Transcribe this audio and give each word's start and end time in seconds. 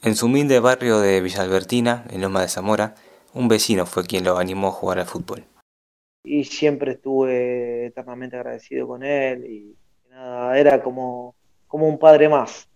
En 0.00 0.14
su 0.14 0.26
humilde 0.26 0.60
barrio 0.60 1.00
de 1.00 1.20
Villa 1.20 1.42
Albertina, 1.42 2.04
en 2.10 2.20
Loma 2.20 2.42
de 2.42 2.48
Zamora, 2.48 2.94
un 3.34 3.48
vecino 3.48 3.84
fue 3.84 4.06
quien 4.06 4.22
lo 4.22 4.38
animó 4.38 4.68
a 4.68 4.72
jugar 4.72 5.00
al 5.00 5.06
fútbol. 5.06 5.42
Y 6.22 6.44
siempre 6.44 6.92
estuve 6.92 7.86
eternamente 7.86 8.36
agradecido 8.36 8.86
con 8.86 9.02
él 9.02 9.44
y 9.44 9.76
nada, 10.08 10.56
era 10.56 10.80
como, 10.84 11.34
como 11.66 11.88
un 11.88 11.98
padre 11.98 12.28
más. 12.28 12.68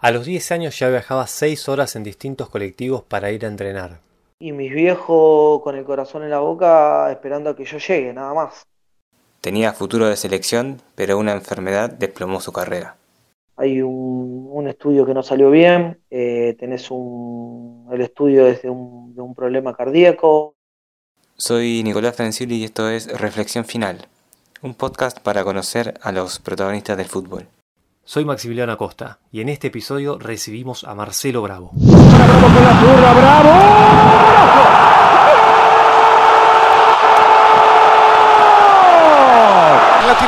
A 0.00 0.10
los 0.10 0.26
10 0.26 0.50
años 0.50 0.76
ya 0.76 0.88
viajaba 0.88 1.28
6 1.28 1.68
horas 1.68 1.94
en 1.94 2.02
distintos 2.02 2.48
colectivos 2.48 3.04
para 3.04 3.30
ir 3.30 3.44
a 3.44 3.48
entrenar. 3.48 4.00
Y 4.40 4.50
mis 4.50 4.72
viejos 4.72 5.62
con 5.62 5.76
el 5.76 5.84
corazón 5.84 6.24
en 6.24 6.30
la 6.30 6.40
boca 6.40 7.12
esperando 7.12 7.50
a 7.50 7.56
que 7.56 7.64
yo 7.64 7.78
llegue, 7.78 8.12
nada 8.12 8.34
más. 8.34 8.66
Tenía 9.40 9.72
futuro 9.72 10.08
de 10.08 10.16
selección, 10.16 10.82
pero 10.96 11.16
una 11.16 11.32
enfermedad 11.32 11.90
desplomó 11.90 12.40
su 12.40 12.52
carrera 12.52 12.96
hay 13.60 13.82
un, 13.82 14.09
estudio 14.68 15.06
que 15.06 15.14
no 15.14 15.22
salió 15.22 15.50
bien, 15.50 16.00
eh, 16.10 16.56
tenés 16.58 16.90
un, 16.90 17.88
el 17.92 18.00
estudio 18.00 18.46
es 18.46 18.62
de 18.62 18.70
un, 18.70 19.14
de 19.14 19.22
un 19.22 19.34
problema 19.34 19.74
cardíaco. 19.74 20.54
Soy 21.36 21.82
Nicolás 21.82 22.16
Franciuli 22.16 22.56
y 22.56 22.64
esto 22.64 22.88
es 22.90 23.06
Reflexión 23.18 23.64
Final, 23.64 24.06
un 24.62 24.74
podcast 24.74 25.20
para 25.20 25.44
conocer 25.44 25.94
a 26.02 26.12
los 26.12 26.38
protagonistas 26.38 26.96
del 26.96 27.06
fútbol. 27.06 27.46
Soy 28.04 28.24
Maximiliano 28.24 28.72
Acosta 28.72 29.20
y 29.30 29.40
en 29.40 29.48
este 29.48 29.68
episodio 29.68 30.18
recibimos 30.18 30.84
a 30.84 30.94
Marcelo 30.94 31.42
Bravo. 31.42 31.70
¡Bravo 31.74 32.46
con 32.48 33.02
la 33.02 33.12
bravo! 33.14 34.99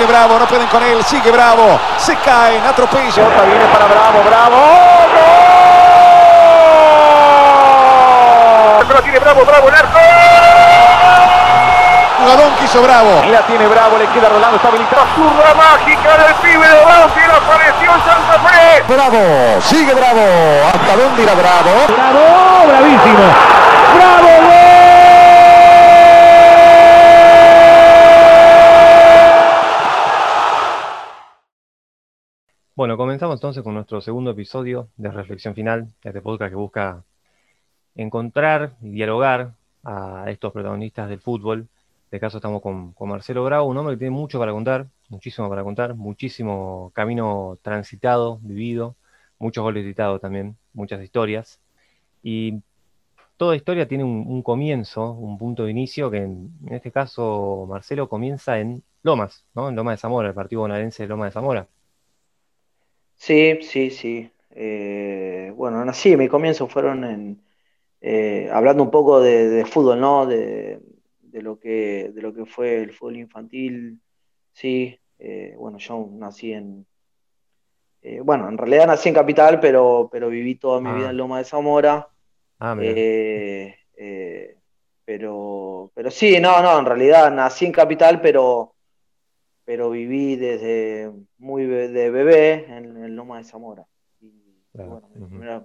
Bravo, 0.07 0.39
no 0.39 0.47
pueden 0.47 0.67
con 0.69 0.83
él, 0.83 1.03
sigue 1.05 1.31
Bravo, 1.31 1.79
se 1.97 2.17
caen, 2.17 2.65
atropella. 2.65 3.27
Otra 3.27 3.45
viene 3.45 3.65
para 3.67 3.87
Bravo, 3.87 4.23
Bravo, 4.25 4.57
¡Gol! 8.79 8.95
La 8.95 9.01
tiene 9.03 9.19
Bravo, 9.19 9.45
Bravo, 9.45 9.69
el 9.69 9.75
arco. 9.75 9.99
Jugadón 12.19 12.55
quiso 12.61 12.83
Bravo. 12.83 13.23
La 13.31 13.41
tiene 13.43 13.67
Bravo, 13.67 13.99
le 13.99 14.07
queda 14.09 14.29
Rolando, 14.29 14.57
está 14.57 14.69
habilitado. 14.69 15.07
Zurra 15.15 15.55
mágica 15.55 16.17
del 16.19 16.35
pibe 16.37 16.69
de 16.69 16.85
Banfield, 16.85 17.35
apareció 17.35 17.91
en 17.95 18.01
Santa 18.05 18.39
Fe. 18.49 18.83
Bravo, 18.89 19.61
sigue 19.63 19.95
Bravo. 19.95 20.23
¿Hasta 20.67 20.97
dónde 20.97 21.23
irá 21.23 21.35
Bravo? 21.35 21.87
Bravo, 21.89 22.67
bravísimo. 22.67 23.25
Bravo, 23.97 24.29
gol. 24.49 24.73
Bueno, 32.75 32.97
comenzamos 32.97 33.37
entonces 33.37 33.63
con 33.63 33.75
nuestro 33.75 34.01
segundo 34.01 34.31
episodio 34.31 34.89
de 34.97 35.11
Reflexión 35.11 35.55
Final, 35.55 35.93
este 36.03 36.23
podcast 36.23 36.51
que 36.51 36.57
busca 36.57 37.05
encontrar 37.95 38.77
y 38.81 38.91
dialogar 38.93 39.53
a 39.85 40.25
estos 40.29 40.55
protagonistas 40.55 41.11
del 41.11 41.21
fútbol. 41.21 41.61
En 41.61 41.69
este 42.07 42.21
caso 42.21 42.39
estamos 42.39 42.63
con, 42.63 42.95
Marcelo 43.01 43.45
Bravo, 43.45 43.69
un 43.69 43.77
hombre 43.77 43.97
que 43.97 43.99
tiene 44.01 44.13
mucho 44.17 44.39
para 44.39 44.53
contar, 44.53 44.87
muchísimo 45.11 45.51
para 45.51 45.63
contar, 45.65 45.95
muchísimo 45.95 46.93
camino 46.95 47.59
transitado, 47.63 48.39
vivido, 48.43 48.97
muchos 49.39 49.63
goles 49.63 49.85
gritados 49.85 50.23
también, 50.23 50.57
muchas 50.73 51.03
historias. 51.03 51.61
Y 52.23 52.63
toda 53.37 53.57
historia 53.57 53.87
tiene 53.87 54.05
un, 54.05 54.43
comienzo, 54.43 55.13
un 55.13 55.37
punto 55.39 55.65
de 55.65 55.73
inicio, 55.73 56.11
que 56.11 56.19
en, 56.23 56.53
este 56.71 56.91
caso 56.91 57.67
Marcelo 57.69 58.09
comienza 58.09 58.59
en 58.61 58.83
Lomas, 59.03 59.45
¿no? 59.55 59.69
En 59.69 59.77
Lomas 59.77 59.99
de 59.99 60.01
Zamora, 60.01 60.29
el 60.29 60.35
partido 60.35 60.63
bonaerense 60.63 61.03
de 61.03 61.09
Lomas 61.11 61.29
de 61.29 61.33
Zamora. 61.33 61.69
Sí, 63.23 63.61
sí, 63.63 63.91
sí. 63.91 64.29
Eh, 64.51 65.53
bueno, 65.55 65.93
sí, 65.93 66.17
mis 66.17 66.29
comienzos 66.29 66.73
fueron 66.73 67.05
en, 67.05 67.41
eh, 68.01 68.51
hablando 68.53 68.83
un 68.83 68.91
poco 68.91 69.21
de, 69.21 69.65
fútbol, 69.65 70.01
¿no? 70.01 70.27
De, 70.27 70.81
lo 71.31 71.57
que, 71.61 72.11
de 72.13 72.21
lo 72.21 72.35
que 72.35 72.47
fue 72.47 72.83
el 72.83 72.93
fútbol 72.93 73.19
infantil. 73.19 74.01
Sí, 74.53 74.99
eh, 75.21 75.55
bueno, 75.57 75.79
yo 75.79 76.09
nací 76.11 76.53
en, 76.53 76.85
bueno, 78.25 78.49
en 78.49 78.59
realidad 78.59 78.89
nací 78.89 79.11
en 79.11 79.15
Capital, 79.15 79.61
pero, 79.61 80.09
pero 80.11 80.29
viví 80.29 80.57
toda 80.57 80.81
mi 80.81 80.91
vida 80.91 81.05
en 81.05 81.11
ah. 81.11 81.13
Loma 81.13 81.39
de 81.39 81.45
Zamora. 81.45 82.09
Ah, 82.59 82.75
pero, 85.05 85.93
pero 85.95 86.11
sí, 86.11 86.41
no, 86.41 86.61
no, 86.61 86.77
en 86.77 86.87
realidad 86.87 87.31
nací 87.31 87.67
en 87.67 87.73
Capital, 87.73 88.21
pero 88.21 88.72
pero 89.65 89.91
viví 89.91 90.37
desde 90.37 91.11
muy 91.39 91.67
de 91.67 92.11
bebé 92.11 92.67
en 92.69 92.97
el 93.05 93.15
Loma 93.15 93.39
de 93.39 93.45
Zamora. 93.45 93.87
Y 94.21 94.33
bueno, 94.73 95.09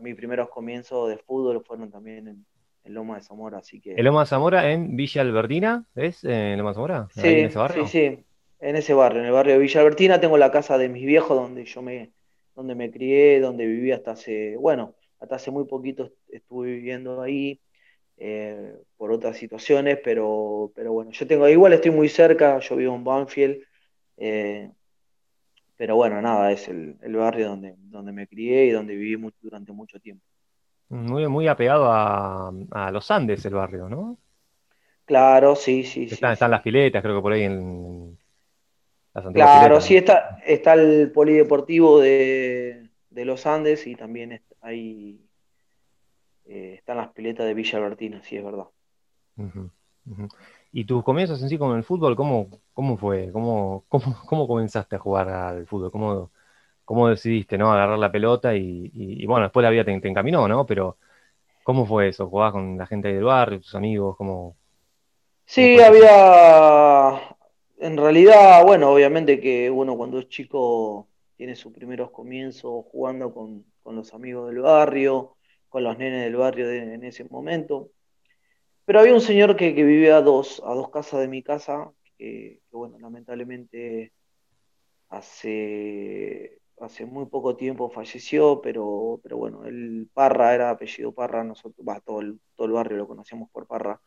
mis, 0.02 0.16
primeros, 0.16 0.50
comienzos 0.50 1.09
de 1.09 1.18
fútbol 1.18 1.63
fueron 1.66 1.91
también 1.91 2.28
en, 2.28 2.46
Loma 2.94 3.16
de 3.16 3.22
Zamora, 3.22 3.58
así 3.58 3.81
que... 3.81 3.96
¿El 3.96 4.06
Loma 4.06 4.22
de 4.22 4.28
Zamora 4.28 4.72
en 4.72 4.96
Villa 4.96 5.22
Albertina? 5.22 5.85
¿Es 5.94 6.24
en 6.24 6.58
Loma 6.58 6.69
de 6.69 6.75
Zamora? 6.75 7.08
Sí, 7.12 7.28
en 7.28 7.46
ese 7.47 7.59
barrio? 7.59 7.85
sí, 7.85 8.09
sí, 8.09 8.25
en 8.62 8.75
ese 8.78 8.94
barrio, 8.94 9.19
en 9.19 9.25
el 9.25 9.34
barrio 9.34 9.53
de 9.56 9.59
Villa 9.59 9.81
Albertina 9.81 10.22
tengo 10.22 10.38
la 10.38 10.52
casa 10.52 10.78
de 10.78 10.88
mis 10.88 11.06
viejos 11.06 11.35
donde 11.35 11.66
yo 11.66 11.81
me, 11.81 12.14
donde 12.56 12.75
me 12.75 12.90
crié, 12.90 13.41
donde 13.41 13.66
viví 13.66 13.91
hasta 13.91 14.12
hace, 14.12 14.56
bueno, 14.56 14.96
hasta 15.19 15.35
hace 15.35 15.52
muy 15.52 15.66
poquito 15.66 16.12
estuve 16.29 16.68
viviendo 16.68 17.22
ahí. 17.22 17.59
Eh, 18.19 18.74
por 18.97 19.12
otras 19.12 19.38
situaciones, 19.38 20.00
pero, 20.03 20.72
pero 20.74 20.91
bueno, 20.91 21.12
yo 21.12 21.28
tengo, 21.28 21.47
igual 21.47 21.74
estoy 21.74 21.91
muy 21.91 22.09
cerca, 22.09 22.58
yo 22.58 22.75
vivo 22.75 22.96
en 22.96 23.03
Banfield, 23.03 23.62
eh, 24.17 24.72
pero 25.78 25.95
bueno, 25.95 26.22
nada, 26.22 26.51
es 26.51 26.67
el, 26.67 26.97
barrio 27.16 27.50
donde, 27.50 27.75
donde 27.78 28.11
me 28.11 28.28
crié 28.28 28.66
y 28.66 28.72
donde 28.72 28.95
viví 28.95 29.31
durante 29.41 29.72
mucho 29.72 30.00
tiempo. 30.00 30.23
Muy, 30.89 31.28
muy 31.28 31.47
apegado 31.47 31.91
a, 31.91 32.51
los 32.91 33.11
Andes 33.11 33.45
el 33.45 33.53
barrio, 33.53 33.88
¿no? 33.89 34.17
Claro, 35.05 35.55
sí, 35.55 35.83
sí. 35.83 36.07
Están, 36.09 36.33
están 36.33 36.51
las 36.51 36.61
piletas, 36.61 37.01
creo 37.01 37.16
que 37.16 37.22
por 37.22 37.33
ahí 37.33 37.44
en 37.44 38.17
las 39.13 39.33
Claro, 39.33 39.81
sí, 39.81 39.97
está, 39.97 40.39
está 40.45 40.73
el 40.73 41.11
polideportivo 41.11 41.99
de, 41.99 42.89
los 43.11 43.45
Andes 43.45 43.88
y 43.88 43.95
también 43.95 44.41
ahí 44.61 45.19
eh, 46.45 46.75
están 46.78 46.97
las 46.97 47.09
piletas 47.09 47.45
de 47.45 47.53
Villa 47.53 47.78
Albertina, 47.79 48.22
sí, 48.23 48.38
es 48.38 48.44
verdad. 48.44 48.67
¿Y 50.72 50.85
tus 50.85 51.03
comienzos 51.03 51.41
en 51.41 51.50
sí 51.50 51.57
con 51.57 51.75
el 51.78 51.83
fútbol, 51.83 52.16
cómo, 52.16 52.50
cómo 52.73 52.97
fue? 52.97 53.31
¿Cómo, 53.31 53.85
cómo, 53.89 54.47
comenzaste 54.47 54.95
a 54.95 55.00
jugar 55.00 55.29
al 55.29 55.66
fútbol? 55.66 55.91
¿Cómo, 55.91 56.31
cómo 56.85 57.09
decidiste 57.09 57.57
¿no? 57.57 57.72
agarrar 57.72 57.97
la 58.00 58.11
pelota? 58.11 58.55
Y, 58.55 59.25
bueno, 59.25 59.45
después 59.45 59.63
la 59.63 59.69
vida 59.69 59.85
te, 59.85 59.91
encaminó, 59.91 60.47
¿no? 60.47 60.66
Pero 60.66 60.97
¿cómo 61.63 61.85
fue 61.85 62.09
eso? 62.09 62.29
¿Jugabas 62.29 62.53
con 62.53 62.78
la 62.78 62.85
gente 62.85 63.13
del 63.13 63.23
barrio, 63.23 63.59
tus 63.59 63.75
amigos? 63.75 64.16
¿Cómo, 64.17 64.55
sí, 65.45 65.79
había... 65.79 67.35
En 67.79 67.95
realidad, 67.95 68.63
bueno, 68.66 68.91
obviamente 68.91 69.39
que 69.39 69.69
uno 69.69 69.95
cuando 69.95 70.19
es 70.19 70.29
chico 70.29 71.07
tiene 71.38 71.55
sus 71.55 71.72
primeros 71.73 72.09
comienzos 72.11 72.85
jugando 72.91 73.34
con, 73.34 73.66
los 73.85 74.13
amigos 74.13 74.49
del 74.49 74.61
barrio, 74.61 75.38
con 75.69 75.84
los 75.84 75.97
nenes 75.97 76.23
del 76.23 76.35
barrio 76.35 76.69
en 76.69 77.03
ese 77.03 77.23
momento. 77.25 77.91
Pero 78.87 79.01
había 79.01 79.13
un 79.13 79.19
señor 79.21 79.57
que, 79.57 79.73
vivía 79.73 80.15
a 80.15 80.21
dos, 80.21 80.63
a 80.65 80.73
dos 80.73 80.89
casas 80.89 81.19
de 81.19 81.27
mi 81.27 81.43
casa, 81.43 81.91
que, 82.17 82.61
bueno, 82.71 82.97
lamentablemente 82.99 84.13
hace, 85.09 86.61
hace 86.79 87.05
muy 87.05 87.25
poco 87.25 87.57
tiempo 87.57 87.89
falleció, 87.89 88.61
pero, 88.61 89.19
pero 89.23 89.35
bueno, 89.37 89.65
el 89.65 90.09
Parra 90.13 90.55
era 90.55 90.69
apellido 90.69 91.11
Parra, 91.13 91.43
nosotros, 91.43 91.85
todo, 92.05 92.21
el, 92.21 92.39
todo 92.55 92.67
el 92.67 92.73
barrio 92.73 92.97
lo 92.99 93.07
conocíamos 93.07 93.49
por 93.51 93.67
Parra. 93.67 93.99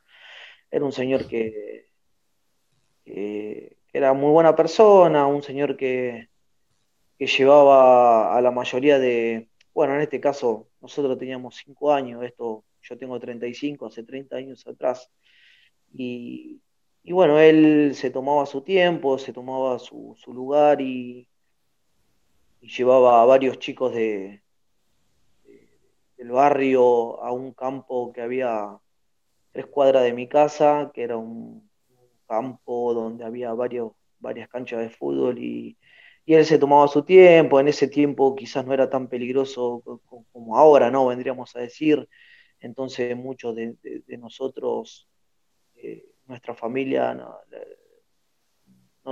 Era 0.70 0.86
un 0.86 0.92
señor 0.92 1.28
que, 1.28 1.90
era 3.92 4.14
muy 4.14 4.30
buena 4.30 4.56
persona, 4.56 5.26
un 5.26 5.42
señor 5.42 5.76
que, 5.76 6.30
que 7.18 7.26
llevaba 7.26 8.34
a 8.34 8.40
la 8.40 8.50
mayoría 8.50 8.98
de, 8.98 9.50
bueno, 9.74 9.94
en 9.94 10.00
este 10.00 10.20
caso 10.20 10.68
nosotros 10.80 11.18
teníamos 11.18 11.56
cinco 11.56 11.92
años, 11.92 12.24
esto 12.24 12.64
yo 12.82 12.98
tengo 12.98 13.18
35, 13.18 13.86
hace 13.86 14.02
30 14.02 14.36
años 14.36 14.66
atrás. 14.66 15.10
Y, 15.92 16.60
bueno, 17.04 17.38
él 17.38 17.92
se 17.94 18.10
tomaba 18.10 18.46
su 18.46 18.62
tiempo, 18.62 19.18
se 19.18 19.32
tomaba 19.32 19.78
su, 19.78 20.16
lugar 20.26 20.80
y, 20.80 21.28
llevaba 22.60 23.22
a 23.22 23.24
varios 23.24 23.58
chicos 23.58 23.94
de, 23.94 24.42
del 26.16 26.30
barrio 26.30 27.22
a 27.22 27.32
un 27.32 27.52
campo 27.54 28.12
que 28.12 28.20
había 28.20 28.78
tres 29.52 29.66
cuadras 29.66 30.04
de 30.04 30.12
mi 30.12 30.28
casa, 30.28 30.90
que 30.94 31.02
era 31.02 31.16
un, 31.16 31.68
campo 32.26 32.94
donde 32.94 33.24
había 33.24 33.52
varios, 33.54 33.92
varias 34.20 34.48
canchas 34.48 34.80
de 34.80 34.90
fútbol 34.90 35.38
y, 35.38 35.76
y 36.24 36.34
él 36.34 36.44
se 36.46 36.58
tomaba 36.58 36.86
su 36.86 37.02
tiempo, 37.02 37.58
en 37.58 37.66
ese 37.66 37.88
tiempo 37.88 38.36
quizás 38.36 38.64
no 38.64 38.72
era 38.72 38.88
tan 38.88 39.08
peligroso 39.08 39.82
como 40.32 40.56
ahora, 40.56 40.88
¿no? 40.88 41.08
Vendríamos 41.08 41.56
a 41.56 41.60
decir, 41.60 42.08
entonces 42.60 43.16
muchos 43.16 43.54
de, 43.54 43.76
nosotros, 44.18 45.08
eh, 45.76 46.04
nuestra 46.26 46.54
familia, 46.54 47.14
no, 47.14 47.36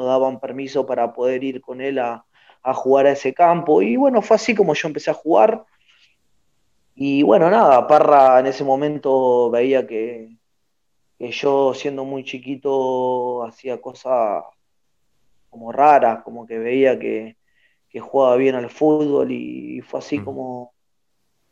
daban 0.05 0.41
permiso 0.41 0.87
para 0.87 1.13
poder 1.13 1.43
ir 1.43 1.61
con 1.61 1.81
él 1.81 1.99
a, 1.99 2.25
jugar 2.75 3.07
a 3.07 3.13
ese 3.13 3.33
campo. 3.33 3.81
Y 3.81 3.97
bueno, 3.97 4.21
fue 4.21 4.37
así 4.37 4.55
como 4.55 4.75
yo 4.75 4.89
empecé 4.89 5.11
a 5.11 5.15
jugar. 5.15 5.65
Y 6.95 7.23
bueno, 7.23 7.51
nada, 7.51 7.87
Parra 7.87 8.41
en 8.41 8.47
ese 8.47 8.65
momento 8.65 9.51
veía 9.51 9.87
que, 9.87 10.37
que 11.19 11.31
yo 11.31 11.73
siendo 11.73 12.05
muy 12.05 12.25
chiquito 12.25 13.45
hacía 13.45 13.81
cosas 13.81 14.45
como 15.49 15.73
raras, 15.73 16.23
como 16.25 16.47
que 16.47 16.59
veía 16.59 16.99
que, 16.99 17.39
que 17.89 18.01
jugaba 18.01 18.37
bien 18.37 18.55
al 18.55 18.71
fútbol 18.71 19.33
y, 19.33 19.81
fue 19.81 20.01
así 20.01 20.19
como 20.19 20.75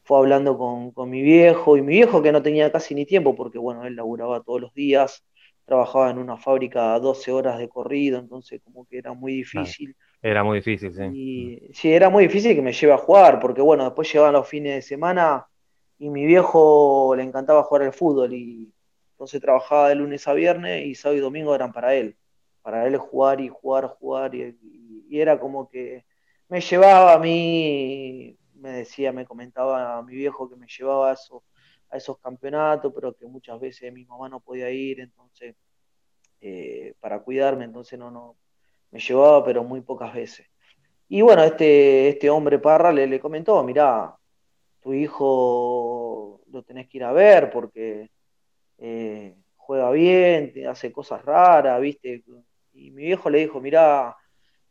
fue 0.06 0.18
hablando 0.18 0.56
con, 0.56 0.92
con, 0.92 1.10
mi 1.10 1.20
viejo 1.20 1.76
y 1.76 1.82
mi 1.82 1.94
viejo 1.94 2.22
que 2.22 2.30
no 2.30 2.40
tenía 2.40 2.70
casi 2.70 2.94
ni 2.94 3.04
tiempo 3.04 3.34
porque 3.34 3.58
bueno, 3.58 3.84
él 3.84 3.96
laburaba 3.96 4.40
todos 4.40 4.60
los 4.60 4.72
días, 4.72 5.24
trabajaba 5.64 6.10
en 6.10 6.18
una 6.18 6.36
fábrica 6.36 6.96
12 7.00 7.32
horas 7.32 7.58
de 7.58 7.68
corrido, 7.68 8.20
entonces 8.20 8.60
como 8.62 8.86
que 8.86 8.98
era 8.98 9.12
muy 9.12 9.32
difícil. 9.34 9.96
era 10.22 10.44
muy 10.44 10.58
difícil, 10.58 10.94
sí. 10.94 11.02
Y, 11.12 11.74
sí, 11.74 11.92
era 11.92 12.08
muy 12.08 12.28
difícil 12.28 12.54
que 12.54 12.62
me 12.62 12.72
lleve 12.72 12.92
a 12.92 12.98
jugar 12.98 13.40
porque 13.40 13.60
bueno, 13.60 13.82
después 13.82 14.10
llegaban 14.12 14.34
los 14.34 14.48
fines 14.48 14.76
de 14.76 14.82
semana 14.82 15.48
y 15.98 16.08
mi 16.08 16.24
viejo 16.24 17.14
le 17.16 17.24
encantaba 17.24 17.64
jugar 17.64 17.82
al 17.82 17.92
fútbol 17.92 18.32
y 18.32 18.72
entonces 19.10 19.40
trabajaba 19.40 19.88
de 19.88 19.96
lunes 19.96 20.28
a 20.28 20.34
viernes 20.34 20.86
y 20.86 20.94
sábado 20.94 21.18
y 21.18 21.20
domingo 21.20 21.52
eran 21.52 21.72
para 21.72 21.94
él. 21.94 22.16
Para 22.62 22.86
él 22.86 22.96
jugar 22.96 23.40
y 23.40 23.48
jugar, 23.48 23.88
jugar 23.98 24.36
y, 24.36 24.56
y 25.08 25.20
era 25.20 25.40
como 25.40 25.68
que 25.68 26.04
me 26.48 26.60
llevaba 26.60 27.14
a 27.14 27.18
mí, 27.18 28.36
me 28.66 28.72
decía, 28.78 29.12
me 29.12 29.24
comentaba 29.24 29.98
a 29.98 30.02
mi 30.02 30.14
viejo 30.14 30.48
que 30.48 30.56
me 30.56 30.66
llevaba 30.66 31.12
a, 31.12 31.16
a 31.90 31.96
esos 31.96 32.18
campeonatos, 32.18 32.92
pero 32.92 33.14
que 33.14 33.26
muchas 33.26 33.60
veces 33.60 33.92
mi 33.92 34.04
mamá 34.04 34.28
no 34.28 34.40
podía 34.40 34.70
ir, 34.70 35.00
entonces, 35.00 35.54
eh, 36.40 36.94
para 37.00 37.20
cuidarme, 37.20 37.64
entonces 37.64 37.96
no, 37.98 38.10
no, 38.10 38.36
me 38.90 38.98
llevaba, 38.98 39.44
pero 39.44 39.62
muy 39.62 39.82
pocas 39.82 40.12
veces. 40.12 40.46
Y 41.08 41.22
bueno, 41.22 41.44
este, 41.44 42.08
este 42.08 42.28
hombre 42.28 42.58
Parra 42.58 42.90
le, 42.92 43.06
le 43.06 43.20
comentó, 43.20 43.62
mirá, 43.62 44.16
tu 44.80 44.92
hijo 44.92 46.40
lo 46.50 46.62
tenés 46.64 46.88
que 46.88 46.98
ir 46.98 47.04
a 47.04 47.12
ver 47.12 47.50
porque 47.50 48.10
eh, 48.78 49.36
juega 49.56 49.90
bien, 49.92 50.52
hace 50.68 50.90
cosas 50.92 51.24
raras, 51.24 51.80
¿viste? 51.80 52.24
Y 52.72 52.90
mi 52.90 53.04
viejo 53.04 53.30
le 53.30 53.38
dijo, 53.38 53.60
mirá, 53.60 54.16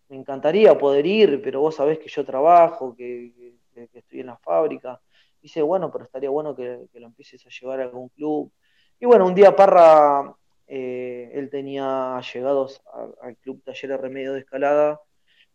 me 0.09 0.17
encantaría 0.17 0.77
poder 0.77 1.05
ir, 1.05 1.41
pero 1.41 1.61
vos 1.61 1.75
sabés 1.75 1.99
que 1.99 2.09
yo 2.09 2.25
trabajo, 2.25 2.95
que, 2.95 3.44
estoy 3.75 4.21
en 4.21 4.27
la 4.27 4.37
fábrica. 4.37 5.01
Dice, 5.41 5.61
bueno, 5.61 5.91
pero 5.91 6.05
estaría 6.05 6.29
bueno 6.29 6.55
que, 6.55 6.87
lo 6.93 7.05
empieces 7.05 7.45
a 7.45 7.49
llevar 7.49 7.79
a 7.79 7.83
algún 7.83 8.09
club. 8.09 8.51
Y 8.99 9.05
bueno, 9.05 9.25
un 9.25 9.35
día 9.35 9.55
Parra, 9.55 10.35
eh, 10.67 11.31
él 11.33 11.49
tenía 11.49 12.19
llegados 12.33 12.81
al 13.21 13.37
club 13.37 13.61
Taller 13.63 13.99
Remedio 14.01 14.33
de 14.33 14.39
Escalada, 14.39 15.01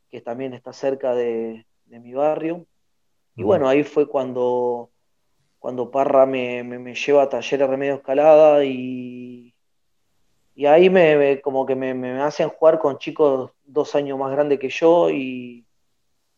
que 0.08 0.20
también 0.20 0.55
está 0.55 0.72
cerca 0.72 1.14
de, 1.14 1.67
mi 1.87 2.12
barrio. 2.12 2.67
Y 3.34 3.43
bueno, 3.43 3.69
ahí 3.69 3.82
fue 3.84 4.06
cuando, 4.06 4.90
cuando 5.58 5.90
Parra 5.90 6.26
me, 6.26 6.62
me 6.62 6.94
lleva 6.94 7.22
a 7.22 7.28
Taller 7.28 7.69
Remedio 7.69 7.94
de 7.94 7.99
Escalada 7.99 8.64
y, 8.64 9.55
y 10.61 10.67
ahí 10.67 10.90
me, 10.90 11.40
como 11.40 11.64
que 11.64 11.75
me, 11.75 12.20
hacen 12.20 12.50
jugar 12.50 12.78
con 12.78 12.99
chicos 12.99 13.50
dos 13.64 13.94
años 13.94 14.19
más 14.19 14.31
grandes 14.31 14.58
que 14.58 14.69
yo 14.69 15.08
y, 15.08 15.64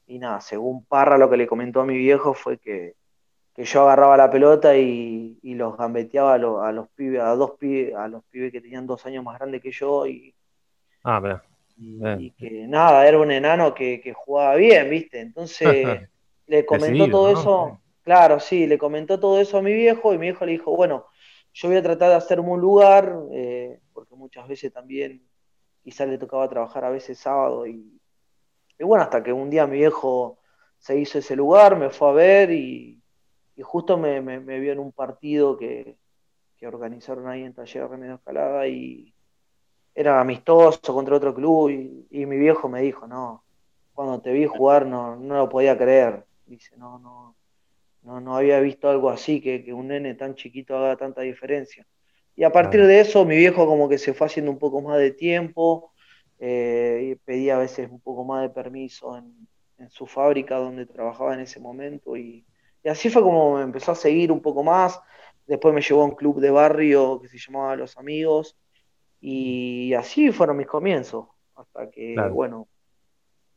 nada, 0.07 0.41
según 0.41 0.85
Parra 0.85 1.19
lo 1.19 1.31
que 1.31 1.37
le 1.37 1.47
comentó 1.47 1.81
a 1.81 1.87
mi 1.87 1.97
viejo 1.97 2.35
fue 2.35 2.59
que, 2.59 2.95
yo 3.57 3.83
agarraba 3.83 4.17
la 4.17 4.31
pelota 4.31 4.77
y, 4.77 5.39
los 5.43 5.77
gambeteaba 5.77 6.35
a, 6.35 6.73
los 6.73 6.89
pibes, 6.91 7.21
a 7.21 7.35
dos 7.35 7.53
pibes, 7.59 7.95
a 7.95 8.09
los 8.09 8.25
pibes 8.25 8.51
que 8.51 8.61
tenían 8.61 8.87
dos 8.87 9.05
años 9.07 9.25
más 9.25 9.39
grandes 9.39 9.61
que 9.61 9.71
yo 9.71 10.07
y, 10.07 10.35
ah, 11.05 11.43
y, 11.77 12.31
que 12.31 12.67
nada, 12.67 13.07
era 13.07 13.19
un 13.19 13.31
enano 13.31 13.75
que, 13.75 14.13
jugaba 14.15 14.57
bien, 14.57 14.89
¿viste? 14.91 15.21
Entonces 15.21 16.09
le 16.47 16.65
comentó 16.65 17.09
todo 17.09 17.31
eso, 17.31 17.81
claro, 18.03 18.41
sí, 18.41 18.67
le 18.67 18.79
comentó 18.79 19.21
todo 19.21 19.41
eso 19.41 19.59
a 19.59 19.63
mi 19.63 19.73
viejo 19.73 20.15
y 20.15 20.19
mi 20.19 20.27
viejo 20.27 20.47
le 20.47 20.53
dijo, 20.53 20.75
bueno, 20.75 21.07
yo 21.53 21.69
voy 21.69 21.77
a 21.77 21.83
tratar 21.83 22.11
de 22.11 22.17
hacerme 22.17 22.49
un 22.49 22.61
lugar, 22.61 23.15
eh, 23.33 23.79
porque 23.93 24.15
muchas 24.15 24.49
veces 24.49 24.73
también 24.73 25.23
quizás 25.83 26.09
le 26.09 26.19
tocaba 26.19 26.49
trabajar 26.49 26.85
a 26.85 26.91
veces 26.91 27.19
sábado 27.19 27.67
y, 27.67 27.92
bueno, 28.81 29.05
hasta 29.05 29.23
que 29.23 29.33
un 29.33 29.51
día 29.51 29.67
mi 29.67 29.79
viejo 29.79 30.39
se 30.79 30.99
hizo 30.99 31.19
ese 31.19 31.37
lugar, 31.37 31.77
me 31.77 31.91
fue 31.91 32.09
a 32.09 32.13
ver 32.13 32.51
y, 32.51 33.01
justo 33.63 33.97
me, 33.97 34.21
vio 34.41 34.73
en 34.73 34.79
un 34.79 34.93
partido 34.93 35.57
que, 35.57 35.97
organizaron 36.65 37.27
ahí 37.27 37.43
en 37.43 37.55
Taller 37.55 37.89
Remedio 37.89 38.15
Escalada 38.15 38.69
y 38.69 39.13
era 39.97 40.21
amistoso 40.21 40.95
contra 40.95 41.17
otro 41.17 41.35
club 41.35 41.71
y, 41.71 42.25
mi 42.27 42.37
viejo 42.37 42.69
me 42.69 42.83
dijo, 42.83 43.09
no, 43.09 43.43
cuando 43.93 44.21
te 44.21 44.33
vi 44.33 44.47
jugar 44.47 44.87
no, 44.87 45.17
no 45.17 45.37
lo 45.37 45.49
podía 45.49 45.77
creer. 45.77 46.25
Dice, 46.47 46.77
no, 46.77 47.01
no, 47.01 47.35
no, 48.03 48.21
no 48.21 48.37
había 48.37 48.61
visto 48.61 48.89
algo 48.89 49.11
así, 49.11 49.41
que, 49.41 49.73
un 49.73 49.89
nene 49.89 50.15
tan 50.15 50.35
chiquito 50.35 50.77
haga 50.77 50.97
tanta 50.97 51.23
diferencia. 51.23 51.87
Y 52.35 52.45
a 52.45 52.51
partir 52.51 52.87
de 52.87 53.01
eso 53.01 53.25
mi 53.25 53.37
viejo 53.37 53.67
como 53.67 53.89
que 53.89 53.99
se 53.99 54.15
fue 54.15 54.27
haciendo 54.27 54.51
un 54.51 54.59
poco 54.59 54.81
más 54.81 54.99
de 54.99 55.11
tiempo, 55.11 55.92
eh, 56.45 57.19
pedía 57.25 57.55
a 57.55 57.61
veces 57.61 57.89
un 57.89 58.01
poco 58.01 58.25
más 58.25 58.43
de 58.43 58.51
permiso 58.51 59.17
en, 59.17 59.47
su 59.91 60.07
fábrica 60.07 60.57
donde 60.57 60.87
trabajaba 60.87 61.35
en 61.35 61.41
ese 61.41 61.59
momento 61.59 62.17
y, 62.17 62.45
así 62.85 63.11
fue 63.11 63.21
como 63.23 63.57
me 63.57 63.63
empezó 63.63 63.93
a 63.93 63.97
seguir 63.97 64.33
un 64.33 64.41
poco 64.41 64.63
más. 64.65 65.01
Después 65.47 65.73
me 65.73 65.81
llevó 65.81 66.03
a 66.03 66.07
un 66.07 66.17
club 66.17 66.41
de 66.41 66.51
barrio 66.51 67.21
que 67.21 67.29
se 67.29 67.39
llamaba 67.39 67.77
Los 67.77 67.97
Amigos 67.97 68.57
y 69.21 69.95
así 69.95 70.33
fueron 70.33 70.57
mis 70.57 70.67
comienzos, 70.67 71.29
hasta 71.55 71.91
que, 71.91 72.17
bueno, 72.33 72.69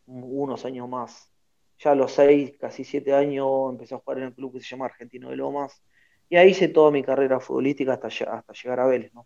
unos 0.06 0.64
años 0.66 0.88
más 0.88 1.32
ya 1.80 1.92
a 1.92 1.96
los 1.96 2.12
seis, 2.12 2.56
casi 2.60 2.84
siete 2.84 3.14
años, 3.14 3.72
empecé 3.72 3.96
a 3.96 4.00
jugar 4.00 4.20
en 4.20 4.26
el 4.26 4.34
club 4.34 4.54
que 4.54 4.60
se 4.60 4.68
llama 4.68 4.86
Argentino 4.86 5.30
de 5.30 5.38
Lomas. 5.38 5.82
Y 6.30 6.38
ahí 6.38 6.50
hice 6.50 6.68
toda 6.68 6.92
mi 6.92 7.04
carrera 7.04 7.40
futbolística 7.40 7.94
hasta, 7.94 8.08
hasta 8.08 8.54
llegar 8.54 8.80
a 8.80 8.86
Vélez, 8.86 9.12
¿no? 9.14 9.26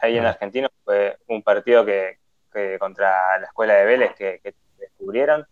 ahí 0.00 0.16
en 0.16 0.24
Argentino 0.24 0.68
fue 0.84 1.18
un 1.26 1.42
partido 1.42 1.84
que, 1.84 2.18
contra 2.78 3.38
la 3.38 3.46
escuela 3.46 3.74
de 3.74 3.84
Vélez 3.84 4.14
que, 4.14 4.40
descubrieron. 4.78 5.46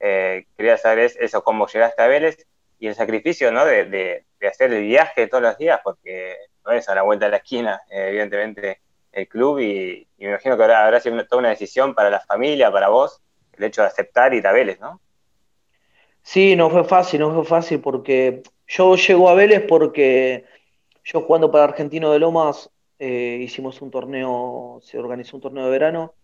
Eh, 0.00 0.46
quería 0.56 0.76
saber 0.76 1.12
eso, 1.18 1.42
cómo 1.42 1.66
llegaste 1.66 2.02
a 2.02 2.06
Vélez 2.06 2.46
y 2.78 2.88
el 2.88 2.94
sacrificio, 2.94 3.50
¿no? 3.52 3.64
De, 3.64 4.24
hacer 4.46 4.72
el 4.74 4.82
viaje 4.82 5.26
todos 5.26 5.42
los 5.42 5.56
días, 5.56 5.80
porque 5.82 6.36
no 6.66 6.72
es 6.72 6.86
a 6.90 6.94
la 6.94 7.02
vuelta 7.02 7.24
de 7.24 7.30
la 7.30 7.36
esquina, 7.38 7.80
evidentemente, 7.88 8.80
el 9.10 9.26
club. 9.26 9.58
Y, 9.60 10.06
me 10.18 10.28
imagino 10.28 10.56
que 10.56 10.62
habrá, 10.62 10.84
habrá 10.84 11.00
sido 11.00 11.24
toda 11.26 11.40
una 11.40 11.48
decisión 11.48 11.94
para 11.94 12.10
la 12.10 12.20
familia, 12.20 12.70
para 12.70 12.88
vos, 12.88 13.22
el 13.56 13.64
hecho 13.64 13.82
de 13.82 13.88
aceptar 13.88 14.34
ir 14.34 14.46
a 14.46 14.52
Vélez, 14.52 14.80
¿no? 14.80 15.00
Sí, 16.22 16.56
no 16.56 16.70
fue 16.70 16.84
fácil, 16.84 17.20
no 17.20 17.34
fue 17.34 17.44
fácil 17.44 17.80
porque 17.80 18.42
yo 18.66 18.96
llego 18.96 19.28
a 19.28 19.34
Vélez 19.34 19.64
porque 19.68 20.44
yo 21.04 21.20
jugando 21.20 21.50
para 21.50 21.64
Argentino 21.64 22.10
de 22.12 22.18
Lomas 22.18 22.70
eh, 22.98 23.38
hicimos 23.42 23.82
un 23.82 23.90
torneo, 23.90 24.80
se 24.82 24.98
organizó 24.98 25.36
un 25.36 25.42
torneo 25.42 25.64
de 25.66 25.70
verano 25.70 26.14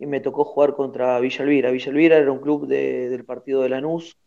y 0.00 0.06
me 0.06 0.20
tocó 0.20 0.44
jugar 0.44 0.74
contra 0.74 1.20
Villa 1.20 1.44
Elvira. 1.44 1.70
Villa 1.70 1.90
Elvira 1.90 2.16
era 2.16 2.32
un 2.32 2.40
club 2.40 2.66
del 2.66 3.24
partido 3.24 3.62
de 3.62 3.68
Lanús 3.68 4.18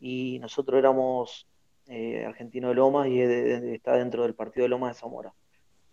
y 0.00 0.40
nosotros 0.40 0.78
éramos 0.78 1.46
eh, 1.86 2.24
Argentino 2.26 2.70
de 2.70 2.74
Lomas 2.74 3.06
y 3.06 3.20
está 3.20 3.96
dentro 3.96 4.24
del 4.24 4.34
partido 4.34 4.64
de 4.64 4.70
Lomas 4.70 4.96
de 4.96 5.00
Zamora. 5.00 5.32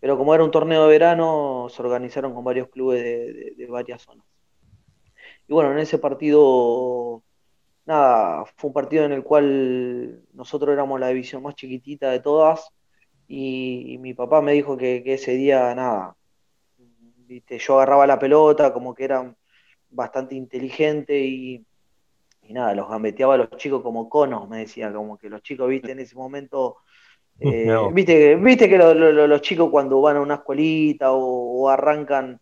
Pero 0.00 0.18
como 0.18 0.34
era 0.34 0.42
un 0.42 0.50
torneo 0.50 0.82
de 0.84 0.88
verano, 0.88 1.68
se 1.70 1.82
organizaron 1.82 2.34
con 2.34 2.42
varios 2.42 2.68
clubes 2.68 3.02
de 3.56 3.66
varias 3.68 4.02
zonas. 4.02 4.26
Y 5.46 5.52
bueno, 5.52 5.72
en 5.72 5.78
ese 5.78 5.98
partido 5.98 7.22
nada, 7.88 8.44
fue 8.56 8.68
un 8.68 8.74
partido 8.74 9.04
en 9.04 9.12
el 9.12 9.24
cual 9.24 10.22
nosotros 10.34 10.72
éramos 10.72 11.00
la 11.00 11.08
división 11.08 11.42
más 11.42 11.54
chiquitita 11.54 12.10
de 12.10 12.20
todas 12.20 12.70
y, 13.26 13.98
mi 14.00 14.14
papá 14.14 14.42
me 14.42 14.52
dijo 14.52 14.76
que, 14.76 15.02
ese 15.06 15.32
día, 15.32 15.74
nada, 15.74 16.16
¿viste? 17.28 17.58
yo 17.58 17.74
agarraba 17.74 18.06
la 18.06 18.18
pelota, 18.18 18.72
como 18.72 18.94
que 18.94 19.04
era 19.04 19.34
bastante 19.90 20.34
inteligente 20.34 21.18
y, 21.18 21.64
nada, 22.48 22.74
los 22.74 22.88
gambeteaba 22.88 23.34
a 23.34 23.38
los 23.38 23.50
chicos 23.56 23.82
como 23.82 24.08
conos, 24.08 24.48
me 24.48 24.58
decía, 24.60 24.92
como 24.92 25.18
que 25.18 25.28
los 25.28 25.42
chicos, 25.42 25.68
viste, 25.68 25.92
en 25.92 26.00
ese 26.00 26.16
momento... 26.16 26.78
Eh, 27.40 27.70
viste, 27.92 28.34
viste 28.34 28.68
que 28.68 28.76
los 28.76 29.40
chicos 29.42 29.70
cuando 29.70 30.00
van 30.00 30.16
a 30.16 30.20
una 30.20 30.34
escuelita 30.34 31.12
o, 31.12 31.68
arrancan 31.68 32.40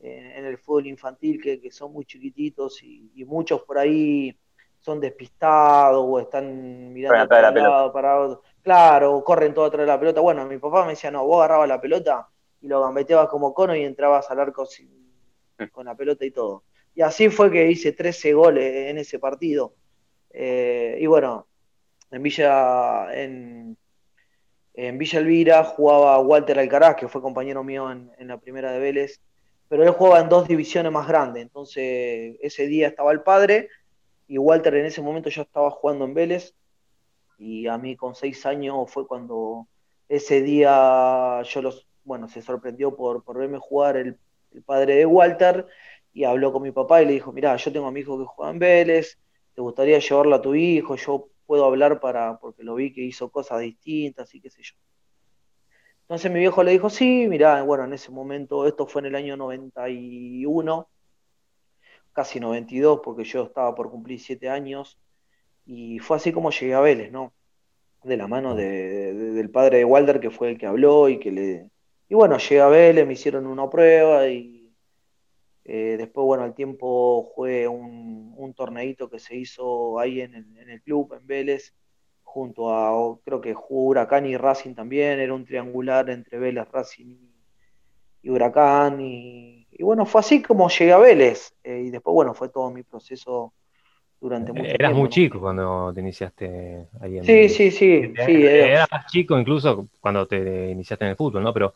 en 0.00 0.44
el 0.44 0.58
fútbol 0.58 0.86
infantil 0.86 1.40
que, 1.40 1.70
son 1.70 1.94
muy 1.94 2.04
chiquititos 2.04 2.82
y, 2.82 3.24
muchos 3.24 3.62
por 3.62 3.78
ahí 3.78 4.38
son 4.80 5.00
despistados 5.00 6.04
o 6.06 6.20
están 6.20 6.92
mirando 6.92 7.26
para 7.26 7.50
lado, 7.52 7.90
para 7.90 8.38
Claro, 8.60 9.24
corren 9.24 9.54
todo 9.54 9.64
atrás 9.64 9.86
de 9.86 9.86
la 9.86 9.98
pelota. 9.98 10.20
Bueno, 10.20 10.44
mi 10.44 10.58
papá 10.58 10.82
me 10.84 10.90
decía, 10.90 11.10
no, 11.10 11.24
vos 11.24 11.38
agarrabas 11.38 11.68
la 11.70 11.80
pelota 11.80 12.28
y 12.64 12.68
lo 12.68 12.80
gambeteabas 12.80 13.28
como 13.28 13.52
cono 13.52 13.76
y 13.76 13.84
entrabas 13.84 14.30
al 14.30 14.40
arco 14.40 14.66
con 15.70 15.84
la 15.84 15.94
pelota 15.94 16.24
y 16.24 16.30
todo. 16.30 16.64
Y 16.94 17.02
así 17.02 17.28
fue 17.28 17.50
que 17.50 17.70
hice 17.70 17.92
13 17.92 18.32
goles 18.32 18.90
en 18.90 18.96
ese 18.96 19.18
partido. 19.18 19.74
Eh, 20.30 20.96
y 20.98 21.06
bueno, 21.06 21.46
en 22.10 22.22
Villa, 22.22 23.08
en, 23.12 23.76
Villa 24.74 25.18
Elvira 25.18 25.62
jugaba 25.64 26.18
Walter 26.20 26.58
Alcaraz, 26.58 26.96
que 26.96 27.06
fue 27.06 27.20
compañero 27.20 27.62
mío 27.62 27.90
en, 27.92 28.10
en 28.16 28.28
la 28.28 28.38
primera 28.38 28.72
de 28.72 28.78
Vélez, 28.78 29.20
pero 29.68 29.82
él 29.82 29.90
jugaba 29.90 30.20
en 30.20 30.30
dos 30.30 30.48
divisiones 30.48 30.90
más 30.90 31.06
grandes. 31.06 31.42
Entonces, 31.42 32.36
ese 32.40 32.66
día 32.66 32.88
estaba 32.88 33.12
el 33.12 33.20
padre 33.20 33.68
y 34.26 34.38
Walter 34.38 34.74
en 34.76 34.86
ese 34.86 35.02
momento 35.02 35.28
ya 35.28 35.42
estaba 35.42 35.70
jugando 35.70 36.06
en 36.06 36.14
Vélez 36.14 36.54
Y 37.36 37.66
a 37.66 37.76
mí 37.76 37.94
con 37.94 38.14
seis 38.14 38.46
años 38.46 38.90
fue 38.90 39.06
cuando 39.06 39.68
ese 40.08 40.40
día 40.40 41.42
yo 41.42 41.60
los, 41.60 41.86
bueno, 42.04 42.28
se 42.28 42.42
sorprendió 42.42 42.94
por, 42.94 43.24
por 43.24 43.38
verme 43.38 43.58
jugar 43.58 43.96
el, 43.96 44.18
el 44.52 44.62
padre 44.62 44.96
de 44.96 45.06
Walter 45.06 45.66
y 46.12 46.24
habló 46.24 46.52
con 46.52 46.62
mi 46.62 46.70
papá 46.70 47.02
y 47.02 47.06
le 47.06 47.12
dijo, 47.12 47.32
mira, 47.32 47.56
yo 47.56 47.72
tengo 47.72 47.86
a 47.86 47.90
mi 47.90 48.00
hijo 48.00 48.18
que 48.18 48.24
juega 48.24 48.52
en 48.52 48.58
Vélez, 48.58 49.18
¿te 49.54 49.60
gustaría 49.60 49.98
llevarlo 49.98 50.36
a 50.36 50.42
tu 50.42 50.54
hijo? 50.54 50.96
Yo 50.96 51.28
puedo 51.46 51.64
hablar 51.64 52.00
para, 52.00 52.38
porque 52.38 52.62
lo 52.62 52.74
vi 52.74 52.92
que 52.92 53.02
hizo 53.02 53.30
cosas 53.30 53.60
distintas 53.60 54.34
y 54.34 54.40
qué 54.40 54.50
sé 54.50 54.62
yo. 54.62 54.74
Entonces 56.02 56.30
mi 56.30 56.40
viejo 56.40 56.62
le 56.62 56.72
dijo, 56.72 56.90
sí, 56.90 57.26
mira, 57.28 57.62
bueno, 57.62 57.84
en 57.84 57.94
ese 57.94 58.10
momento, 58.10 58.66
esto 58.66 58.86
fue 58.86 59.00
en 59.00 59.06
el 59.06 59.14
año 59.14 59.36
91, 59.38 60.88
casi 62.12 62.40
92, 62.40 63.00
porque 63.02 63.24
yo 63.24 63.44
estaba 63.44 63.74
por 63.74 63.90
cumplir 63.90 64.20
siete 64.20 64.50
años, 64.50 64.98
y 65.64 65.98
fue 66.00 66.18
así 66.18 66.30
como 66.30 66.50
llegué 66.50 66.74
a 66.74 66.80
Vélez, 66.80 67.10
¿no? 67.10 67.32
De 68.02 68.18
la 68.18 68.28
mano 68.28 68.54
de, 68.54 69.14
del 69.14 69.50
padre 69.50 69.78
de 69.78 69.84
Walter, 69.86 70.20
que 70.20 70.30
fue 70.30 70.50
el 70.50 70.58
que 70.58 70.66
habló 70.66 71.08
y 71.08 71.18
que 71.18 71.30
le... 71.32 71.70
Y 72.08 72.14
bueno, 72.14 72.38
llegué 72.38 72.60
a 72.60 72.68
Vélez, 72.68 73.06
me 73.06 73.14
hicieron 73.14 73.46
una 73.46 73.68
prueba 73.68 74.28
y 74.28 74.64
eh, 75.64 75.96
después, 75.98 76.24
bueno, 76.24 76.44
al 76.44 76.54
tiempo 76.54 77.22
jugué 77.22 77.66
un, 77.66 78.34
un 78.36 78.54
torneito 78.54 79.08
que 79.08 79.18
se 79.18 79.36
hizo 79.36 79.98
ahí 79.98 80.20
en 80.20 80.34
el, 80.34 80.58
en 80.58 80.70
el, 80.70 80.82
club, 80.82 81.14
en 81.14 81.26
Vélez, 81.26 81.74
junto 82.22 82.74
a, 82.74 83.18
creo 83.24 83.40
que 83.40 83.54
jugó 83.54 83.84
Huracán 83.88 84.26
y 84.26 84.36
Racing 84.36 84.74
también, 84.74 85.20
era 85.20 85.32
un 85.34 85.44
triangular 85.46 86.10
entre 86.10 86.38
Vélez, 86.38 86.68
Racing 86.70 87.16
y, 88.22 88.30
Huracán. 88.30 89.00
Y, 89.00 89.66
y, 89.70 89.82
bueno, 89.82 90.04
fue 90.06 90.20
así 90.20 90.42
como 90.42 90.68
llegué 90.68 90.92
a 90.92 90.98
Vélez. 90.98 91.54
Eh, 91.64 91.84
y 91.86 91.90
después, 91.90 92.12
bueno, 92.14 92.34
fue 92.34 92.48
todo 92.50 92.70
mi 92.70 92.82
proceso 92.82 93.54
durante 94.24 94.52
mucho 94.52 94.78
Eras 94.78 94.92
tiempo. 94.92 94.94
muy 94.94 95.08
chico 95.08 95.40
cuando 95.40 95.92
te 95.94 96.00
iniciaste 96.00 96.88
ahí 97.00 97.18
en 97.18 97.28
Sí, 97.28 97.48
sí, 97.48 97.70
sí. 97.70 98.14
sí 98.18 98.46
era, 98.46 98.68
era- 98.74 98.88
más 98.90 99.06
chico 99.06 99.38
incluso 99.38 99.88
cuando 100.00 100.26
te 100.26 100.70
iniciaste 100.70 101.04
en 101.04 101.10
el 101.12 101.16
fútbol, 101.16 101.42
¿no? 101.42 101.52
Pero 101.52 101.74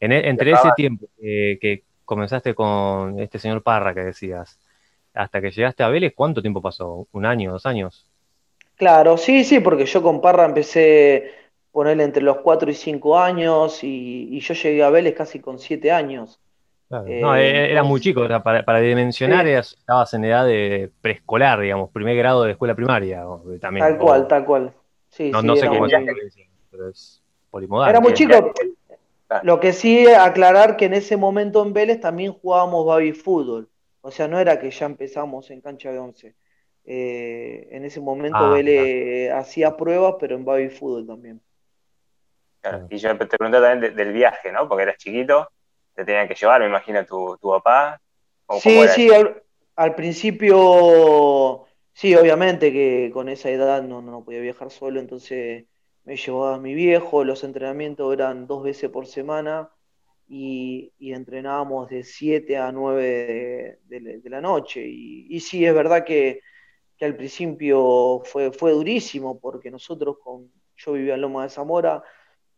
en 0.00 0.12
e- 0.12 0.28
entre 0.28 0.52
ese 0.52 0.72
tiempo 0.72 1.06
eh, 1.22 1.58
que 1.60 1.84
comenzaste 2.04 2.54
con 2.54 3.18
este 3.20 3.38
señor 3.38 3.62
Parra 3.62 3.94
que 3.94 4.00
decías, 4.00 4.58
hasta 5.14 5.40
que 5.40 5.50
llegaste 5.50 5.82
a 5.82 5.88
Vélez, 5.88 6.12
¿cuánto 6.16 6.42
tiempo 6.42 6.62
pasó? 6.62 7.08
¿Un 7.12 7.26
año, 7.26 7.52
dos 7.52 7.66
años? 7.66 8.06
Claro, 8.76 9.16
sí, 9.18 9.44
sí, 9.44 9.60
porque 9.60 9.86
yo 9.86 10.02
con 10.02 10.20
Parra 10.20 10.44
empecé 10.46 11.32
ponerle 11.72 12.04
entre 12.04 12.22
los 12.22 12.38
4 12.38 12.70
y 12.70 12.74
5 12.74 13.18
años 13.18 13.82
y, 13.84 14.28
y 14.30 14.40
yo 14.40 14.54
llegué 14.54 14.82
a 14.84 14.90
Vélez 14.90 15.14
casi 15.16 15.40
con 15.40 15.58
7 15.58 15.90
años. 15.90 16.40
Claro. 16.88 17.06
Eh, 17.06 17.20
no, 17.20 17.36
e- 17.36 17.70
era 17.70 17.82
muy 17.82 18.00
chico, 18.00 18.24
era 18.24 18.42
para, 18.42 18.64
para 18.64 18.80
dimensionar 18.80 19.46
estabas 19.46 20.14
en 20.14 20.24
edad 20.24 20.46
de 20.46 20.90
preescolar, 21.02 21.60
digamos, 21.60 21.90
primer 21.90 22.16
grado 22.16 22.44
de 22.44 22.52
escuela 22.52 22.74
primaria. 22.74 23.24
también, 23.60 23.84
Tal 23.86 23.96
o- 23.96 24.04
cual, 24.04 24.26
tal 24.28 24.44
cual. 24.44 24.72
Sí, 25.10 25.30
No, 25.30 25.40
sí, 25.40 25.46
no 25.46 25.54
sé 25.56 25.60
era 25.66 25.70
cómo 25.70 25.86
es 25.86 25.92
pero 26.70 26.88
es 26.88 27.22
polimodal. 27.50 27.90
Era 27.90 28.00
muy 28.00 28.12
chico. 28.14 28.52
Claro. 29.26 29.44
Lo 29.44 29.60
que 29.60 29.74
sí, 29.74 30.06
aclarar 30.06 30.76
que 30.78 30.86
en 30.86 30.94
ese 30.94 31.18
momento 31.18 31.62
en 31.62 31.74
Vélez 31.74 32.00
también 32.00 32.32
jugábamos 32.32 32.86
baby 32.86 33.12
fútbol. 33.12 33.68
O 34.00 34.10
sea, 34.10 34.26
no 34.26 34.38
era 34.38 34.58
que 34.58 34.70
ya 34.70 34.86
empezamos 34.86 35.50
en 35.50 35.60
cancha 35.60 35.92
de 35.92 35.98
11. 35.98 36.34
Eh, 36.86 37.68
en 37.70 37.84
ese 37.84 38.00
momento 38.00 38.38
Ah, 38.38 38.50
Vélez 38.54 39.30
hacía 39.32 39.76
pruebas, 39.76 40.14
pero 40.18 40.36
en 40.36 40.46
baby 40.46 40.70
fútbol 40.70 41.06
también. 41.06 41.42
Claro. 42.62 42.86
Y 42.88 42.96
yo 42.96 43.16
te 43.18 43.26
preguntaba 43.26 43.68
también 43.68 43.94
de- 43.94 44.04
del 44.04 44.14
viaje, 44.14 44.50
¿no? 44.50 44.66
Porque 44.68 44.84
eras 44.84 44.96
chiquito, 44.96 45.48
te 45.98 46.06
tenían 46.06 46.28
que 46.28 46.34
llevar, 46.36 46.60
me 46.60 46.68
imagino, 46.68 47.04
tu, 47.06 47.36
tu 47.40 47.50
papá. 47.50 48.00
¿Cómo- 48.46 48.62
Sí, 48.62 48.88
sí, 48.88 49.10
al, 49.12 49.42
al 49.76 49.94
principio, 49.94 51.66
sí, 51.92 52.14
obviamente 52.14 52.72
que 52.72 53.10
con 53.12 53.28
esa 53.28 53.50
edad 53.50 53.82
no, 53.82 54.00
no 54.02 54.24
podía 54.24 54.40
viajar 54.40 54.70
solo, 54.70 55.00
entonces 55.00 55.66
me 56.04 56.16
llevaba 56.16 56.58
mi 56.58 56.74
viejo, 56.74 57.24
los 57.24 57.44
entrenamientos 57.44 58.12
eran 58.12 58.46
dos 58.46 58.62
veces 58.64 58.90
por 58.90 59.06
semana 59.06 59.70
y, 60.26 60.92
y 60.98 61.12
entrenábamos 61.12 61.88
de 61.90 62.04
7 62.04 62.56
a 62.56 62.72
9 62.72 63.78
de, 63.84 64.00
de- 64.00 64.18
de 64.20 64.30
la 64.30 64.40
noche. 64.40 64.82
Y, 64.86 65.26
y 65.34 65.40
sí, 65.40 65.64
es 65.66 65.74
verdad 65.74 66.04
que, 66.04 66.40
que 66.96 67.04
al 67.06 67.16
principio 67.16 68.22
fue, 68.24 68.52
fue 68.52 68.72
durísimo 68.72 69.40
porque 69.40 69.70
nosotros 69.70 70.18
con, 70.22 70.52
yo 70.76 70.92
vivía 70.92 71.14
en 71.14 71.22
Loma 71.22 71.44
de 71.44 71.50
Zamora 71.50 72.02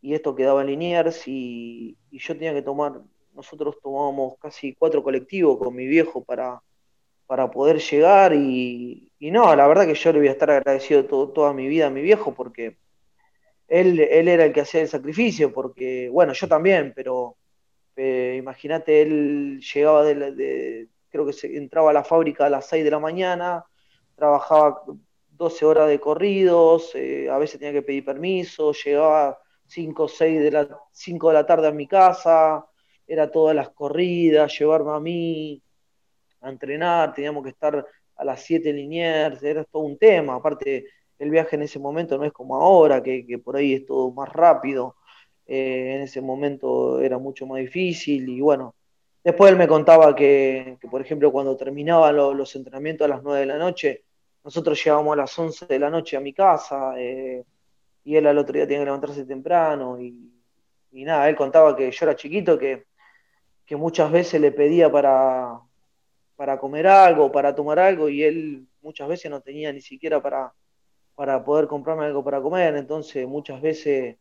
y 0.01 0.15
esto 0.15 0.35
quedaba 0.35 0.63
en 0.63 0.69
Liniers 0.69 1.29
y, 1.29 1.99
y 2.11 2.19
yo 2.19 2.35
tenía 2.35 2.55
que 2.55 2.63
tomar, 2.63 3.03
nosotros 3.35 3.77
tomábamos 3.83 4.35
casi 4.41 4.75
cuatro 4.75 5.03
colectivos 5.03 5.59
con 5.59 5.75
mi 5.75 5.87
viejo 5.87 6.25
para, 6.25 6.63
para 7.27 7.51
poder 7.51 7.79
llegar 7.81 8.35
y, 8.35 9.13
no, 9.21 9.55
la 9.57 9.67
verdad 9.69 9.87
que 9.87 9.95
yo 9.95 10.13
le 10.13 10.21
voy 10.21 10.29
a 10.29 10.33
estar 10.33 10.51
agradecido 10.51 11.05
to- 11.07 11.31
toda 11.31 11.53
mi 11.55 11.69
vida 11.69 11.89
a 11.89 11.91
mi 11.91 12.03
viejo 12.03 12.35
porque 12.35 12.79
él, 13.69 14.01
él 14.01 14.29
era 14.29 14.45
el 14.47 14.53
que 14.53 14.61
hacía 14.63 14.81
el 14.83 14.89
sacrificio, 14.89 15.53
porque, 15.53 16.09
bueno, 16.11 16.33
yo 16.33 16.49
también, 16.49 16.93
pero 16.95 17.37
eh, 17.97 18.37
imagínate, 18.39 19.03
él 19.03 19.61
llegaba 19.61 20.05
de, 20.05 20.33
de- 20.33 20.89
creo 21.11 21.27
que 21.27 21.33
se, 21.33 21.57
entraba 21.57 21.91
a 21.91 21.95
la 21.95 22.05
fábrica 22.05 22.47
a 22.47 22.51
las 22.51 22.67
6 22.69 22.85
de 22.85 22.91
la 22.91 22.99
mañana, 23.01 23.65
trabajaba 24.17 24.83
12 25.31 25.65
horas 25.67 25.89
de 25.89 26.01
corridos, 26.01 26.93
eh, 26.95 27.29
a 27.31 27.39
veces 27.39 27.59
tenía 27.61 27.73
que 27.75 27.83
pedir 27.83 28.05
permiso, 28.05 28.73
llegaba 28.73 29.39
5 29.67 30.05
o 30.05 30.09
6 30.09 30.41
de 30.41 30.51
la, 30.51 30.69
5 30.93 31.29
de 31.29 31.35
la 31.35 31.47
tarde 31.47 31.69
a 31.69 31.73
mi 31.73 31.87
casa, 31.89 32.67
era 33.13 33.31
todas 33.31 33.57
las 33.57 33.71
corridas, 33.71 34.59
llevarme 34.59 34.93
a 34.93 35.01
mí 35.01 35.63
a 36.41 36.51
entrenar, 36.51 37.13
teníamos 37.15 37.43
que 37.45 37.51
estar 37.51 37.87
a 38.17 38.25
las 38.25 38.43
7 38.43 38.71
en 38.71 38.77
Liniers, 38.77 39.43
era 39.43 39.65
todo 39.65 39.83
un 39.83 39.99
tema, 39.99 40.37
aparte 40.37 40.87
el 41.19 41.31
viaje 41.31 41.57
en 41.57 41.63
ese 41.63 41.79
momento 41.79 42.17
no 42.19 42.25
es 42.25 42.33
como 42.33 42.57
ahora, 42.57 43.03
que, 43.03 43.27
que 43.27 43.39
por 43.39 43.57
ahí 43.57 43.75
es 43.75 43.87
todo 43.87 44.11
más 44.13 44.29
rápido, 44.33 44.97
eh, 45.47 45.95
en 45.97 46.03
ese 46.03 46.21
momento 46.21 47.01
era 47.01 47.19
mucho 47.19 47.47
más 47.47 47.61
difícil 47.61 48.29
y 48.29 48.41
bueno, 48.41 48.75
después 49.25 49.51
él 49.53 49.59
me 49.59 49.69
contaba 49.69 50.15
que, 50.15 50.79
por 50.91 51.01
ejemplo, 51.03 51.31
cuando 51.33 51.57
terminaban 51.57 52.17
lo- 52.17 52.35
los 52.35 52.55
entrenamientos 52.57 53.05
a 53.07 53.09
las 53.09 53.23
9 53.23 53.41
de 53.41 53.47
la 53.47 53.59
noche, 53.59 54.05
nosotros 54.45 54.83
llegábamos 54.83 55.13
a 55.15 55.17
las 55.17 55.39
11 55.39 55.67
de 55.67 55.79
la 55.79 55.91
noche 55.91 56.17
a 56.17 56.21
mi 56.21 56.33
casa 56.33 56.95
eh, 56.99 57.45
y 58.05 58.17
él 58.17 58.27
al 58.27 58.39
otro 58.39 58.55
día 58.55 58.67
tenía 58.67 58.81
que 58.81 58.85
levantarse 58.87 59.25
temprano 59.27 60.01
y, 60.01 60.33
y 60.93 61.05
nada, 61.05 61.29
él 61.29 61.37
contaba 61.37 61.77
que 61.77 61.91
yo 61.91 62.07
era 62.07 62.17
chiquito, 62.17 62.59
que, 62.59 62.87
que 63.71 63.77
muchas 63.77 64.11
veces 64.11 64.41
le 64.41 64.51
pedía 64.51 64.91
para, 64.91 65.61
para 66.35 66.59
comer 66.59 66.89
algo, 66.89 67.31
para 67.31 67.55
tomar 67.55 67.79
algo 67.79 68.09
y 68.09 68.25
él 68.25 68.67
muchas 68.83 69.09
veces 69.09 69.31
no 69.31 69.43
tenía 69.43 69.73
ni 69.73 69.81
siquiera 69.81 70.21
para, 70.21 70.53
para 71.15 71.45
poder 71.45 71.69
comprarme 71.69 72.07
algo 72.07 72.25
para 72.25 72.43
comer, 72.43 72.75
entonces 72.75 73.29
muchas 73.29 73.63
veces 73.63 74.17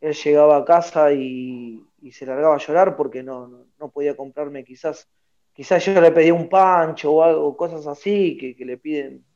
él 0.00 0.14
llegaba 0.14 0.56
a 0.56 0.64
casa 0.64 1.12
y, 1.12 1.84
se 2.10 2.24
largaba 2.24 2.54
a 2.54 2.58
llorar 2.58 2.96
porque 2.96 3.22
no, 3.22 3.46
no, 3.46 3.66
no 3.78 3.90
podía 3.90 4.16
comprarme 4.16 4.64
quizás, 4.64 5.06
quizás 5.52 5.84
yo 5.84 6.00
le 6.00 6.10
pedía 6.10 6.32
un 6.32 6.48
pancho 6.48 7.12
o 7.12 7.22
algo, 7.22 7.54
cosas 7.54 7.86
así 7.86 8.38
que, 8.38 8.56
que 8.56 8.64
le 8.64 8.78
piden 8.78 9.26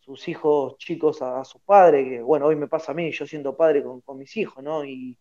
sus 0.00 0.26
hijos 0.26 0.76
chicos 0.78 1.22
a, 1.22 1.38
a 1.38 1.44
sus 1.44 1.62
padres, 1.62 2.08
que 2.08 2.22
bueno, 2.22 2.46
hoy 2.46 2.56
me 2.56 2.66
pasa 2.66 2.90
a 2.90 2.94
mí, 2.96 3.12
yo 3.12 3.24
siendo 3.24 3.56
padre 3.56 3.84
con, 3.84 4.00
con 4.00 4.18
mis 4.18 4.36
hijos, 4.36 4.64
¿no? 4.64 4.84
Y, 4.84 5.16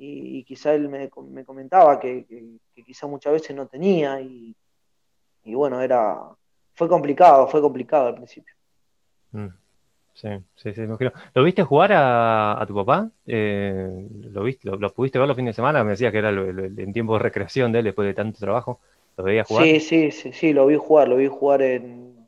y, 0.00 0.38
y 0.38 0.44
quizá 0.44 0.72
él 0.74 0.88
me, 0.88 1.10
me 1.28 1.44
comentaba 1.44 2.00
que, 2.00 2.24
que, 2.24 2.56
que, 2.74 2.82
quizá 2.82 3.06
muchas 3.06 3.34
veces 3.34 3.54
no 3.54 3.66
tenía 3.66 4.18
y, 4.20 4.56
y, 5.44 5.54
bueno, 5.54 5.80
era, 5.82 6.18
fue 6.74 6.88
complicado, 6.88 7.46
fue 7.46 7.60
complicado 7.60 8.06
al 8.06 8.14
principio. 8.14 8.54
Mm. 9.32 9.48
Sí, 10.14 10.28
sí, 10.56 10.72
sí, 10.72 10.80
me 10.80 10.86
imagino. 10.86 11.12
¿Lo 11.34 11.44
viste 11.44 11.62
jugar 11.62 11.92
a, 11.92 12.60
a 12.60 12.66
tu 12.66 12.74
papá? 12.74 13.10
Eh, 13.26 14.08
¿lo, 14.32 14.42
viste, 14.42 14.68
lo, 14.68 14.76
lo, 14.76 14.92
pudiste 14.92 15.18
ver 15.18 15.28
los 15.28 15.36
fines 15.36 15.54
de 15.54 15.56
semana? 15.56 15.84
Me 15.84 15.90
decías 15.90 16.12
que 16.12 16.18
era 16.18 16.30
en 16.30 16.92
tiempo 16.92 17.14
de 17.14 17.20
recreación 17.20 17.70
de 17.70 17.80
él 17.80 17.84
después 17.84 18.06
de 18.06 18.14
tanto 18.14 18.38
trabajo. 18.38 18.80
¿Lo 19.16 19.24
veías 19.24 19.46
jugar? 19.46 19.64
Sí, 19.66 19.80
sí, 19.80 20.10
sí, 20.10 20.32
sí, 20.32 20.52
lo 20.54 20.66
vi 20.66 20.76
jugar, 20.76 21.08
lo 21.08 21.16
vi 21.16 21.28
jugar 21.28 21.62
en, 21.62 22.26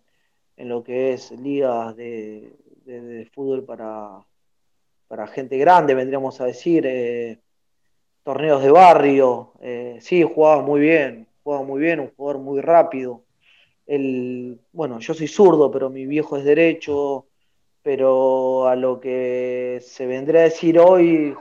en 0.59 0.69
lo 0.69 0.85
que 0.85 1.14
es 1.14 1.33
ligas 1.33 1.97
de, 1.97 2.55
de, 2.85 3.00
de 3.00 3.26
fútbol 3.26 3.64
para, 3.64 4.25
para 5.09 5.26
gente 5.26 5.57
grande, 5.59 5.95
vendríamos 5.95 6.41
a 6.41 6.47
decir, 6.47 6.87
eh, 6.87 7.38
torneos 8.25 8.62
de 8.62 8.71
barrio. 8.71 9.52
Eh, 9.61 9.99
sí, 10.00 10.23
jugaba 10.23 10.62
muy 10.62 10.81
bien, 10.81 11.26
jugaba 11.43 11.64
muy 11.64 11.81
bien, 11.81 12.00
un 12.00 12.11
jugador 12.14 12.41
muy 12.43 12.61
rápido. 12.61 13.23
El, 13.87 14.61
bueno, 14.73 14.99
yo 15.00 15.14
soy 15.14 15.29
zurdo, 15.29 15.71
pero 15.71 15.91
mi 15.91 16.07
viejo 16.07 16.37
es 16.37 16.45
derecho 16.45 17.26
pero 17.83 18.69
a 18.69 18.76
lo 18.76 19.00
que 19.00 19.81
se 19.83 20.07
vendría 20.07 20.43
a 20.43 20.45
decir 20.45 20.79
hoy, 20.79 21.37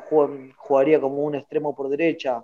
jugaría 0.57 0.99
como 0.99 1.17
un 1.17 1.35
extremo 1.35 1.75
por 1.75 1.89
derecha, 1.89 2.43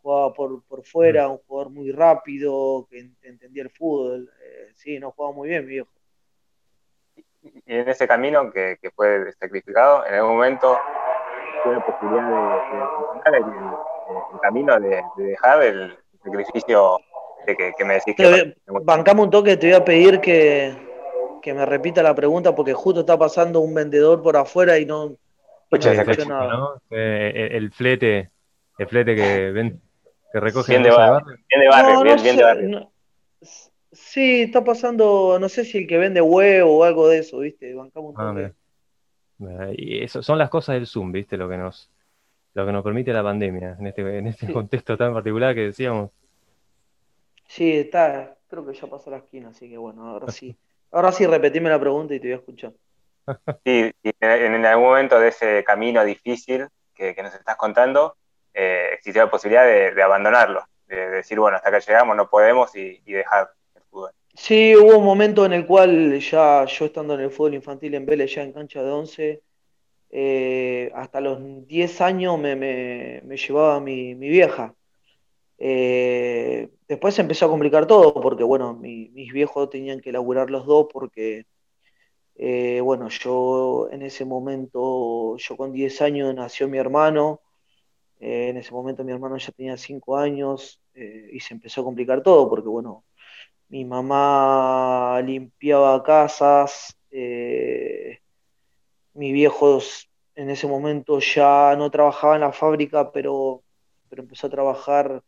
jugaba 0.00 0.32
por, 0.32 0.62
por 0.64 0.84
fuera, 0.84 1.28
un 1.28 1.38
jugador 1.38 1.70
muy 1.70 1.92
rápido, 1.92 2.86
que 2.90 3.10
entendía 3.22 3.62
el 3.62 3.70
fútbol. 3.70 4.30
Eh, 4.42 4.72
sí, 4.74 4.98
no 4.98 5.10
jugaba 5.10 5.34
muy 5.34 5.48
bien, 5.50 5.66
mi 5.66 5.72
viejo. 5.72 5.90
Y 7.66 7.74
en 7.74 7.88
ese 7.88 8.08
camino 8.08 8.50
que, 8.50 8.78
que 8.80 8.90
fue 8.90 9.32
sacrificado, 9.38 10.06
en 10.06 10.14
algún 10.14 10.36
momento 10.36 10.78
la 11.64 11.84
posibilidad 11.84 12.28
de, 13.24 13.30
de, 13.30 13.38
de 13.38 13.48
el, 14.34 14.40
camino 14.40 14.80
de, 14.80 15.02
de, 15.16 15.24
dejar 15.24 15.62
el 15.62 15.98
sacrificio 16.22 16.98
de 17.46 17.56
que, 17.56 17.72
que 17.76 17.84
me 17.84 17.94
decís 17.94 18.14
que. 18.16 18.56
Bancame 18.66 19.22
un 19.22 19.30
toque, 19.30 19.56
te 19.56 19.68
voy 19.68 19.76
a 19.76 19.84
pedir 19.84 20.20
que 20.20 20.86
que 21.46 21.54
me 21.54 21.64
repita 21.64 22.02
la 22.02 22.12
pregunta 22.12 22.56
porque 22.56 22.74
justo 22.74 23.00
está 23.00 23.16
pasando 23.16 23.60
un 23.60 23.72
vendedor 23.72 24.20
por 24.20 24.36
afuera 24.36 24.80
y 24.80 24.84
no, 24.84 25.16
Escucha, 25.70 25.94
no 25.94 26.24
nada. 26.26 26.56
¿no? 26.56 26.82
Eh, 26.90 27.50
el, 27.52 27.70
flete, 27.70 28.30
el 28.78 28.88
flete 28.88 29.14
que 29.14 29.52
ven, 29.52 29.80
que 30.32 30.40
recoge 30.40 30.72
Bien 30.72 30.82
de 30.82 30.90
barrio. 30.90 31.12
barrio. 31.12 31.36
Bien 31.48 31.60
de 31.60 31.68
barrio, 31.68 31.94
No, 31.94 32.02
bien, 32.02 32.16
no 32.16 32.22
bien 32.22 32.34
sé, 32.34 32.40
de 32.40 32.44
barrio. 32.44 32.68
no- 32.68 32.92
Sí, 33.92 34.42
está 34.42 34.64
pasando, 34.64 35.38
no 35.40 35.48
sé 35.48 35.64
si 35.64 35.78
el 35.78 35.86
que 35.86 35.98
vende 35.98 36.20
huevo 36.20 36.78
o 36.78 36.82
algo 36.84 37.06
de 37.08 37.18
eso, 37.18 37.38
¿viste? 37.38 37.72
Bancamos 37.74 38.16
un 38.16 38.20
Ah, 38.20 38.28
toque. 38.30 38.34
mira. 38.34 38.54
Y 39.76 40.02
eso 40.02 40.22
son 40.22 40.38
las 40.38 40.50
cosas 40.50 40.74
del 40.74 40.86
Zoom, 40.86 41.12
¿viste? 41.12 41.36
Lo 41.36 41.48
que 41.48 41.56
nos, 41.56 41.90
lo 42.54 42.66
que 42.66 42.72
nos 42.72 42.82
permite 42.84 43.12
la 43.12 43.22
pandemia 43.22 43.76
en 43.78 43.86
este, 43.86 44.18
en 44.18 44.26
este 44.28 44.46
Sí. 44.46 44.52
contexto 44.52 44.96
tan 44.96 45.12
particular 45.12 45.54
que 45.54 45.62
decíamos. 45.62 46.10
Sí, 47.46 47.72
está, 47.78 48.36
creo 48.48 48.66
que 48.66 48.74
ya 48.74 48.86
pasó 48.88 49.10
la 49.10 49.18
esquina, 49.18 49.48
así 49.50 49.68
que 49.70 49.78
bueno, 49.78 50.06
ahora 50.08 50.28
sí. 50.30 50.56
Ahora 50.92 51.12
sí, 51.12 51.26
repetime 51.26 51.68
la 51.68 51.80
pregunta 51.80 52.14
y 52.14 52.20
te 52.20 52.28
voy 52.28 52.32
a 52.34 52.36
escuchar. 52.36 52.72
Sí, 53.64 53.92
y 54.02 54.10
en, 54.20 54.54
en 54.54 54.64
algún 54.66 54.84
momento 54.86 55.18
de 55.18 55.28
ese 55.28 55.62
camino 55.64 56.02
difícil 56.04 56.68
que, 56.94 57.14
que 57.14 57.22
nos 57.24 57.34
estás 57.34 57.56
contando, 57.56 58.16
eh, 58.54 58.90
existió 58.94 59.24
la 59.24 59.30
posibilidad 59.30 59.66
de, 59.66 59.92
de 59.92 60.02
abandonarlo, 60.02 60.64
de, 60.86 60.96
de 60.96 61.08
decir, 61.16 61.38
bueno, 61.40 61.56
hasta 61.56 61.68
acá 61.68 61.80
llegamos, 61.80 62.16
no 62.16 62.30
podemos 62.30 62.74
y, 62.76 63.02
y 63.04 63.12
dejar 63.12 63.50
el 63.74 63.82
fútbol. 63.90 64.12
Sí, 64.36 64.74
hubo 64.76 64.98
un 64.98 65.04
momento 65.04 65.46
en 65.46 65.52
el 65.54 65.66
cual 65.66 66.18
ya 66.20 66.64
yo 66.66 66.84
estando 66.86 67.14
en 67.14 67.20
el 67.20 67.30
fútbol 67.30 67.54
infantil 67.54 67.94
en 67.94 68.04
Vélez, 68.06 68.34
ya 68.34 68.42
en 68.42 68.52
cancha 68.52 68.82
de 68.82 68.90
11, 68.90 69.42
eh, 70.10 70.90
hasta 70.94 71.20
los 71.20 71.38
10 71.66 72.00
años 72.00 72.38
me, 72.38 73.22
llevaba 73.36 73.80
mi, 73.80 74.14
mi 74.14 74.28
vieja. 74.28 74.74
Eh, 75.58 76.70
después 76.88 77.14
se 77.14 77.22
empezó 77.22 77.46
a 77.46 77.50
complicar 77.50 77.86
todo 77.86 78.14
porque, 78.20 78.44
bueno, 78.44 78.74
mi- 78.74 79.10
mis 79.10 79.32
viejos 79.32 79.70
tenían 79.70 80.00
que 80.00 80.12
laburar 80.12 80.50
los 80.50 80.66
dos 80.66 80.88
porque, 80.92 81.46
eh, 82.36 82.80
bueno, 82.82 83.08
yo 83.08 83.88
en 83.90 84.02
ese 84.02 84.24
momento, 84.24 85.36
yo 85.38 85.56
con 85.56 85.72
10 85.72 86.02
años 86.02 86.34
nació 86.34 86.68
mi 86.68 86.78
hermano, 86.78 87.40
en 88.20 88.56
ese 88.58 88.72
momento 88.72 89.04
mi 89.04 89.12
hermano 89.12 89.36
ya 89.38 89.52
tenía 89.52 89.76
5 89.76 90.16
años 90.16 90.80
y 90.94 91.40
se 91.40 91.54
empezó 91.54 91.82
a 91.82 91.84
complicar 91.84 92.22
todo 92.22 92.48
porque, 92.50 92.68
bueno, 92.68 93.04
mi 93.68 93.84
mamá 93.84 95.20
limpiaba 95.22 96.02
casas, 96.02 96.96
eh, 97.10 98.20
mis 99.14 99.32
viejos 99.32 100.10
en 100.34 100.50
ese 100.50 100.66
momento 100.66 101.18
ya 101.20 101.74
no 101.76 101.90
trabajaba 101.90 102.36
en 102.36 102.42
la 102.42 102.52
fábrica, 102.52 103.10
pero, 103.12 103.62
pero 104.08 104.22
empezó 104.22 104.46
a 104.46 104.50
trabajar 104.50 105.22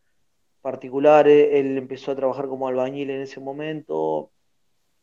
particular, 0.60 1.28
él 1.28 1.78
empezó 1.78 2.12
a 2.12 2.16
trabajar 2.16 2.48
como 2.48 2.68
albañil 2.68 3.10
en 3.10 3.22
ese 3.22 3.40
momento, 3.40 4.30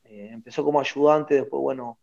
eh, 0.05 0.29
empezó 0.31 0.63
como 0.63 0.79
ayudante, 0.79 1.35
después, 1.35 1.61
bueno, 1.61 1.99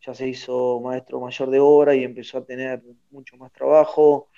ya 0.00 0.14
se 0.14 0.28
hizo 0.28 0.80
maestro 0.80 1.20
mayor 1.20 1.50
de 1.50 1.60
obra 1.60 1.94
y 1.94 2.04
empezó 2.04 2.38
a 2.38 2.44
tener 2.44 2.82
mucho 3.10 3.36
más 3.36 3.52
trabajo 3.52 4.28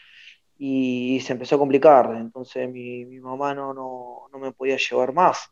y, 0.59 1.21
se 1.21 1.33
empezó 1.35 1.57
a 1.57 1.59
complicar, 1.59 2.15
entonces 2.17 2.71
mi, 2.71 3.05
mi 3.07 3.21
mamá 3.21 3.55
no, 3.55 3.75
no, 3.75 4.29
no 4.33 4.39
me 4.39 4.53
podía 4.53 4.77
llevar 4.79 5.13
más. 5.13 5.51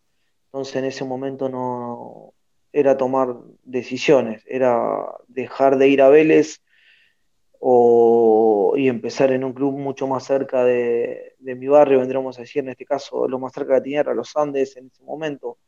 Entonces 0.51 0.75
en 0.75 0.85
ese 0.87 1.05
momento 1.05 1.49
no 1.49 2.35
era 2.73 2.97
tomar 2.97 3.37
decisiones, 3.63 4.43
era 4.49 5.07
dejar 5.29 5.79
de 5.79 5.89
ir 5.89 6.03
a 6.03 6.09
Vélez 6.09 6.61
o, 7.61 8.75
y 8.77 8.89
empezar 8.89 9.31
en 9.31 9.45
un 9.45 9.53
club 9.53 9.79
mucho 9.79 10.09
más 10.09 10.25
cerca 10.25 10.65
de, 10.65 11.37
de 11.39 11.55
mi 11.55 11.69
barrio, 11.69 12.01
vendríamos 12.01 12.37
a 12.37 12.43
decir, 12.43 12.65
en 12.65 12.71
este 12.71 12.85
caso 12.85 13.29
lo 13.29 13.39
más 13.39 13.53
cerca 13.53 13.81
tenía 13.81 14.01
era 14.01 14.13
los 14.13 14.37
Andes 14.37 14.77
en 14.77 14.89
ese 14.89 15.05
momento, 15.05 15.59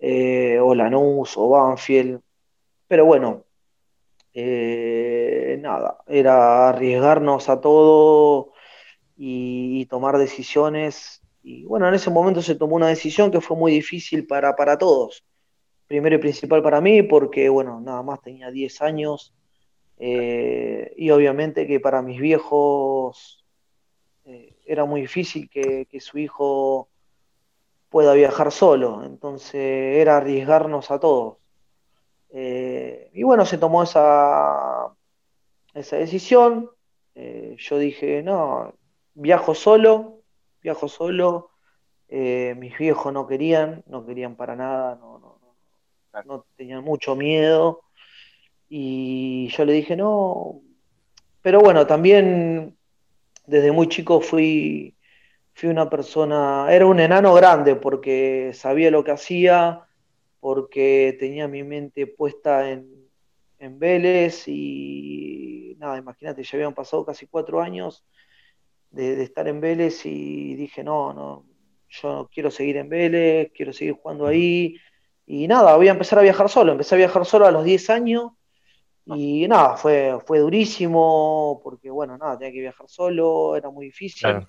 eh, 0.00 0.58
o 0.60 0.74
Lanús 0.74 1.36
o 1.36 1.50
Banfield, 1.50 2.20
pero 2.88 3.04
bueno, 3.04 3.44
eh, 4.34 5.58
nada, 5.60 5.98
era 6.08 6.70
arriesgarnos 6.70 7.48
a 7.48 7.60
todo 7.60 8.52
y 9.16 9.86
tomar 9.86 10.18
decisiones. 10.18 11.22
Y 11.42 11.64
bueno, 11.64 11.88
en 11.88 11.94
ese 11.94 12.10
momento 12.10 12.42
se 12.42 12.54
tomó 12.56 12.76
una 12.76 12.88
decisión 12.88 13.30
que 13.30 13.40
fue 13.40 13.56
muy 13.56 13.72
difícil 13.72 14.26
para, 14.26 14.54
para 14.56 14.76
todos. 14.78 15.24
Primero 15.86 16.16
y 16.16 16.18
principal 16.18 16.62
para 16.62 16.80
mí, 16.80 17.02
porque 17.02 17.48
bueno, 17.48 17.80
nada 17.80 18.02
más 18.02 18.20
tenía 18.22 18.50
10 18.50 18.82
años. 18.82 19.34
eh, 19.98 20.92
y 20.96 21.10
obviamente 21.10 21.66
que 21.66 21.80
para 21.80 22.02
mis 22.02 22.20
viejos 22.20 23.44
eh, 24.24 24.56
era 24.66 24.84
muy 24.84 25.00
difícil 25.02 25.48
que, 25.50 25.86
que 25.86 26.00
su 26.00 26.18
hijo 26.18 26.88
pueda 27.88 28.14
viajar 28.14 28.52
solo. 28.52 29.04
Entonces 29.04 29.54
era 29.98 30.18
arriesgarnos 30.18 30.90
a 30.90 31.00
todos. 31.00 31.38
Eh, 32.30 33.10
y 33.14 33.22
bueno, 33.22 33.46
se 33.46 33.58
tomó 33.58 33.82
esa, 33.82 34.94
esa 35.74 35.96
decisión. 35.96 36.70
Yo 37.58 37.78
dije, 37.78 38.22
no, 38.22 38.74
viajo 39.14 39.54
solo, 39.54 40.17
viajo 40.62 40.88
solo. 40.88 41.50
Eh, 42.08 42.54
mis 42.58 42.76
viejos 42.78 43.12
no 43.12 43.26
querían, 43.26 43.82
no 43.86 44.06
querían 44.06 44.34
para 44.36 44.56
nada, 44.56 44.96
no, 44.96 45.18
no, 45.18 45.38
no, 46.12 46.22
no 46.24 46.46
tenían 46.56 46.82
mucho 46.82 47.14
miedo. 47.16 47.82
Y 48.68 49.48
yo 49.48 49.64
le 49.64 49.72
dije, 49.74 49.96
no. 49.96 50.60
Pero 51.42 51.60
bueno, 51.60 51.86
también 51.86 52.76
desde 53.46 53.72
muy 53.72 53.88
chico 53.88 54.20
fui, 54.20 54.96
fui 55.54 55.68
una 55.68 55.88
persona, 55.88 56.66
era 56.70 56.86
un 56.86 57.00
enano 57.00 57.34
grande 57.34 57.76
porque 57.76 58.52
sabía 58.54 58.90
lo 58.90 59.04
que 59.04 59.12
hacía, 59.12 59.86
porque 60.40 61.16
tenía 61.18 61.48
mi 61.48 61.62
mente 61.62 62.06
puesta 62.06 62.70
en, 62.70 63.08
en 63.58 63.78
Vélez 63.78 64.44
y 64.46 65.76
nada, 65.78 65.98
imagínate, 65.98 66.42
ya 66.42 66.56
habían 66.56 66.74
pasado 66.74 67.04
casi 67.04 67.26
cuatro 67.26 67.60
años 67.60 68.04
de, 68.90 69.16
de 69.16 69.22
estar 69.22 69.46
en 69.48 69.60
Vélez 69.60 70.04
y 70.06 70.54
dije, 70.54 70.82
no, 70.82 71.12
no, 71.12 71.44
yo 71.88 72.28
quiero 72.32 72.50
seguir 72.50 72.76
en 72.78 72.88
Vélez, 72.88 73.52
quiero 73.54 73.72
seguir 73.72 73.94
jugando 73.94 74.26
ahí. 74.26 74.76
Y 75.26 75.46
nada, 75.46 75.76
voy 75.76 75.88
a 75.88 75.92
empezar 75.92 76.18
a 76.18 76.22
viajar 76.22 76.48
solo. 76.48 76.72
Empecé 76.72 76.94
a 76.94 76.98
viajar 76.98 77.24
solo 77.26 77.46
a 77.46 77.50
los 77.50 77.64
10 77.64 77.90
años 77.90 78.32
y 79.06 79.46
nada, 79.48 79.76
fue, 79.76 80.18
fue 80.26 80.38
durísimo 80.38 81.60
porque, 81.62 81.90
bueno, 81.90 82.18
nada, 82.18 82.38
tenía 82.38 82.52
que 82.52 82.60
viajar 82.60 82.88
solo, 82.88 83.56
era 83.56 83.70
muy 83.70 83.86
difícil. 83.86 84.20
Claro. 84.20 84.48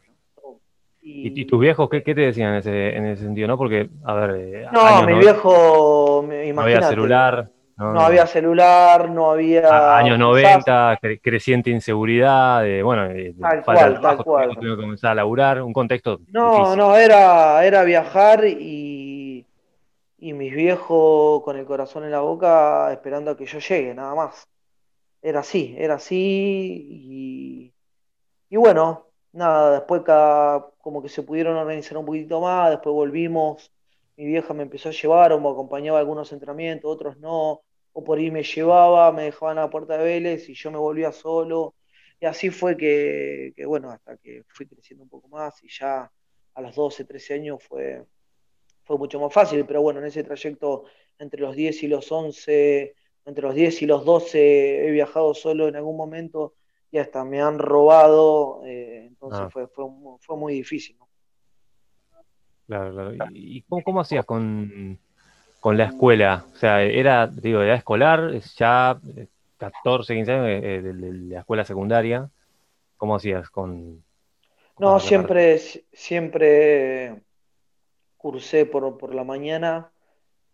Y, 1.02 1.28
¿Y, 1.30 1.42
y 1.42 1.46
tus 1.46 1.60
viejos 1.62 1.90
qué, 1.90 2.04
qué 2.04 2.14
te 2.14 2.22
decían 2.22 2.52
en 2.52 2.56
ese, 2.60 2.96
en 2.96 3.06
ese 3.06 3.24
sentido? 3.24 3.48
¿No? 3.48 3.58
Porque, 3.58 3.90
a 4.04 4.14
ver, 4.16 4.32
eh, 4.36 4.66
no, 4.72 5.06
mi 5.06 5.14
no- 5.14 5.20
viejo, 5.20 6.22
me- 6.28 6.36
no 6.52 6.62
había 6.62 6.76
imagínate, 6.76 6.90
celular, 6.90 7.52
no, 7.80 7.94
no 7.94 8.02
había 8.02 8.28
celular, 8.28 9.10
no 9.10 9.32
había... 9.32 9.68
a- 9.70 9.98
años 9.98 10.18
quizás- 10.18 10.20
90, 10.20 11.00
cre- 11.02 11.20
creciente 11.22 11.70
inseguridad, 11.70 12.62
de, 12.62 12.84
bueno, 12.84 13.08
de, 13.10 13.34
de 13.34 13.34
Tal 13.34 13.58
de 13.58 13.64
cual, 13.64 14.02
tal 14.02 14.24
cual. 14.24 14.60
que 14.60 14.76
comenzar 14.76 15.12
a 15.12 15.16
laburar, 15.16 15.62
un 15.62 15.74
contexto 15.74 16.20
No, 16.28 16.52
difícil. 16.60 16.78
no, 16.78 16.96
era, 16.98 17.66
era 17.66 17.84
viajar 17.84 18.46
y, 18.46 19.46
y 20.20 20.34
mis 20.34 20.54
viejos 20.54 21.42
con 21.44 21.58
el 21.58 21.66
corazón 21.66 22.04
en 22.04 22.12
la 22.12 22.20
boca 22.22 22.92
esperando 22.92 23.32
a 23.32 23.38
que 23.38 23.46
yo 23.46 23.60
llegue, 23.60 23.94
nada 23.94 24.16
más. 24.16 24.48
Era 25.22 25.42
así, 25.42 25.76
era 25.78 25.96
así 25.96 26.16
y, 26.90 27.74
y 28.50 28.58
bueno, 28.58 29.08
nada, 29.34 29.72
después 29.74 30.02
cada, 30.04 30.68
como 30.82 31.02
que 31.02 31.10
se 31.10 31.24
pudieron 31.24 31.58
organizar 31.58 31.98
un 31.98 32.06
poquito 32.06 32.42
más, 32.42 32.70
después 32.72 32.94
volvimos, 32.94 33.72
mi 34.18 34.26
vieja 34.26 34.54
me 34.54 34.64
empezó 34.64 34.90
a 34.90 34.94
llevar 34.94 35.34
o 35.34 35.40
me 35.42 35.50
acompañaba 35.50 35.98
a 36.00 36.02
algunos 36.02 36.32
entrenamientos, 36.32 36.90
otros 36.92 37.18
no, 37.20 37.62
o 38.00 38.04
por 38.04 38.18
ahí 38.18 38.32
me 38.32 38.44
llevaba, 38.44 39.12
me 39.12 39.24
dejaban 39.24 39.58
a 39.58 39.62
la 39.62 39.70
puerta 39.70 39.98
de 39.98 40.04
Vélez 40.04 40.48
y 40.50 40.54
yo 40.54 40.72
me 40.72 40.78
volvía 40.78 41.12
solo. 41.12 41.76
Y 42.22 42.26
así 42.26 42.50
fue 42.50 42.76
que, 42.78 43.54
que, 43.56 43.66
bueno, 43.66 43.92
hasta 43.92 44.18
que 44.18 44.44
fui 44.48 44.66
creciendo 44.66 45.04
un 45.04 45.10
poco 45.10 45.28
más 45.28 45.62
y 45.64 45.68
ya 45.70 46.12
a 46.54 46.62
los 46.62 46.76
12, 46.76 47.06
13 47.06 47.34
años 47.36 47.64
fue, 47.64 48.04
fue 48.84 48.98
mucho 48.98 49.20
más 49.20 49.34
fácil, 49.34 49.66
pero 49.66 49.82
bueno, 49.82 50.00
en 50.00 50.06
ese 50.08 50.24
trayecto 50.24 50.86
entre 51.18 51.42
los 51.42 51.56
10 51.56 51.82
y 51.84 51.88
los 51.88 52.12
11, 52.12 52.96
entre 53.26 53.44
los 53.44 53.54
10 53.56 53.82
y 53.82 53.86
los 53.86 54.04
12 54.06 54.88
he 54.88 54.92
viajado 54.92 55.34
solo 55.34 55.68
en 55.68 55.76
algún 55.76 55.96
momento 55.98 56.56
y 56.92 56.98
hasta 56.98 57.24
me 57.24 57.42
han 57.42 57.60
robado, 57.60 58.62
eh, 58.66 59.06
entonces 59.08 59.42
Ah. 59.46 59.50
fue, 59.52 59.68
fue, 59.68 59.86
mu- 59.90 60.18
fue 60.20 60.36
muy 60.38 60.54
difícil. 60.54 60.98
¿no? 60.98 61.08
Claro, 62.68 62.94
claro. 62.94 63.32
¿Y 63.34 63.58
y 63.58 63.62
cómo, 63.64 63.84
cómo 63.84 64.02
hacías 64.02 64.26
con, 64.26 65.00
con 65.60 65.78
la 65.78 65.86
escuela? 65.86 66.46
O 66.54 66.56
sea, 66.58 66.82
era, 66.84 67.28
digo, 67.28 67.60
de 67.60 67.68
edad 67.68 67.76
escolar, 67.78 68.32
es 68.34 68.56
ya 68.56 69.00
eh, 69.16 69.28
14, 69.58 70.16
15 70.16 70.32
años 70.34 70.48
eh, 70.48 70.82
de, 70.82 70.94
de- 70.94 70.94
de 70.94 71.34
la 71.36 71.40
escuela 71.40 71.66
secundaria. 71.66 72.30
¿Cómo 72.98 73.16
hacías 73.16 73.50
con...? 73.50 74.04
No, 74.80 74.94
con- 74.94 75.02
siempre, 75.02 75.58
si- 75.60 75.86
siempre 75.94 77.22
cursé 78.18 78.66
por, 78.66 78.98
por 78.98 79.16
la 79.16 79.24
mañana, 79.24 79.92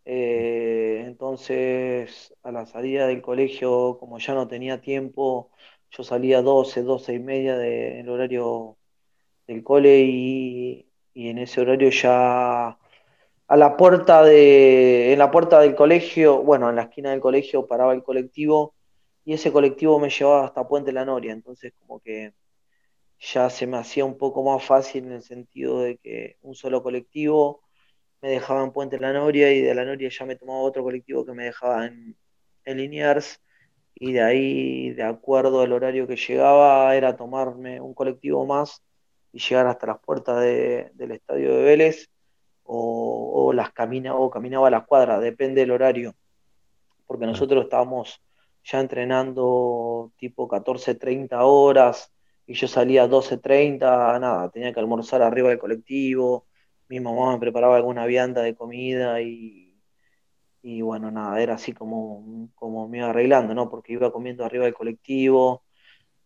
eh, 0.06 1.04
entonces 1.06 2.34
a 2.44 2.52
la 2.52 2.66
salida 2.66 3.08
del 3.08 3.22
colegio, 3.22 3.98
como 4.00 4.20
ya 4.20 4.34
no 4.36 4.48
tenía 4.48 4.82
tiempo, 4.82 5.52
yo 5.92 6.04
salía 6.04 6.42
12, 6.42 6.84
12 6.84 7.14
y 7.16 7.20
media 7.20 7.58
del 7.58 8.10
horario 8.10 8.78
del 9.48 9.64
cole 9.64 10.02
y, 10.06 10.88
y 11.14 11.30
en 11.30 11.40
ese 11.40 11.62
horario 11.62 11.90
ya 11.92 12.78
a 13.48 13.58
la 13.58 13.78
puerta 13.78 14.24
de, 14.24 15.14
en 15.14 15.20
la 15.20 15.32
puerta 15.32 15.60
del 15.60 15.76
colegio, 15.76 16.42
bueno, 16.44 16.70
en 16.70 16.76
la 16.78 16.84
esquina 16.84 17.12
del 17.12 17.22
colegio 17.22 17.68
paraba 17.68 17.94
el 17.94 18.04
colectivo 18.04 18.74
y 19.24 19.34
ese 19.34 19.52
colectivo 19.52 20.00
me 20.00 20.10
llevaba 20.10 20.46
hasta 20.46 20.68
Puente 20.68 20.92
La 20.92 21.06
Noria, 21.06 21.34
entonces 21.34 21.74
como 21.80 22.00
que 22.00 22.34
ya 23.20 23.50
se 23.50 23.68
me 23.68 23.78
hacía 23.78 24.06
un 24.06 24.18
poco 24.18 24.44
más 24.44 24.64
fácil 24.64 25.06
en 25.06 25.14
el 25.14 25.24
sentido 25.24 25.82
de 25.82 25.98
que 25.98 26.38
un 26.42 26.56
solo 26.56 26.84
colectivo 26.84 27.62
me 28.22 28.30
dejaba 28.30 28.64
en 28.64 28.72
Puente 28.72 29.00
La 29.00 29.14
Noria 29.14 29.52
y 29.54 29.62
de 29.62 29.76
La 29.76 29.86
Noria 29.86 30.10
ya 30.10 30.26
me 30.26 30.36
tomaba 30.36 30.60
otro 30.60 30.84
colectivo 30.84 31.26
que 31.26 31.34
me 31.34 31.46
dejaba 31.46 31.86
en, 31.88 32.16
en 32.66 32.78
Liniers 32.78 33.42
y 33.96 34.14
de 34.14 34.22
ahí, 34.22 34.92
de 34.92 35.04
acuerdo 35.04 35.62
al 35.62 35.72
horario 35.72 36.08
que 36.08 36.18
llegaba, 36.18 36.96
era 36.96 37.16
tomarme 37.16 37.80
un 37.80 37.94
colectivo 37.94 38.46
más 38.46 38.84
y 39.32 39.40
llegar 39.40 39.68
hasta 39.68 39.88
las 39.88 40.00
puertas 40.00 40.42
del 40.42 41.12
estadio 41.12 41.56
de 41.56 41.64
Vélez 41.64 42.10
o, 42.66 43.54
las 43.54 43.72
camina, 43.72 44.16
o 44.16 44.30
caminaba 44.30 44.68
a 44.68 44.72
las 44.72 44.86
cuadras, 44.86 45.22
depende 45.22 45.62
del 45.62 45.72
horario, 45.72 46.16
porque 47.08 47.26
nosotros 47.26 47.64
estábamos 47.66 48.22
ya 48.64 48.80
entrenando 48.80 50.12
tipo 50.18 50.48
14, 50.48 50.96
30 50.96 51.46
horas 51.46 52.12
y 52.48 52.56
yo 52.56 52.68
salía 52.68 53.04
a 53.04 53.08
12.30, 53.08 54.20
nada, 54.20 54.50
tenía 54.50 54.74
que 54.74 54.80
almorzar 54.80 55.22
arriba 55.22 55.50
del 55.50 55.60
colectivo, 55.60 56.48
mi 56.90 57.00
mamá 57.00 57.34
me 57.34 57.40
preparaba 57.40 57.78
alguna 57.78 58.06
vianda 58.06 58.42
de 58.42 58.56
comida 58.56 59.22
y, 59.22 59.66
y 60.62 60.82
bueno, 60.82 61.12
nada, 61.12 61.40
era 61.42 61.56
así 61.56 61.74
como, 61.74 62.50
como 62.56 62.88
me 62.88 62.98
iba 63.00 63.10
arreglando, 63.10 63.54
¿no? 63.54 63.70
Porque 63.70 63.94
iba 63.94 64.12
comiendo 64.12 64.44
arriba 64.44 64.66
del 64.66 64.74
colectivo. 64.74 65.64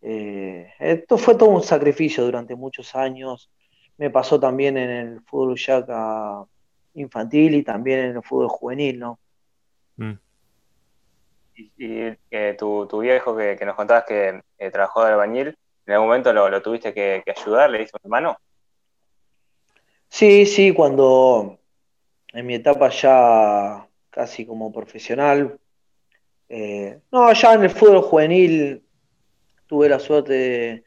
Eh, 0.01 0.71
esto 0.79 1.17
fue 1.17 1.35
todo 1.35 1.49
un 1.49 1.61
sacrificio 1.61 2.23
durante 2.23 2.55
muchos 2.55 2.95
años. 2.95 3.51
Me 3.99 4.09
pasó 4.09 4.39
también 4.39 4.77
en 4.77 4.89
el 4.89 5.21
fútbol 5.21 5.55
ya 5.55 5.85
infantil 6.95 7.53
y 7.53 7.63
también 7.63 7.99
en 7.99 8.15
el 8.15 8.23
fútbol 8.23 8.47
juvenil, 8.49 8.99
¿no? 8.99 9.19
Mm. 9.97 10.13
Y, 11.55 12.17
eh, 12.31 12.55
tu, 12.57 12.87
viejo 12.99 13.37
que, 13.37 13.57
nos 13.63 13.75
contabas 13.75 14.05
que 14.07 14.41
trabajó 14.71 15.05
de 15.05 15.11
albañil, 15.11 15.55
¿En 15.89 15.93
algún 15.93 16.09
momento 16.09 16.31
lo, 16.31 16.61
tuviste 16.61 16.93
que, 16.93 17.23
ayudar? 17.35 17.67
¿Le 17.71 17.81
hizo 17.81 17.97
un 17.97 18.01
hermano? 18.03 18.39
Sí, 20.07 20.45
sí, 20.45 20.71
cuando 20.71 21.57
en 22.31 22.45
mi 22.45 22.53
etapa 22.53 22.89
ya 22.89 23.89
casi 24.11 24.45
como 24.45 24.71
profesional, 24.71 25.59
eh, 26.47 26.99
no, 27.11 27.33
ya 27.33 27.55
en 27.55 27.63
el 27.63 27.71
fútbol 27.71 28.03
juvenil 28.03 28.83
tuve 29.65 29.89
la 29.89 29.97
suerte 29.97 30.83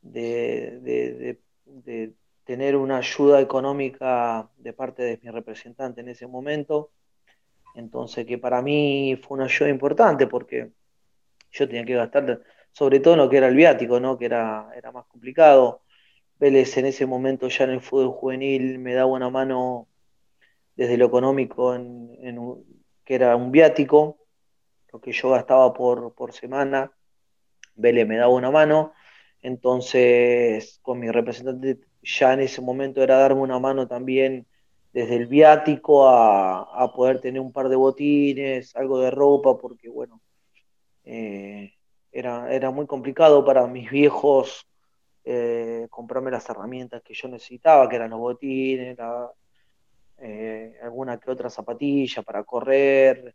de, 0.00 1.38
tener 2.44 2.76
una 2.76 2.98
ayuda 2.98 3.40
económica 3.40 4.50
de 4.56 4.72
parte 4.72 5.02
de 5.02 5.20
mi 5.22 5.30
representante 5.30 6.00
en 6.00 6.08
ese 6.08 6.26
momento. 6.26 6.90
Entonces, 7.74 8.26
que 8.26 8.38
para 8.38 8.62
mí 8.62 9.18
fue 9.22 9.36
una 9.36 9.46
ayuda 9.46 9.68
importante 9.70 10.26
porque 10.26 10.72
yo 11.52 11.68
tenía 11.68 11.84
que 11.84 11.94
gastar 11.94 12.42
sobre 12.72 13.00
todo 13.00 13.14
en 13.14 13.20
lo 13.20 13.28
que 13.28 13.36
era 13.36 13.48
el 13.48 13.54
viático, 13.54 14.00
¿no? 14.00 14.18
que 14.18 14.26
era, 14.26 14.70
era 14.74 14.92
más 14.92 15.06
complicado. 15.06 15.82
Vélez 16.38 16.76
en 16.76 16.86
ese 16.86 17.06
momento 17.06 17.48
ya 17.48 17.64
en 17.64 17.70
el 17.70 17.80
fútbol 17.80 18.10
juvenil 18.10 18.78
me 18.78 18.94
daba 18.94 19.12
una 19.12 19.30
mano 19.30 19.88
desde 20.74 20.96
lo 20.96 21.06
económico, 21.06 21.74
en, 21.74 22.16
que 23.04 23.14
era 23.14 23.36
un 23.36 23.52
viático, 23.52 24.18
lo 24.92 25.00
que 25.00 25.12
yo 25.12 25.30
gastaba 25.30 25.72
por, 25.72 26.14
por 26.14 26.32
semana, 26.32 26.92
Vélez 27.74 28.06
me 28.06 28.16
daba 28.16 28.32
una 28.32 28.50
mano, 28.50 28.92
entonces 29.42 30.80
con 30.82 30.98
mi 30.98 31.10
representante 31.10 31.78
ya 32.02 32.32
en 32.34 32.40
ese 32.40 32.60
momento 32.60 33.02
era 33.02 33.16
darme 33.18 33.40
una 33.40 33.58
mano 33.58 33.86
también 33.86 34.46
desde 34.92 35.16
el 35.16 35.26
viático 35.26 36.08
a, 36.08 36.62
a 36.62 36.92
poder 36.92 37.20
tener 37.20 37.40
un 37.40 37.52
par 37.52 37.68
de 37.68 37.76
botines, 37.76 38.76
algo 38.76 39.00
de 39.00 39.10
ropa, 39.10 39.56
porque 39.56 39.88
bueno, 39.88 40.20
eh, 41.04 41.72
era, 42.10 42.52
era 42.52 42.70
muy 42.70 42.86
complicado 42.86 43.44
para 43.44 43.66
mis 43.66 43.90
viejos 43.90 44.66
eh, 45.24 45.86
comprarme 45.90 46.30
las 46.30 46.48
herramientas 46.48 47.02
que 47.02 47.14
yo 47.14 47.28
necesitaba, 47.28 47.88
que 47.88 47.96
eran 47.96 48.10
los 48.10 48.20
botines, 48.20 48.98
eh, 50.18 50.78
alguna 50.82 51.18
que 51.18 51.30
otra 51.30 51.50
zapatilla 51.50 52.22
para 52.22 52.44
correr, 52.44 53.34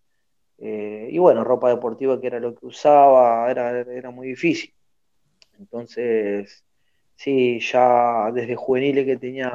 y 0.60 1.20
bueno, 1.20 1.44
ropa 1.44 1.70
deportiva 1.70 2.20
que 2.20 2.28
era 2.28 2.40
lo 2.40 2.56
que 2.56 2.66
usaba, 2.66 3.50
era, 3.52 3.82
era 3.82 4.10
muy 4.10 4.30
difícil. 4.30 4.74
Entonces, 5.60 6.66
sí, 7.18 7.60
ya 7.60 8.32
desde 8.32 8.56
juveniles 8.56 9.06
que 9.06 9.18
tenía 9.18 9.50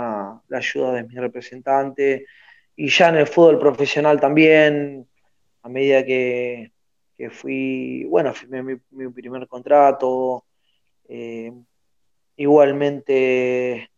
la 0.48 0.58
ayuda 0.58 0.92
de 0.94 1.04
mi 1.04 1.14
representante, 1.14 2.26
y 2.76 2.88
ya 2.88 3.08
en 3.08 3.16
el 3.16 3.26
fútbol 3.26 3.58
profesional 3.58 4.20
también, 4.20 5.08
a 5.62 5.68
medida 5.68 6.04
que, 6.04 6.72
que 7.16 7.30
fui, 7.30 8.04
bueno, 8.04 8.34
firmé 8.34 8.62
mi, 8.90 9.08
primer 9.08 9.46
contrato, 9.46 10.44
eh, 11.08 11.52
igualmente 12.36 13.90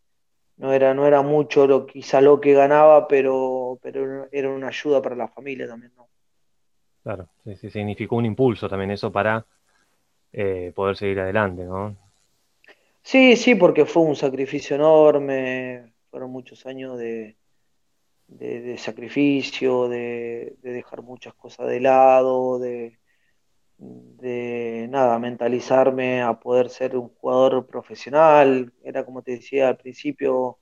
no 0.58 0.72
era, 0.72 0.92
no 0.92 1.06
era 1.06 1.22
mucho 1.22 1.66
lo 1.66 1.86
quizá 1.86 2.20
lo 2.20 2.40
que 2.40 2.52
ganaba, 2.52 3.08
pero, 3.08 3.78
pero 3.82 4.28
era 4.30 4.50
una 4.50 4.68
ayuda 4.68 5.00
para 5.00 5.16
la 5.16 5.28
familia 5.28 5.66
también, 5.66 5.92
¿no? 5.96 6.06
Claro, 7.02 7.28
sí, 7.44 7.70
significó 7.70 8.16
un 8.16 8.26
impulso 8.26 8.68
también 8.68 8.90
eso 8.90 9.10
para 9.10 9.46
eh, 10.32 10.72
poder 10.74 10.96
seguir 10.96 11.20
adelante, 11.20 11.64
¿no? 11.64 12.03
Sí, 13.04 13.36
sí, 13.36 13.54
porque 13.54 13.84
fue 13.84 14.02
un 14.02 14.16
sacrificio 14.16 14.76
enorme, 14.76 15.92
fueron 16.10 16.30
muchos 16.32 16.64
años 16.66 16.98
de, 16.98 17.36
de, 18.28 18.78
sacrificio, 18.78 19.88
de, 19.88 20.56
dejar 20.62 21.02
muchas 21.02 21.34
cosas 21.34 21.68
de 21.68 21.80
lado, 21.80 22.58
de, 22.58 22.98
de 23.78 24.88
nada, 24.90 25.18
mentalizarme 25.18 26.22
a 26.22 26.38
poder 26.40 26.70
ser 26.70 26.96
un 26.96 27.10
jugador 27.10 27.66
profesional. 27.66 28.72
Era 28.84 29.04
como 29.04 29.22
te 29.22 29.32
decía 29.32 29.68
al 29.68 29.76
principio, 29.78 30.58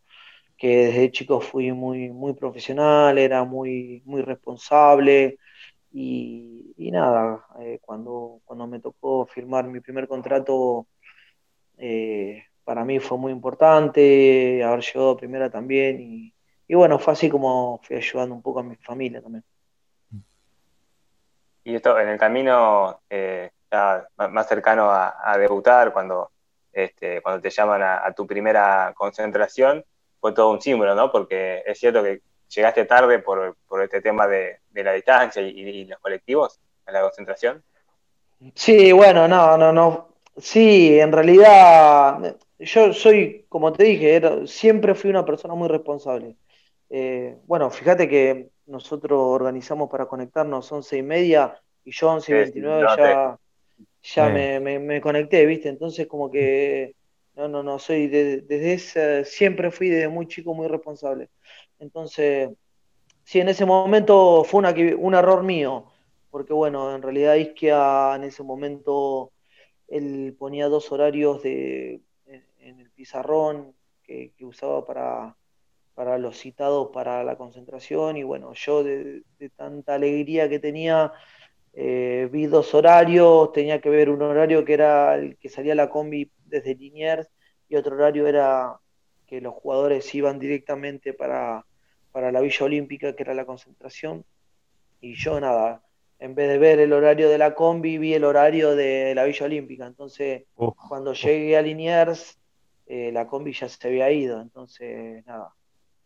que 0.59 0.87
desde 0.89 1.13
chico 1.13 1.41
fui 1.41 1.73
muy, 1.73 2.11
muy 2.11 2.35
profesional, 2.35 3.19
era 3.19 3.45
muy, 3.45 4.03
muy 4.07 4.23
responsable. 4.23 5.39
Y, 5.93 6.75
nada, 6.93 7.47
eh, 7.61 7.79
cuando, 7.83 8.41
cuando 8.45 8.67
me 8.67 8.81
tocó 8.81 9.27
firmar 9.27 9.67
mi 9.69 9.81
primer 9.81 10.09
contrato, 10.09 10.89
eh, 11.85 12.45
para 12.63 12.85
mí 12.85 13.01
fue 13.01 13.19
muy 13.19 13.33
importante, 13.33 14.63
haber 14.63 14.85
llegado 14.85 15.11
a 15.11 15.17
primera 15.17 15.51
también. 15.51 16.01
Y, 16.01 16.33
y 16.69 16.75
bueno, 16.77 17.01
fue 17.01 17.13
así 17.13 17.29
como 17.29 17.81
fui 17.83 17.97
ayudando 17.97 18.37
un 18.37 18.43
poco 18.43 18.61
a 18.61 18.63
mi 18.63 18.77
familia 18.77 19.21
también. 19.21 19.45
Y 21.65 21.75
esto 21.75 21.99
en 21.99 22.09
el 22.09 22.19
camino 22.19 23.01
eh, 23.11 23.51
más 24.17 24.49
cercano 24.49 24.91
a, 24.93 25.37
debutar, 25.39 25.93
cuando, 25.93 26.31
este, 26.73 27.21
cuando 27.21 27.41
te 27.41 27.51
llaman 27.51 27.83
a, 27.83 28.13
tu 28.13 28.29
primera 28.29 28.93
concentración, 28.97 29.85
fue 30.21 30.33
todo 30.33 30.51
un 30.51 30.61
símbolo, 30.61 30.95
¿no? 30.95 31.11
Porque 31.11 31.65
es 31.67 31.81
cierto 31.81 32.03
que 32.03 32.23
llegaste 32.49 32.85
tarde 32.85 33.19
por, 33.19 33.57
este 33.83 34.01
tema 34.01 34.29
de, 34.29 34.61
la 34.73 34.93
distancia 34.93 35.43
y, 35.43 35.85
los 35.87 35.99
colectivos 35.99 36.61
a 36.87 36.93
la 36.93 37.03
concentración. 37.03 37.63
Sí, 38.55 38.93
bueno, 38.93 39.27
no, 39.27 39.57
no, 39.57 39.73
no. 39.73 40.12
Sí, 40.37 40.99
en 40.99 41.13
realidad 41.13 42.37
yo 42.59 42.93
soy, 42.93 43.45
como 43.49 43.73
te 43.73 43.85
dije, 43.85 44.47
siempre 44.47 44.95
fui 44.95 45.11
una 45.11 45.25
persona 45.25 45.55
muy 45.55 45.69
responsable. 45.69 46.37
Eh, 46.89 47.37
bueno, 47.47 47.71
fíjate 47.71 48.09
que 48.09 48.51
nosotros 48.67 49.21
organizamos 49.21 49.91
para 49.91 50.07
conectarnos 50.07 50.71
11 50.71 50.99
y 50.99 51.03
media 51.03 51.61
y 51.85 51.91
yo 51.91 52.11
11 52.11 52.33
y 52.33 52.35
29 52.35 52.87
ya, 52.97 53.39
ya 54.03 54.29
me, 54.29 55.01
conecté, 55.01 55.45
¿viste? 55.45 55.69
Entonces 55.69 56.07
como 56.07 56.31
que 56.31 56.95
no, 57.35 57.49
no, 57.49 57.63
no, 57.63 57.79
soy 57.79 58.09
desde 58.09 58.73
ese, 58.73 59.25
siempre 59.25 59.71
fui 59.71 59.89
desde 59.89 60.09
muy 60.09 60.27
chico 60.29 60.55
muy 60.55 60.69
responsable. 60.69 61.31
Entonces, 61.79 62.51
sí, 63.25 63.41
en 63.41 63.49
ese 63.49 63.65
momento 63.65 64.45
fue 64.45 64.59
una, 64.59 64.75
un 64.99 65.15
error 65.15 65.43
mío, 65.43 65.87
porque 66.31 66.53
bueno, 66.53 66.95
en 66.95 67.03
realidad 67.03 67.35
Isquia 67.35 68.15
en 68.15 68.25
ese 68.25 68.43
momento 68.43 69.33
él 69.89 70.35
ponía 70.39 70.69
dos 70.69 70.91
horarios 70.93 71.43
de, 71.43 72.01
en, 72.27 72.81
el 72.81 72.91
pizarrón 72.91 73.75
que 74.05 74.33
usaba 74.45 74.85
para 74.85 75.37
para 75.95 76.19
los 76.19 76.39
citados 76.39 76.91
para 76.93 77.25
la 77.25 77.37
concentración. 77.37 78.17
Y 78.17 78.23
bueno, 78.23 78.53
yo 78.55 78.83
de, 78.85 79.23
tanta 79.57 79.95
alegría 79.95 80.49
que 80.49 80.59
tenía, 80.59 81.13
eh, 81.73 82.29
vi 82.33 82.47
dos 82.47 82.75
horarios, 82.75 83.53
tenía 83.53 83.81
que 83.81 83.91
ver 83.91 84.11
un 84.11 84.23
horario 84.23 84.65
que 84.65 84.75
era 84.75 85.15
el 85.17 85.37
que 85.39 85.49
salía 85.49 85.75
la 85.75 85.91
combi 85.91 86.31
desde 86.45 86.75
Liniers 86.75 87.29
y 87.69 87.77
otro 87.77 87.97
horario 87.97 88.27
era 88.27 88.79
que 89.27 89.41
los 89.41 89.55
jugadores 89.55 90.15
iban 90.15 90.39
directamente 90.39 91.15
para, 91.15 91.65
la 92.15 92.41
Villa 92.41 92.67
Olímpica, 92.67 93.15
que 93.15 93.23
era 93.23 93.33
la 93.33 93.47
concentración, 93.47 94.25
y 95.01 95.15
yo 95.15 95.41
nada, 95.41 95.83
en 96.25 96.35
vez 96.35 96.49
de 96.49 96.59
ver 96.59 96.79
el 96.81 96.93
horario 96.93 97.29
de 97.29 97.39
la 97.39 97.55
combi, 97.55 97.99
vi 97.99 98.15
el 98.15 98.25
horario 98.25 98.77
de 98.77 99.15
la 99.15 99.25
Villa 99.25 99.47
Olímpica, 99.47 99.87
entonces 99.87 100.45
cuando 100.89 101.13
llegué 101.15 101.57
a 101.57 101.63
Liniers, 101.63 102.39
eh, 102.87 103.11
la 103.13 103.27
combi 103.27 103.53
ya 103.53 103.69
se 103.69 103.89
había 103.89 104.11
ido, 104.11 104.41
entonces 104.41 105.25
nada 105.27 105.55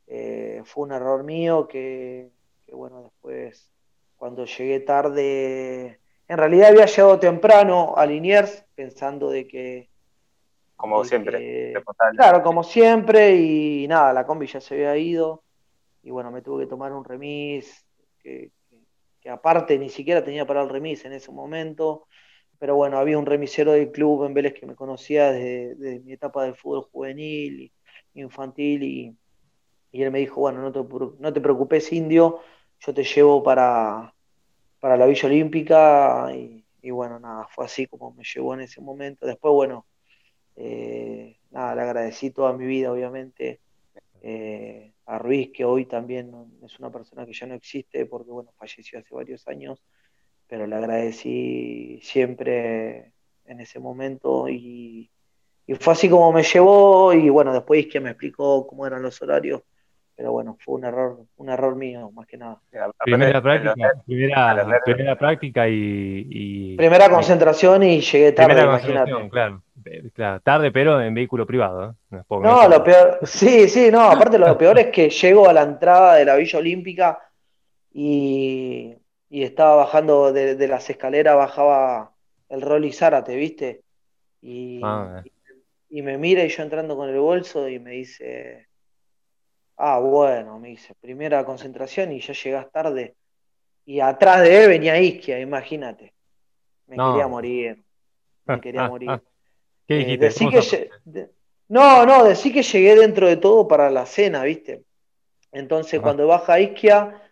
Eh, 0.09 0.63
fue 0.65 0.85
un 0.87 0.93
error 0.93 1.25
mío 1.25 1.67
que, 1.69 2.31
que, 2.65 2.75
bueno, 2.75 3.03
después 3.03 3.73
cuando 4.17 4.45
llegué 4.47 4.81
tarde, 4.81 6.01
en 6.29 6.39
realidad 6.39 6.71
había 6.71 6.87
llegado 6.87 7.19
temprano 7.19 7.95
a 7.97 8.07
Liniers 8.07 8.65
pensando 8.75 9.31
de 9.31 9.47
que... 9.47 9.89
Como 10.77 11.03
de 11.03 11.09
siempre. 11.09 11.39
que- 11.39 11.83
claro, 12.17 12.43
como 12.43 12.63
siempre 12.63 13.37
y 13.37 13.87
nada, 13.89 14.13
la 14.13 14.25
combi 14.25 14.47
ya 14.47 14.61
se 14.61 14.75
había 14.75 14.97
ido 14.97 15.43
y 16.03 16.11
bueno, 16.11 16.31
me 16.31 16.41
tuve 16.43 16.65
que 16.65 16.71
tomar 16.71 16.93
un 16.93 17.05
remis 17.05 17.85
que, 18.21 18.51
que- 19.27 19.31
aparte 19.31 19.79
ni 19.79 19.89
siquiera 19.91 20.25
tenía 20.25 20.47
para 20.47 20.63
el 20.63 20.69
remis 20.69 21.05
en 21.05 21.13
ese 21.13 21.33
momento, 21.33 22.07
pero 22.59 22.77
bueno, 22.77 22.99
había 22.99 23.19
un 23.19 23.27
remisero 23.27 23.73
del 23.73 23.91
club 23.93 24.25
en 24.25 24.35
Vélez 24.35 24.55
que 24.55 24.67
me 24.67 24.75
conocía 24.77 25.33
desde, 25.33 26.01
mi 26.01 26.13
etapa 26.15 26.45
del 26.45 26.55
fútbol 26.57 26.85
juvenil, 26.93 27.73
infantil 28.15 28.83
y, 28.85 29.19
y 29.93 30.03
él 30.03 30.11
me 30.11 30.21
dijo, 30.21 30.41
bueno, 30.41 30.61
no 30.63 30.73
te, 30.73 30.81
no 31.21 31.33
te 31.33 31.41
preocupes, 31.41 31.93
indio, 31.93 32.41
yo 32.81 32.95
te 32.95 33.05
llevo 33.05 33.43
para, 33.43 34.15
para 34.81 34.97
la 34.97 35.07
Villa 35.07 35.29
Olímpica 35.29 36.31
y, 36.35 36.67
y 36.83 36.91
bueno, 36.93 37.19
nada, 37.21 37.49
fue 37.51 37.67
así 37.67 37.87
como 37.89 38.13
me 38.15 38.25
llevó 38.25 38.55
en 38.55 38.63
ese 38.63 38.81
momento. 38.81 39.27
Después, 39.27 39.53
bueno, 39.55 39.87
eh, 40.57 41.39
nada, 41.51 41.75
le 41.77 41.83
agradecí 41.83 42.31
toda 42.33 42.53
mi 42.55 42.67
vida, 42.67 42.93
obviamente, 42.93 43.63
eh, 44.23 44.95
a 45.07 45.19
Ruiz, 45.19 45.51
que 45.53 45.65
hoy 45.65 45.87
también 45.87 46.33
es 46.65 46.79
una 46.79 46.91
persona 46.91 47.25
que 47.25 47.33
ya 47.33 47.47
no 47.47 47.55
existe 47.55 48.07
porque, 48.07 48.31
bueno, 48.31 48.51
falleció 48.59 48.99
hace 48.99 49.15
varios 49.15 49.47
años, 49.49 49.83
pero 50.49 50.67
le 50.67 50.75
agradecí 50.77 52.01
siempre 52.03 53.13
en 53.47 53.61
ese 53.61 53.79
momento 53.79 54.49
y, 54.49 55.11
y 55.67 55.75
fue 55.75 55.93
así 55.93 56.09
como 56.09 56.33
me 56.33 56.43
llevó 56.43 57.13
y 57.13 57.29
bueno, 57.31 57.53
después 57.53 57.87
que 57.87 58.01
me 58.01 58.11
explicó 58.11 58.67
cómo 58.67 58.87
eran 58.87 59.03
los 59.03 59.21
horarios, 59.23 59.63
pero 60.17 60.33
bueno, 60.33 60.57
fue 60.59 60.75
un 60.77 60.85
error, 60.85 61.25
un 61.37 61.49
error 61.51 61.77
mío, 61.77 62.11
más 62.11 62.27
que 62.27 62.37
nada. 62.39 62.61
Primera 63.05 63.41
práctica, 63.43 63.93
primera, 64.07 64.81
primera 64.85 65.19
práctica 65.19 65.69
y, 65.69 66.27
y- 66.31 66.77
Primera 66.77 67.09
concentración 67.09 67.83
y 67.83 68.01
llegué 68.01 68.33
tarde, 68.33 68.55
primera 68.55 68.65
imagínate. 68.79 69.31
claro. 69.31 69.63
Eh, 69.87 70.11
claro. 70.13 70.41
Tarde, 70.41 70.71
pero 70.73 71.01
en 71.01 71.15
vehículo 71.15 71.47
privado. 71.47 71.91
¿eh? 72.11 72.17
No, 72.29 72.41
No, 72.41 72.69
lo 72.69 72.83
peor, 72.85 73.21
sí, 73.23 73.69
sí, 73.69 73.91
no, 73.91 74.03
aparte 74.03 74.39
lo 74.39 74.57
peor 74.59 74.79
es 74.79 74.87
que 74.89 75.09
llego 75.11 75.49
a 75.49 75.53
la 75.53 75.63
entrada 75.63 76.15
de 76.17 76.25
la 76.25 76.37
Villa 76.37 76.59
Olímpica 76.59 77.19
y, 77.93 78.95
y 79.31 79.43
estaba 79.43 79.77
bajando 79.77 80.33
de, 80.33 80.57
de 80.57 80.69
las 80.69 80.89
escaleras, 80.91 81.37
bajaba 81.37 82.13
el 82.49 82.61
Rolly 82.63 82.93
Zárate, 82.93 83.37
¿viste? 83.37 83.83
Y, 84.43 84.81
Ah, 84.85 85.23
y 85.89 86.03
me 86.03 86.19
mira 86.19 86.45
y 86.45 86.49
yo 86.49 86.63
entrando 86.63 86.97
con 86.97 87.09
el 87.09 87.19
bolso 87.19 87.69
y 87.69 87.79
me 87.79 87.93
dice, 87.93 88.67
ah, 89.77 89.99
bueno, 90.01 90.59
me 90.59 90.69
dice, 90.69 90.95
primera 91.01 91.45
concentración 91.45 92.13
y 92.13 92.21
ya 92.21 92.33
llegás 92.35 92.71
tarde. 92.71 93.15
Y 93.85 94.01
atrás 94.01 94.43
de 94.43 94.65
él 94.65 94.69
venía 94.69 95.01
Isquia, 95.01 95.39
imagínate. 95.39 96.13
Me 96.87 96.97
No. 96.97 97.13
quería 97.13 97.29
morir, 97.29 97.85
me 98.47 98.61
quería 98.61 98.89
morir. 98.89 99.11
¿Qué 99.87 99.95
Eh, 99.95 99.99
dijiste? 99.99 100.27
decí 100.27 100.39
¿Cómo 100.47 100.51
que 100.51 100.91
de- 101.05 101.31
no, 101.69 102.07
no, 102.07 102.25
decí 102.25 102.53
que 102.53 102.63
llegué 102.63 102.95
dentro 102.97 103.27
de 103.27 103.37
todo 103.37 103.67
para 103.67 103.91
la 103.91 104.07
cena, 104.07 104.45
¿viste? 104.45 104.85
Entonces 105.53 105.95
Ajá. 105.95 106.05
cuando 106.05 106.27
baja 106.27 106.61
Isquia, 106.61 107.23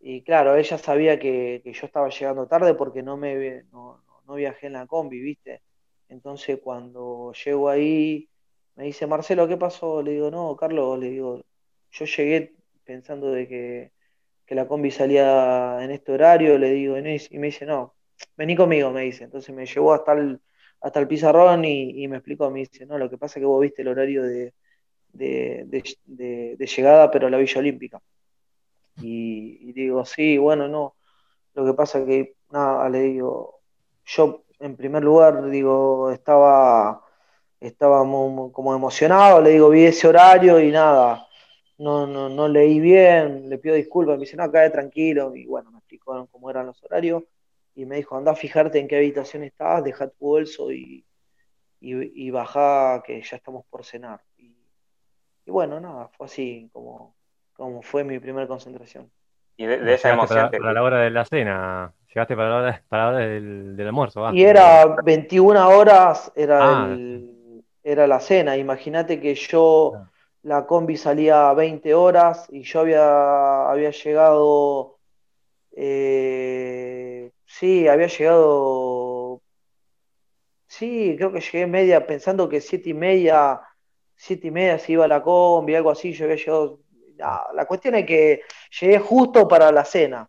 y 0.00 0.22
claro, 0.22 0.56
ella 0.56 0.78
sabía 0.78 1.18
que, 1.18 1.60
que 1.64 1.72
yo 1.72 1.86
estaba 1.86 2.08
llegando 2.10 2.46
tarde 2.46 2.74
porque 2.74 3.02
no 3.02 3.16
me 3.16 3.64
no, 3.72 4.02
no- 4.26 4.34
viajé 4.34 4.68
en 4.68 4.74
la 4.74 4.86
combi, 4.86 5.20
¿viste? 5.20 5.62
Entonces 6.08 6.60
cuando 6.62 7.32
llego 7.44 7.68
ahí, 7.68 8.28
me 8.76 8.84
dice, 8.84 9.06
Marcelo, 9.06 9.48
¿qué 9.48 9.56
pasó? 9.56 10.02
Le 10.02 10.12
digo, 10.12 10.30
no, 10.30 10.56
Carlos, 10.56 10.98
le 10.98 11.10
digo, 11.10 11.42
yo 11.92 12.04
llegué 12.06 12.54
pensando 12.84 13.32
de 13.32 13.48
que, 13.48 13.92
que 14.46 14.54
la 14.54 14.66
combi 14.68 14.90
salía 14.90 15.78
en 15.82 15.90
este 15.92 16.12
horario, 16.12 16.58
le 16.58 16.70
digo, 16.72 16.98
y 16.98 17.02
me- 17.02 17.16
y 17.30 17.38
me 17.38 17.48
dice, 17.48 17.66
no, 17.66 17.94
vení 18.36 18.56
conmigo, 18.56 18.90
me 18.90 19.02
dice. 19.02 19.24
Entonces 19.24 19.54
me 19.54 19.66
llevó 19.66 19.92
hasta 19.94 20.12
el, 20.14 20.40
hasta 20.80 21.00
el 21.00 21.08
pizarrón 21.08 21.64
y, 21.64 22.02
y 22.02 22.08
me 22.08 22.16
explicó, 22.16 22.50
me 22.50 22.60
dice, 22.60 22.86
no, 22.86 22.98
lo 22.98 23.10
que 23.10 23.18
pasa 23.18 23.38
es 23.38 23.42
que 23.42 23.46
vos 23.46 23.60
viste 23.60 23.82
el 23.82 23.88
horario 23.88 24.22
de, 24.22 24.54
de, 25.12 26.66
llegada, 26.76 27.10
pero 27.10 27.26
a 27.26 27.30
la 27.30 27.38
Villa 27.38 27.58
Olímpica. 27.58 28.00
Y, 29.02 29.72
digo, 29.72 30.04
sí, 30.04 30.36
bueno, 30.38 30.68
no, 30.68 30.96
lo 31.54 31.64
que 31.64 31.74
pasa 31.74 32.00
es 32.00 32.06
que, 32.06 32.34
nada, 32.50 32.88
le 32.88 33.00
digo, 33.00 33.60
yo 34.04 34.44
en 34.58 34.76
primer 34.76 35.02
lugar, 35.02 35.48
digo, 35.48 36.10
estaba, 36.10 37.02
estaba 37.60 38.00
como 38.00 38.74
emocionado, 38.74 39.40
le 39.40 39.50
digo, 39.50 39.70
vi 39.70 39.84
ese 39.84 40.06
horario 40.08 40.60
y 40.60 40.70
nada, 40.70 41.26
no, 41.78 42.06
no, 42.06 42.28
no 42.28 42.46
leí 42.48 42.78
bien, 42.78 43.48
le 43.48 43.58
pido 43.58 43.74
disculpas, 43.74 44.16
me 44.16 44.24
dice, 44.24 44.36
no, 44.36 44.50
cae 44.52 44.68
tranquilo, 44.70 45.34
y 45.34 45.46
bueno, 45.46 45.70
me 45.70 45.78
explicaron 45.78 46.26
cómo 46.26 46.50
eran 46.50 46.66
los 46.66 46.82
horarios, 46.84 47.22
y 47.82 47.86
me 47.86 47.96
dijo, 47.96 48.16
anda 48.16 48.32
a 48.32 48.36
fijarte 48.36 48.78
en 48.78 48.88
qué 48.88 48.96
habitación 48.96 49.44
estás, 49.44 49.84
deja 49.84 50.08
tu 50.08 50.16
bolso 50.26 50.70
y, 50.72 51.04
y, 51.80 52.26
y 52.26 52.30
bajá 52.30 53.02
que 53.04 53.22
ya 53.22 53.36
estamos 53.36 53.64
por 53.70 53.84
cenar. 53.84 54.20
Y, 54.38 54.54
y 55.46 55.50
bueno, 55.50 55.80
nada, 55.80 56.08
fue 56.16 56.26
así 56.26 56.68
como, 56.72 57.14
como 57.54 57.82
fue 57.82 58.04
mi 58.04 58.18
primera 58.18 58.46
concentración. 58.46 59.10
Y 59.56 59.66
de, 59.66 59.78
de 59.78 59.94
esa 59.94 60.08
Llegaste 60.08 60.10
emoción 60.10 60.36
para, 60.36 60.50
que 60.50 60.58
para 60.58 60.72
la 60.72 60.82
hora 60.82 60.98
de 61.00 61.10
la 61.10 61.24
cena. 61.24 61.92
Llegaste 62.08 62.36
para 62.36 62.48
la 62.48 62.56
hora, 62.56 62.84
para 62.88 63.02
la 63.04 63.08
hora 63.10 63.18
del, 63.26 63.76
del 63.76 63.86
almuerzo. 63.86 64.26
Y 64.34 64.42
era 64.44 64.86
21 65.04 65.68
horas, 65.68 66.32
era, 66.34 66.58
Ah, 66.60 66.86
el- 66.92 67.64
era 67.82 68.06
la 68.06 68.20
cena. 68.20 68.56
Imagínate 68.56 69.20
que 69.20 69.34
yo, 69.34 69.90
Claro. 69.92 70.10
la 70.42 70.66
combi 70.66 70.96
salía 70.96 71.50
a 71.50 71.54
20 71.54 71.94
horas 71.94 72.46
y 72.50 72.62
yo 72.62 72.80
había, 72.80 73.70
había 73.70 73.90
llegado, 73.90 74.98
eh, 75.76 77.09
sí, 77.50 77.88
había 77.88 78.06
llegado, 78.06 79.42
sí, 80.66 81.14
creo 81.16 81.32
que 81.32 81.40
llegué 81.40 81.66
media, 81.66 82.06
pensando 82.06 82.48
que 82.48 82.60
siete 82.60 82.90
y 82.90 82.94
media, 82.94 83.60
siete 84.14 84.48
y 84.48 84.50
media 84.50 84.78
se 84.78 84.92
iba 84.92 85.08
la 85.08 85.22
combi, 85.22 85.74
algo 85.74 85.90
así, 85.90 86.12
yo 86.12 86.24
había 86.24 86.36
llegado, 86.36 86.80
la 87.54 87.66
cuestión 87.66 87.96
es 87.96 88.06
que 88.06 88.42
llegué 88.80 88.98
justo 88.98 89.46
para 89.46 89.70
la 89.72 89.84
cena. 89.84 90.28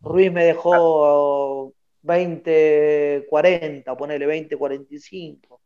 Ruiz 0.00 0.32
me 0.32 0.44
dejó 0.44 1.72
20, 2.02 3.26
40, 3.28 3.96
ponele 3.96 4.26
20, 4.26 4.56
45. 4.56 5.60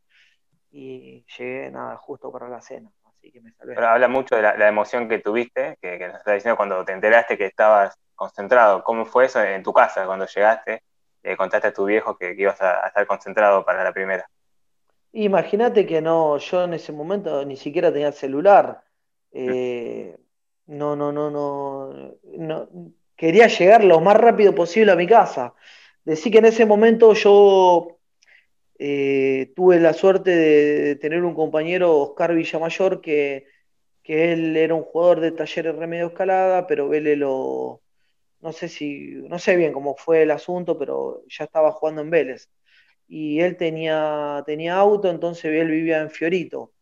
Y 0.71 1.25
llegué 1.39 1.71
nada, 1.71 1.97
justo 1.97 2.31
para 2.31 2.49
la 2.49 2.61
cena. 2.61 2.91
Así 3.05 3.33
que 3.33 3.41
me 3.41 3.53
salvé. 3.53 3.75
Pero 3.75 3.89
habla 3.89 4.09
mucho 4.09 4.37
de 4.37 4.43
la, 4.43 4.69
emoción 4.69 5.09
que 5.09 5.21
tuviste, 5.21 5.79
que, 5.81 5.99
que 5.99 6.09
nos 6.09 6.19
está 6.19 6.35
diciendo 6.35 6.57
cuando 6.57 6.85
te 6.85 6.93
enteraste 6.93 7.39
que 7.39 7.47
estabas 7.47 7.99
concentrado. 8.15 8.85
¿Cómo 8.85 9.07
fue 9.07 9.25
eso 9.25 9.43
en 9.43 9.63
tu 9.63 9.73
casa 9.73 10.05
cuando 10.05 10.27
llegaste? 10.27 10.83
Le 11.29 11.37
contaste 11.37 11.69
a 11.69 11.73
tu 11.73 11.85
viejo 11.85 12.17
que, 12.17 12.35
que 12.35 12.43
ibas 12.43 12.61
a, 12.62 12.85
a 12.85 12.88
estar 12.88 13.07
concentrado 13.07 13.64
para 13.64 13.85
la 13.85 13.93
primera. 13.93 14.29
Imagínate 15.12 15.85
que 15.87 16.01
no, 16.01 16.38
yo 16.38 16.64
en 16.64 16.75
ese 16.75 16.93
momento 16.93 17.45
ni 17.45 17.57
siquiera 17.57 17.93
tenía 17.93 18.12
celular. 18.12 18.83
Eh, 19.33 20.17
no, 20.67 20.97
no, 20.97 21.12
no, 21.12 21.31
no, 21.31 22.14
no. 22.23 22.69
Quería 23.17 23.47
llegar 23.49 23.85
lo 23.85 24.01
más 24.01 24.17
rápido 24.17 24.55
posible 24.55 24.93
a 24.93 24.97
mi 24.97 25.07
casa. 25.07 25.55
Decí 26.05 26.31
que 26.31 26.38
en 26.38 26.47
ese 26.47 26.64
momento 26.64 27.12
yo 27.12 27.99
eh, 28.79 29.53
tuve 29.55 29.81
la 29.81 29.93
suerte 29.93 30.31
de, 30.31 30.81
de 30.81 30.97
tener 30.97 31.25
un 31.25 31.35
compañero, 31.35 31.99
Oscar 31.99 32.35
Villamayor, 32.35 33.01
que, 33.01 33.47
que 34.03 34.33
él 34.33 34.57
era 34.57 34.75
un 34.75 34.85
jugador 34.85 35.21
de 35.21 35.33
Talleres 35.33 35.77
Remedio 35.77 36.07
Escalada, 36.07 36.67
pero 36.67 36.88
Vélez 36.88 37.19
lo, 37.19 37.83
no 38.40 38.53
sé 38.53 38.68
si, 38.68 39.14
no 39.29 39.38
sé 39.38 39.57
bien 39.57 39.72
cómo 39.72 39.96
fue 39.96 40.22
el 40.22 40.31
asunto, 40.31 40.79
pero 40.79 41.24
ya 41.29 41.44
estaba 41.44 41.72
jugando 41.72 42.03
en 42.03 42.11
Vélez. 42.11 42.48
Y 43.09 43.40
él 43.40 43.57
tenía, 43.57 44.42
tenía 44.46 44.77
auto, 44.77 45.09
entonces 45.11 45.46
él 45.46 45.70
vivía 45.70 46.01
en 46.01 46.11
Fiorito. 46.11 46.72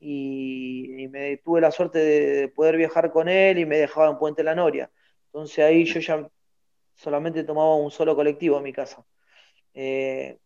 Y, 0.00 1.08
me 1.10 1.38
tuve 1.38 1.60
la 1.60 1.70
suerte 1.70 1.98
de, 1.98 2.20
de 2.32 2.48
poder 2.48 2.76
viajar 2.76 3.10
con 3.12 3.28
él 3.28 3.58
y 3.58 3.66
me 3.66 3.78
dejaba 3.78 4.10
en 4.10 4.18
Puente 4.18 4.44
La 4.44 4.54
Noria. 4.54 4.90
Entonces 5.26 5.64
ahí 5.64 5.84
yo 5.84 6.00
ya 6.00 6.28
solamente 6.94 7.44
tomaba 7.44 7.76
un 7.76 7.90
solo 7.90 8.14
colectivo 8.14 8.56
a 8.56 8.62
mi 8.62 8.72
casa. 8.72 9.04
Eh, 9.74 10.38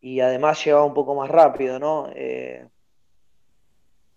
y 0.00 0.20
además 0.20 0.62
llegaba 0.64 0.84
un 0.84 0.94
poco 0.94 1.14
más 1.14 1.30
rápido, 1.30 1.78
¿no? 1.78 2.10
Eh, 2.14 2.68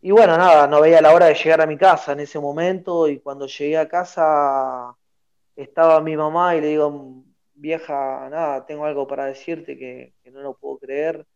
y 0.02 0.12
bueno, 0.12 0.38
nada, 0.38 0.68
no 0.68 0.82
veía 0.82 1.02
la 1.02 1.14
hora 1.14 1.28
de 1.28 1.36
llegar 1.36 1.62
a 1.62 1.66
mi 1.66 1.78
casa 1.78 2.12
en 2.12 2.20
ese 2.20 2.40
momento 2.40 3.08
y 3.08 3.20
cuando 3.20 3.48
llegué 3.48 3.78
a 3.78 3.88
casa 3.88 4.96
estaba 5.58 6.02
mi 6.02 6.16
mamá 6.16 6.56
y 6.56 6.62
le 6.62 6.68
digo, 6.70 7.24
vieja, 7.56 8.30
nada, 8.30 8.66
tengo 8.66 8.86
algo 8.86 9.08
para 9.08 9.26
decirte 9.26 9.78
que, 9.78 10.14
no 10.32 10.42
lo 10.42 10.56
puedo 10.58 10.78
creer. 10.80 11.28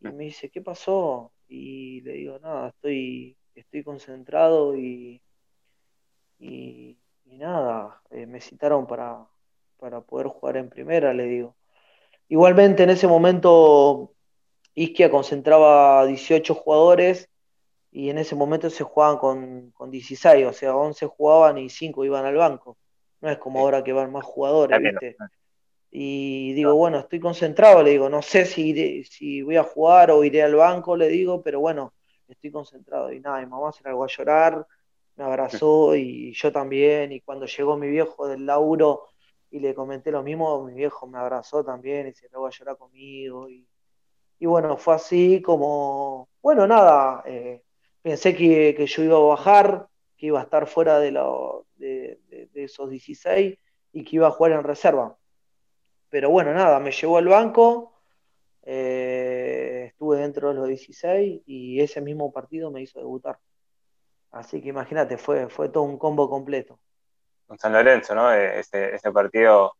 Y 0.00 0.08
me 0.08 0.24
dice, 0.24 0.50
¿qué 0.50 0.62
pasó? 0.62 1.32
Y 1.48 2.00
le 2.02 2.12
digo, 2.14 2.38
nada, 2.38 2.68
estoy, 2.68 3.36
estoy 3.54 3.82
concentrado 3.84 4.76
y, 4.76 5.22
y, 6.38 6.98
y 7.24 7.38
nada, 7.38 8.00
eh, 8.10 8.26
me 8.26 8.40
citaron 8.40 8.86
para, 8.86 9.26
para 9.78 10.00
poder 10.02 10.28
jugar 10.28 10.56
en 10.58 10.70
primera, 10.70 11.12
le 11.14 11.24
digo. 11.24 11.56
Igualmente 12.28 12.82
en 12.84 12.90
ese 12.90 13.08
momento 13.08 14.14
Isquia 14.74 15.10
concentraba 15.10 16.06
18 16.06 16.54
jugadores 16.54 17.28
y 17.90 18.10
en 18.10 18.18
ese 18.18 18.34
momento 18.36 18.70
se 18.70 18.84
jugaban 18.84 19.18
con, 19.18 19.70
con 19.72 19.90
16, 19.90 20.46
o 20.46 20.52
sea, 20.52 20.76
11 20.76 21.06
jugaban 21.06 21.58
y 21.58 21.70
5 21.70 22.04
iban 22.04 22.24
al 22.26 22.36
banco. 22.36 22.78
No 23.20 23.30
es 23.30 23.38
como 23.38 23.60
ahora 23.60 23.82
que 23.82 23.92
van 23.92 24.12
más 24.12 24.24
jugadores, 24.24 24.80
¿viste? 24.80 25.16
Y 25.90 26.52
digo, 26.52 26.74
bueno, 26.74 26.98
estoy 26.98 27.18
concentrado, 27.18 27.82
le 27.82 27.92
digo, 27.92 28.08
no 28.08 28.20
sé 28.20 28.44
si, 28.44 29.04
si 29.04 29.42
voy 29.42 29.56
a 29.56 29.64
jugar 29.64 30.10
o 30.10 30.22
iré 30.22 30.42
al 30.42 30.54
banco, 30.54 30.96
le 30.96 31.08
digo, 31.08 31.42
pero 31.42 31.60
bueno, 31.60 31.94
estoy 32.28 32.50
concentrado. 32.50 33.12
Y 33.12 33.20
nada, 33.20 33.40
mi 33.40 33.46
mamá 33.46 33.72
se 33.72 33.82
largó 33.84 34.04
a 34.04 34.08
llorar, 34.08 34.66
me 35.16 35.24
abrazó 35.24 35.96
y 35.96 36.32
yo 36.34 36.52
también. 36.52 37.12
Y 37.12 37.20
cuando 37.20 37.46
llegó 37.46 37.76
mi 37.76 37.88
viejo 37.88 38.28
del 38.28 38.44
laburo 38.44 39.04
y 39.50 39.60
le 39.60 39.74
comenté 39.74 40.10
lo 40.10 40.22
mismo, 40.22 40.62
mi 40.64 40.74
viejo 40.74 41.06
me 41.06 41.18
abrazó 41.18 41.64
también 41.64 42.08
y 42.08 42.12
se 42.12 42.28
largó 42.28 42.46
a 42.46 42.50
llorar 42.50 42.76
conmigo. 42.76 43.48
Y, 43.48 43.66
y 44.38 44.46
bueno, 44.46 44.76
fue 44.76 44.94
así 44.94 45.42
como, 45.42 46.28
bueno, 46.42 46.66
nada, 46.66 47.22
eh, 47.26 47.62
pensé 48.02 48.36
que, 48.36 48.74
que, 48.76 48.86
yo 48.86 49.02
iba 49.02 49.16
a 49.16 49.20
bajar, 49.20 49.88
que 50.16 50.26
iba 50.26 50.40
a 50.40 50.44
estar 50.44 50.66
fuera 50.66 51.00
de, 51.00 51.12
lo, 51.12 51.66
de, 51.76 52.20
de, 52.38 52.46
de 52.46 52.64
esos 52.64 52.90
16 52.90 53.58
y 53.92 54.04
que 54.04 54.16
iba 54.16 54.28
a 54.28 54.32
jugar 54.32 54.52
en 54.52 54.64
reserva 54.64 55.18
pero 56.10 56.30
bueno, 56.30 56.52
nada, 56.54 56.80
me 56.80 56.90
llevó 56.90 57.18
al 57.18 57.28
banco, 57.28 58.00
eh, 58.62 59.86
estuve 59.88 60.18
dentro 60.18 60.48
de 60.48 60.54
los 60.54 60.68
16 60.68 61.42
y 61.46 61.80
ese 61.80 62.00
mismo 62.00 62.32
partido 62.32 62.70
me 62.70 62.82
hizo 62.82 62.98
debutar. 62.98 63.38
Así 64.30 64.60
que 64.60 64.68
imagínate, 64.68 65.16
fue, 65.16 65.48
fue 65.48 65.68
todo 65.68 65.84
un 65.84 65.98
combo 65.98 66.28
completo. 66.28 66.78
Con 67.46 67.58
San 67.58 67.72
Lorenzo, 67.72 68.14
¿no? 68.14 68.32
Eh, 68.32 68.60
ese, 68.60 68.94
ese 68.94 69.10
partido 69.10 69.74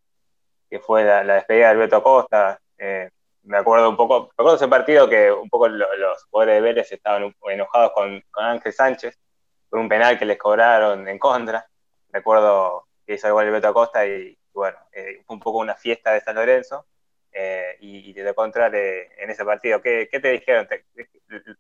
que 0.70 0.80
fue 0.80 1.04
la, 1.04 1.22
despedida 1.34 1.68
del 1.68 1.78
Beto 1.78 2.02
Costa. 2.02 2.58
Eh, 2.76 3.10
me 3.42 3.58
acuerdo 3.58 3.88
un 3.88 3.96
poco, 3.96 4.30
me 4.36 4.44
de 4.44 4.56
ese 4.56 4.68
partido 4.68 5.08
que 5.08 5.32
un 5.32 5.48
poco 5.48 5.68
los, 5.68 5.88
los 5.98 6.24
jugadores 6.24 6.56
de 6.56 6.60
Vélez 6.60 6.92
estaban 6.92 7.34
enojados 7.50 7.92
con, 7.92 8.22
con 8.30 8.44
Ángel 8.44 8.72
Sánchez 8.72 9.18
por 9.68 9.78
un 9.78 9.88
penal 9.88 10.18
que 10.18 10.26
les 10.26 10.38
cobraron 10.38 11.08
en 11.08 11.18
contra. 11.18 11.66
Recuerdo 12.18 12.88
que 13.06 13.14
hizo 13.14 13.28
igual 13.28 13.46
el 13.46 13.52
Beto 13.52 13.68
Acosta 13.68 14.04
y, 14.04 14.36
bueno, 14.52 14.76
eh, 14.92 15.22
fue 15.24 15.34
un 15.36 15.40
poco 15.40 15.58
una 15.58 15.76
fiesta 15.76 16.12
de 16.12 16.20
San 16.20 16.34
Lorenzo 16.34 16.84
eh, 17.30 17.76
y, 17.78 18.10
y, 18.10 18.12
te 18.12 18.24
tocó 18.24 18.44
entrar 18.44 18.74
eh, 18.74 19.08
en 19.18 19.30
ese 19.30 19.44
partido. 19.44 19.80
¿Qué, 19.80 20.08
te 20.10 20.32
dijeron 20.32 20.66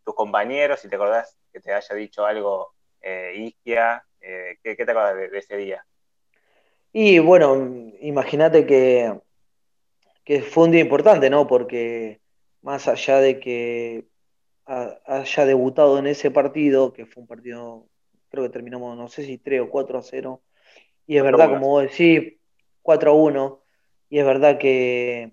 tus 0.04 0.14
compañeros, 0.16 0.80
si 0.80 0.88
te 0.88 0.96
acordás 0.96 1.38
que 1.52 1.60
te 1.60 1.72
haya 1.72 1.94
dicho 1.94 2.26
algo 2.26 2.74
eh, 3.00 3.34
Isquia? 3.36 4.04
¿qué, 4.18 4.58
¿qué, 4.62 4.84
te 4.84 4.90
acordás 4.90 5.14
de, 5.14 5.28
de, 5.28 5.38
ese 5.38 5.56
día? 5.56 5.86
Y 6.92 7.20
bueno, 7.20 7.54
imagínate 8.00 8.66
que, 8.66 9.16
que 10.24 10.42
fue 10.42 10.64
un 10.64 10.72
día 10.72 10.80
importante, 10.80 11.30
¿no? 11.30 11.46
Porque 11.46 12.20
más 12.62 12.88
allá 12.88 13.20
de 13.20 13.38
que 13.38 14.08
haya 14.66 15.46
debutado 15.46 16.00
en 16.00 16.08
ese 16.08 16.32
partido, 16.32 16.92
que 16.92 17.06
fue 17.06 17.20
un 17.22 17.28
partido, 17.28 17.86
creo 18.28 18.42
que 18.42 18.50
terminamos, 18.50 18.96
no 18.98 19.06
sé 19.06 19.24
si 19.24 19.38
3 19.38 19.60
o 19.60 19.70
4 19.70 19.98
a 19.98 20.02
0, 20.02 20.42
y 21.08 21.16
es 21.16 21.22
verdad, 21.22 21.48
como 21.48 21.68
vos 21.68 21.82
decís, 21.84 22.34
4 22.82 23.12
a 23.12 23.14
1. 23.14 23.62
Y 24.10 24.18
es 24.18 24.26
verdad 24.26 24.58
que, 24.58 25.32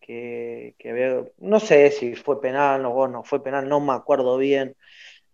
que, 0.00 1.32
no 1.38 1.58
sé 1.58 1.90
si 1.90 2.14
fue 2.14 2.40
penal 2.40 2.86
o 2.86 3.08
no 3.08 3.24
fue 3.24 3.42
penal, 3.42 3.68
no 3.68 3.80
me 3.80 3.92
acuerdo 3.92 4.38
bien. 4.38 4.76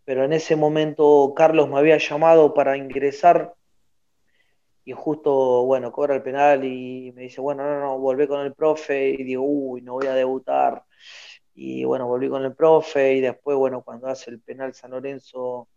Pero 0.04 0.24
en 0.24 0.32
ese 0.32 0.56
momento 0.56 1.34
Carlos 1.36 1.68
me 1.68 1.78
había 1.78 1.98
llamado 1.98 2.54
para 2.54 2.78
ingresar 2.78 3.52
y 4.82 4.92
justo, 4.92 5.66
bueno, 5.66 5.92
cobra 5.92 6.14
el 6.14 6.22
penal 6.22 6.64
y 6.64 7.12
me 7.14 7.22
dice, 7.22 7.42
bueno, 7.42 7.62
no, 7.62 7.80
no, 7.80 7.98
volvé 7.98 8.26
con 8.26 8.40
el 8.40 8.54
profe 8.54 9.10
y 9.10 9.24
digo, 9.24 9.42
uy, 9.44 9.82
no 9.82 9.92
voy 9.92 10.06
a 10.06 10.14
debutar. 10.14 10.84
Y 11.54 11.84
bueno, 11.84 12.08
volví 12.08 12.30
con 12.30 12.42
el 12.46 12.54
profe 12.54 13.12
y 13.12 13.20
después, 13.20 13.58
bueno, 13.58 13.82
cuando 13.82 14.08
hace 14.08 14.30
el 14.30 14.40
penal 14.40 14.72
San 14.72 14.92
Lorenzo, 14.92 15.68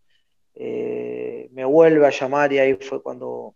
eh, 0.54 1.50
me 1.52 1.66
vuelve 1.66 2.06
a 2.06 2.10
llamar 2.10 2.50
y 2.50 2.58
ahí 2.60 2.74
fue 2.76 3.02
cuando 3.02 3.54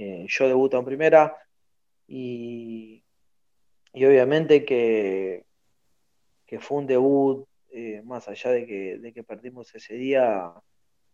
eh, 0.00 0.26
yo 0.28 0.46
debuto 0.46 0.78
en 0.78 0.84
primera 0.84 1.36
y, 2.06 3.02
y 3.92 4.04
obviamente 4.04 4.64
que, 4.64 5.44
que, 6.46 6.60
fue 6.60 6.78
un 6.78 6.86
debut, 6.86 7.48
eh, 7.72 8.02
más 8.04 8.28
allá 8.28 8.52
de 8.52 8.64
que, 8.64 8.98
de 8.98 9.12
que, 9.12 9.24
perdimos 9.24 9.74
ese 9.74 9.94
día, 9.94 10.52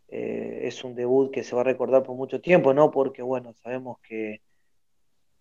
eh, 0.09 0.61
es 0.65 0.85
un 0.85 0.95
debut 0.95 1.33
que 1.33 1.45
se 1.45 1.55
va 1.55 1.63
a 1.63 1.65
recordar 1.65 2.03
por 2.03 2.15
mucho 2.15 2.43
tiempo, 2.43 2.75
¿no? 2.75 2.91
Porque, 2.91 3.23
bueno, 3.23 3.55
sabemos 3.55 3.99
que, 4.03 4.43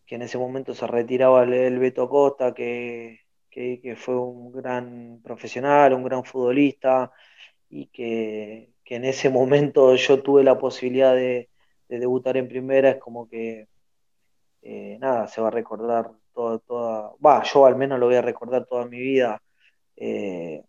que 0.06 0.16
en 0.16 0.22
ese 0.22 0.38
momento 0.38 0.74
se 0.74 0.88
retiraba 0.88 1.44
el, 1.44 1.54
el 1.54 1.80
Beto 1.80 2.08
Costa, 2.08 2.54
que, 2.54 3.20
que, 3.50 3.96
fue 3.98 4.16
un 4.18 4.54
gran 4.54 5.20
profesional, 5.22 5.94
un 5.94 6.04
gran 6.06 6.24
futbolista 6.24 7.12
y 7.70 7.88
que, 7.88 8.72
que 8.86 8.96
en 8.96 9.06
ese 9.06 9.30
momento 9.30 9.96
yo 9.96 10.24
tuve 10.24 10.44
la 10.46 10.58
posibilidad 10.58 11.14
de 11.14 11.50
de 11.88 12.00
debutar 12.00 12.38
en 12.38 12.48
primera 12.48 12.90
es 12.90 12.98
como 12.98 13.28
que 13.28 13.68
eh, 14.62 14.98
nada, 15.00 15.28
se 15.28 15.42
va 15.42 15.50
a 15.50 15.52
recordar 15.52 16.12
toda, 16.34 16.60
toda, 16.60 17.12
va, 17.24 17.44
yo 17.44 17.66
al 17.66 17.76
menos 17.76 18.00
lo 18.00 18.06
voy 18.06 18.16
a 18.16 18.22
recordar 18.22 18.66
toda 18.66 18.86
mi 18.86 18.98
vida. 18.98 19.42
Eh, 19.96 20.64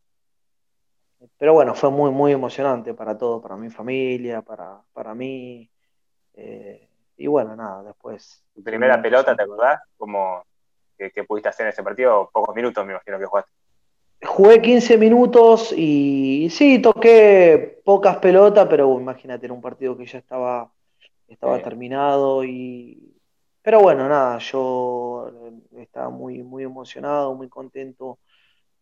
pero 1.39 1.55
bueno, 1.55 1.75
fue 1.75 1.91
muy, 1.91 2.11
muy 2.11 2.33
emocionante 2.33 2.93
para 2.93 3.17
todos, 3.17 3.43
para 3.43 3.57
mi 3.57 3.71
familia, 3.71 4.43
para, 4.43 4.81
para 4.93 5.15
mí. 5.15 5.71
Eh, 6.35 6.89
y 7.17 7.27
bueno, 7.29 7.55
nada, 7.55 7.85
después. 7.85 8.43
¿Tu 8.55 8.63
primera 8.63 9.01
pelota, 9.01 9.35
te 9.37 9.43
acordás? 9.43 9.81
¿Cómo 9.97 10.45
que, 10.99 11.25
pudiste 11.25 11.49
hacer 11.49 11.67
en 11.67 11.73
ese 11.73 11.83
partido? 11.83 12.29
Pocos 12.33 12.55
minutos, 12.55 12.85
me 12.85 12.93
imagino 12.93 13.19
que 13.19 13.27
jugaste. 13.27 13.51
Jugué 14.25 14.61
15 14.61 14.99
minutos 14.99 15.73
y 15.77 16.49
sí, 16.51 16.81
toqué 16.81 17.81
pocas 17.85 18.17
pelotas, 18.17 18.67
pero 18.69 18.99
imagínate, 18.99 19.47
era 19.47 19.53
un 19.53 19.61
partido 19.61 19.97
que 19.97 20.07
ya 20.07 20.19
estaba 20.19 20.73
estaba 21.35 21.63
terminado 21.63 22.45
y 22.45 23.15
pero 23.65 23.81
bueno, 23.81 24.07
nada, 24.07 24.37
yo 24.41 25.33
estaba 25.79 26.11
muy, 26.11 26.43
muy 26.43 26.65
emocionado, 26.65 27.35
muy 27.35 27.49
contento 27.49 28.19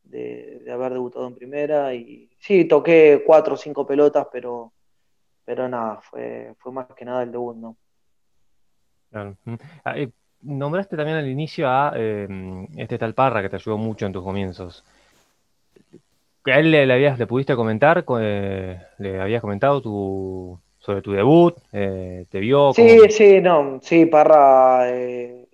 de, 0.03 0.61
de, 0.65 0.73
haber 0.73 0.93
debutado 0.95 1.29
en 1.29 1.37
primera 1.37 1.95
y 1.95 2.29
sí, 2.41 2.65
toqué 2.65 3.23
cuatro 3.25 3.55
o 3.55 3.57
cinco 3.57 3.87
pelotas, 3.87 4.27
pero, 4.33 4.73
pero 5.45 5.69
nada, 5.69 6.01
fue, 6.01 6.55
fue 6.59 6.73
más 6.73 6.87
que 6.97 7.05
nada 7.05 7.23
el 7.23 7.31
debut, 7.31 7.57
¿no? 7.57 7.77
Claro. 9.13 9.37
Ah, 9.85 9.97
eh, 9.97 10.11
nombraste 10.41 10.97
también 10.97 11.19
al 11.19 11.29
inicio 11.29 11.69
a 11.69 11.93
eh, 11.95 12.67
este 12.77 12.99
tal 12.99 13.15
Parra 13.15 13.41
que 13.41 13.51
te 13.51 13.57
ayudó 13.57 13.79
mucho 13.79 14.07
en 14.07 14.13
tus 14.13 14.25
comienzos. 14.25 14.85
¿A 16.47 16.59
él 16.59 16.73
le, 16.73 16.87
le, 16.87 16.95
habías, 16.95 17.21
le 17.21 17.29
pudiste 17.29 17.55
comentar, 17.55 18.05
eh, 18.21 18.83
le 18.99 19.21
habías 19.21 19.41
comentado 19.41 19.81
tu, 19.81 20.59
sobre 20.83 21.01
tu 21.01 21.13
debut, 21.13 21.55
eh, 21.73 22.27
te 22.29 22.41
vio. 22.41 22.73
Sí, 22.75 22.97
como... 22.97 23.11
sí, 23.11 23.41
no, 23.41 23.81
sí, 23.83 24.07
Parra, 24.07 24.91
eh, 24.91 25.47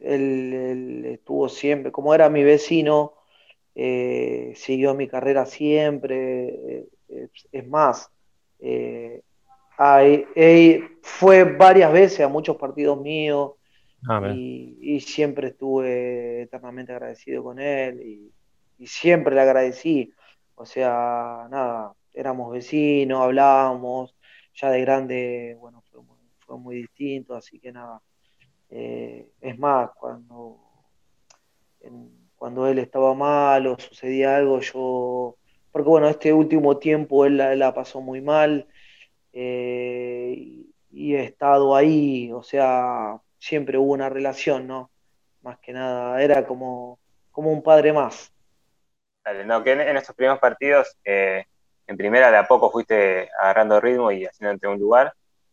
él, 0.00 0.52
él, 0.54 1.04
estuvo 1.04 1.50
siempre, 1.50 1.92
como 1.92 2.14
era 2.14 2.30
mi 2.30 2.42
vecino, 2.42 3.12
eh, 3.74 4.52
siguió 4.56 4.94
mi 4.94 5.08
carrera 5.08 5.44
siempre, 5.44 6.86
es, 7.06 7.30
es, 7.52 7.68
más, 7.68 8.10
hay, 9.76 10.84
fue 11.02 11.44
varias 11.44 11.92
veces 11.92 12.20
a 12.20 12.28
muchos 12.28 12.56
partidos 12.56 12.98
míos 12.98 13.52
ah, 14.08 14.32
y, 14.34 14.78
y, 14.80 15.00
siempre 15.00 15.48
estuve 15.48 16.42
eternamente 16.42 16.92
agradecido 16.92 17.42
con 17.42 17.58
él 17.58 18.00
y, 18.00 18.32
y 18.78 18.86
siempre 18.86 19.34
le 19.34 19.42
agradecí, 19.42 20.14
o 20.54 20.64
sea, 20.64 21.46
nada, 21.50 21.92
éramos 22.14 22.52
vecinos, 22.52 23.20
hablábamos, 23.20 24.14
ya 24.54 24.70
de 24.70 24.80
grande, 24.80 25.56
bueno, 25.60 25.82
fue 25.90 26.02
muy, 26.02 26.18
fue 26.38 26.58
muy 26.58 26.76
distinto, 26.76 27.34
así 27.34 27.58
que 27.58 27.72
nada. 27.72 28.00
Eh, 28.70 29.30
es 29.40 29.58
más, 29.58 29.90
cuando, 29.94 30.58
cuando 32.36 32.66
él 32.66 32.78
estaba 32.78 33.14
mal 33.14 33.66
o 33.66 33.78
sucedía 33.78 34.36
algo, 34.36 34.60
yo, 34.60 35.36
porque 35.70 35.88
bueno, 35.88 36.08
este 36.08 36.32
último 36.32 36.78
tiempo 36.78 37.24
él 37.26 37.36
la, 37.36 37.52
él 37.52 37.58
la 37.58 37.74
pasó 37.74 38.00
muy 38.00 38.20
mal 38.20 38.66
eh, 39.32 40.34
y, 40.36 40.74
y, 40.90 41.14
he 41.14 41.24
estado 41.24 41.76
ahí, 41.76 42.32
o 42.32 42.42
sea, 42.42 43.20
siempre 43.38 43.78
hubo 43.78 43.92
una 43.92 44.08
relación, 44.08 44.66
¿no? 44.66 44.90
Más 45.42 45.58
que 45.58 45.72
nada, 45.72 46.22
era 46.22 46.46
como, 46.46 46.98
como 47.30 47.50
un 47.52 47.62
padre 47.62 47.92
más. 47.92 48.32
Dale, 49.24 49.44
no, 49.44 49.62
que 49.62 49.72
en, 49.72 49.80
en 49.80 49.96
estos 49.96 50.14
primeros 50.16 50.38
partidos 50.38 50.96
eh, 51.04 51.46
en 51.92 51.98
primera 51.98 52.30
de 52.30 52.38
a 52.38 52.48
poco 52.48 52.70
fuiste 52.70 53.30
agarrando 53.38 53.80
ritmo 53.80 54.10
y 54.10 54.24
haciéndote 54.24 54.66
un 54.66 54.78
lugar. 54.78 55.12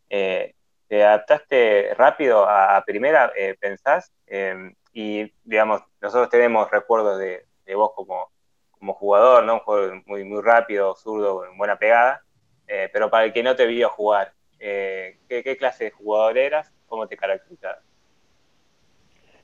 Eh, 0.09 0.55
¿Te 0.87 1.03
adaptaste 1.03 1.93
rápido 1.95 2.47
a, 2.49 2.83
primera, 2.85 3.31
eh, 3.35 3.55
pensás? 3.59 4.11
Eh, 4.25 4.73
y, 4.91 5.31
digamos, 5.43 5.83
nosotros 6.01 6.29
tenemos 6.29 6.71
recuerdos 6.71 7.19
de, 7.19 7.45
vos 7.75 7.91
como, 7.93 8.31
jugador, 8.95 9.43
¿no? 9.43 9.55
Un 9.55 9.59
juego 9.59 10.01
muy, 10.07 10.23
muy 10.23 10.41
rápido, 10.41 10.95
zurdo, 10.95 11.39
con 11.39 11.57
buena 11.57 11.77
pegada. 11.77 12.23
Eh, 12.67 12.89
pero 12.91 13.09
para 13.09 13.25
el 13.25 13.33
que 13.33 13.43
no 13.43 13.55
te 13.55 13.67
vio 13.67 13.89
jugar, 13.89 14.33
eh, 14.59 15.19
¿qué, 15.27 15.43
¿qué, 15.43 15.57
clase 15.57 15.85
de 15.85 15.91
jugador 15.91 16.37
eras? 16.37 16.71
¿Cómo 16.87 17.07
te 17.07 17.17
caracterizabas? 17.17 17.83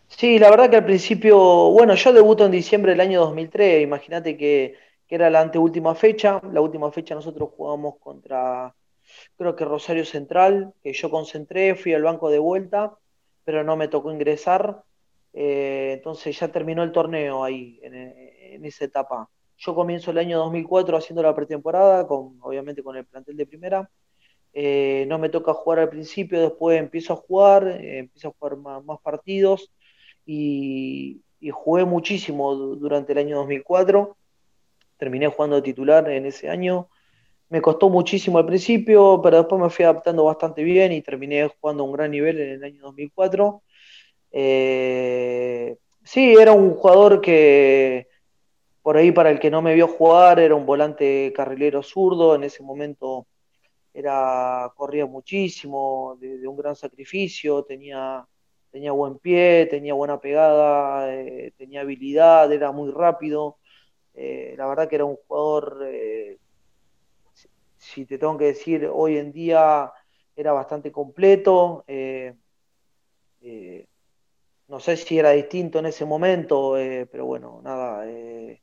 Sí, 0.07 0.39
la 0.39 0.49
verdad 0.49 0.69
que 0.69 0.77
al 0.77 0.85
principio, 0.85 1.37
bueno, 1.71 1.93
yo 1.95 2.13
debuto 2.13 2.45
en 2.45 2.51
diciembre 2.51 2.93
del 2.93 3.01
año 3.01 3.19
2003, 3.21 3.83
imagínate 3.83 4.37
que 4.37 4.77
que 5.07 5.15
era 5.15 5.29
la 5.29 5.41
anteúltima 5.41 5.95
fecha. 5.95 6.41
La 6.51 6.61
última 6.61 6.91
fecha 6.91 7.15
nosotros 7.15 7.49
jugamos 7.55 7.95
contra, 7.99 8.75
creo 9.37 9.55
que 9.55 9.65
Rosario 9.65 10.05
Central, 10.05 10.73
que 10.83 10.93
yo 10.93 11.09
concentré, 11.09 11.75
fui 11.75 11.93
al 11.93 12.03
banco 12.03 12.29
de 12.29 12.39
vuelta, 12.39 12.97
pero 13.43 13.63
no 13.63 13.75
me 13.77 13.87
tocó 13.87 14.11
ingresar. 14.11 14.83
Eh, 15.33 15.93
entonces 15.97 16.39
ya 16.39 16.47
terminó 16.49 16.83
el 16.83 16.91
torneo 16.91 17.43
ahí, 17.43 17.79
en, 17.83 18.65
esa 18.65 18.85
etapa. 18.85 19.29
Yo 19.57 19.75
comienzo 19.75 20.11
el 20.11 20.17
año 20.17 20.37
2004 20.39 20.97
haciendo 20.97 21.21
la 21.21 21.35
pretemporada, 21.35 22.07
con, 22.07 22.37
obviamente 22.41 22.81
con 22.83 22.95
el 22.97 23.05
plantel 23.05 23.37
de 23.37 23.45
primera. 23.45 23.89
Eh, 24.53 25.05
no 25.09 25.19
me 25.19 25.27
toca 25.29 25.53
jugar 25.53 25.79
al 25.79 25.89
principio, 25.89 26.41
después 26.41 26.79
empiezo 26.79 27.13
a 27.13 27.17
jugar, 27.17 27.67
eh, 27.67 27.99
empiezo 27.99 28.29
a 28.29 28.33
jugar 28.39 28.57
más, 28.57 28.99
partidos 29.01 29.69
y, 30.25 31.21
jugué 31.51 31.85
muchísimo 31.85 32.55
durante 32.55 33.11
el 33.11 33.19
año 33.19 33.37
2004. 33.37 34.17
Terminé 34.97 35.27
jugando 35.27 35.61
titular 35.61 36.09
en 36.09 36.25
ese 36.25 36.49
año. 36.49 36.89
Me 37.49 37.61
costó 37.61 37.89
muchísimo 37.89 38.37
al 38.37 38.45
principio, 38.45 39.21
pero 39.23 39.37
después 39.37 39.61
me 39.61 39.69
fui 39.69 39.85
adaptando 39.85 40.25
bastante 40.25 40.63
bien 40.63 40.91
y 40.91 41.01
terminé 41.01 41.47
jugando 41.59 41.83
a 41.83 41.85
un 41.85 41.93
gran 41.93 42.11
nivel 42.11 42.39
en 42.39 42.49
el 42.49 42.63
año 42.63 42.81
2004. 42.83 43.63
Eh, 44.31 45.77
sí, 46.03 46.33
era 46.33 46.51
un 46.53 46.75
jugador 46.75 47.21
que 47.21 48.07
por 48.81 48.97
ahí 48.97 49.11
para 49.11 49.31
el 49.31 49.39
que 49.39 49.49
no 49.49 49.61
me 49.61 49.73
vio 49.73 49.87
jugar 49.87 50.39
era 50.39 50.55
un 50.55 50.65
volante 50.65 51.33
carrilero 51.35 51.81
zurdo, 51.81 52.35
en 52.35 52.43
ese 52.43 52.61
momento 52.61 53.27
era, 53.95 54.71
corría 54.75 55.05
muchísimo, 55.05 56.17
de, 56.19 56.47
un 56.47 56.57
gran 56.57 56.75
sacrificio, 56.75 57.63
tenía, 57.63 58.27
tenía 58.69 58.91
buen 58.91 59.17
pie, 59.19 59.67
tenía 59.71 59.93
buena 59.93 60.19
pegada, 60.19 61.15
eh, 61.15 61.53
tenía 61.57 61.81
habilidad, 61.81 62.51
era 62.51 62.71
muy 62.71 62.91
rápido. 62.91 63.57
Eh, 64.16 64.55
la 64.57 64.68
verdad 64.68 64.88
que 64.89 64.95
era 64.95 65.05
un 65.05 65.18
jugador, 65.28 65.86
si 67.78 68.05
te 68.05 68.18
tengo 68.18 68.38
que 68.38 68.45
decir, 68.45 68.89
hoy 68.91 69.18
en 69.18 69.32
día 69.32 69.91
era 70.36 70.51
bastante 70.53 70.91
completo 70.91 71.86
no 74.68 74.80
sé 74.80 74.97
si 74.97 75.20
era 75.20 75.32
distinto 75.32 75.80
en 75.80 75.88
ese 75.88 76.05
momento, 76.05 76.78
eh, 76.78 77.07
pero 77.11 77.26
bueno, 77.26 77.61
nada, 77.63 78.09
eh, 78.09 78.61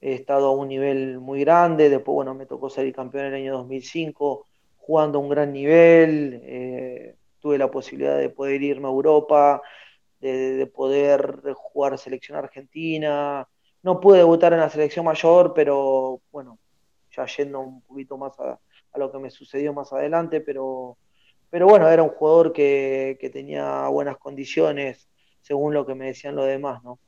he 0.00 0.14
estado 0.14 0.48
a 0.48 0.52
un 0.56 0.68
nivel 0.68 1.18
muy 1.20 1.40
grande, 1.40 1.90
después 1.90 2.14
bueno, 2.16 2.34
me 2.34 2.46
tocó 2.46 2.70
salir 2.70 2.94
campeón 2.94 3.26
en 3.26 3.34
el 3.34 3.42
año 3.42 3.52
2005, 3.58 4.48
jugando 4.76 5.18
a 5.18 5.22
un 5.22 5.28
gran 5.28 5.52
nivel, 5.52 6.40
eh, 6.44 7.16
tuve 7.40 7.58
la 7.58 7.70
posibilidad 7.70 8.18
de 8.18 8.30
poder 8.30 8.62
irme 8.62 8.88
a 8.88 8.90
Europa, 8.90 9.62
de, 10.20 10.66
poder 10.72 11.52
jugar 11.54 11.98
selección 11.98 12.38
argentina, 12.38 13.48
no 13.82 14.00
pude 14.00 14.18
debutar 14.18 14.52
en 14.52 14.60
la 14.60 14.70
selección 14.70 15.04
mayor, 15.04 15.52
pero 15.54 16.20
bueno, 16.30 16.58
ya 17.14 17.26
yendo 17.26 17.60
un 17.60 17.82
poquito 17.82 18.16
más 18.16 18.38
a, 18.40 18.58
lo 18.98 19.10
que 19.10 19.18
me 19.18 19.30
sucedió 19.30 19.72
más 19.72 19.92
adelante, 19.92 20.40
pero, 20.40 20.96
pero 21.50 21.66
bueno, 21.66 21.88
era 21.88 22.02
un 22.02 22.10
jugador 22.10 22.52
que, 22.52 23.16
que 23.20 23.30
tenía 23.30 23.88
buenas 23.88 24.18
condiciones, 24.18 25.08
según 25.40 25.74
lo 25.74 25.86
que 25.86 25.94
me 25.94 26.06
decían 26.06 26.36
los 26.36 26.46
demás, 26.46 26.82
¿no? 26.84 26.98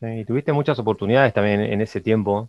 Sí, 0.00 0.06
y 0.06 0.24
tuviste 0.24 0.52
muchas 0.52 0.78
oportunidades 0.78 1.32
también 1.32 1.60
en 1.60 1.80
ese 1.80 2.00
tiempo. 2.00 2.48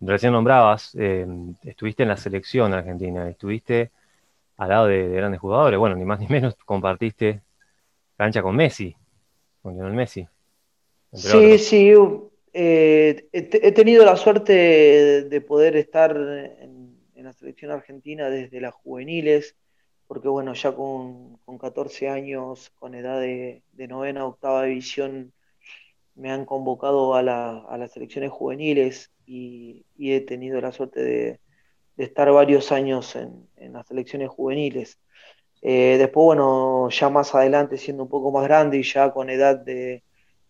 Recién 0.00 0.32
nombrabas, 0.32 0.94
eh, 0.98 1.26
estuviste 1.62 2.02
en 2.02 2.08
la 2.08 2.16
selección 2.16 2.74
argentina, 2.74 3.28
estuviste 3.28 3.90
al 4.56 4.68
lado 4.68 4.86
de, 4.86 5.08
grandes 5.08 5.40
jugadores, 5.40 5.78
bueno, 5.78 5.96
ni 5.96 6.04
más 6.04 6.20
ni 6.20 6.26
menos 6.26 6.54
compartiste 6.64 7.40
cancha 8.16 8.42
con 8.42 8.56
Messi, 8.56 8.94
con 9.62 9.74
Lionel 9.74 9.94
Messi. 9.94 10.26
Sí, 11.12 11.58
sí, 11.58 11.94
eh, 12.52 13.28
he, 13.32 13.72
tenido 13.72 14.04
la 14.04 14.16
suerte 14.16 15.24
de 15.24 15.40
poder 15.40 15.76
estar 15.76 16.16
en, 16.16 16.98
en, 17.14 17.24
la 17.24 17.32
selección 17.32 17.70
argentina 17.70 18.28
desde 18.28 18.60
las 18.60 18.74
juveniles, 18.74 19.56
porque 20.06 20.28
bueno, 20.28 20.52
ya 20.52 20.74
con, 20.74 21.38
14 21.58 22.10
años, 22.10 22.70
con 22.78 22.94
edad 22.94 23.20
de, 23.20 23.62
novena, 23.88 24.26
octava 24.26 24.64
división, 24.64 25.32
me 26.14 26.30
han 26.30 26.44
convocado 26.44 27.14
a, 27.14 27.22
las 27.22 27.92
selecciones 27.92 28.30
juveniles 28.30 29.10
y, 29.24 29.86
he 29.98 30.20
tenido 30.20 30.60
la 30.60 30.72
suerte 30.72 31.02
de, 31.02 31.40
estar 31.96 32.30
varios 32.32 32.72
años 32.72 33.16
en, 33.16 33.48
las 33.72 33.86
selecciones 33.86 34.28
juveniles. 34.28 34.98
Eh, 35.62 35.96
después, 35.98 36.24
bueno, 36.26 36.90
ya 36.90 37.08
más 37.08 37.34
adelante, 37.34 37.78
siendo 37.78 38.02
un 38.02 38.10
poco 38.10 38.30
más 38.32 38.44
grande 38.44 38.78
y 38.78 38.82
ya 38.82 39.12
con 39.12 39.30
edad 39.30 39.56
de 39.56 40.02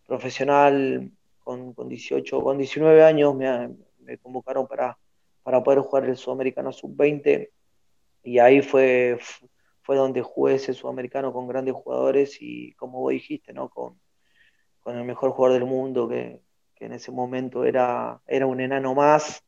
profesional, 0.08 1.12
con, 1.42 1.74
18, 1.88 2.42
con 2.42 2.58
19 2.58 3.04
años, 3.04 3.34
me, 3.34 3.70
me 4.00 4.18
convocaron 4.18 4.66
para, 4.66 4.98
para 5.42 5.62
poder 5.62 5.80
jugar 5.80 6.04
el 6.04 6.16
Sudamericano 6.16 6.72
Sub-20 6.72 7.50
y 8.22 8.38
ahí 8.38 8.62
fue, 8.62 9.18
fue 9.82 9.96
donde 9.96 10.22
jugué 10.22 10.54
ese 10.54 10.74
sudamericano 10.74 11.32
con 11.32 11.48
grandes 11.48 11.74
jugadores 11.74 12.38
y 12.40 12.72
como 12.74 13.00
vos 13.00 13.12
dijiste, 13.12 13.52
¿no? 13.52 13.68
Con, 13.68 14.00
con 14.80 14.96
el 14.96 15.04
mejor 15.04 15.30
jugador 15.32 15.58
del 15.58 15.68
mundo 15.68 16.08
que, 16.08 16.40
en 16.80 16.92
ese 16.92 17.12
momento 17.12 17.64
era, 17.64 18.20
era 18.26 18.44
un 18.46 18.60
enano 18.60 18.92
más. 18.92 19.44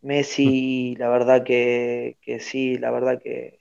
Messi, 0.00 0.94
la 0.96 1.08
verdad 1.08 1.42
que, 1.42 2.16
sí, 2.40 2.78
la 2.78 2.92
verdad 2.92 3.20
que, 3.20 3.58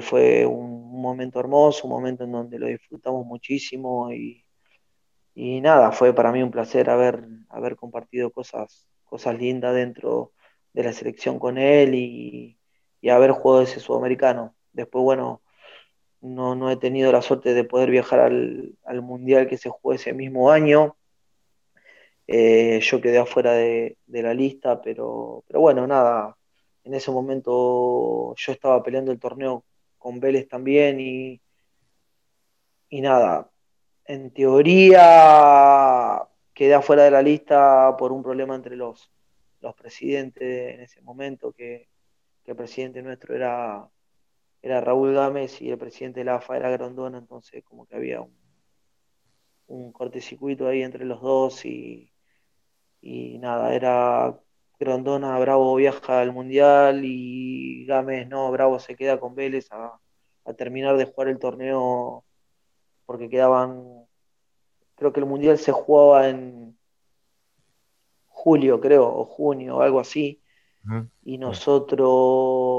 fue 0.00 0.46
un 0.46 1.02
momento 1.02 1.38
hermoso, 1.40 1.86
un 1.86 1.92
momento 1.92 2.24
en 2.24 2.32
donde 2.32 2.58
lo 2.58 2.66
disfrutamos 2.66 3.26
muchísimo 3.26 4.10
y, 4.12 4.39
y 5.34 5.60
nada, 5.60 5.92
fue 5.92 6.14
para 6.14 6.32
mí 6.32 6.42
un 6.42 6.50
placer 6.50 6.90
haber, 6.90 7.24
haber 7.48 7.76
compartido 7.76 8.30
cosas, 8.30 8.86
cosas 9.04 9.38
lindas 9.38 9.74
dentro 9.74 10.32
de 10.72 10.84
la 10.84 10.92
selección 10.92 11.38
con 11.38 11.58
él 11.58 11.94
y, 11.94 12.58
y 13.00 13.08
haber 13.10 13.32
jugado 13.32 13.62
ese 13.62 13.80
sudamericano. 13.80 14.54
Después, 14.72 15.02
bueno, 15.04 15.42
no, 16.20 16.70
he 16.70 16.76
tenido 16.76 17.12
la 17.12 17.22
suerte 17.22 17.54
de 17.54 17.64
poder 17.64 17.90
viajar 17.90 18.20
al, 18.20 19.02
mundial 19.02 19.48
que 19.48 19.56
se 19.56 19.70
jugó 19.70 19.94
ese 19.94 20.12
mismo 20.12 20.50
año. 20.50 20.96
Eh, 22.26 22.80
yo 22.82 23.00
quedé 23.00 23.18
afuera 23.18 23.52
de, 23.52 23.96
la 24.06 24.34
lista, 24.34 24.80
pero, 24.82 25.44
pero 25.48 25.60
bueno, 25.60 25.86
nada, 25.86 26.36
en 26.84 26.94
ese 26.94 27.10
momento 27.10 28.34
yo 28.36 28.52
estaba 28.52 28.82
peleando 28.82 29.12
el 29.12 29.18
torneo 29.18 29.64
con 29.98 30.20
Vélez 30.20 30.48
también 30.48 31.00
y, 31.00 31.40
y 32.88 33.00
nada, 33.00 33.50
en 34.06 34.30
teoría 34.32 34.98
quedé 36.54 36.74
afuera 36.74 37.04
de 37.04 37.10
la 37.10 37.22
lista 37.22 37.96
por 37.96 38.12
un 38.12 38.22
problema 38.22 38.54
entre 38.54 38.76
los, 38.76 39.10
los 39.60 39.74
presidentes 39.74 40.74
en 40.74 40.80
ese 40.80 41.00
momento, 41.02 41.52
que, 41.52 41.88
que 42.44 42.52
el 42.52 42.56
presidente 42.56 43.02
nuestro 43.02 43.34
era 43.34 43.88
era 44.62 44.80
Raúl 44.80 45.14
Gámez 45.14 45.60
y 45.62 45.70
el 45.70 45.78
presidente 45.78 46.20
de 46.20 46.24
la 46.26 46.36
AFA 46.36 46.56
era 46.56 46.70
Grondona, 46.70 47.18
entonces 47.18 47.64
como 47.64 47.86
que 47.86 47.96
había 47.96 48.20
un, 48.20 48.36
un 49.68 49.92
cortecircuito 49.92 50.66
ahí 50.68 50.82
entre 50.82 51.04
los 51.04 51.20
dos 51.20 51.64
y, 51.64 52.12
y 53.00 53.38
nada, 53.38 53.74
era 53.74 54.38
Grondona, 54.78 55.38
Bravo 55.38 55.74
viaja 55.76 56.20
al 56.20 56.32
Mundial 56.32 57.02
y 57.04 57.86
Gámez 57.86 58.28
no, 58.28 58.50
Bravo 58.50 58.78
se 58.78 58.96
queda 58.96 59.18
con 59.20 59.34
Vélez 59.34 59.68
a, 59.72 59.98
terminar 60.56 60.96
de 60.96 61.04
jugar 61.04 61.28
el 61.28 61.38
torneo 61.38 62.24
porque 63.10 63.28
quedaban, 63.28 64.06
creo 64.94 65.12
que 65.12 65.18
el 65.18 65.26
Mundial 65.26 65.58
se 65.58 65.72
jugaba 65.72 66.28
en 66.28 66.78
julio, 68.28 68.80
creo, 68.80 69.04
o 69.04 69.24
junio, 69.24 69.78
o 69.78 69.80
algo 69.80 69.98
así, 69.98 70.40
y 71.24 71.36
nosotros 71.36 72.72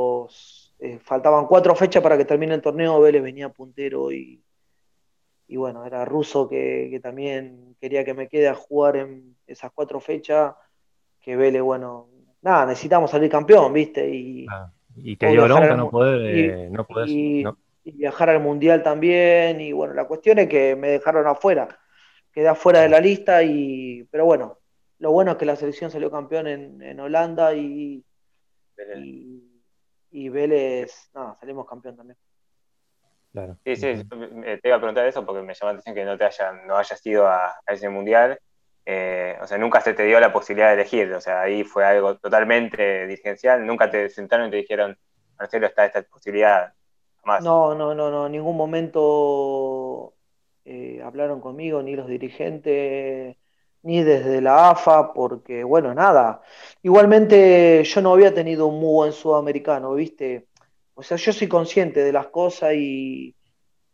eh, 0.79 0.99
faltaban 0.99 1.47
cuatro 1.47 1.75
fechas 1.75 2.01
para 2.01 2.17
que 2.17 2.23
termine 2.23 2.53
el 2.53 2.61
torneo, 2.61 3.01
Vélez 3.01 3.21
venía 3.21 3.49
puntero 3.49 4.09
y, 4.13 4.41
y 5.49 5.57
bueno, 5.57 5.85
era 5.85 6.05
Russo 6.05 6.47
que, 6.47 6.97
también 7.03 7.75
quería 7.81 8.05
que 8.05 8.13
me 8.13 8.29
quede 8.29 8.47
a 8.47 8.55
jugar 8.55 8.95
en 8.95 9.35
esas 9.45 9.73
cuatro 9.73 9.99
fechas, 9.99 10.55
que 11.19 11.35
Vélez, 11.35 11.61
bueno, 11.61 12.07
nada, 12.41 12.67
necesitamos 12.67 13.11
salir 13.11 13.29
campeón, 13.29 13.73
¿viste? 13.73 14.09
Y, 14.09 14.47
y 14.95 15.17
te 15.17 15.27
dio 15.27 15.43
bronca 15.43 15.75
no 15.75 15.89
poder, 15.89 16.21
eh, 16.25 16.69
no 16.69 16.87
y, 17.05 17.43
viajar 17.83 18.29
al 18.29 18.39
Mundial 18.41 18.83
también, 18.83 19.61
y 19.61 19.71
bueno, 19.71 19.93
la 19.93 20.05
cuestión 20.05 20.39
es 20.39 20.49
que 20.49 20.75
me 20.75 20.89
dejaron 20.89 21.27
afuera, 21.27 21.79
quedé 22.31 22.47
afuera 22.47 22.81
de 22.81 22.89
la 22.89 22.99
lista, 22.99 23.43
y 23.43 24.07
pero 24.11 24.25
bueno, 24.25 24.59
lo 24.99 25.11
bueno 25.11 25.31
es 25.31 25.37
que 25.37 25.45
la 25.45 25.55
selección 25.55 25.91
salió 25.91 26.11
campeón 26.11 26.47
en, 26.47 26.81
en 26.81 26.99
Holanda 26.99 27.53
y, 27.53 28.03
y 28.97 29.51
y 30.11 30.29
Vélez, 30.29 31.09
no, 31.13 31.37
salimos 31.39 31.65
campeón 31.67 31.95
también. 31.95 32.17
Claro. 33.31 33.57
Sí, 33.63 33.77
sí, 33.77 34.03
te 34.03 34.67
iba 34.67 34.75
a 34.75 34.79
preguntar 34.79 35.07
eso 35.07 35.25
porque 35.25 35.41
me 35.41 35.53
llama 35.53 35.71
la 35.71 35.79
atención 35.79 35.95
que 35.95 36.03
no 36.03 36.17
te 36.17 36.25
hayan, 36.25 36.67
no 36.67 36.77
hayas 36.77 37.05
ido 37.05 37.27
a, 37.27 37.55
ese 37.67 37.87
mundial. 37.87 38.37
Eh, 38.85 39.37
o 39.41 39.47
sea, 39.47 39.57
nunca 39.57 39.79
se 39.79 39.93
te 39.93 40.03
dio 40.03 40.19
la 40.19 40.33
posibilidad 40.33 40.67
de 40.67 40.73
elegir, 40.73 41.13
o 41.13 41.21
sea, 41.21 41.41
ahí 41.41 41.63
fue 41.63 41.85
algo 41.85 42.17
totalmente 42.17 43.05
dirigencial, 43.05 43.65
nunca 43.65 43.89
te 43.91 44.09
sentaron 44.09 44.47
y 44.47 44.51
te 44.51 44.57
dijeron, 44.57 44.97
Marcelo, 45.37 45.67
está 45.67 45.85
esta 45.85 46.01
posibilidad. 46.01 46.73
No, 47.23 47.75
no, 47.75 47.93
no, 47.95 48.09
no, 48.11 48.25
en 48.25 48.31
ningún 48.33 48.57
momento 48.57 50.15
eh, 50.65 51.01
hablaron 51.03 51.39
conmigo, 51.39 51.81
ni 51.81 51.95
los 51.95 52.07
dirigentes, 52.07 53.37
ni 53.83 54.03
desde 54.03 54.41
la 54.41 54.71
AFA, 54.71 55.13
porque, 55.13 55.63
bueno, 55.63 55.93
nada. 55.93 56.41
Igualmente 56.83 57.83
yo 57.83 58.01
no 58.01 58.13
había 58.13 58.33
tenido 58.33 58.67
un 58.67 58.79
muy 58.79 58.93
buen 58.93 59.11
sudamericano, 59.13 59.93
¿viste? 59.93 60.47
O 60.95 61.03
sea, 61.03 61.17
yo 61.17 61.31
soy 61.33 61.47
consciente 61.47 62.03
de 62.03 62.11
las 62.11 62.27
cosas 62.27 62.73
y, 62.75 63.35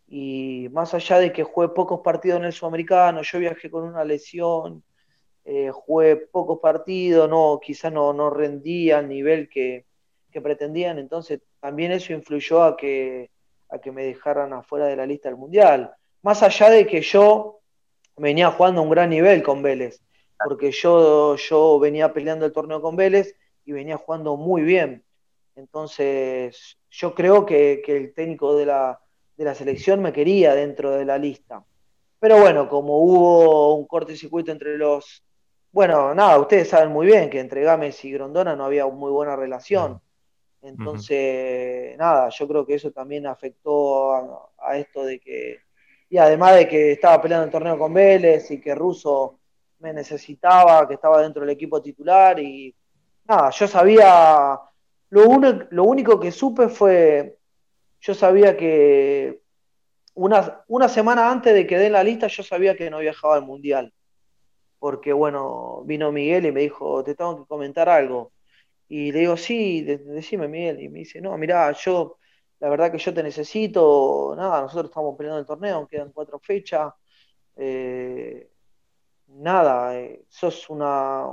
y 0.08 0.70
más 0.72 0.94
allá 0.94 1.20
de 1.20 1.34
que 1.34 1.44
jugué 1.44 1.70
pocos 1.70 2.02
partidos 2.02 2.40
en 2.40 2.46
el 2.46 2.54
sudamericano, 2.54 3.22
yo 3.24 3.40
viajé 3.40 3.70
con 3.72 3.84
una 3.84 4.06
lesión, 4.06 4.84
eh, 5.46 5.72
jugué 5.72 6.18
pocos 6.18 6.60
partidos, 6.62 7.30
no, 7.30 7.60
quizás 7.62 7.94
no, 7.94 8.14
no 8.14 8.30
rendía 8.30 9.00
al 9.00 9.10
nivel 9.10 9.50
que, 9.50 9.86
que 10.32 10.42
pretendían, 10.42 11.00
entonces 11.00 11.42
también 11.60 11.92
eso 11.92 12.14
influyó 12.14 12.64
a 12.64 12.78
que, 12.78 13.30
a 13.70 13.80
que 13.80 13.92
me 13.92 14.04
dejaran 14.04 14.54
afuera 14.54 14.86
de 14.86 14.96
la 14.96 15.06
lista 15.06 15.30
del 15.30 15.38
Mundial. 15.38 15.94
Más 16.22 16.44
allá 16.44 16.70
de 16.70 16.86
que 16.86 17.02
yo 17.02 17.60
venía 18.18 18.52
jugando 18.52 18.82
a 18.82 18.84
un 18.84 18.90
gran 18.90 19.10
nivel 19.10 19.44
con 19.44 19.62
Vélez, 19.62 20.02
porque 20.44 20.72
yo, 20.72 21.36
yo 21.36 21.80
venía 21.80 22.14
peleando 22.14 22.46
el 22.46 22.52
torneo 22.52 22.82
con 22.82 22.96
Vélez 22.96 23.36
y 23.66 23.72
venía 23.72 23.98
jugando 23.98 24.38
muy 24.38 24.62
bien. 24.62 25.04
Entonces, 25.56 26.78
yo 26.92 27.16
creo 27.16 27.46
que, 27.46 27.82
el 27.88 28.14
técnico 28.14 28.56
de 28.56 28.66
la, 28.66 29.00
de 29.36 29.46
la, 29.46 29.56
selección 29.56 30.02
me 30.02 30.14
quería 30.14 30.54
dentro 30.54 30.92
de 30.92 31.06
la 31.06 31.18
lista. 31.18 31.64
Pero 32.20 32.40
bueno, 32.40 32.70
como 32.70 33.00
hubo 33.00 33.76
un 33.76 33.86
corte 33.86 34.16
circuito 34.16 34.52
entre 34.52 34.78
los... 34.78 35.24
Bueno, 35.72 36.14
nada, 36.16 36.40
ustedes 36.40 36.70
saben 36.70 36.92
muy 36.92 37.08
bien 37.08 37.30
que 37.30 37.40
entre 37.40 37.64
Gámez 37.64 38.04
y 38.06 38.12
Grondona 38.12 38.56
no 38.56 38.66
había 38.66 38.86
muy 38.88 39.12
buena 39.12 39.36
relación. 39.36 40.02
Entonces, 40.62 41.98
nada, 41.98 42.30
yo 42.30 42.48
creo 42.48 42.66
que 42.66 42.76
eso 42.76 42.92
también 42.92 43.28
afectó 43.28 44.50
a, 44.58 44.78
esto 44.78 45.04
de 45.04 45.20
que, 45.20 45.60
y 46.10 46.18
además 46.18 46.56
de 46.56 46.68
que 46.68 46.94
estaba 46.94 47.22
peleando 47.22 47.46
el 47.46 47.52
torneo 47.52 47.78
con 47.78 47.94
Vélez 47.94 48.50
y 48.52 48.60
que 48.60 48.76
Russo 48.76 49.40
me 49.80 49.94
necesitaba, 49.94 50.88
que 50.88 50.96
estaba 50.96 51.22
dentro 51.22 51.42
del 51.42 51.52
equipo 51.52 51.82
titular 51.82 52.40
y 52.40 52.74
nada, 53.26 53.50
yo 53.52 53.68
sabía, 53.68 54.60
lo, 55.10 55.40
lo 55.70 55.84
único 55.84 56.20
que 56.20 56.32
supe 56.32 56.70
fue, 56.70 57.38
yo 58.02 58.14
sabía 58.14 58.58
que 58.58 59.42
una, 60.16 60.64
una 60.68 60.90
semana 60.90 61.30
antes 61.30 61.54
de 61.54 61.68
que 61.68 61.78
den 61.78 61.94
la 61.94 62.04
lista 62.04 62.28
yo 62.28 62.42
sabía 62.42 62.76
que 62.76 62.90
no 62.90 63.00
viajaba 63.00 63.36
al 63.36 63.46
Mundial, 63.46 63.94
porque 64.80 65.14
bueno, 65.14 65.84
vino 65.86 66.12
Miguel 66.12 66.48
y 66.48 66.52
me 66.52 66.62
dijo, 66.62 67.04
te 67.04 67.14
tengo 67.14 67.38
que 67.38 67.48
comentar 67.48 67.88
algo 67.88 68.32
y 68.90 69.12
le 69.12 69.20
digo, 69.20 69.38
sí, 69.38 69.82
decime 69.84 70.48
Miguel. 70.48 70.82
Y 70.82 70.90
me 70.90 71.00
dice, 71.00 71.22
no, 71.22 71.38
mirá, 71.38 71.72
yo, 71.74 72.18
la 72.60 72.70
verdad 72.70 72.92
que 72.92 72.98
yo 72.98 73.14
te 73.14 73.24
necesito, 73.24 74.34
nada, 74.38 74.62
nosotros 74.62 74.90
estamos 74.90 75.18
peleando 75.18 75.40
el 75.40 75.46
torneo, 75.46 75.88
quedan 75.88 76.12
cuatro 76.12 76.40
fechas. 76.40 76.94
Eh, 77.56 78.50
nada, 79.28 79.98
eh, 80.00 80.24
sos 80.30 80.70
una, 80.70 81.28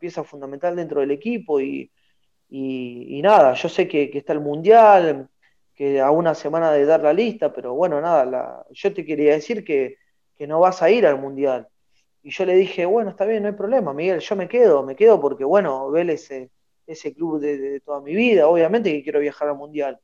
pieza 0.00 0.24
fundamental 0.24 0.76
dentro 0.76 1.00
del 1.00 1.10
equipo 1.12 1.60
y, 1.60 1.90
nada, 3.22 3.54
yo 3.54 3.68
sé 3.68 3.88
que, 3.88 4.10
está 4.14 4.32
el 4.32 4.40
Mundial, 4.40 5.28
que 5.74 6.00
a 6.00 6.10
una 6.10 6.34
semana 6.34 6.72
de 6.72 6.84
dar 6.84 7.02
la 7.02 7.12
lista, 7.12 7.52
pero 7.52 7.74
bueno, 7.74 8.00
nada, 8.00 8.66
yo 8.70 8.94
te 8.94 9.04
quería 9.04 9.32
decir 9.34 9.64
que, 9.64 9.96
que 10.36 10.46
no 10.46 10.60
vas 10.60 10.82
a 10.82 10.90
ir 10.90 11.06
al 11.06 11.20
Mundial. 11.20 11.68
Y 12.22 12.30
yo 12.30 12.44
le 12.46 12.54
dije, 12.56 12.86
bueno, 12.86 13.10
está 13.10 13.24
bien, 13.24 13.42
no 13.42 13.48
hay 13.48 13.54
problema, 13.54 13.92
Miguel, 13.94 14.20
yo 14.20 14.36
me 14.36 14.48
quedo, 14.48 14.82
me 14.82 14.96
quedo 14.96 15.20
porque, 15.20 15.44
bueno, 15.44 15.90
Vélez 15.90 16.30
ese 16.88 17.14
club 17.14 17.40
de, 17.40 17.80
toda 17.80 18.00
mi 18.00 18.14
vida, 18.14 18.48
obviamente 18.48 18.92
que 18.92 19.02
quiero 19.02 19.20
viajar 19.20 19.48
al 19.48 19.56
Mundial. 19.56 20.00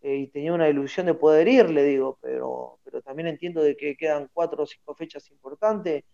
Eh, 0.00 0.16
y 0.16 0.26
tenía 0.28 0.52
una 0.52 0.68
ilusión 0.68 1.06
de 1.06 1.14
poder 1.14 1.48
ir, 1.48 1.70
le 1.70 1.82
digo, 1.82 2.18
pero, 2.20 2.78
pero 2.84 3.02
también 3.02 3.28
entiendo 3.28 3.62
de 3.62 3.76
que 3.76 3.96
quedan 3.96 4.28
cuatro 4.32 4.62
o 4.62 4.66
cinco 4.66 4.94
fechas 4.94 5.28
importantes 5.30 6.04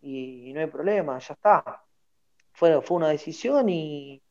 y, 0.00 0.52
no 0.52 0.60
hay 0.60 0.66
problema, 0.66 1.18
ya 1.18 1.34
está. 1.34 1.84
Fue, 2.52 2.80
fue 2.82 2.96
una 2.96 3.08
decisión 3.10 3.68
y, 3.68 4.22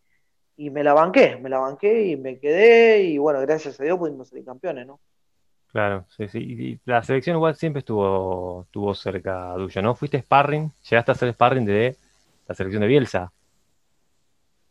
me 0.57 0.83
la 0.83 0.93
banqué, 0.93 1.37
me 1.37 1.49
la 1.49 1.59
banqué 1.59 2.07
y 2.07 2.17
me 2.17 2.39
quedé 2.39 3.03
y 3.03 3.17
bueno, 3.19 3.39
gracias 3.41 3.79
a 3.79 3.83
Dios 3.83 3.97
pudimos 3.97 4.27
ser 4.29 4.43
campeones, 4.43 4.87
¿no? 4.87 4.99
Claro, 5.67 6.05
sí, 6.09 6.27
sí. 6.27 6.39
Y 6.39 6.79
la 6.85 7.03
selección 7.03 7.35
igual 7.35 7.55
siempre 7.55 7.79
estuvo, 7.79 8.63
estuvo 8.63 8.95
cerca 8.95 9.53
tuyo, 9.55 9.81
¿no? 9.81 9.95
Fuiste 9.95 10.19
sparring, 10.19 10.71
llegaste 10.89 11.11
a 11.11 11.15
ser 11.15 11.33
sparring 11.33 11.65
de 11.65 11.95
la 12.47 12.55
selección 12.55 12.81
de 12.81 12.87
Bielsa. 12.87 13.31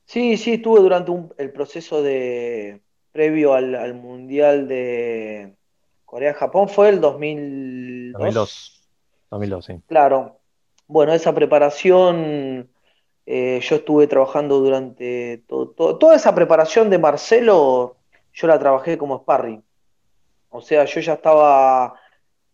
Sí, 0.07 0.37
sí, 0.37 0.55
estuve 0.55 0.81
durante 0.81 1.13
el 1.39 1.53
proceso 1.53 2.01
de 2.01 2.81
previo 3.11 3.55
al, 3.55 3.95
Mundial 3.95 4.69
de 4.69 5.57
Corea-Japón, 6.05 6.69
fue 6.69 6.91
el 6.91 7.01
2002. 7.01 8.89
2002, 9.31 9.65
sí. 9.65 9.75
Claro. 9.89 10.39
Bueno, 10.87 11.13
esa 11.13 11.35
preparación, 11.35 12.71
eh, 13.27 13.59
yo 13.61 13.77
estuve 13.77 14.07
trabajando 14.07 14.61
durante 14.61 15.43
toda 15.49 16.15
esa 16.15 16.33
preparación 16.35 16.89
de 16.89 16.99
Marcelo, 16.99 17.97
yo 18.33 18.47
la 18.47 18.59
trabajé 18.61 18.97
como 18.97 19.19
sparring. 19.19 19.65
O 20.51 20.61
sea, 20.61 20.85
yo 20.85 21.01
ya 21.01 21.15
estaba 21.15 21.99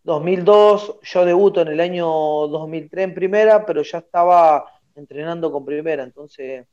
2002, 0.05 1.01
yo 1.03 1.25
debuto 1.27 1.61
en 1.61 1.69
el 1.69 1.81
año 1.81 2.07
2003 2.07 3.05
en 3.05 3.15
primera, 3.15 3.67
pero 3.67 3.83
ya 3.83 3.99
estaba 3.99 4.65
entrenando 4.95 5.53
con 5.53 5.67
primera, 5.67 6.03
entonces 6.03 6.67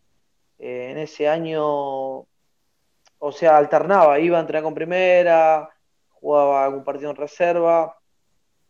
eh, 0.60 0.92
en 0.92 0.98
ese 0.98 1.30
año, 1.30 1.64
o 1.66 3.32
sea, 3.32 3.58
alternaba, 3.58 4.20
iba 4.20 4.38
a 4.38 4.42
entrenar 4.42 4.64
con 4.64 4.74
primera, 4.74 5.70
jugaba 6.10 6.66
algún 6.66 6.84
partido 6.84 7.10
en 7.10 7.16
reserva 7.16 7.98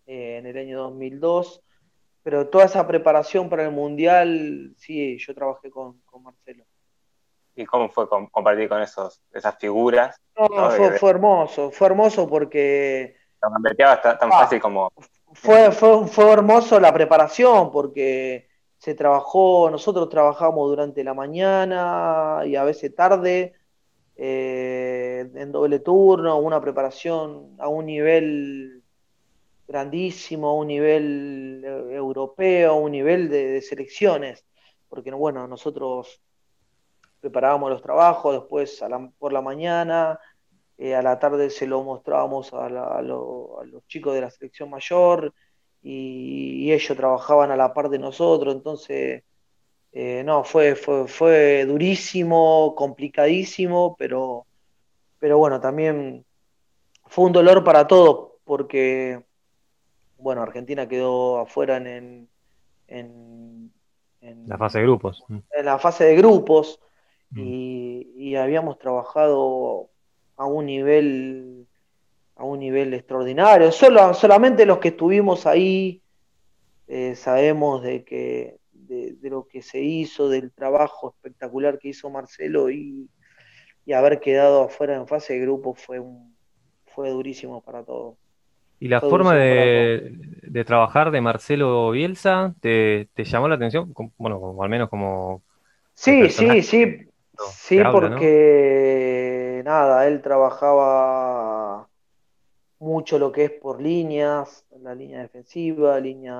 eh, 0.06 0.38
en 0.38 0.46
el 0.46 0.58
año 0.58 0.80
2002, 0.84 1.64
pero 2.22 2.48
toda 2.48 2.66
esa 2.66 2.86
preparación 2.86 3.50
para 3.50 3.64
el 3.64 3.72
Mundial, 3.72 4.76
sí, 4.78 5.18
yo 5.18 5.34
trabajé 5.34 5.72
con, 5.72 6.00
Marcelo. 6.22 6.64
¿Y 7.56 7.66
cómo 7.66 7.90
fue 7.90 8.08
compartir 8.08 8.70
con 8.70 8.82
esos, 8.82 9.22
esas 9.34 9.58
figuras? 9.58 10.16
No, 10.38 10.48
Fue, 10.70 11.10
hermoso, 11.10 11.72
fue 11.72 11.88
hermoso 11.88 12.30
porque... 12.30 13.18
tan, 13.40 14.02
tan 14.04 14.32
ah, 14.32 14.40
fácil 14.42 14.62
como... 14.62 14.92
Fue, 15.34 15.72
fue, 15.72 16.08
fue 16.08 16.32
hermoso 16.32 16.80
la 16.80 16.94
preparación 16.94 17.72
porque 17.72 18.49
se 18.80 18.96
trabajó, 18.96 19.70
nosotros 19.70 20.10
trabajamos 20.10 20.70
durante 20.70 21.04
la 21.04 21.14
mañana 21.14 22.44
y 22.46 22.56
a 22.56 22.64
veces 22.64 22.96
tarde, 22.96 23.54
eh, 24.16 25.30
en 25.36 25.52
doble 25.52 25.80
turno, 25.80 26.40
una 26.40 26.62
preparación 26.62 27.56
a 27.60 27.68
un 27.68 27.86
nivel 27.86 28.82
grandísimo, 29.68 30.50
a 30.50 30.54
un 30.54 30.68
nivel 30.68 31.62
eh, 31.66 31.96
europeo, 31.96 32.72
a 32.72 32.76
un 32.76 32.94
nivel 32.94 33.30
de, 33.30 33.62
selecciones, 33.62 34.46
porque 34.88 35.12
bueno, 35.12 35.46
nosotros 35.46 36.22
preparábamos 37.20 37.72
los 37.72 37.82
trabajos, 37.82 38.34
después 38.34 38.82
por 39.20 39.34
la 39.34 39.42
mañana, 39.42 40.20
eh, 40.78 40.96
a 40.96 41.02
la 41.02 41.20
tarde 41.20 41.50
se 41.50 41.68
lo 41.68 41.84
mostrábamos 41.84 42.54
a, 42.54 42.68
a 42.68 43.02
los 43.02 43.86
chicos 43.88 44.14
de 44.14 44.22
la 44.22 44.30
selección 44.30 44.70
mayor, 44.70 45.34
y, 45.82 46.72
ellos 46.72 46.98
trabajaban 46.98 47.52
a 47.52 47.56
la 47.56 47.74
par 47.74 47.90
de 47.90 48.00
nosotros, 48.00 48.54
entonces, 48.54 49.24
eh, 49.92 50.24
no, 50.24 50.44
fue, 50.44 50.76
fue, 50.76 51.08
fue 51.08 51.66
durísimo, 51.66 52.76
complicadísimo, 52.76 53.96
pero, 53.98 54.46
pero 55.20 55.38
bueno, 55.38 55.60
también 55.60 56.26
fue 57.06 57.26
un 57.26 57.32
dolor 57.32 57.64
para 57.64 57.88
todos, 57.88 58.34
porque, 58.44 59.24
bueno, 60.18 60.42
Argentina 60.42 60.88
quedó 60.88 61.40
afuera 61.40 61.78
en, 61.78 62.28
en, 62.88 63.72
la 64.46 64.58
fase 64.58 64.80
de 64.80 64.84
grupos. 64.84 65.24
En 65.30 65.66
la 65.66 65.80
fase 65.80 66.04
de 66.04 66.16
grupos, 66.16 66.80
mm. 67.32 67.40
y, 67.40 68.12
y 68.16 68.36
habíamos 68.36 68.78
trabajado 68.78 69.90
a 70.36 70.46
un 70.46 70.66
nivel 70.66 71.68
a 72.40 72.46
un 72.46 72.60
nivel 72.60 72.94
extraordinario. 72.94 73.70
Solo, 73.72 74.14
solamente 74.14 74.66
los 74.66 74.78
que 74.80 74.88
estuvimos 74.90 75.46
ahí 75.46 76.02
eh, 76.88 77.14
sabemos 77.16 77.84
de, 77.84 78.06
que, 78.06 78.60
de, 78.72 79.30
lo 79.30 79.46
que 79.46 79.62
se 79.62 79.82
hizo, 79.82 80.30
del 80.30 80.54
trabajo 80.54 81.14
espectacular 81.14 81.78
que 81.78 81.90
hizo 81.90 82.10
Marcelo 82.10 82.72
y, 82.72 83.10
haber 83.94 84.20
quedado 84.20 84.66
afuera 84.66 84.96
en 84.96 85.08
fase 85.08 85.34
de 85.34 85.40
grupo 85.40 85.74
fue, 85.74 86.00
un, 86.00 86.36
fue 86.86 87.10
durísimo 87.10 87.62
para 87.62 87.84
todos. 87.84 88.18
¿Y 88.80 88.88
la 88.88 89.02
forma 89.02 89.36
de, 89.36 90.64
trabajar 90.66 91.10
de 91.10 91.22
Marcelo 91.22 91.90
Bielsa 91.90 92.54
te, 92.62 93.10
llamó 93.18 93.50
la 93.50 93.56
atención? 93.56 93.94
Bueno, 94.18 94.56
al 94.62 94.70
menos 94.70 94.90
como... 94.90 95.42
Sí, 95.94 96.30
sí, 96.30 96.62
sí. 96.62 97.08
Sí, 97.52 97.80
porque 97.92 99.62
nada, 99.66 100.08
él 100.08 100.22
trabajaba 100.22 101.89
mucho 102.80 103.20
lo 103.20 103.32
que 103.32 103.46
es 103.46 103.52
por 103.52 103.82
líneas, 103.82 104.66
la 104.82 104.96
línea 104.96 105.22
defensiva, 105.22 106.00
línea 106.00 106.36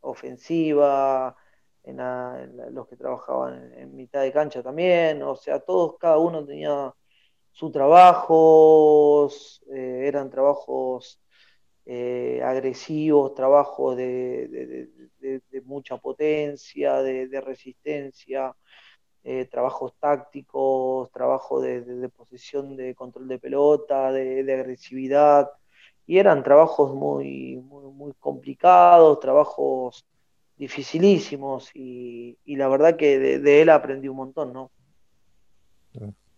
ofensiva, 0.00 1.36
en, 1.84 2.74
los 2.74 2.86
que 2.88 2.96
trabajaban 2.96 3.72
en, 3.74 3.96
mitad 3.96 4.22
de 4.22 4.32
cancha 4.32 4.62
también, 4.62 5.22
o 5.22 5.36
sea, 5.36 5.60
todos, 5.60 5.96
cada 5.98 6.18
uno 6.18 6.44
tenía 6.44 6.94
su 7.52 7.70
trabajo, 7.70 9.28
eh, 9.74 10.04
eran 10.06 10.30
trabajos 10.30 11.20
eh, 11.86 12.40
agresivos, 12.44 13.34
trabajos 13.34 13.96
de, 13.96 14.88
mucha 15.64 15.96
potencia, 15.98 17.02
de, 17.02 17.40
resistencia, 17.40 18.54
eh, 19.24 19.46
trabajos 19.46 19.94
tácticos, 19.98 21.10
trabajo 21.10 21.60
de, 21.60 22.08
posesión 22.16 22.76
de 22.76 22.94
control 22.94 23.28
de 23.28 23.38
pelota, 23.38 24.12
de, 24.12 24.52
agresividad, 24.52 25.50
y 26.06 26.18
eran 26.18 26.42
trabajos 26.42 26.94
muy, 26.94 27.56
muy, 27.56 28.12
complicados, 28.18 29.20
trabajos 29.20 30.06
dificilísimos, 30.56 31.70
y, 31.74 32.36
la 32.46 32.68
verdad 32.68 32.96
que 32.96 33.18
de, 33.18 33.62
él 33.62 33.70
aprendí 33.70 34.08
un 34.08 34.16
montón, 34.16 34.52
¿no? 34.52 34.70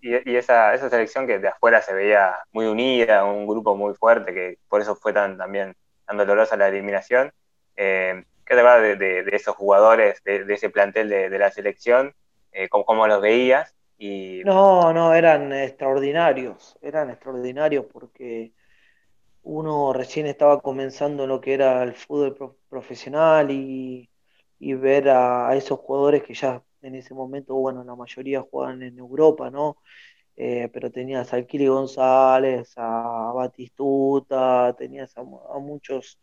Y, 0.01 0.35
esa, 0.35 0.75
esa 0.75 0.89
selección 0.89 1.27
que 1.27 1.39
de 1.39 1.49
afuera 1.49 1.83
se 1.83 1.93
veía 1.93 2.35
muy 2.53 2.67
unida, 2.67 3.25
un 3.25 3.47
grupo 3.47 3.77
muy 3.77 3.95
fuerte, 3.95 4.33
que 4.33 4.59
por 4.69 4.81
eso 4.81 4.95
fue 4.97 5.13
tan 5.13 5.37
también 5.37 5.77
tan 6.07 6.17
dolorosa 6.17 6.57
la 6.57 6.69
eliminación. 6.69 7.33
Eh, 7.77 8.25
¿Qué 8.51 8.57
te 8.57 8.63
de, 8.63 9.25
esos 9.33 9.55
jugadores, 9.55 10.21
de, 10.25 10.45
ese 10.53 10.71
plantel 10.71 11.09
de, 11.09 11.39
la 11.39 11.53
selección? 11.53 12.13
Eh, 12.53 12.69
¿cómo, 12.69 13.07
los 13.07 13.21
veías? 13.21 13.75
Y... 13.99 14.43
No, 14.45 14.93
no, 14.93 15.15
eran 15.15 15.53
extraordinarios, 15.53 16.77
eran 16.81 17.11
extraordinarios 17.11 17.87
porque 17.93 18.53
uno 19.43 19.93
recién 19.93 20.27
estaba 20.27 20.61
comenzando 20.61 21.27
lo 21.27 21.41
que 21.41 21.55
era 21.55 21.83
el 21.83 21.95
fútbol 21.95 22.57
profesional 22.69 23.51
y, 23.51 24.09
ver 24.59 25.09
a, 25.11 25.55
esos 25.57 25.79
jugadores 25.81 26.23
que 26.23 26.35
ya 26.35 26.63
en 26.83 26.95
ese 26.95 27.15
momento, 27.15 27.55
bueno, 27.55 27.85
la 27.85 27.95
mayoría 27.95 28.43
juegan 28.43 28.83
en 28.83 28.99
Europa, 28.99 29.51
¿no? 29.51 29.79
Eh, 30.37 30.71
pero 30.73 30.91
tenías 30.91 31.33
a 31.33 31.37
Alquili 31.37 31.67
González, 31.67 32.73
a 32.77 33.33
Batistuta, 33.35 34.75
tenías 34.79 35.17
a, 35.19 35.23
muchos, 35.23 36.19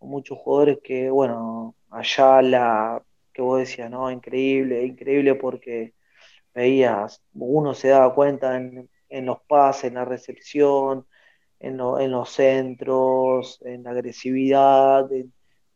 muchos 0.00 0.38
jugadores 0.38 0.78
que, 0.82 1.10
bueno, 1.10 1.74
Ayala, 1.90 3.02
vos 3.42 3.60
decías, 3.60 3.90
¿no? 3.90 4.10
Increíble, 4.10 4.84
increíble 4.84 5.34
porque 5.34 5.94
veías, 6.54 7.22
uno 7.34 7.74
se 7.74 7.88
daba 7.88 8.14
cuenta 8.14 8.56
en, 8.56 9.26
los 9.26 9.40
pases, 9.42 9.84
en 9.84 9.94
la 9.94 10.04
recepción, 10.04 11.06
en, 11.60 11.76
los 11.76 12.30
centros, 12.30 13.60
en 13.64 13.82
la 13.84 13.90
agresividad, 13.90 15.08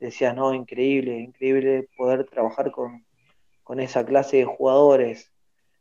decías, 0.01 0.35
no, 0.35 0.55
increíble, 0.55 1.19
increíble 1.19 1.89
poder 1.97 2.25
trabajar 2.27 2.71
con, 2.71 3.05
con 3.63 3.81
esa 3.81 4.05
clase 4.05 4.39
de 4.39 4.45
jugadores 4.45 5.33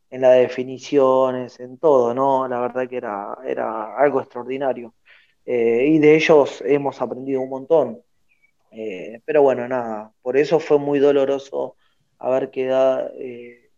en 0.09 0.21
las 0.21 0.37
definiciones, 0.37 1.59
en 1.59 1.77
todo, 1.79 2.13
¿no? 2.13 2.47
La 2.47 2.59
verdad 2.61 2.87
que 2.87 2.97
era, 2.97 3.37
era 3.45 3.97
algo 3.97 4.21
extraordinario. 4.21 4.93
Eh, 5.45 5.87
y 5.89 5.99
de 5.99 6.15
ellos 6.15 6.61
hemos 6.65 7.01
aprendido 7.01 7.41
un 7.41 7.49
montón. 7.49 8.01
Eh, 8.75 9.21
pero 9.25 9.41
bueno, 9.43 9.67
nada, 9.67 10.11
por 10.21 10.37
eso 10.37 10.59
fue 10.59 10.79
muy 10.79 10.99
doloroso 10.99 11.75
haber 12.17 12.49
quedado 12.51 13.11
eh, 13.19 13.69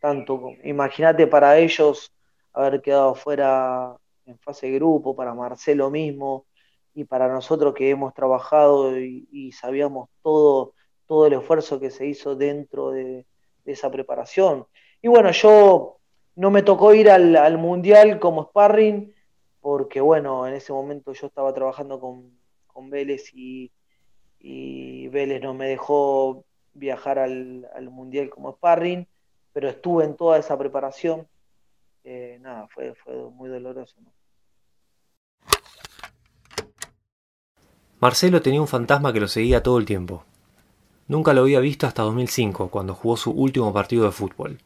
tanto, 0.00 0.52
imagínate 0.62 1.26
para 1.26 1.58
ellos 1.58 2.12
haber 2.52 2.80
quedado 2.82 3.14
fuera 3.14 3.96
en 4.26 4.38
fase 4.38 4.66
de 4.68 4.74
grupo, 4.74 5.16
para 5.16 5.34
Marcelo 5.34 5.90
mismo, 5.90 6.46
y 6.94 7.04
para 7.04 7.28
nosotros 7.28 7.74
que 7.74 7.90
hemos 7.90 8.14
trabajado 8.14 8.96
y 8.98 9.52
sabíamos 9.52 10.08
todo, 10.22 10.74
todo 11.06 11.26
el 11.26 11.32
esfuerzo 11.32 11.80
que 11.80 11.90
se 11.90 12.06
hizo 12.06 12.36
dentro 12.36 12.90
de, 12.90 13.26
de 13.64 13.72
esa 13.72 13.90
preparación. 13.90 14.66
Y 15.02 15.08
bueno, 15.08 15.30
yo 15.32 15.98
no 16.36 16.50
me 16.50 16.62
tocó 16.62 16.94
ir 16.94 17.10
al, 17.10 17.58
Mundial 17.58 18.18
como 18.20 18.44
sparring, 18.44 19.14
porque 19.60 20.00
bueno, 20.00 20.46
en 20.46 20.54
ese 20.54 20.72
momento 20.72 21.12
yo 21.12 21.26
estaba 21.26 21.52
trabajando 21.54 22.00
con, 22.00 22.32
Vélez 22.90 23.32
y, 23.34 23.70
Vélez 25.14 25.40
no 25.40 25.54
me 25.54 25.68
dejó 25.68 26.44
viajar 26.74 27.18
al, 27.18 27.66
Mundial 27.90 28.28
como 28.30 28.52
sparring, 28.52 29.06
pero 29.52 29.68
estuve 29.68 30.04
en 30.04 30.16
toda 30.16 30.38
esa 30.38 30.58
preparación. 30.58 31.26
Eh, 32.02 32.38
nada, 32.40 32.68
fue, 32.68 32.94
fue 32.94 33.14
muy 33.30 33.48
doloroso. 33.48 33.94
Marcelo 38.00 38.42
tenía 38.42 38.60
un 38.60 38.68
fantasma 38.68 39.12
que 39.12 39.20
lo 39.20 39.28
seguía 39.28 39.62
todo 39.62 39.78
el 39.78 39.86
tiempo. 39.86 40.24
Nunca 41.06 41.32
lo 41.32 41.42
había 41.42 41.60
visto 41.60 41.86
hasta 41.86 42.02
2005, 42.02 42.68
cuando 42.68 42.94
jugó 42.94 43.16
su 43.16 43.30
último 43.30 43.72
partido 43.72 44.04
de 44.04 44.12
fútbol. 44.12 44.58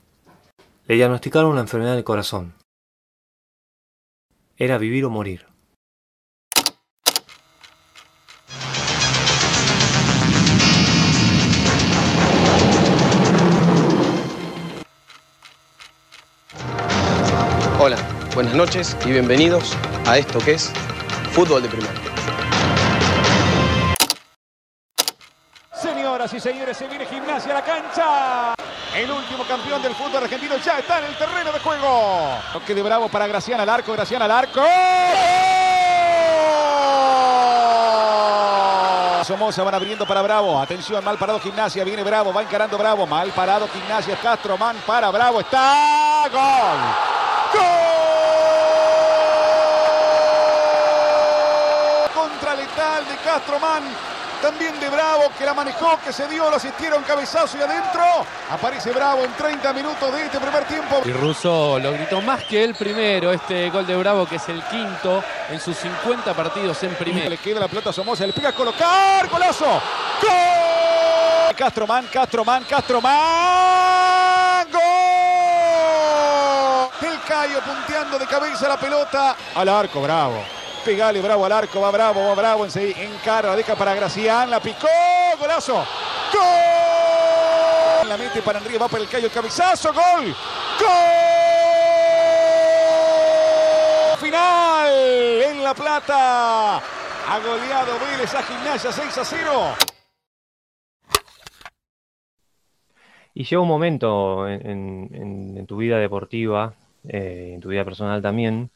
Le 0.87 0.95
diagnosticaron 0.95 1.51
una 1.51 1.61
enfermedad 1.61 1.95
del 1.95 2.05
corazón. 2.05 2.55
Era 4.57 4.79
vivir 4.79 5.05
o 5.05 5.11
morir. 5.11 5.48
Buenas 18.39 18.55
noches 18.55 18.97
y 19.05 19.11
bienvenidos 19.11 19.77
a 20.07 20.17
esto 20.17 20.39
que 20.39 20.53
es 20.53 20.71
Fútbol 21.33 21.61
de 21.61 21.69
Primera. 21.69 21.93
Señoras 25.73 26.33
y 26.33 26.39
señores, 26.39 26.77
se 26.77 26.87
viene 26.87 27.05
gimnasia 27.05 27.51
a 27.51 27.55
la 27.55 27.65
cancha. 27.65 28.55
El 28.95 29.11
último 29.11 29.43
campeón 29.43 29.83
del 29.83 29.93
fútbol 29.93 30.23
argentino 30.23 30.57
ya 30.65 30.79
está 30.79 31.01
en 31.01 31.07
el 31.07 31.17
terreno 31.17 31.51
de 31.51 31.59
juego. 31.59 32.39
Toque 32.53 32.77
de 32.77 32.83
bravo 32.83 33.09
para 33.09 33.27
Graciana 33.27 33.65
al 33.65 33.71
arco, 33.71 33.93
Graciana 33.93 34.27
al 34.27 34.31
arco. 34.31 34.63
Somoza 39.25 39.65
van 39.65 39.75
abriendo 39.75 40.07
para 40.07 40.23
Bravo. 40.23 40.61
Atención, 40.61 41.05
mal 41.05 41.19
parado 41.19 41.41
Gimnasia. 41.41 41.83
Viene 41.83 42.05
Bravo, 42.05 42.33
va 42.33 42.43
encarando 42.43 42.79
Bravo. 42.79 43.05
Mal 43.05 43.31
parado 43.31 43.67
Gimnasia. 43.67 44.17
Castro, 44.23 44.57
man 44.57 44.77
para 44.87 45.11
Bravo. 45.11 45.41
Está. 45.41 46.29
Gol. 46.31 46.79
Gol. 47.53 47.99
Contra 52.15 52.55
letal 53.39 53.59
de 53.59 53.59
Castro, 53.59 53.59
man 53.61 53.83
también 54.41 54.79
de 54.79 54.89
Bravo 54.89 55.31
que 55.37 55.45
la 55.45 55.53
manejó, 55.53 55.99
que 56.05 56.13
se 56.13 56.29
dio, 56.29 56.49
lo 56.49 56.57
asistieron 56.57 57.03
cabezazo 57.03 57.59
y 57.59 57.63
adentro. 57.63 58.03
Aparece 58.51 58.93
Bravo 58.93 59.25
en 59.25 59.33
30 59.33 59.73
minutos 59.73 60.13
de 60.13 60.27
este 60.27 60.39
primer 60.39 60.65
tiempo. 60.65 61.03
Y 61.05 61.13
Russo 61.13 61.79
lo 61.79 61.93
gritó 61.93 62.21
más 62.23 62.45
que 62.45 62.63
el 62.63 62.75
primero, 62.75 63.33
este 63.33 63.69
gol 63.71 63.87
de 63.87 63.97
Bravo 63.97 64.27
que 64.27 64.37
es 64.37 64.49
el 64.49 64.63
quinto 64.65 65.23
en 65.51 65.61
sus 65.61 65.77
50 65.77 66.35
partidos 66.35 66.83
en 66.85 66.95
primera. 66.95 67.29
Le 67.29 67.39
queda 67.39 67.61
la 67.61 67.69
pelota 67.69 67.91
a 67.91 67.93
Somoza, 67.93 68.27
le 68.27 68.33
pega 68.33 68.51
a 68.51 68.53
colocar, 68.53 69.29
golazo. 69.29 69.67
¡Gol! 70.23 71.57
Castroman, 71.57 72.07
Castroman, 72.07 72.65
Castroman. 72.65 73.17
¡Gol! 74.71 74.83
El 77.03 77.21
Cayo 77.27 77.61
punteando 77.61 78.19
de 78.19 78.27
cabeza 78.27 78.69
la 78.69 78.79
pelota 78.79 79.37
al 79.55 79.69
arco, 79.69 80.01
Bravo. 80.01 80.58
Pegale, 80.85 81.21
bravo 81.21 81.45
al 81.45 81.53
arco, 81.53 81.81
va 81.81 81.91
bravo, 81.91 82.29
va 82.29 82.35
bravo, 82.35 82.65
encara, 82.65 83.55
deja 83.57 83.75
para 83.75 83.95
Gracián, 83.95 84.51
la 84.51 84.61
picó, 84.61 84.89
golazo, 85.39 85.75
gol. 86.33 88.09
La 88.09 88.17
mete 88.17 88.41
para 88.41 88.59
Enrique, 88.59 88.79
va 88.79 88.89
para 88.89 89.03
el 89.03 89.09
callo, 89.09 89.27
el 89.27 89.33
cabezazo, 89.33 89.93
gol, 89.93 90.35
gol. 90.81 90.89
Final 94.19 94.93
en 95.43 95.63
La 95.63 95.75
Plata. 95.75 96.77
Ha 96.77 97.39
goleado 97.41 97.99
Vélez 97.99 98.35
a 98.35 98.43
Gimnasia 98.43 98.91
6 98.91 99.19
a 99.19 99.25
0. 99.25 99.75
Y 103.35 103.45
llega 103.45 103.61
un 103.61 103.69
momento 103.69 104.49
en, 104.49 105.65
tu 105.69 105.77
vida 105.77 105.99
deportiva, 105.99 106.75
eh, 107.07 107.53
en 107.55 107.61
tu 107.61 107.69
vida 107.69 107.85
personal 107.85 108.23
también, 108.23 108.71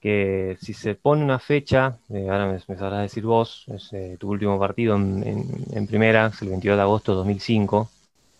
que 0.00 0.56
si 0.60 0.74
se 0.74 0.94
pone 0.94 1.24
una 1.24 1.38
fecha, 1.38 1.98
eh, 2.10 2.28
ahora 2.30 2.46
me, 2.46 2.76
sabrás 2.76 3.02
decir 3.02 3.24
vos, 3.24 3.64
es 3.68 3.92
eh, 3.92 4.16
tu 4.18 4.30
último 4.30 4.58
partido 4.58 4.94
en, 4.96 5.86
primera, 5.88 6.28
es 6.28 6.40
el 6.42 6.50
22 6.50 6.76
de 6.76 6.82
agosto 6.82 7.12
de 7.12 7.16
2005, 7.16 7.90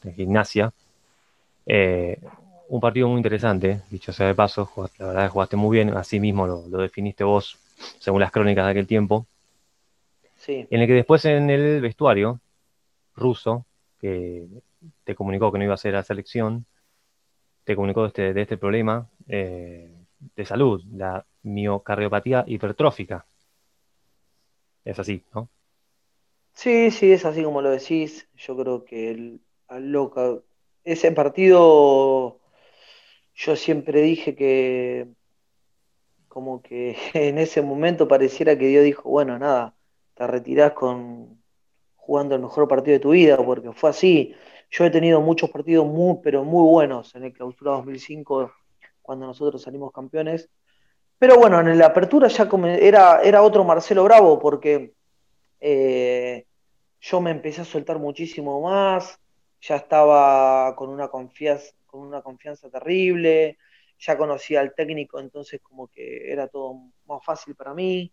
de 0.04 0.12
gimnasia. 0.12 0.72
Eh, 1.66 2.20
un 2.68 2.80
partido 2.80 3.08
muy 3.08 3.16
interesante, 3.16 3.82
dicho 3.90 4.12
sea 4.12 4.28
de 4.28 4.34
paso, 4.34 4.70
la 4.98 5.06
verdad 5.06 5.24
que 5.24 5.30
jugaste 5.30 5.56
muy 5.56 5.76
bien, 5.76 5.96
así 5.96 6.20
mismo 6.20 6.46
lo, 6.46 6.62
definiste 6.68 7.24
vos, 7.24 7.58
según 7.98 8.20
las 8.20 8.30
crónicas 8.30 8.64
de 8.66 8.70
aquel 8.70 8.86
tiempo. 8.86 9.26
Sí. 10.36 10.66
En 10.70 10.80
el 10.80 10.86
que 10.86 10.94
después 10.94 11.24
en 11.24 11.50
el 11.50 11.80
vestuario 11.80 12.40
ruso, 13.16 13.64
que 14.00 14.46
te 15.02 15.14
comunicó 15.16 15.50
que 15.50 15.58
no 15.58 15.64
iba 15.64 15.74
a 15.74 15.78
ser 15.78 15.94
la 15.94 16.04
selección, 16.04 16.66
te 17.64 17.74
comunicó 17.74 18.02
de 18.02 18.08
este, 18.08 18.32
de 18.32 18.42
este 18.42 18.56
problema 18.56 19.08
de 20.18 20.44
salud, 20.44 20.82
la 20.92 21.24
miocardiopatía 21.42 22.44
hipertrófica. 22.46 23.26
Es 24.84 24.98
así, 24.98 25.24
¿no? 25.34 25.48
Sí, 26.54 26.90
sí, 26.90 27.12
es 27.12 27.24
así 27.24 27.42
como 27.42 27.62
lo 27.62 27.70
decís. 27.70 28.28
Yo 28.36 28.56
creo 28.56 28.84
que 28.84 29.10
el, 29.10 29.40
loca, 29.70 30.38
ese 30.84 31.12
partido, 31.12 32.40
yo 33.34 33.56
siempre 33.56 34.02
dije 34.02 34.34
que 34.34 35.08
como 36.28 36.62
que 36.62 36.96
en 37.14 37.38
ese 37.38 37.62
momento 37.62 38.08
pareciera 38.08 38.58
que 38.58 38.68
Dios 38.68 38.84
dijo, 38.84 39.08
bueno, 39.08 39.38
nada, 39.38 39.74
te 40.14 40.26
retirás 40.26 40.72
con 40.72 41.38
jugando 41.96 42.34
el 42.34 42.40
mejor 42.40 42.66
partido 42.66 42.94
de 42.94 43.00
tu 43.00 43.10
vida, 43.10 43.36
porque 43.36 43.70
fue 43.72 43.90
así. 43.90 44.34
Yo 44.70 44.84
he 44.84 44.90
tenido 44.90 45.20
muchos 45.20 45.50
partidos 45.50 45.86
muy, 45.86 46.18
pero 46.22 46.42
muy 46.42 46.68
buenos 46.68 47.14
en 47.14 47.24
el 47.24 47.32
clausura 47.32 47.72
2005, 47.72 48.50
cuando 49.08 49.26
nosotros 49.26 49.62
salimos 49.62 49.90
campeones. 49.90 50.50
Pero 51.18 51.38
bueno, 51.38 51.60
en 51.60 51.78
la 51.78 51.86
apertura 51.86 52.28
ya 52.28 52.46
era, 52.78 53.22
era 53.22 53.42
otro 53.42 53.64
Marcelo 53.64 54.04
Bravo, 54.04 54.38
porque 54.38 54.92
eh, 55.60 56.44
yo 57.00 57.20
me 57.22 57.30
empecé 57.30 57.62
a 57.62 57.64
soltar 57.64 57.98
muchísimo 57.98 58.60
más, 58.60 59.18
ya 59.62 59.76
estaba 59.76 60.76
con 60.76 60.90
una 60.90 61.08
confianza, 61.08 61.72
con 61.86 62.02
una 62.02 62.20
confianza 62.20 62.68
terrible, 62.68 63.56
ya 63.98 64.18
conocía 64.18 64.60
al 64.60 64.74
técnico, 64.74 65.18
entonces 65.20 65.62
como 65.62 65.88
que 65.88 66.30
era 66.30 66.46
todo 66.48 66.74
más 67.06 67.24
fácil 67.24 67.54
para 67.54 67.72
mí. 67.72 68.12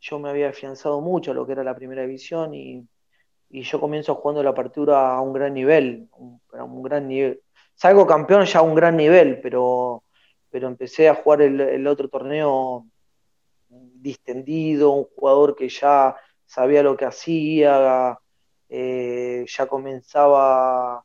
Yo 0.00 0.18
me 0.18 0.28
había 0.28 0.50
afianzado 0.50 1.00
mucho 1.00 1.30
a 1.30 1.34
lo 1.34 1.46
que 1.46 1.52
era 1.52 1.64
la 1.64 1.74
primera 1.74 2.02
división 2.02 2.52
y, 2.52 2.86
yo 3.48 3.80
comienzo 3.80 4.16
jugando 4.16 4.42
la 4.42 4.50
apertura 4.50 5.14
a 5.14 5.20
un 5.22 5.32
gran 5.32 5.54
nivel, 5.54 6.10
a 6.52 6.64
un 6.64 6.82
gran 6.82 7.08
nivel. 7.08 7.40
Salgo 7.74 8.06
campeón 8.06 8.44
ya 8.44 8.58
a 8.58 8.62
un 8.62 8.74
gran 8.74 8.96
nivel, 8.96 9.40
pero, 9.40 10.02
pero 10.56 10.68
empecé 10.68 11.06
a 11.06 11.14
jugar 11.14 11.42
el, 11.42 11.86
otro 11.86 12.08
torneo 12.08 12.86
distendido, 13.68 14.90
un 14.90 15.04
jugador 15.04 15.54
que 15.54 15.68
ya 15.68 16.16
sabía 16.46 16.82
lo 16.82 16.96
que 16.96 17.04
hacía, 17.04 18.18
eh, 18.70 19.44
ya 19.46 19.66
comenzaba 19.66 21.04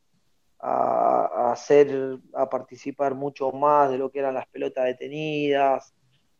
a, 0.57 1.51
hacer, 1.51 2.17
a 2.33 2.49
participar 2.49 3.13
mucho 3.13 3.51
más 3.51 3.91
de 3.91 3.97
lo 3.97 4.09
que 4.09 4.19
eran 4.19 4.35
las 4.35 4.47
pelotas 4.47 4.85
detenidas. 4.85 5.93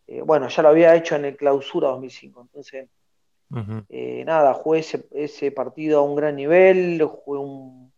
Eh, 0.08 0.22
bueno, 0.22 0.48
ya 0.48 0.64
lo 0.64 0.70
había 0.70 0.96
hecho 0.96 1.18
en 1.18 1.26
el 1.26 1.36
clausura 1.36 1.90
2005, 1.90 2.44
entonces, 2.44 2.88
eh, 3.90 4.24
nada, 4.26 4.54
jugué 4.54 4.86
ese, 5.12 5.52
partido 5.52 6.00
a 6.00 6.04
un 6.04 6.16
gran 6.16 6.38
nivel, 6.38 7.04
jugué 7.04 7.92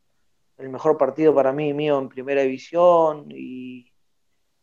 el 0.58 0.70
mejor 0.70 0.98
partido 0.98 1.36
para 1.36 1.54
mí 1.54 1.72
mío 1.72 2.00
en 2.00 2.10
primera 2.10 2.42
división 2.42 3.28
y, 3.30 3.93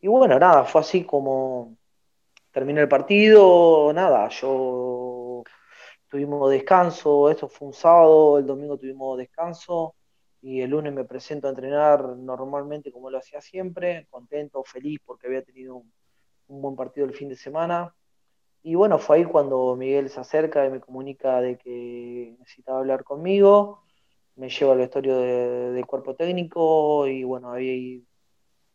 y 0.01 0.07
bueno, 0.07 0.39
nada, 0.39 0.65
fue 0.65 0.81
así 0.81 1.05
como 1.05 1.77
terminé 2.51 2.81
el 2.81 2.89
partido, 2.89 3.93
nada, 3.93 4.27
yo 4.29 5.43
tuvimos 6.09 6.49
descanso, 6.51 7.29
esto 7.29 7.47
fue 7.47 7.69
un 7.69 7.73
sábado, 7.73 8.37
el 8.39 8.45
domingo 8.45 8.77
tuvimos 8.77 9.17
descanso 9.17 9.95
y 10.41 10.61
el 10.61 10.71
lunes 10.71 10.93
me 10.93 11.05
presento 11.05 11.47
a 11.47 11.51
entrenar 11.51 12.17
normalmente 12.17 12.91
como 12.91 13.09
lo 13.09 13.19
hacía 13.19 13.41
siempre, 13.41 14.07
contento, 14.09 14.63
feliz 14.63 14.99
porque 15.05 15.27
había 15.27 15.43
tenido 15.43 15.77
un, 15.77 15.91
buen 16.61 16.75
partido 16.75 17.05
el 17.07 17.13
fin 17.13 17.29
de 17.29 17.35
semana. 17.37 17.95
Y 18.63 18.75
bueno, 18.75 18.99
fue 18.99 19.17
ahí 19.17 19.25
cuando 19.25 19.75
Miguel 19.75 20.09
se 20.09 20.19
acerca 20.19 20.65
y 20.65 20.69
me 20.69 20.81
comunica 20.81 21.41
de 21.41 21.57
que 21.57 22.35
necesitaba 22.39 22.79
hablar 22.79 23.03
conmigo, 23.03 23.83
me 24.35 24.49
lleva 24.49 24.73
al 24.73 24.79
vestuario 24.79 25.17
del 25.17 25.85
cuerpo 25.85 26.15
técnico 26.15 27.07
y 27.07 27.23
bueno, 27.23 27.51
había 27.51 27.73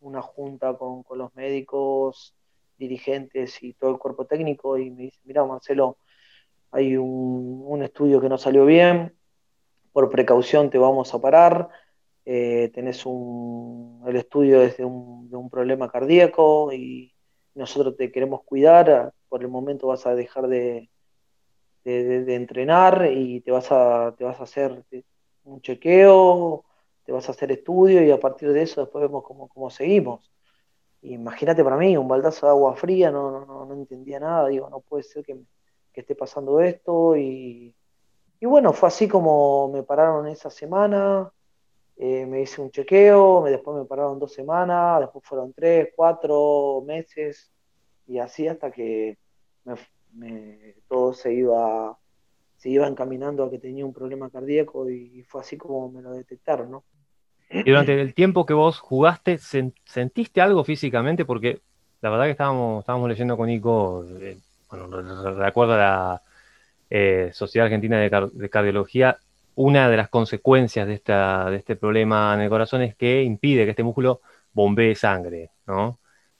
una 0.01 0.21
junta 0.21 0.73
con, 0.77 1.03
los 1.17 1.33
médicos, 1.35 2.35
dirigentes 2.77 3.61
y 3.63 3.73
todo 3.73 3.91
el 3.91 3.97
cuerpo 3.97 4.25
técnico 4.25 4.77
y 4.77 4.91
me 4.91 5.03
dice, 5.03 5.19
mira 5.23 5.45
Marcelo, 5.45 5.97
hay 6.71 6.97
un, 6.97 7.63
un 7.65 7.83
estudio 7.83 8.21
que 8.21 8.29
no 8.29 8.37
salió 8.37 8.65
bien, 8.65 9.15
por 9.91 10.09
precaución 10.09 10.69
te 10.69 10.77
vamos 10.77 11.13
a 11.13 11.19
parar, 11.19 11.69
eh, 12.25 12.69
tenés 12.73 13.05
un, 13.05 14.03
el 14.05 14.17
estudio 14.17 14.59
desde 14.59 14.85
un, 14.85 15.29
de 15.29 15.37
un 15.37 15.49
problema 15.49 15.89
cardíaco 15.89 16.71
y 16.73 17.13
nosotros 17.55 17.95
te 17.97 18.11
queremos 18.11 18.43
cuidar, 18.43 19.13
por 19.29 19.41
el 19.41 19.47
momento 19.47 19.87
vas 19.87 20.05
a 20.05 20.13
dejar 20.13 20.47
de, 20.47 20.89
de, 21.83 22.35
entrenar 22.35 23.09
y 23.11 23.41
te 23.41 23.51
vas, 23.51 23.71
a, 23.71 24.13
te 24.17 24.25
vas 24.25 24.39
a 24.39 24.43
hacer 24.43 24.83
un 25.45 25.61
chequeo, 25.61 26.65
te 27.07 27.11
vas 27.11 27.27
a 27.27 27.31
hacer 27.31 27.51
estudio 27.51 28.03
y 28.05 28.11
a 28.11 28.19
partir 28.19 28.51
de 28.53 28.61
eso 28.61 28.81
después 28.81 29.01
vemos 29.01 29.23
cómo, 29.23 29.47
cómo 29.47 29.71
seguimos. 29.71 30.31
Imagínate 31.01 31.63
para 31.63 31.77
mí, 31.77 31.97
un 31.97 32.07
baldazo 32.07 32.45
de 32.45 32.51
agua 32.51 32.75
fría, 32.75 33.09
no, 33.09 33.45
no, 33.45 33.65
no 33.65 33.73
entendía 33.73 34.19
nada, 34.19 34.49
digo, 34.49 34.69
no 34.69 34.81
puede 34.81 35.03
ser 35.03 35.23
que, 35.25 35.39
que 35.93 36.01
esté 36.01 36.13
pasando 36.13 36.59
esto 36.61 37.15
y 37.17 37.73
y 38.39 38.45
bueno, 38.45 38.71
fue 38.73 38.87
así 38.89 39.07
como 39.07 39.69
me 39.69 39.83
pararon 39.83 40.27
esa 40.27 40.49
semana, 40.51 41.31
eh, 41.97 42.25
me 42.27 42.41
hice 42.41 42.61
un 42.61 42.69
chequeo, 42.71 43.43
después 43.45 43.77
me 43.77 43.85
pararon 43.85 44.19
dos 44.19 44.33
semanas, 44.33 44.99
después 45.01 45.25
fueron 45.25 45.53
tres, 45.53 45.89
cuatro 45.95 46.83
meses, 46.85 47.51
y 48.05 48.19
así 48.19 48.47
hasta 48.47 48.71
que 48.71 49.17
todo 50.87 51.13
se 51.13 51.33
iba, 51.33 51.97
se 52.57 52.69
iba 52.69 52.87
encaminando 52.87 53.43
a 53.43 53.49
que 53.49 53.59
tenía 53.59 53.85
un 53.85 53.93
problema 53.93 54.29
cardíaco 54.29 54.89
y 54.89 55.23
fue 55.23 55.41
así 55.41 55.57
como 55.57 55.91
me 55.91 56.01
lo 56.01 56.11
detectaron, 56.13 56.71
¿no? 56.71 56.83
Y 57.49 57.69
durante 57.69 57.99
el 57.99 58.13
tiempo 58.13 58.45
que 58.45 58.53
vos 58.53 58.79
jugaste, 58.79 59.37
¿sentiste 59.37 60.41
algo 60.41 60.63
físicamente? 60.63 61.25
Porque 61.25 61.61
la 62.01 62.09
verdad 62.09 62.25
que 62.25 62.31
estábamos, 62.31 62.81
estábamos 62.81 63.09
leyendo 63.09 63.37
con 63.37 63.47
Nico, 63.47 64.05
eh, 64.19 64.37
bueno, 64.69 64.87
recuerda 65.37 65.77
la, 65.77 66.21
eh, 66.89 67.31
Sociedad 67.33 67.65
Argentina 67.65 67.99
de, 67.99 68.49
Cardiología, 68.49 69.17
una 69.55 69.89
de 69.89 69.97
las 69.97 70.09
consecuencias 70.09 70.87
de, 70.87 70.93
esta, 70.93 71.49
de 71.49 71.57
este 71.57 71.75
problema 71.75 72.33
en 72.33 72.41
el 72.41 72.49
corazón 72.49 72.81
es 72.81 72.95
que 72.95 73.23
impide 73.23 73.65
que 73.65 73.71
este 73.71 73.83
músculo 73.83 74.21
bombee 74.53 74.95
sangre, 74.95 75.51
¿no? 75.65 75.99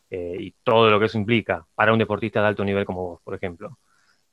Eh, 0.09 0.37
y 0.39 0.51
todo 0.63 0.89
lo 0.89 0.99
que 0.99 1.07
eso 1.07 1.17
implica 1.17 1.65
para 1.75 1.91
un 1.91 1.99
deportista 1.99 2.41
de 2.41 2.47
alto 2.47 2.63
nivel 2.63 2.85
como 2.85 3.03
vos, 3.03 3.21
por 3.23 3.35
ejemplo. 3.35 3.77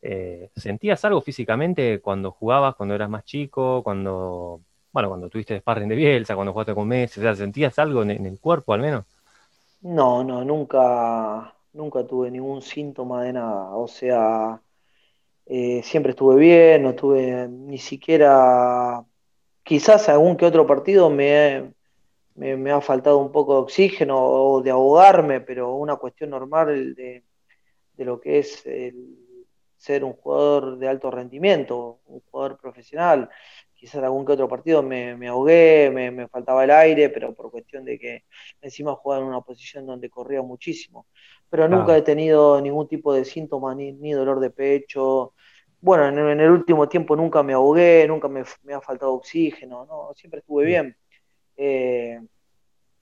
Eh, 0.03 0.51
¿Sentías 0.57 1.05
algo 1.05 1.21
físicamente 1.23 2.01
cuando 2.01 2.31
jugabas, 2.31 2.77
cuando 2.77 2.95
eras 2.95 3.11
más 3.11 3.25
chico, 3.25 3.83
cuando, 3.83 4.61
bueno, 4.95 5.09
cuando 5.09 5.29
tuviste 5.29 5.59
sparring 5.59 5.89
de 5.89 5.97
Bielsa, 5.97 6.37
cuando 6.37 6.53
jugaste 6.53 6.73
con 6.73 6.87
Messi? 6.87 7.21
¿sentías 7.35 7.77
algo 7.81 8.03
en, 8.03 8.13
en, 8.13 8.27
el 8.27 8.39
cuerpo 8.39 8.75
al 8.75 8.81
menos? 8.81 9.05
No, 9.83 10.23
no, 10.23 10.45
nunca, 10.45 11.53
nunca 11.73 12.07
tuve 12.07 12.31
ningún 12.31 12.63
síntoma 12.63 13.25
de 13.25 13.33
nada. 13.33 13.71
O 13.71 13.89
sea, 13.89 14.63
eh, 15.47 15.83
siempre 15.83 16.11
estuve 16.11 16.37
bien, 16.37 16.85
no 16.85 16.91
estuve 16.91 17.49
ni 17.49 17.79
siquiera, 17.79 19.05
quizás 19.65 20.09
algún 20.09 20.37
que 20.37 20.47
otro 20.47 20.65
partido 20.65 21.11
me, 21.11 21.73
me, 22.37 22.71
ha 22.71 22.81
faltado 22.81 23.19
un 23.19 23.33
poco 23.33 23.55
de 23.55 23.61
oxígeno 23.63 24.17
o 24.17 24.63
de 24.63 24.71
ahogarme, 24.71 25.41
pero 25.41 25.75
una 25.75 25.97
cuestión 25.97 26.31
normal 26.31 26.95
de, 26.95 27.25
de 27.97 28.05
lo 28.05 28.21
que 28.21 28.39
es 28.39 28.65
el 28.65 29.25
ser 29.77 30.05
un 30.05 30.13
jugador 30.15 30.79
de 30.79 30.89
alto 30.89 31.11
rendimiento, 31.11 31.99
un 32.07 32.21
jugador 32.31 32.59
profesional. 32.59 33.29
Quizás 33.85 34.03
algún 34.03 34.25
que 34.25 34.33
otro 34.33 34.49
partido 34.49 34.83
me, 34.83 35.15
me 35.15 35.29
ahogué, 35.29 35.91
me, 35.93 36.11
me, 36.11 36.27
faltaba 36.29 36.65
el 36.65 36.71
aire, 36.71 37.11
pero 37.11 37.35
por 37.35 37.51
cuestión 37.51 37.85
de 37.85 37.99
que 37.99 38.25
encima 38.63 38.95
jugaba 38.95 39.23
en 39.23 39.29
una 39.29 39.43
posición 39.43 39.85
donde 39.85 40.09
corría 40.09 40.41
muchísimo 40.41 41.07
pero 41.55 41.69
nunca 41.69 41.97
he 41.97 42.03
tenido 42.03 42.61
ningún 42.61 42.89
tipo 42.89 43.15
de 43.15 43.25
síntoma, 43.25 43.77
ni, 43.77 44.11
dolor 44.11 44.41
de 44.41 44.51
pecho. 44.51 45.35
Bueno, 45.81 46.09
en, 46.09 46.41
el 46.41 46.51
último 46.51 46.89
tiempo 46.89 47.15
nunca 47.15 47.45
me 47.45 47.53
ahogué, 47.53 48.05
nunca 48.09 48.27
me, 48.27 48.43
ha 48.75 48.81
faltado 48.81 49.13
oxígeno, 49.13 49.87
¿no? 49.87 50.13
siempre 50.17 50.41
estuve 50.41 50.65
bien. 50.65 50.97
Eh, 51.57 52.21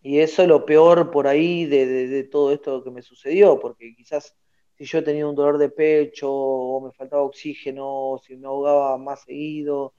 y 0.03 0.19
eso 0.19 0.43
es 0.43 0.49
lo 0.49 0.67
peor 0.67 1.11
por 1.11 1.27
ahí 1.27 1.65
de, 1.65 2.25
todo 2.25 2.53
esto 2.53 2.85
que 2.85 2.91
me 2.91 3.01
sucedió, 3.01 3.59
porque 3.59 3.95
quizás 3.97 4.37
si 4.77 4.85
yo 4.85 4.99
he 4.99 5.03
tenido 5.03 5.31
un 5.31 5.35
dolor 5.35 5.57
de 5.57 5.71
pecho 5.71 6.31
o 6.31 6.85
me 6.85 6.93
faltaba 6.93 7.23
oxígeno, 7.23 8.21
si 8.23 8.37
me 8.37 8.49
ahogaba 8.49 8.99
más 8.99 9.23
seguido, 9.23 9.95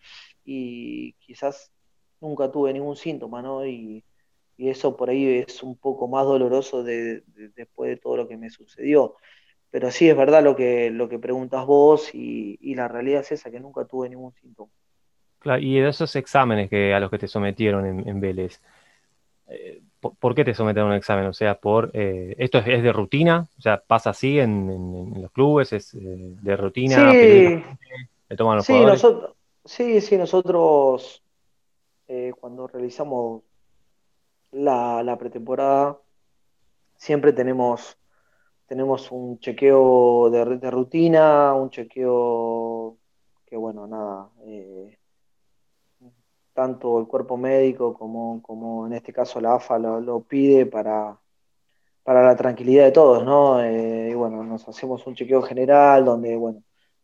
y 0.46 1.14
quizás 1.14 1.72
nunca 2.20 2.52
tuve 2.52 2.74
ningún 2.74 2.96
síntoma, 2.96 3.42
¿no? 3.42 3.66
Y, 3.66 4.04
y 4.58 4.70
eso 4.70 4.96
por 4.96 5.10
ahí 5.10 5.44
es 5.48 5.64
un 5.64 5.76
poco 5.76 6.08
más 6.08 6.26
doloroso 6.26 6.84
de, 6.84 7.24
después 7.56 7.90
de 7.90 7.98
todo 7.98 8.18
lo 8.18 8.28
que 8.28 8.38
me 8.38 8.50
sucedió. 8.50 9.16
Pero 9.72 9.90
sí 9.90 10.08
es 10.08 10.16
verdad 10.16 10.44
lo 10.44 10.56
que, 10.56 10.92
lo 10.92 11.10
que 11.10 11.18
preguntas 11.18 11.66
vos 11.66 12.14
y, 12.14 12.76
la 12.76 12.88
realidad 12.88 13.22
es 13.22 13.32
esa, 13.32 13.50
que 13.50 13.60
nunca 13.60 13.86
tuve 13.86 14.10
ningún 14.10 14.34
síntoma. 14.34 14.72
Claro, 15.40 15.62
y 15.62 15.80
de 15.80 15.90
esos 15.90 16.16
exámenes 16.16 16.70
que, 16.70 16.94
a 16.94 17.00
los 17.00 17.10
que 17.10 17.18
te 17.18 17.28
sometieron 17.28 18.08
en, 18.08 18.20
Vélez, 18.22 18.62
eh, 19.48 19.82
¿por, 20.00 20.36
qué 20.36 20.46
te 20.46 20.54
sometieron 20.54 20.92
a 20.92 20.94
un 20.94 20.98
examen? 20.98 21.26
O 21.26 21.34
sea, 21.34 21.56
por 21.56 21.90
eh, 21.94 22.36
¿esto 22.38 22.60
es, 22.60 22.84
de 22.84 22.94
rutina? 22.94 23.48
O 23.58 23.62
sea, 23.62 23.82
¿pasa 23.86 24.12
así 24.12 24.40
en, 24.40 25.22
los 25.22 25.32
clubes? 25.32 25.74
¿Es 25.74 25.94
eh, 25.96 26.00
de 26.00 26.56
rutina? 26.56 27.12
Sí, 27.12 27.64
toman 28.38 28.58
los 28.58 28.66
sí, 28.66 28.74
nosotros, 28.74 29.36
sí, 29.66 30.02
sí, 30.02 30.18
nosotros 30.18 31.24
cuando 32.40 32.68
realizamos 32.68 33.42
la, 34.52 35.18
pretemporada, 35.18 36.00
siempre 36.96 37.34
tenemos, 37.34 37.98
tenemos 38.68 39.12
un 39.12 39.40
chequeo 39.40 40.30
de, 40.30 40.58
de, 40.58 40.72
rutina, 40.72 41.54
un 41.54 41.70
chequeo 41.70 42.98
que, 43.46 43.58
bueno, 43.58 43.88
nada, 43.88 44.30
eh, 44.46 44.98
tanto 46.54 47.00
el 47.00 47.08
cuerpo 47.08 47.38
médico 47.38 47.94
como, 47.94 48.42
como 48.44 48.86
en 48.88 48.94
este 48.94 49.12
caso 49.12 49.42
la 49.42 49.56
AFA 49.56 49.80
lo, 49.80 50.22
pide 50.24 50.66
para, 50.68 51.20
para 52.04 52.24
la 52.24 52.36
tranquilidad 52.36 52.86
de 52.86 52.92
todos, 52.92 53.26
¿no? 53.26 53.62
Eh, 53.64 54.10
y 54.12 54.14
bueno, 54.14 54.44
nos 54.44 54.68
hacemos 54.68 55.06
un 55.08 55.16
chequeo 55.16 55.42
general 55.42 56.06
donde, 56.06 56.36
bueno, 56.38 56.64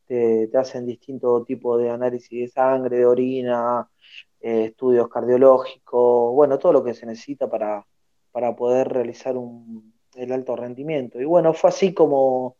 te, 0.10 0.50
hacen 0.58 0.86
distintos 0.88 1.46
tipos 1.46 1.80
de 1.80 1.92
análisis 1.92 2.32
de 2.32 2.48
sangre, 2.48 2.98
de 2.98 3.06
orina, 3.06 3.88
eh, 4.42 4.66
estudios 4.66 5.08
cardiológicos, 5.08 6.34
bueno, 6.34 6.58
todo 6.58 6.74
lo 6.74 6.84
que 6.84 6.96
se 6.96 7.06
necesita 7.06 7.48
para, 7.50 7.86
para 8.32 8.56
poder 8.56 8.90
realizar 8.90 9.38
un, 9.38 9.94
el 10.16 10.32
alto 10.32 10.56
rendimiento. 10.56 11.22
Y 11.22 11.26
bueno, 11.26 11.54
fue 11.54 11.70
así 11.70 11.94
como 11.94 12.58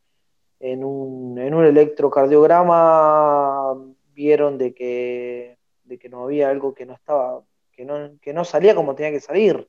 en 0.60 0.84
un, 0.84 1.40
en 1.40 1.56
un 1.56 1.66
electrocardiograma 1.66 3.74
vieron 4.14 4.60
de 4.60 4.76
que, 4.76 5.58
de 5.86 5.98
que 5.98 6.10
no 6.10 6.26
había 6.26 6.50
algo 6.50 6.76
que 6.76 6.86
no 6.86 6.94
estaba, 6.94 7.44
que 7.72 7.84
no, 7.84 8.12
que 8.22 8.34
no 8.34 8.46
salía 8.46 8.76
como 8.76 8.94
tenía 8.94 9.12
que 9.12 9.22
salir. 9.22 9.68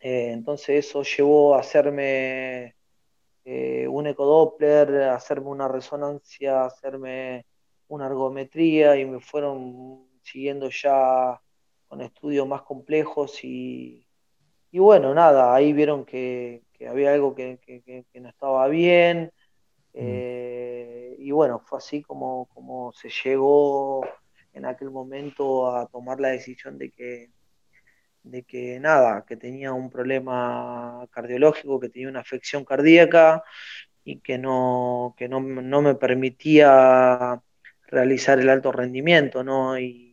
Eh, 0.00 0.32
entonces 0.32 0.86
eso 0.86 1.04
llevó 1.04 1.54
a 1.54 1.60
hacerme 1.60 2.74
eh, 3.44 3.88
un 3.88 4.06
ecodoppler, 4.06 5.02
hacerme 5.04 5.48
una 5.48 5.68
resonancia, 5.68 6.64
hacerme 6.64 7.46
una 7.88 8.06
ergometría 8.06 8.96
y 8.96 9.04
me 9.04 9.20
fueron 9.20 10.06
siguiendo 10.22 10.68
ya 10.70 11.40
con 11.88 12.00
estudios 12.00 12.46
más 12.46 12.62
complejos 12.62 13.42
y, 13.42 14.06
bueno, 14.72 15.14
nada, 15.14 15.54
ahí 15.54 15.72
vieron 15.72 16.04
que, 16.04 16.62
había 16.88 17.12
algo 17.12 17.34
que, 17.34 17.58
no 18.14 18.28
estaba 18.28 18.68
bien 18.68 19.32
mm. 19.92 19.94
eh, 19.94 21.16
y 21.18 21.30
bueno, 21.32 21.60
fue 21.60 21.78
así 21.78 22.02
como, 22.02 22.46
como 22.54 22.92
se 22.92 23.10
llegó 23.24 24.06
en 24.52 24.64
aquel 24.66 24.90
momento 24.90 25.74
a 25.74 25.86
tomar 25.86 26.20
la 26.20 26.28
decisión 26.28 26.78
de 26.78 26.90
que 26.90 27.30
de 28.22 28.42
que 28.44 28.78
nada, 28.80 29.24
que 29.26 29.36
tenía 29.36 29.72
un 29.72 29.90
problema 29.90 31.06
cardiológico, 31.10 31.80
que 31.80 31.88
tenía 31.88 32.08
una 32.08 32.20
afección 32.20 32.64
cardíaca 32.64 33.42
y 34.04 34.20
que 34.20 34.38
no, 34.38 35.14
que 35.18 35.28
no, 35.28 35.40
me 35.40 35.94
permitía 35.94 37.42
realizar 37.88 38.38
el 38.40 38.48
alto 38.50 38.72
rendimiento, 38.72 39.44
¿no? 39.44 39.78
Y, 39.78 40.08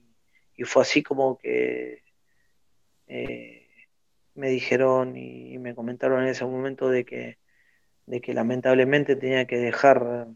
fue 0.66 0.82
así 0.82 1.04
como 1.04 1.38
que 1.38 2.02
eh, 3.08 3.68
me 4.34 4.50
dijeron 4.50 5.16
y 5.16 5.58
me 5.60 5.76
comentaron 5.76 6.24
en 6.24 6.30
ese 6.30 6.46
momento 6.46 6.90
de 6.90 7.06
que, 7.06 7.38
de 8.08 8.22
que 8.22 8.34
lamentablemente 8.34 9.16
tenía 9.16 9.46
que 9.46 9.58
dejar 9.58 10.28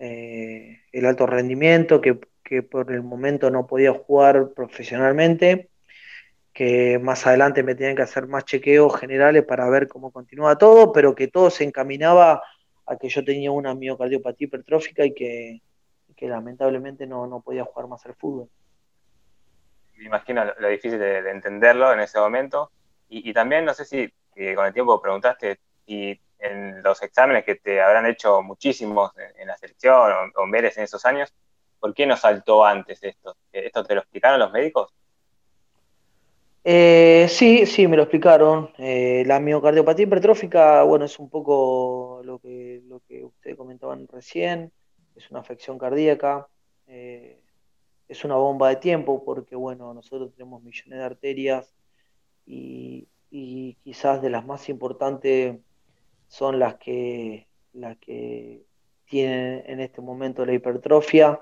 eh, 0.00 0.80
el 0.92 1.06
alto 1.06 1.26
rendimiento, 1.26 2.00
que, 2.00 2.18
que 2.42 2.62
por 2.62 2.90
el 2.92 3.02
momento 3.02 3.50
no 3.50 3.66
podía 3.66 3.92
jugar 3.92 4.52
profesionalmente 4.54 5.69
que 6.52 6.98
más 6.98 7.26
adelante 7.26 7.62
me 7.62 7.74
tenían 7.74 7.96
que 7.96 8.02
hacer 8.02 8.26
más 8.26 8.44
chequeos 8.44 8.98
generales 8.98 9.44
para 9.44 9.68
ver 9.68 9.88
cómo 9.88 10.10
continúa 10.10 10.58
todo, 10.58 10.92
pero 10.92 11.14
que 11.14 11.28
todo 11.28 11.50
se 11.50 11.64
encaminaba 11.64 12.42
a 12.86 12.96
que 12.96 13.08
yo 13.08 13.24
tenía 13.24 13.52
una 13.52 13.74
miocardiopatía 13.74 14.46
hipertrófica 14.46 15.04
y 15.04 15.14
que, 15.14 15.60
lamentablemente 16.22 17.06
no, 17.06 17.40
podía 17.42 17.64
jugar 17.64 17.88
más 17.88 18.04
al 18.04 18.14
fútbol. 18.14 18.48
Me 19.96 20.04
imagino 20.04 20.44
lo, 20.44 20.68
difícil 20.68 20.98
de, 20.98 21.30
entenderlo 21.30 21.92
en 21.92 22.00
ese 22.00 22.18
momento. 22.18 22.70
Y, 23.08 23.32
también 23.32 23.64
no 23.64 23.74
sé 23.74 23.84
si 23.84 24.12
con 24.54 24.66
el 24.66 24.72
tiempo 24.72 25.00
preguntaste 25.00 25.60
si 25.86 26.20
en 26.38 26.82
los 26.82 27.02
exámenes 27.02 27.44
que 27.44 27.56
te 27.56 27.80
habrán 27.80 28.06
hecho 28.06 28.42
muchísimos 28.42 29.12
en, 29.38 29.46
la 29.46 29.56
selección 29.56 30.30
o, 30.34 30.44
en 30.44 30.50
Vélez 30.50 30.76
en 30.78 30.84
esos 30.84 31.04
años, 31.04 31.32
¿por 31.78 31.94
qué 31.94 32.06
no 32.06 32.16
saltó 32.16 32.64
antes 32.64 33.02
esto? 33.02 33.36
¿Esto 33.52 33.84
te 33.84 33.94
lo 33.94 34.00
explicaron 34.00 34.40
los 34.40 34.52
médicos? 34.52 34.92
Eh, 36.62 37.26
sí, 37.30 37.64
sí, 37.66 37.88
me 37.88 37.96
lo 37.96 38.02
explicaron. 38.02 38.70
Eh, 38.78 39.24
la 39.26 39.40
miocardiopatía 39.40 40.04
hipertrófica, 40.04 40.82
bueno, 40.82 41.06
es 41.06 41.18
un 41.18 41.30
poco 41.30 42.20
lo 42.24 42.38
que, 42.38 42.82
lo 42.86 43.00
que 43.00 43.24
ustedes 43.24 43.56
comentaban 43.56 44.06
recién, 44.08 44.72
es 45.16 45.30
una 45.30 45.40
afección 45.40 45.78
cardíaca, 45.78 46.48
eh, 46.86 47.40
es 48.08 48.24
una 48.24 48.36
bomba 48.36 48.68
de 48.68 48.76
tiempo 48.76 49.24
porque, 49.24 49.56
bueno, 49.56 49.94
nosotros 49.94 50.32
tenemos 50.32 50.62
millones 50.62 50.98
de 50.98 51.04
arterias 51.04 51.74
y, 52.46 53.08
quizás 53.84 54.20
de 54.22 54.30
las 54.30 54.44
más 54.44 54.68
importantes 54.68 55.56
son 56.28 56.58
las 56.58 56.76
que, 56.76 57.46
las 57.72 57.96
que 57.98 58.64
tienen 59.06 59.62
en 59.66 59.80
este 59.80 60.00
momento 60.00 60.44
la 60.44 60.54
hipertrofia 60.54 61.40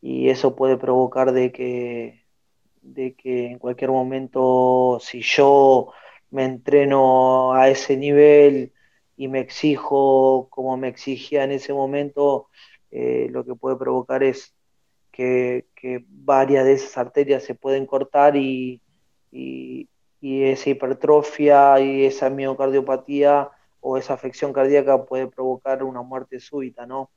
y 0.00 0.28
eso 0.28 0.56
puede 0.56 0.76
provocar 0.76 1.32
de 1.32 1.52
que 1.52 2.19
de 2.82 3.14
que 3.14 3.46
en 3.46 3.58
cualquier 3.58 3.90
momento, 3.90 4.98
si 5.00 5.20
yo 5.22 5.92
me 6.30 6.44
entreno 6.44 7.52
a 7.54 7.68
ese 7.68 7.96
nivel 7.96 8.72
y 9.16 9.28
me 9.28 9.40
exijo 9.40 10.48
como 10.50 10.76
me 10.76 10.88
exigía 10.88 11.44
en 11.44 11.52
ese 11.52 11.72
momento, 11.72 12.48
eh, 12.90 13.28
lo 13.30 13.44
que 13.44 13.54
puede 13.54 13.76
provocar 13.76 14.22
es 14.22 14.54
que, 15.12 15.66
varias 16.08 16.64
de 16.64 16.74
esas 16.74 16.96
arterias 16.98 17.44
se 17.44 17.54
pueden 17.54 17.86
cortar 17.86 18.36
y, 18.36 18.82
esa 20.22 20.70
hipertrofia 20.70 21.80
y 21.80 22.04
esa 22.04 22.30
miocardiopatía 22.30 23.50
o 23.80 23.96
esa 23.96 24.14
afección 24.14 24.52
cardíaca 24.52 25.04
puede 25.04 25.28
provocar 25.28 25.82
una 25.82 26.02
muerte 26.02 26.40
súbita, 26.40 26.86
¿no? 26.86 27.10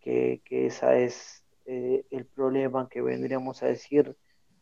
Que, 0.00 0.40
que 0.44 0.66
ese 0.66 1.04
es 1.04 1.44
eh, 1.66 2.04
el 2.10 2.26
problema 2.26 2.88
que 2.88 3.02
vendríamos 3.02 3.62
a 3.62 3.66
decir 3.66 4.16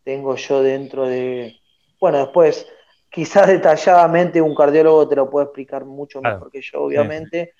tengo 0.05 0.37
yo 0.37 0.63
dentro 0.63 1.07
de... 1.07 1.57
Bueno, 2.01 2.19
después, 2.19 2.67
quizás 3.11 3.47
detalladamente 3.49 4.41
un 4.41 4.55
cardiólogo 4.55 5.09
te 5.09 5.17
lo 5.17 5.31
puede 5.31 5.47
explicar 5.47 5.85
mucho 5.85 6.21
mejor 6.21 6.51
que 6.51 6.63
yo, 6.63 6.83
obviamente, 6.83 7.55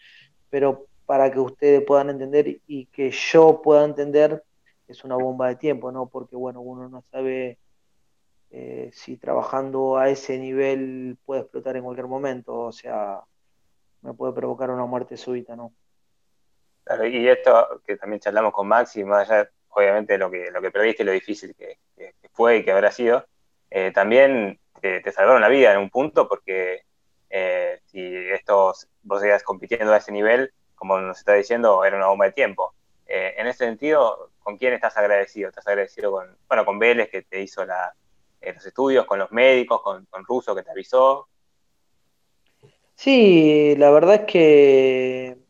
pero 0.51 0.87
para 1.07 1.31
que 1.31 1.41
ustedes 1.41 1.83
puedan 1.85 2.11
entender 2.11 2.61
y 2.67 2.87
que 2.87 3.11
yo 3.11 3.61
pueda 3.63 3.85
entender, 3.85 4.43
es 4.89 5.05
una 5.05 5.17
bomba 5.17 5.49
de 5.49 5.57
tiempo, 5.57 5.93
¿no? 5.93 6.07
Porque, 6.07 6.37
bueno, 6.37 6.61
uno 6.61 6.89
no 6.89 7.03
sabe 7.11 7.59
eh, 8.51 8.91
si 8.93 9.17
trabajando 9.17 9.97
a 9.97 10.11
ese 10.11 10.39
nivel 10.39 11.17
puede 11.25 11.43
explotar 11.43 11.77
en 11.77 11.85
cualquier 11.85 12.07
momento, 12.07 12.59
o 12.59 12.73
sea, 12.73 13.21
me 14.03 14.13
puede 14.15 14.33
provocar 14.33 14.71
una 14.71 14.85
muerte 14.85 15.17
súbita, 15.17 15.57
¿no? 15.57 15.73
Claro, 16.85 17.07
y 17.07 17.29
esto 17.29 17.83
que 17.87 17.97
también 17.97 18.21
charlamos 18.21 18.53
con 18.53 18.67
Maxi, 18.67 19.05
más 19.05 19.31
allá 19.31 19.49
obviamente 19.73 20.19
lo 20.19 20.31
que, 20.31 20.51
lo 20.51 20.61
que 20.61 20.71
perdiste 20.71 21.03
y 21.03 21.07
lo 21.07 21.13
difícil 21.13 21.55
que, 21.57 21.79
fue 22.33 22.59
y 22.59 22.65
que 22.65 22.73
habrá 22.73 22.91
sido, 22.91 23.27
eh, 23.71 23.93
también 23.93 24.59
te, 24.81 25.11
salvaron 25.13 25.41
la 25.41 25.49
vida 25.49 25.73
en 25.73 25.79
un 25.79 25.91
punto 25.91 26.29
porque 26.29 26.83
eh, 27.31 27.81
si 27.87 28.01
estos, 28.31 28.89
vos 29.03 29.21
seguías 29.21 29.43
compitiendo 29.43 29.93
a 29.93 29.99
ese 29.99 30.13
nivel, 30.13 30.53
como 30.75 30.99
nos 31.01 31.19
está 31.19 31.35
diciendo, 31.35 31.85
era 31.85 31.97
una 31.97 32.09
bomba 32.09 32.27
de 32.27 32.33
tiempo. 32.33 32.75
Eh, 33.07 33.35
en 33.37 33.47
ese 33.47 33.65
sentido, 33.67 34.31
¿con 34.41 34.57
quién 34.57 34.73
estás 34.73 34.97
agradecido? 34.97 35.49
¿Estás 35.49 35.67
agradecido 35.67 36.13
con, 36.13 36.37
bueno, 36.49 36.65
con 36.65 36.79
Vélez 36.79 37.11
que 37.11 37.23
te 37.23 37.41
hizo 37.41 37.65
la, 37.65 37.95
los 38.41 38.67
estudios, 38.67 39.07
con 39.07 39.19
los 39.19 39.31
médicos, 39.31 39.83
con, 39.83 40.07
con 40.07 40.25
Russo 40.25 40.55
que 40.55 40.63
te 40.63 40.71
avisó? 40.71 41.29
Sí, 42.95 43.75
la 43.77 43.91
verdad 43.91 44.15
es 44.15 44.25
que 44.27 45.42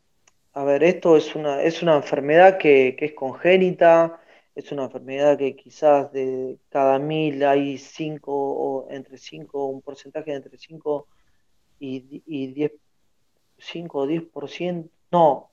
a 0.54 0.64
ver, 0.64 0.84
esto 0.84 1.16
es 1.16 1.34
una, 1.34 1.62
es 1.62 1.82
una 1.82 1.96
enfermedad 1.96 2.58
que, 2.58 2.96
es 2.98 3.12
congénita, 3.14 4.20
es 4.54 4.70
una 4.72 4.84
enfermedad 4.84 5.38
que 5.38 5.56
quizás 5.56 6.12
de 6.12 6.58
cada 6.68 6.98
mil 6.98 7.42
hay 7.44 7.78
cinco, 7.78 8.32
o 8.34 8.90
entre 8.90 9.16
cinco, 9.18 9.66
un 9.66 9.80
porcentaje 9.80 10.30
de 10.30 10.36
entre 10.38 10.58
5 10.58 11.06
y, 11.80 12.22
y 12.26 12.48
10, 12.48 12.72
5 13.58 13.98
o 13.98 14.06
10%, 14.06 14.90
no, 15.10 15.50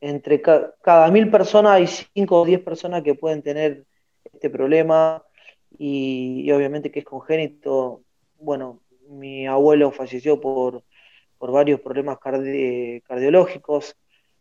entre 0.00 0.40
cada 0.42 1.10
mil 1.10 1.30
personas 1.30 1.72
hay 1.72 1.86
5 1.86 2.40
o 2.40 2.44
10 2.44 2.60
personas 2.62 3.02
que 3.02 3.14
pueden 3.14 3.42
tener 3.42 3.84
este 4.32 4.50
problema 4.50 5.24
y, 5.78 6.50
obviamente 6.52 6.90
que 6.90 7.00
es 7.00 7.04
congénito. 7.04 8.02
Bueno, 8.38 8.80
mi 9.08 9.46
abuelo 9.46 9.90
falleció 9.92 10.40
por, 10.40 10.82
por 11.38 11.52
varios 11.52 11.80
problemas 11.80 12.18
cardiológicos 12.18 13.96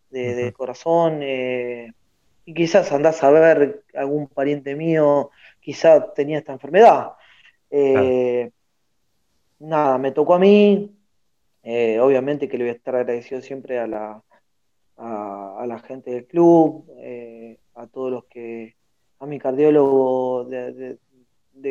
de, 0.09 0.53
corazón. 0.53 1.19
Eh, 1.21 1.91
y 2.45 2.53
quizás 2.53 2.91
andás 2.91 3.23
a 3.23 3.29
ver 3.29 3.83
algún 3.93 4.27
pariente 4.27 4.75
mío, 4.75 5.29
quizás 5.59 6.13
tenía 6.13 6.39
esta 6.39 6.53
enfermedad. 6.53 7.13
Eh, 7.69 8.51
nada, 9.59 9.97
me 9.97 10.11
tocó 10.11 10.35
a 10.35 10.39
mí. 10.39 10.95
Eh, 11.61 11.99
obviamente 11.99 12.47
que 12.47 12.57
le 12.57 12.63
voy 12.63 12.71
a 12.71 12.75
estar 12.75 12.95
agradecido 12.95 13.41
siempre 13.41 13.79
a 13.79 13.87
la, 13.87 14.23
a, 14.97 15.65
la 15.67 15.79
gente 15.79 16.11
del 16.11 16.25
club, 16.25 16.85
a 17.75 17.87
todos 17.87 18.11
los 18.11 18.25
que, 18.25 18.75
a 19.19 19.25
mi 19.25 19.39
cardiólogo, 19.39 20.45
de, 20.45 20.97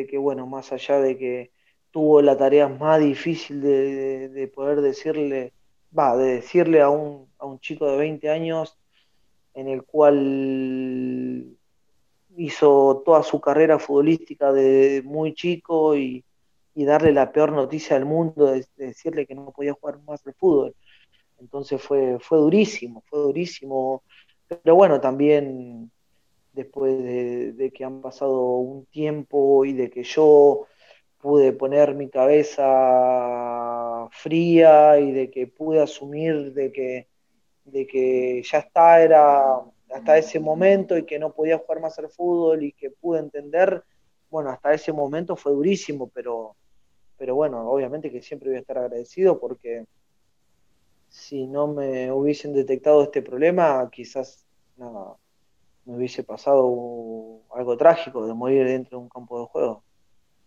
que, 0.07 0.17
bueno, 0.17 0.45
más 0.47 0.71
allá 0.71 0.99
de 0.99 1.17
que 1.17 1.51
tuvo 1.91 2.21
la 2.21 2.37
tarea 2.37 2.67
más 2.67 3.01
difícil 3.01 3.61
de 3.61 4.51
poder 4.53 4.81
decirle 4.81 5.53
va, 5.97 6.15
de 6.17 6.35
decirle 6.35 6.81
a 6.81 6.89
un, 6.89 7.27
a 7.37 7.45
un 7.45 7.59
chico 7.59 7.89
de 7.89 7.97
20 7.97 8.29
años 8.29 8.77
en 9.53 9.67
el 9.67 9.83
cual 9.83 11.57
hizo 12.37 13.01
toda 13.05 13.23
su 13.23 13.41
carrera 13.41 13.79
futbolística 13.79 14.51
de 14.51 15.01
muy 15.05 15.33
chico 15.33 15.95
y, 15.95 16.23
darle 16.75 17.11
la 17.11 17.29
peor 17.33 17.51
noticia 17.51 17.97
del 17.97 18.05
mundo, 18.05 18.45
de, 18.45 18.65
decirle 18.77 19.25
que 19.25 19.35
no 19.35 19.51
podía 19.51 19.73
jugar 19.73 19.99
más 20.03 20.25
al 20.25 20.33
fútbol. 20.33 20.73
Entonces 21.37 21.81
fue, 21.81 22.17
fue 22.21 22.37
durísimo, 22.37 23.03
fue 23.09 23.19
durísimo 23.19 24.01
pero 24.49 24.75
bueno, 24.75 24.99
también 24.99 25.91
después 26.53 27.03
de, 27.03 27.71
que 27.73 27.85
han 27.85 28.01
pasado 28.01 28.57
un 28.57 28.85
tiempo 28.87 29.63
y 29.63 29.73
de 29.73 29.91
que 29.91 30.03
yo 30.03 30.65
pude 31.21 31.51
poner 31.53 31.95
mi 31.95 32.09
cabeza 32.09 34.07
fría 34.11 34.99
y 34.99 35.11
de 35.11 35.29
que 35.29 35.47
pude 35.47 35.81
asumir 35.81 36.53
de 36.53 36.71
que, 36.71 37.07
de 37.65 37.85
que 37.85 38.41
ya 38.43 38.59
está, 38.59 39.01
era 39.01 39.59
hasta 39.93 40.17
ese 40.17 40.39
momento 40.39 40.97
y 40.97 41.05
que 41.05 41.19
no 41.19 41.33
podía 41.33 41.57
jugar 41.57 41.81
más 41.81 41.99
al 41.99 42.09
fútbol 42.09 42.63
y 42.63 42.71
que 42.71 42.91
pude 42.91 43.19
entender, 43.19 43.83
bueno, 44.29 44.49
hasta 44.49 44.73
ese 44.73 44.93
momento 44.93 45.35
fue 45.35 45.51
durísimo, 45.51 46.09
pero, 46.13 46.55
pero 47.17 47.35
bueno, 47.35 47.69
obviamente 47.69 48.11
que 48.11 48.21
siempre 48.21 48.49
voy 48.49 48.57
a 48.57 48.61
estar 48.61 48.77
agradecido 48.77 49.39
porque 49.39 49.85
si 51.09 51.47
no 51.47 51.67
me 51.67 52.11
hubiesen 52.11 52.53
detectado 52.53 53.03
este 53.03 53.21
problema, 53.21 53.89
quizás 53.91 54.45
nada, 54.77 55.15
me 55.85 55.97
hubiese 55.97 56.23
pasado 56.23 57.41
algo 57.51 57.77
trágico 57.77 58.25
de 58.27 58.33
morir 58.33 58.65
dentro 58.65 58.99
de 58.99 59.03
un 59.03 59.09
campo 59.09 59.39
de 59.39 59.47
juego. 59.47 59.83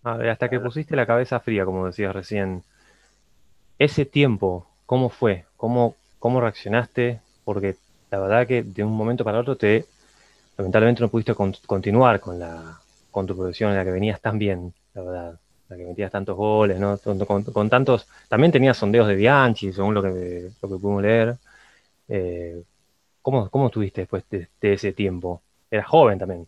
Hasta 0.04 0.48
que 0.48 0.60
pusiste 0.60 0.96
la 0.96 1.06
cabeza 1.06 1.40
fría, 1.40 1.64
como 1.64 1.86
decías 1.86 2.14
recién, 2.14 2.62
ese 3.78 4.04
tiempo, 4.04 4.66
¿cómo 4.86 5.08
fue? 5.08 5.44
¿Cómo, 5.56 5.96
cómo 6.18 6.40
reaccionaste? 6.40 7.20
Porque 7.44 7.76
la 8.10 8.20
verdad 8.20 8.46
que 8.46 8.62
de 8.62 8.84
un 8.84 8.92
momento 8.92 9.24
para 9.24 9.40
otro 9.40 9.56
te, 9.56 9.86
lamentablemente 10.56 11.02
no 11.02 11.08
pudiste 11.08 11.34
continuar 11.34 12.20
con, 12.20 12.38
la, 12.38 12.78
con 13.10 13.26
tu 13.26 13.36
profesión 13.36 13.70
en 13.70 13.76
la 13.76 13.84
que 13.84 13.90
venías 13.90 14.20
tan 14.20 14.38
bien, 14.38 14.72
la 14.94 15.02
verdad, 15.02 15.40
la 15.68 15.76
que 15.76 15.84
metías 15.84 16.12
tantos 16.12 16.36
goles, 16.36 16.78
¿no? 16.78 16.98
Con, 16.98 17.68
tantos, 17.68 18.06
también 18.28 18.52
tenías 18.52 18.76
sondeos 18.76 19.08
de 19.08 19.14
Bianchi, 19.14 19.72
según 19.72 19.94
lo 19.94 20.02
que, 20.02 20.50
lo 20.60 20.68
que 20.68 20.76
pudimos 20.76 21.02
leer. 21.02 21.36
Eh, 22.08 22.62
¿cómo, 23.22 23.48
¿Cómo 23.48 23.66
estuviste 23.66 24.02
después 24.02 24.24
de, 24.30 24.48
ese 24.60 24.92
tiempo? 24.92 25.42
Eras 25.70 25.86
joven 25.86 26.18
también. 26.18 26.46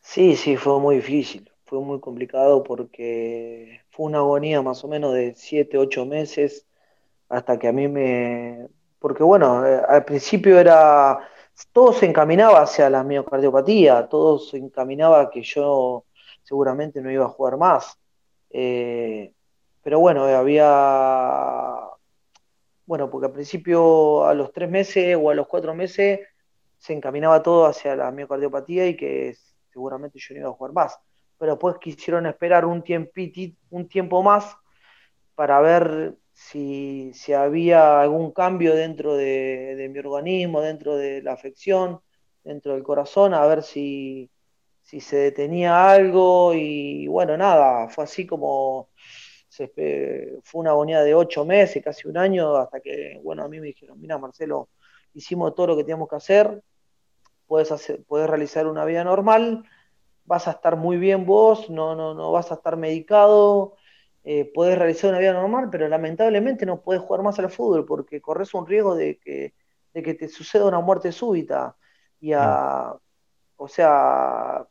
Sí, 0.00 0.36
sí, 0.36 0.56
fue 0.56 0.78
muy 0.80 0.96
difícil, 0.96 1.50
fue 1.64 1.80
muy 1.80 2.00
complicado 2.00 2.62
porque 2.62 3.80
fue 3.90 4.06
una 4.06 4.18
agonía 4.18 4.62
más 4.62 4.84
o 4.84 4.88
menos 4.88 5.14
de 5.14 5.34
7, 5.34 5.78
8 5.78 6.06
meses 6.06 6.66
hasta 7.28 7.58
que 7.58 7.68
a 7.68 7.72
mí 7.72 7.88
me, 7.88 8.68
porque 8.98 9.22
bueno, 9.22 9.66
eh, 9.66 9.82
al 9.88 10.04
principio 10.04 10.58
era, 10.58 11.18
todo 11.72 11.92
se 11.92 12.06
encaminaba 12.06 12.62
hacia 12.62 12.88
la 12.90 13.04
miocardiopatía, 13.04 14.08
todo 14.08 14.38
se 14.38 14.56
encaminaba 14.56 15.30
que 15.30 15.42
yo 15.42 16.04
seguramente 16.42 17.00
no 17.02 17.10
iba 17.10 17.26
a 17.26 17.28
jugar 17.28 17.56
más. 17.58 17.98
Eh, 18.50 19.32
pero 19.82 20.00
bueno, 20.00 20.28
eh, 20.28 20.34
había, 20.34 21.80
bueno, 22.86 23.10
porque 23.10 23.26
al 23.26 23.32
principio 23.32 24.26
a 24.26 24.34
los 24.34 24.52
tres 24.52 24.70
meses 24.70 25.18
o 25.20 25.30
a 25.30 25.34
los 25.34 25.46
cuatro 25.48 25.74
meses 25.74 26.20
se 26.78 26.92
encaminaba 26.92 27.42
todo 27.42 27.66
hacia 27.66 27.96
la 27.96 28.10
miocardiopatía 28.10 28.86
y 28.86 28.96
que 28.96 29.36
seguramente 29.72 30.18
yo 30.18 30.34
no 30.34 30.40
iba 30.40 30.48
a 30.50 30.52
jugar 30.52 30.72
más. 30.72 30.98
Pero 31.44 31.56
después 31.56 31.76
quisieron 31.78 32.24
esperar 32.24 32.64
un, 32.64 32.82
un 33.68 33.86
tiempo 33.86 34.22
más 34.22 34.56
para 35.34 35.60
ver 35.60 36.16
si, 36.32 37.12
si 37.12 37.34
había 37.34 38.00
algún 38.00 38.32
cambio 38.32 38.74
dentro 38.74 39.14
de, 39.14 39.90
mi 39.92 39.98
organismo, 39.98 40.62
dentro 40.62 40.96
de 40.96 41.20
la 41.20 41.34
afección, 41.34 42.00
dentro 42.44 42.72
del 42.72 42.82
corazón, 42.82 43.34
a 43.34 43.44
ver 43.44 43.62
si, 43.62 44.30
si 44.80 45.00
se 45.00 45.16
detenía 45.16 45.90
algo. 45.90 46.54
Y 46.54 47.08
bueno, 47.08 47.36
nada, 47.36 47.90
fue 47.90 48.04
así 48.04 48.26
como 48.26 48.88
fue 49.50 50.60
una 50.62 50.70
agonía 50.70 51.02
de 51.02 51.14
ocho 51.14 51.44
meses, 51.44 51.84
casi 51.84 52.08
un 52.08 52.16
año, 52.16 52.56
hasta 52.56 52.80
que, 52.80 53.20
bueno, 53.22 53.44
a 53.44 53.48
mí 53.48 53.60
me 53.60 53.66
dijeron, 53.66 54.00
mira 54.00 54.16
Marcelo, 54.16 54.70
hicimos 55.12 55.54
todo 55.54 55.66
lo 55.66 55.76
que 55.76 55.82
teníamos 55.82 56.08
que 56.08 56.16
hacer, 56.16 56.62
puedes, 57.46 57.70
hacer, 57.70 58.02
puedes 58.04 58.30
realizar 58.30 58.66
una 58.66 58.86
vida 58.86 59.04
normal, 59.04 59.62
vas 60.24 60.48
a 60.48 60.52
estar 60.52 60.76
muy 60.76 60.96
bien 60.96 61.26
vos, 61.26 61.70
no, 61.70 61.94
no, 61.94 62.14
no 62.14 62.32
vas 62.32 62.50
a 62.50 62.54
estar 62.54 62.76
medicado, 62.76 63.76
eh, 64.24 64.50
puedes 64.54 64.78
realizar 64.78 65.10
una 65.10 65.18
vida 65.18 65.34
normal, 65.34 65.68
pero 65.70 65.86
lamentablemente 65.88 66.64
no 66.64 66.80
puedes 66.80 67.02
jugar 67.02 67.22
más 67.22 67.38
al 67.38 67.50
fútbol 67.50 67.84
porque 67.84 68.20
corres 68.22 68.54
un 68.54 68.66
riesgo 68.66 68.94
de 68.94 69.18
que, 69.18 69.54
de 69.92 70.02
que 70.02 70.14
te 70.14 70.28
suceda 70.28 70.66
una 70.66 70.80
muerte 70.80 71.12
súbita. 71.12 71.76
Y 72.20 72.32
a, 72.32 72.94
o 73.56 73.68
sea, 73.68 74.66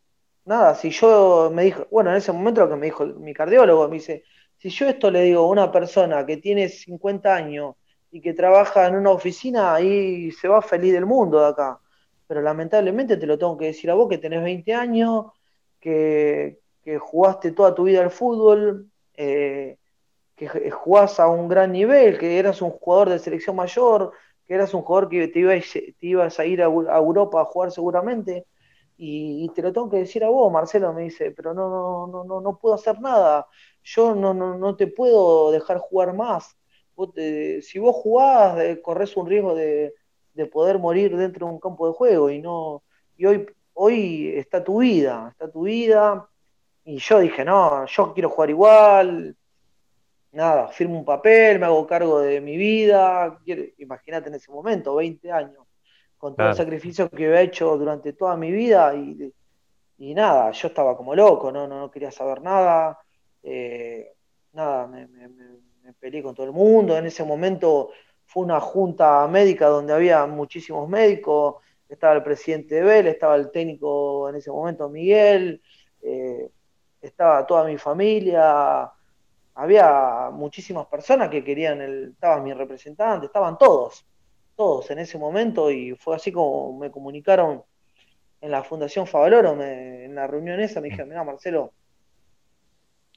nada, 0.46 0.76
si 0.76 0.90
yo 0.90 1.52
me 1.54 1.64
dijo, 1.66 1.88
bueno, 1.92 2.10
en 2.12 2.18
ese 2.18 2.32
momento 2.32 2.62
lo 2.62 2.70
que 2.70 2.76
me 2.76 2.88
dijo 2.88 3.06
mi 3.06 3.34
cardiólogo, 3.34 3.88
me 3.88 3.96
dice, 3.96 4.24
si 4.58 4.70
yo 4.70 4.88
esto 4.88 5.12
le 5.12 5.22
digo 5.24 5.42
a 5.42 5.48
una 5.50 5.72
persona 5.72 6.26
que 6.26 6.38
tiene 6.38 6.70
50 6.70 7.36
años 7.36 7.76
y 8.12 8.22
que 8.22 8.34
trabaja 8.34 8.88
en 8.88 8.96
una 8.96 9.12
oficina, 9.12 9.74
ahí 9.76 10.32
se 10.32 10.48
va 10.48 10.62
feliz 10.62 10.94
del 10.94 11.06
mundo 11.06 11.40
de 11.40 11.48
acá. 11.48 11.80
Pero 12.28 12.42
lamentablemente 12.42 13.18
te 13.18 13.28
lo 13.28 13.38
tengo 13.38 13.58
que 13.58 13.66
decir 13.68 13.92
a 13.92 13.96
vos 13.96 14.10
que 14.10 14.18
tenés 14.18 14.44
20 14.44 14.74
años, 14.74 15.28
que, 15.84 16.60
jugaste 17.00 17.52
toda 17.52 17.76
tu 17.76 17.84
vida 17.84 18.02
al 18.02 18.12
fútbol, 18.12 18.90
eh, 19.16 19.78
que 20.36 20.72
jugás 20.72 21.20
a 21.20 21.28
un 21.28 21.48
gran 21.48 21.72
nivel, 21.72 22.18
que 22.18 22.40
eras 22.40 22.62
un 22.62 22.72
jugador 22.72 23.10
de 23.10 23.20
selección 23.20 23.56
mayor, 23.56 24.12
que 24.46 24.54
eras 24.56 24.74
un 24.74 24.82
jugador 24.82 25.10
que 25.10 25.28
te 25.28 25.40
ibas, 25.40 25.64
te 25.74 25.96
ibas 26.00 26.40
a 26.40 26.46
ir 26.46 26.62
a, 26.62 26.66
Europa 26.66 27.42
a 27.42 27.46
jugar 27.46 27.72
seguramente, 27.72 28.46
y, 28.98 29.50
te 29.50 29.62
lo 29.62 29.74
tengo 29.74 29.90
que 29.90 29.98
decir 29.98 30.24
a 30.24 30.30
vos, 30.30 30.52
Marcelo, 30.52 30.94
me 30.94 31.04
dice, 31.04 31.32
pero 31.32 31.54
no, 31.54 31.70
no, 31.70 32.08
no, 32.08 32.24
no, 32.24 32.42
no 32.42 32.58
puedo 32.58 32.76
hacer 32.76 33.00
nada, 33.02 33.48
yo 33.84 34.16
no, 34.16 34.34
no, 34.34 34.58
no 34.58 34.76
te 34.76 34.88
puedo 34.88 35.52
dejar 35.52 35.80
jugar 35.80 36.14
más. 36.14 36.58
si 37.62 37.80
vos 37.80 37.96
jugás, 37.96 38.60
eh, 38.60 38.82
corres 38.82 39.18
un 39.18 39.28
riesgo 39.28 39.56
de, 39.56 39.94
de, 40.34 40.46
poder 40.46 40.80
morir 40.80 41.16
dentro 41.18 41.48
de 41.48 41.54
un 41.54 41.60
campo 41.60 41.88
de 41.88 41.94
juego, 41.94 42.30
y 42.30 42.42
no, 42.42 42.84
y 43.18 43.26
hoy, 43.26 43.46
hoy 43.74 44.34
está 44.36 44.64
tu 44.64 44.80
vida, 44.80 45.30
está 45.32 45.52
tu 45.52 45.64
vida, 45.64 46.28
y 46.86 46.98
yo 46.98 47.20
dije, 47.20 47.46
no, 47.46 47.86
yo 47.86 48.14
quiero 48.14 48.30
jugar 48.30 48.50
igual, 48.50 49.36
nada, 50.32 50.68
firmo 50.68 51.00
un 51.00 51.06
papel, 51.06 51.60
me 51.60 51.66
hago 51.66 51.88
cargo 51.88 52.20
de 52.20 52.42
mi 52.42 52.58
vida, 52.58 53.40
imagínate 53.78 54.30
en 54.30 54.36
ese 54.36 54.52
momento, 54.52 54.96
20 54.96 55.32
años, 55.32 55.66
con 56.18 56.36
todo 56.36 56.50
el 56.50 56.56
sacrificio 56.56 57.10
que 57.10 57.26
había 57.28 57.42
hecho 57.42 57.78
durante 57.78 58.14
toda 58.14 58.36
mi 58.36 58.52
vida 58.52 58.96
y, 58.96 59.34
y 59.98 60.14
nada, 60.14 60.52
yo 60.52 60.68
estaba 60.68 60.98
como 60.98 61.16
loco, 61.16 61.52
no, 61.52 61.68
no, 61.68 61.90
quería 61.90 62.12
saber 62.12 62.42
nada, 62.42 63.00
eh, 63.44 64.14
nada, 64.54 64.88
me, 64.88 65.08
me, 65.08 65.28
peleé 66.00 66.24
con 66.24 66.34
todo 66.34 66.46
el 66.46 66.52
mundo, 66.52 66.98
en 66.98 67.06
ese 67.06 67.24
momento 67.24 67.92
fue 68.26 68.44
una 68.44 68.60
junta 68.60 69.28
médica 69.28 69.68
donde 69.68 69.94
había 69.94 70.26
muchísimos 70.26 70.90
médicos, 70.90 71.58
estaba 71.94 72.14
el 72.14 72.24
presidente 72.24 72.82
de 72.82 73.10
estaba 73.10 73.36
el 73.36 73.52
técnico 73.52 74.30
en 74.30 74.36
ese 74.36 74.52
momento 74.52 74.90
Miguel, 74.90 75.62
eh, 76.02 76.50
estaba 77.02 77.46
toda 77.46 77.66
mi 77.66 77.78
familia, 77.78 78.92
había 79.56 80.30
muchísimas 80.32 80.88
personas 80.88 81.30
que 81.30 81.44
querían, 81.44 81.82
el, 81.82 82.12
estaba 82.14 82.42
mi 82.42 82.54
representante, 82.54 83.28
estaban 83.28 83.58
todos, 83.58 84.06
todos 84.56 84.90
en 84.92 85.00
ese 85.00 85.18
momento 85.18 85.70
y 85.70 85.96
fue 85.96 86.16
así 86.16 86.32
como 86.32 86.78
me 86.78 86.92
comunicaron 86.92 87.64
en 88.42 88.52
la 88.52 88.64
Fundación 88.64 89.08
Favaloro, 89.08 89.62
en 89.62 90.16
la 90.16 90.28
reunión 90.28 90.60
esa, 90.60 90.82
me 90.82 90.90
dijeron, 90.90 91.10
mira 91.10 91.24
Marcelo, 91.24 91.74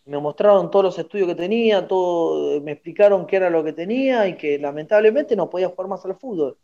me 0.05 0.19
mostraron 0.19 0.71
todos 0.71 0.85
los 0.85 0.99
estudios 0.99 1.27
que 1.27 1.35
tenía, 1.35 1.89
todo, 1.89 2.61
me 2.61 2.73
explicaron 2.73 3.27
qué 3.27 3.37
era 3.37 3.51
lo 3.51 3.65
que 3.65 3.73
tenía 3.73 4.29
y 4.29 4.37
que 4.37 4.59
lamentablemente 4.59 5.35
no 5.35 5.51
podía 5.51 5.69
jugar 5.69 5.89
más 5.89 6.05
al 6.05 6.15
fútbol. 6.15 6.57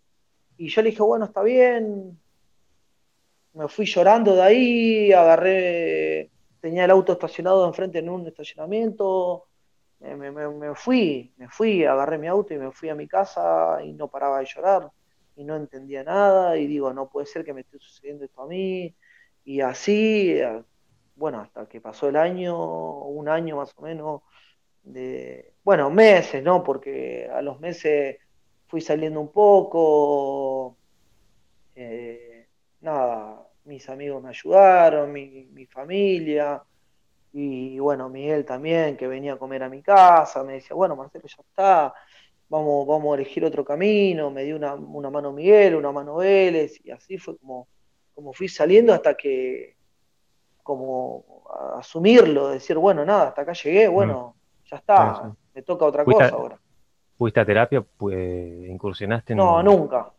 Y 0.56 0.68
yo 0.68 0.82
le 0.82 0.90
dije, 0.90 1.02
bueno, 1.02 1.24
está 1.26 1.42
bien, 1.42 2.18
me 3.54 3.68
fui 3.68 3.86
llorando 3.86 4.34
de 4.34 4.42
ahí, 4.42 5.12
agarré 5.12 6.30
tenía 6.62 6.84
el 6.84 6.92
auto 6.92 7.12
estacionado 7.12 7.66
enfrente 7.66 7.98
en 7.98 8.08
un 8.08 8.24
estacionamiento, 8.26 9.46
me, 9.98 10.74
fui, 10.76 11.32
me 11.36 11.48
fui, 11.48 11.84
agarré 11.84 12.18
mi 12.18 12.28
auto 12.28 12.54
y 12.54 12.58
me 12.58 12.70
fui 12.70 12.88
a 12.88 12.94
mi 12.94 13.08
casa 13.08 13.80
y 13.84 13.92
no 13.92 14.08
paraba 14.08 14.38
de 14.38 14.46
llorar. 14.46 14.88
Y 15.34 15.44
no 15.44 15.56
entendía 15.56 16.04
nada 16.04 16.56
y 16.56 16.66
digo, 16.68 16.92
no 16.92 17.08
puede 17.08 17.26
ser 17.26 17.44
que 17.44 17.52
me 17.52 17.62
esté 17.62 17.78
sucediendo 17.78 18.24
esto 18.24 18.42
a 18.42 18.46
mí 18.46 18.94
y 19.44 19.60
así, 19.60 20.34
eh, 20.38 20.62
bueno, 21.16 21.40
hasta 21.40 21.66
que 21.66 21.80
pasó 21.80 22.08
el 22.08 22.16
año, 22.16 22.56
un 23.06 23.28
año 23.28 23.56
más 23.56 23.72
o 23.76 23.82
menos, 23.82 24.22
de, 24.84 25.54
bueno, 25.64 25.90
meses, 25.90 26.44
¿no? 26.44 26.62
Porque 26.62 27.28
a 27.32 27.42
los 27.42 27.58
meses 27.60 28.18
fui 28.72 28.80
saliendo 28.80 29.20
un 29.20 29.30
poco, 29.30 30.78
eh, 31.74 32.46
nada, 32.80 33.46
mis 33.64 33.86
amigos 33.90 34.22
me 34.22 34.30
ayudaron, 34.30 35.12
mi, 35.12 35.66
familia, 35.66 36.62
y 37.34 37.78
bueno, 37.78 38.08
Miguel 38.08 38.46
también, 38.46 38.96
que 38.96 39.06
venía 39.06 39.34
a 39.34 39.38
comer 39.38 39.62
a 39.64 39.68
mi 39.68 39.82
casa, 39.82 40.42
me 40.42 40.54
decía, 40.54 40.74
bueno, 40.74 40.96
Marcelo, 40.96 41.26
ya 41.28 41.42
está, 41.46 41.94
vamos, 42.48 42.86
vamos 42.86 43.12
a 43.12 43.20
elegir 43.20 43.44
otro 43.44 43.62
camino, 43.62 44.30
me 44.30 44.44
dio 44.44 44.56
una, 44.56 44.74
mano 44.74 45.32
Miguel, 45.32 45.74
una 45.74 45.92
mano 45.92 46.16
Vélez, 46.16 46.80
y 46.82 46.92
así 46.92 47.18
fue 47.18 47.36
como, 47.36 47.68
como 48.14 48.32
fui 48.32 48.48
saliendo 48.48 48.94
hasta 48.94 49.14
que, 49.14 49.76
como 50.62 51.44
asumirlo, 51.76 52.48
decir, 52.48 52.78
bueno, 52.78 53.04
nada, 53.04 53.28
hasta 53.28 53.42
acá 53.42 53.52
llegué, 53.52 53.86
bueno, 53.86 54.34
ya 54.64 54.78
está, 54.78 55.30
me 55.52 55.60
toca 55.60 55.84
otra 55.84 56.06
cosa 56.06 56.28
ahora. 56.28 56.61
¿Fuiste 57.16 57.40
a 57.40 57.44
terapia? 57.44 57.82
Pues, 57.82 58.68
¿Incursionaste? 58.68 59.34
No, 59.34 59.62
nunca, 59.62 60.10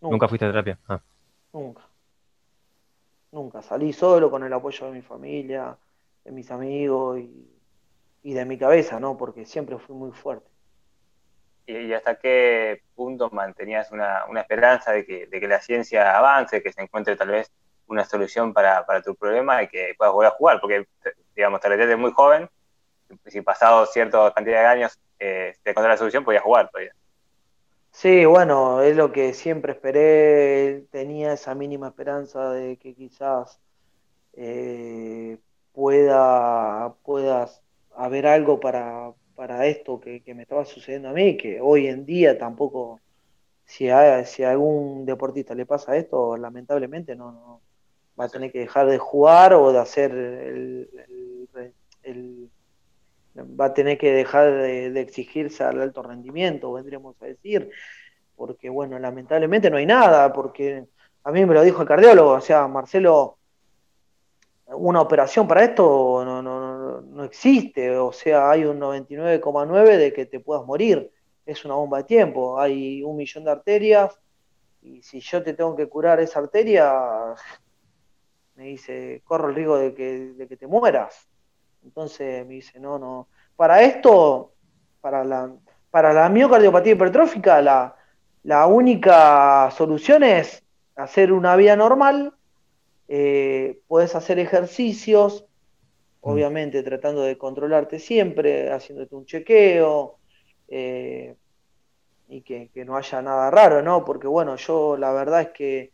nunca. 0.00 0.28
fuiste 0.28 0.46
a 0.46 0.50
terapia? 0.50 0.78
Ah. 0.88 1.00
Nunca. 1.52 1.82
Nunca. 3.32 3.62
Salí 3.62 3.92
solo 3.92 4.30
con 4.30 4.44
el 4.44 4.52
apoyo 4.52 4.86
de 4.86 4.92
mi 4.92 5.02
familia, 5.02 5.76
de 6.24 6.32
mis 6.32 6.50
amigos 6.50 7.20
y, 7.20 8.34
de 8.34 8.44
mi 8.44 8.58
cabeza, 8.58 9.00
¿no? 9.00 9.16
Porque 9.16 9.44
siempre 9.44 9.78
fui 9.78 9.96
muy 9.96 10.12
fuerte. 10.12 10.48
¿Y, 11.66 11.92
hasta 11.92 12.16
qué 12.16 12.82
punto 12.94 13.30
mantenías 13.30 13.90
una, 13.90 14.24
esperanza 14.36 14.92
de 14.92 15.06
que, 15.06 15.26
de 15.26 15.40
que, 15.40 15.48
la 15.48 15.60
ciencia 15.60 16.16
avance, 16.16 16.62
que 16.62 16.72
se 16.72 16.82
encuentre 16.82 17.16
tal 17.16 17.28
vez 17.28 17.50
una 17.86 18.04
solución 18.04 18.52
para, 18.52 18.84
tu 19.02 19.14
problema 19.16 19.62
y 19.62 19.68
que 19.68 19.94
puedas 19.96 20.12
volver 20.12 20.32
a 20.32 20.36
jugar? 20.36 20.60
Porque, 20.60 20.86
digamos, 21.34 21.60
te 21.60 21.68
retiraste 21.68 21.96
muy 21.96 22.12
joven, 22.12 22.48
si 23.26 23.42
pasado 23.42 23.86
cierta 23.86 24.32
cantidad 24.32 24.60
de 24.60 24.66
años 24.66 24.98
eh, 25.18 25.54
te 25.62 25.74
la 25.74 25.96
solución, 25.96 26.24
podías 26.24 26.42
jugar 26.42 26.70
todavía. 26.70 26.94
Sí, 27.90 28.24
bueno, 28.24 28.82
es 28.82 28.96
lo 28.96 29.12
que 29.12 29.34
siempre 29.34 29.72
esperé, 29.72 30.86
tenía 30.90 31.34
esa 31.34 31.54
mínima 31.54 31.88
esperanza 31.88 32.50
de 32.50 32.78
que 32.78 32.94
quizás 32.94 33.60
eh, 34.32 35.38
pueda, 35.72 36.94
haber 37.94 38.26
algo 38.26 38.60
para, 38.60 39.12
para 39.34 39.66
esto 39.66 40.00
que, 40.00 40.22
me 40.34 40.42
estaba 40.42 40.64
sucediendo 40.64 41.10
a 41.10 41.12
mí, 41.12 41.36
que 41.36 41.60
hoy 41.60 41.86
en 41.86 42.06
día 42.06 42.38
tampoco, 42.38 43.00
si 43.66 43.90
a, 43.90 44.24
si 44.24 44.42
algún 44.42 45.04
deportista 45.04 45.54
le 45.54 45.66
pasa 45.66 45.96
esto, 45.96 46.36
lamentablemente 46.36 47.14
no, 47.14 47.32
no 47.32 47.60
va 48.18 48.26
a 48.26 48.28
tener 48.28 48.52
que 48.52 48.60
dejar 48.60 48.86
de 48.86 48.98
jugar 48.98 49.54
o 49.54 49.72
de 49.72 49.78
hacer 49.78 50.12
el, 50.12 50.88
va 53.36 53.66
a 53.66 53.74
tener 53.74 53.98
que 53.98 54.12
dejar 54.12 54.52
de, 54.52 55.00
exigirse 55.00 55.64
al 55.64 55.80
alto 55.80 56.02
rendimiento, 56.02 56.72
vendríamos 56.72 57.20
a 57.22 57.26
decir, 57.26 57.70
porque 58.36 58.68
bueno, 58.68 58.98
lamentablemente 58.98 59.70
no 59.70 59.76
hay 59.76 59.86
nada, 59.86 60.32
porque 60.32 60.86
a 61.24 61.32
mí 61.32 61.44
me 61.46 61.54
lo 61.54 61.62
dijo 61.62 61.82
el 61.82 61.88
cardiólogo, 61.88 62.30
o 62.30 62.40
sea, 62.40 62.66
Marcelo, 62.68 63.38
una 64.66 65.00
operación 65.00 65.46
para 65.46 65.64
esto 65.64 66.22
no, 66.24 66.42
no, 66.42 67.00
no 67.00 67.24
existe, 67.24 67.96
o 67.96 68.12
sea, 68.12 68.50
hay 68.50 68.64
un 68.64 68.80
99,9 68.80 69.96
de 69.96 70.12
que 70.12 70.26
te 70.26 70.40
puedas 70.40 70.64
morir, 70.64 71.10
es 71.44 71.64
una 71.64 71.74
bomba 71.74 71.98
de 71.98 72.04
tiempo, 72.04 72.58
hay 72.58 73.02
un 73.02 73.16
millón 73.16 73.44
de 73.44 73.50
arterias, 73.50 74.18
y 74.82 75.02
si 75.02 75.20
yo 75.20 75.42
te 75.42 75.54
tengo 75.54 75.76
que 75.76 75.88
curar 75.88 76.20
esa 76.20 76.40
arteria, 76.40 76.92
me 78.56 78.64
dice, 78.64 79.22
corro 79.24 79.48
el 79.48 79.54
riesgo 79.54 79.78
de 79.78 79.94
que, 79.94 80.32
de 80.34 80.48
que 80.48 80.56
te 80.56 80.66
mueras. 80.66 81.31
Entonces 81.84 82.46
me 82.46 82.54
dice, 82.54 82.78
no, 82.80 82.98
no. 82.98 83.28
Para 83.56 83.82
esto, 83.82 84.52
para 85.00 85.24
la, 85.24 85.52
para 85.90 86.12
la 86.12 86.28
miocardiopatía 86.28 86.92
hipertrófica, 86.92 87.60
la, 87.60 87.96
la 88.44 88.66
única 88.66 89.70
solución 89.70 90.22
es 90.22 90.62
hacer 90.96 91.32
una 91.32 91.56
vida 91.56 91.76
normal, 91.76 92.34
eh, 93.08 93.80
puedes 93.86 94.14
hacer 94.14 94.38
ejercicios, 94.38 95.44
mm. 96.22 96.30
obviamente 96.30 96.82
tratando 96.82 97.22
de 97.22 97.38
controlarte 97.38 97.98
siempre, 97.98 98.70
haciéndote 98.70 99.14
un 99.14 99.26
chequeo, 99.26 100.18
eh, 100.68 101.36
y 102.28 102.40
que, 102.40 102.70
que, 102.72 102.84
no 102.84 102.96
haya 102.96 103.20
nada 103.20 103.50
raro, 103.50 103.82
¿no? 103.82 104.04
Porque 104.04 104.26
bueno, 104.26 104.56
yo 104.56 104.96
la 104.96 105.12
verdad 105.12 105.42
es 105.42 105.48
que 105.50 105.92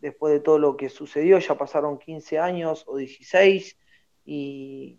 después 0.00 0.32
de 0.32 0.40
todo 0.40 0.58
lo 0.58 0.76
que 0.76 0.88
sucedió, 0.88 1.38
ya 1.38 1.56
pasaron 1.56 1.98
15 1.98 2.38
años 2.38 2.84
o 2.86 2.96
16, 2.96 3.76
y, 4.24 4.98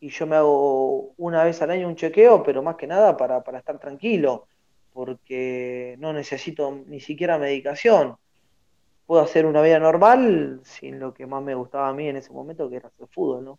yo 0.00 0.26
me 0.26 0.36
hago 0.36 1.12
una 1.18 1.44
vez 1.44 1.60
al 1.60 1.70
año 1.70 1.86
un 1.86 1.96
chequeo, 1.96 2.42
pero 2.42 2.62
más 2.62 2.76
que 2.76 2.86
nada 2.86 3.16
para, 3.16 3.42
estar 3.58 3.78
tranquilo, 3.78 4.46
porque 4.92 5.96
no 5.98 6.12
necesito 6.12 6.72
ni 6.86 7.00
siquiera 7.00 7.38
medicación. 7.38 8.16
Puedo 9.06 9.22
hacer 9.22 9.44
una 9.44 9.60
vida 9.60 9.78
normal 9.78 10.60
sin 10.64 10.98
lo 10.98 11.12
que 11.12 11.26
más 11.26 11.42
me 11.42 11.54
gustaba 11.54 11.88
a 11.88 11.92
mí 11.92 12.08
en 12.08 12.16
ese 12.16 12.32
momento, 12.32 12.70
que 12.70 12.76
era 12.76 12.88
hacer 12.88 13.08
fútbol, 13.08 13.44
¿no? 13.44 13.58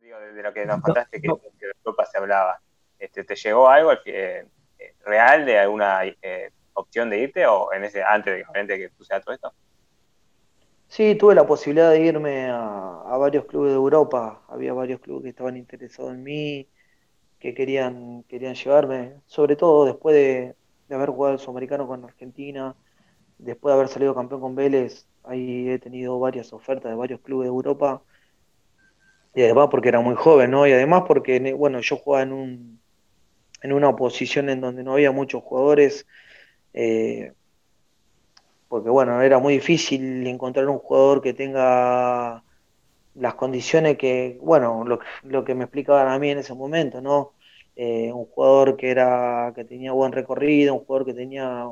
Digo, 0.00 0.18
de 0.20 0.42
lo 0.42 0.52
que 0.52 0.66
nos 0.66 0.80
contaste 0.80 1.20
que, 1.20 1.28
de 1.28 1.72
Europa 1.84 2.06
se 2.06 2.18
hablaba, 2.18 2.60
este, 2.98 3.24
¿te 3.24 3.34
llegó 3.34 3.68
algo 3.68 3.92
eh, 4.04 4.46
real 5.04 5.46
de 5.46 5.58
alguna 5.58 6.04
eh, 6.04 6.50
opción 6.74 7.10
de 7.10 7.18
irte 7.18 7.46
o 7.46 7.72
en 7.72 7.84
ese 7.84 8.02
antes 8.02 8.46
de 8.54 8.78
que 8.78 8.90
suceda 8.90 9.20
todo 9.20 9.34
esto? 9.34 9.52
Sí, 10.90 11.14
tuve 11.14 11.36
la 11.36 11.46
posibilidad 11.46 11.92
de 11.92 12.00
irme 12.04 12.48
a, 12.50 13.16
varios 13.18 13.44
clubes 13.46 13.70
de 13.70 13.76
Europa. 13.76 14.42
Había 14.48 14.72
varios 14.72 15.00
clubes 15.00 15.22
que 15.22 15.28
estaban 15.30 15.56
interesados 15.56 16.12
en 16.14 16.22
mí, 16.24 16.68
que 17.38 17.54
querían, 17.54 18.24
querían 18.24 18.54
llevarme, 18.56 19.14
sobre 19.26 19.56
todo 19.56 19.86
después 19.86 20.14
de, 20.16 20.56
haber 20.94 21.10
jugado 21.10 21.34
el 21.34 21.40
Sudamericano 21.40 21.86
con 21.86 22.04
Argentina, 22.04 22.74
después 23.38 23.72
de 23.72 23.76
haber 23.76 23.88
salido 23.88 24.14
campeón 24.16 24.40
con 24.40 24.56
Vélez, 24.56 25.06
ahí 25.24 25.68
he 25.70 25.78
tenido 25.78 26.18
varias 26.18 26.52
ofertas 26.52 26.90
de 26.90 26.96
varios 26.96 27.20
clubes 27.20 27.46
de 27.46 27.50
Europa. 27.50 28.02
Y 29.34 29.42
además 29.42 29.68
porque 29.70 29.90
era 29.90 30.00
muy 30.00 30.16
joven, 30.16 30.50
¿no? 30.50 30.66
Y 30.66 30.72
además 30.72 31.04
porque, 31.06 31.54
bueno, 31.54 31.80
yo 31.80 31.96
jugaba 31.98 32.24
en, 32.24 32.32
un, 32.32 32.80
en 33.62 33.72
una 33.72 33.94
posición 33.96 34.50
en 34.50 34.60
donde 34.60 34.82
no 34.82 34.94
había 34.94 35.12
muchos 35.12 35.42
jugadores. 35.44 36.06
Eh, 36.74 37.32
porque 38.70 38.88
bueno, 38.88 39.20
era 39.20 39.40
muy 39.40 39.54
difícil 39.54 40.24
encontrar 40.28 40.68
un 40.68 40.78
jugador 40.78 41.20
que 41.22 41.34
tenga 41.34 42.44
las 43.16 43.34
condiciones 43.34 43.98
que, 43.98 44.38
bueno, 44.42 44.84
lo, 45.24 45.44
que 45.44 45.56
me 45.56 45.64
explicaban 45.64 46.06
a 46.06 46.18
mí 46.20 46.30
en 46.30 46.38
ese 46.38 46.54
momento, 46.54 47.00
¿no? 47.00 47.32
Eh, 47.74 48.12
un 48.12 48.26
jugador 48.26 48.76
que 48.76 48.90
era, 48.92 49.52
que 49.56 49.64
tenía 49.64 49.90
buen 49.90 50.12
recorrido, 50.12 50.74
un 50.74 50.84
jugador 50.84 51.06
que 51.06 51.14
tenía 51.14 51.66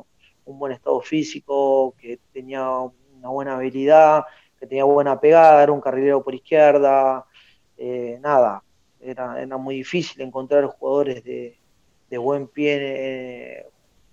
un 0.45 0.59
buen 0.59 0.73
estado 0.73 1.01
físico, 1.01 1.95
que 2.01 2.19
tenía 2.33 2.69
una 2.69 3.29
buena 3.29 3.55
habilidad, 3.55 4.25
que 4.59 4.67
tenía 4.67 4.83
buena 4.83 5.21
pegada, 5.21 5.63
era 5.63 5.71
un 5.71 5.81
carrilero 5.81 6.25
por 6.25 6.35
izquierda, 6.35 7.25
eh, 7.77 8.19
nada, 8.21 8.65
era, 9.01 9.41
era, 9.41 9.57
muy 9.57 9.77
difícil 9.77 10.21
encontrar 10.23 10.65
jugadores 10.67 11.23
de, 11.23 11.59
buen 12.19 12.49
pie 12.49 12.79
eh, 12.81 13.67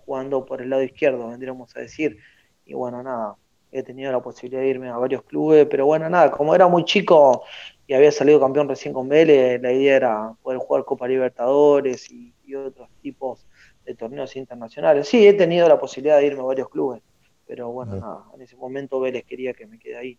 jugando 0.06 0.46
por 0.46 0.62
el 0.62 0.70
lado 0.70 0.84
izquierdo, 0.84 1.30
vendríamos 1.30 1.76
a 1.76 1.80
decir 1.80 2.20
y 2.66 2.74
bueno, 2.74 3.04
nada, 3.04 3.36
he 3.72 3.84
tenido 3.84 4.12
la 4.12 4.22
posibilidad 4.22 4.62
de 4.62 4.70
irme 4.70 4.90
a 4.90 4.98
varios 4.98 5.24
clubes, 5.24 5.68
pero 5.70 5.86
bueno, 5.86 6.10
nada, 6.10 6.32
como 6.32 6.56
era 6.56 6.68
muy 6.68 6.86
chico 6.86 7.44
y 7.88 7.94
había 7.94 8.12
salido 8.12 8.40
campeón 8.40 8.68
recién 8.68 8.94
con 8.94 9.08
Vélez, 9.08 9.62
la 9.62 9.72
idea 9.72 9.96
era 9.98 10.34
poder 10.42 10.60
jugar 10.60 10.86
Copa 10.86 11.08
Libertadores 11.08 12.10
y, 12.12 12.34
otros 12.56 12.88
tipos 13.02 13.46
de 13.86 13.96
torneos 13.96 14.36
internacionales. 14.36 15.10
Sí, 15.10 15.28
he 15.28 15.34
tenido 15.34 15.68
la 15.68 15.80
posibilidad 15.80 16.20
de 16.20 16.28
irme 16.28 16.42
a 16.42 16.46
varios 16.46 16.70
clubes, 16.70 17.02
pero 17.46 17.70
bueno, 17.70 17.96
nada, 17.96 18.24
en 18.34 18.42
ese 18.44 18.56
momento 18.56 19.00
Vélez 19.00 19.26
quería 19.26 19.52
que 19.54 19.66
me 19.68 19.78
quede 19.78 19.98
ahí. 19.98 20.18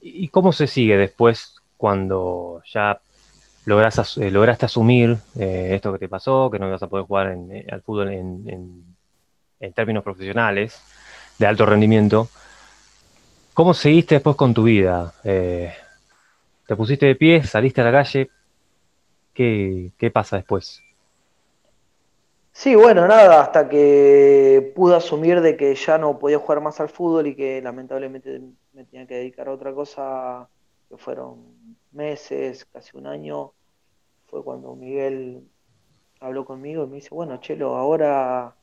¿Y 0.00 0.28
cómo 0.28 0.52
se 0.52 0.68
sigue 0.68 0.96
después 0.96 1.56
cuando 1.76 2.62
ya 2.72 3.00
lograste, 3.64 4.02
eh, 4.24 4.30
lograste 4.30 4.66
asumir 4.66 5.16
eh, 5.36 5.70
esto 5.72 5.92
que 5.92 5.98
te 5.98 6.08
pasó, 6.08 6.48
que 6.50 6.60
no 6.60 6.68
ibas 6.68 6.82
a 6.82 6.86
poder 6.86 7.06
jugar 7.06 7.36
eh, 7.50 7.66
al 7.68 7.82
fútbol 7.82 8.12
en, 8.12 8.84
en 9.58 9.72
términos 9.72 10.04
profesionales? 10.04 10.80
De 11.40 11.46
alto 11.46 11.64
rendimiento. 11.64 12.28
¿Cómo 13.54 13.72
seguiste 13.72 14.16
después 14.16 14.36
con 14.36 14.52
tu 14.52 14.64
vida? 14.64 15.14
Eh, 15.24 15.72
¿Te 16.66 16.76
pusiste 16.76 17.06
de 17.06 17.14
pie? 17.16 17.42
¿Saliste 17.44 17.80
a 17.80 17.84
la 17.84 17.92
calle? 17.92 18.30
¿Qué, 19.32 20.10
pasa 20.12 20.36
después? 20.36 20.82
Sí, 22.52 22.74
bueno, 22.74 23.08
nada, 23.08 23.40
hasta 23.40 23.70
que 23.70 24.70
pude 24.76 24.94
asumir 24.94 25.40
de 25.40 25.56
que 25.56 25.74
ya 25.74 25.96
no 25.96 26.18
podía 26.18 26.38
jugar 26.38 26.60
más 26.60 26.78
al 26.78 26.90
fútbol 26.90 27.28
y 27.28 27.34
que 27.34 27.62
lamentablemente 27.62 28.42
me 28.74 28.84
tenía 28.84 29.06
que 29.06 29.14
dedicar 29.14 29.48
a 29.48 29.52
otra 29.52 29.72
cosa, 29.72 30.46
que 30.90 30.98
fueron 30.98 31.78
meses, 31.90 32.66
casi 32.66 32.98
un 32.98 33.06
año, 33.06 33.54
fue 34.26 34.44
cuando 34.44 34.76
Miguel 34.76 35.48
habló 36.20 36.44
conmigo 36.44 36.84
y 36.84 36.88
me 36.88 36.96
dice, 36.96 37.08
bueno, 37.12 37.38
Chelo, 37.38 37.76
ahora 37.76 38.54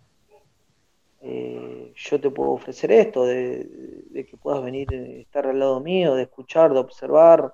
eh, 1.22 1.94
yo 1.95 2.22
te 2.22 2.30
puedo 2.30 2.52
ofrecer 2.52 2.91
esto, 2.91 3.26
de, 3.26 4.26
que 4.30 4.38
puedas 4.38 4.64
venir, 4.64 4.94
eh, 4.94 5.22
estar 5.22 5.48
al 5.48 5.60
lado 5.60 5.80
mío, 5.80 6.15
de 6.15 6.23
escuchar, 6.23 6.73
de 6.73 6.80
observar, 6.80 7.53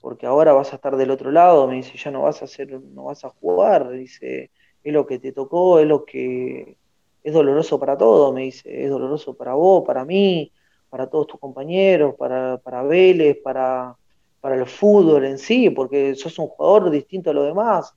porque 0.00 0.26
ahora 0.26 0.52
vas 0.52 0.72
a 0.72 0.76
estar 0.76 0.96
del 0.96 1.10
otro 1.10 1.30
lado, 1.30 1.66
me 1.66 1.76
dice, 1.76 1.96
ya 1.98 2.10
no 2.10 2.22
vas 2.22 2.42
a 2.42 2.44
hacer, 2.46 2.80
no 2.80 3.04
vas 3.04 3.24
a 3.24 3.30
jugar, 3.30 3.90
dice, 3.90 4.50
es 4.82 4.92
lo 4.92 5.06
que 5.06 5.18
te 5.18 5.32
tocó, 5.32 5.80
es 5.80 5.86
lo 5.86 6.04
que 6.04 6.76
es 7.22 7.32
doloroso 7.32 7.78
para 7.80 7.96
todos, 7.96 8.32
me 8.32 8.42
dice, 8.42 8.84
es 8.84 8.90
doloroso 8.90 9.34
para 9.36 9.54
vos, 9.54 9.84
para 9.84 10.04
mí, 10.04 10.52
para 10.88 11.08
todos 11.08 11.26
tus 11.26 11.40
compañeros, 11.40 12.14
para, 12.16 12.58
para 12.58 12.82
Vélez, 12.84 13.38
para, 13.42 13.96
para 14.40 14.54
el 14.54 14.66
fútbol 14.66 15.24
en 15.24 15.38
sí, 15.38 15.70
porque 15.70 16.14
sos 16.14 16.38
un 16.38 16.46
jugador 16.46 16.90
distinto 16.90 17.30
a 17.30 17.34
los 17.34 17.46
demás. 17.46 17.94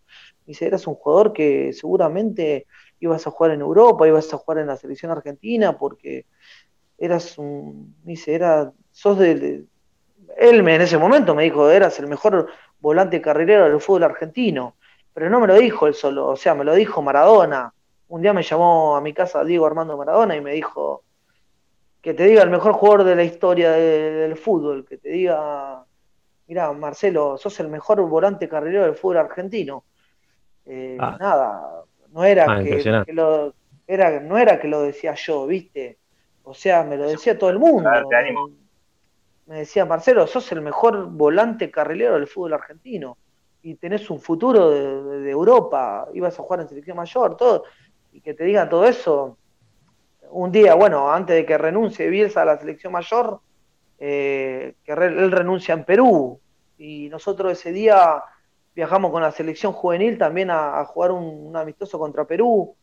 Dice, 0.48 0.66
eras 0.66 0.88
un 0.88 0.95
jugador 0.95 1.32
que 1.32 1.74
seguramente 1.74 2.66
ibas 3.00 3.26
a 3.26 3.32
jugar 3.32 3.52
en 3.52 3.62
Europa, 3.62 4.08
ibas 4.08 4.34
a 4.34 4.38
jugar 4.38 4.60
en 4.60 4.68
la 4.68 4.78
selección 4.78 5.12
argentina, 5.12 5.78
porque 5.78 6.26
eras 6.98 7.38
un, 7.38 7.96
dice, 8.04 8.34
era, 8.34 8.72
sos 8.92 9.18
de, 9.18 9.66
él 10.38 10.64
me, 10.64 10.76
en 10.76 10.82
ese 10.82 10.98
momento 10.98 11.34
me 11.36 11.44
dijo, 11.44 11.70
eras 11.70 12.00
el 12.00 12.08
mejor 12.08 12.48
volante 12.80 13.22
carrilero 13.22 13.70
del 13.70 13.80
fútbol 13.80 14.04
argentino, 14.04 14.76
pero 15.14 15.30
no 15.30 15.40
me 15.40 15.48
lo 15.48 15.56
dijo 15.56 15.88
él 15.88 15.94
solo, 15.94 16.28
o 16.28 16.36
sea, 16.36 16.56
me 16.56 16.64
lo 16.64 16.74
dijo 16.76 17.02
Maradona. 17.02 17.74
Un 18.10 18.22
día 18.22 18.34
me 18.34 18.42
llamó 18.42 18.96
a 18.96 19.02
mi 19.02 19.14
casa 19.14 19.44
Diego 19.44 19.68
Armando 19.68 19.96
Maradona 19.96 20.36
y 20.36 20.42
me 20.42 20.54
dijo, 20.54 21.04
que 22.02 22.14
te 22.14 22.24
diga 22.24 22.44
el 22.44 22.50
mejor 22.50 22.74
jugador 22.74 23.04
de 23.04 23.16
la 23.16 23.24
historia 23.24 23.72
del 23.72 24.36
fútbol, 24.38 24.86
que 24.86 24.98
te 24.98 25.10
diga, 25.10 25.84
mira, 26.48 26.72
Marcelo, 26.72 27.38
sos 27.38 27.60
el 27.60 27.68
mejor 27.68 28.02
volante 28.08 28.48
carrilero 28.48 28.86
del 28.86 28.96
fútbol 28.96 29.18
argentino. 29.18 29.84
Eh, 30.66 30.98
ah. 31.00 31.18
Nada, 31.20 31.84
no 32.11 32.23
era, 32.23 32.45
ah, 32.48 32.64
que, 32.64 33.14
lo, 33.14 33.53
era, 33.88 34.19
no 34.19 34.38
era 34.38 34.60
que 34.60 34.68
lo 34.68 34.81
decía 34.81 35.14
yo, 35.15 35.45
¿viste? 35.48 35.98
O 36.44 36.53
sea, 36.53 36.84
me 36.84 36.98
lo 36.98 37.07
decía 37.07 37.38
todo 37.38 37.49
el 37.49 37.60
mundo. 37.60 37.90
Me 39.45 39.60
decía, 39.60 39.86
Marcelo, 39.86 40.27
sos 40.27 40.52
el 40.52 40.61
mejor 40.61 41.10
volante 41.10 41.72
carrilero 41.72 42.15
del 42.15 42.27
fútbol 42.27 42.53
argentino 42.53 43.18
y 43.61 43.76
tenés 43.76 44.10
un 44.10 44.19
futuro 44.19 44.69
de, 44.69 45.30
Europa, 45.30 46.07
ibas 46.14 46.40
a 46.40 46.44
jugar 46.44 46.61
en 46.61 46.69
selección 46.69 46.98
mayor, 46.98 47.36
todo, 47.36 47.64
y 48.11 48.22
que 48.22 48.34
te 48.34 48.44
digan 48.44 48.69
todo 48.69 48.86
eso, 48.86 49.38
un 50.31 50.52
día, 50.52 50.76
bueno, 50.76 51.11
antes 51.11 51.36
de 51.36 51.45
que 51.45 51.57
renuncie 51.57 52.10
Bielsa 52.10 52.44
a 52.44 52.45
la 52.45 52.57
selección 52.57 52.94
mayor, 52.94 53.41
eh, 53.99 54.76
que 54.84 54.91
él 54.94 55.31
renuncia 55.31 55.73
en 55.73 55.84
Perú, 55.84 56.40
y 56.77 57.10
nosotros 57.10 57.52
ese 57.52 57.72
día 57.72 58.23
viajamos 58.80 59.12
con 59.12 59.22
la 59.22 59.32
selección 59.32 59.74
juvenil 59.74 60.18
también 60.18 60.50
a, 60.52 60.84
jugar 60.86 61.12
un, 61.12 61.56
amistoso 61.56 62.00
contra 62.00 62.26
Perú, 62.26 62.76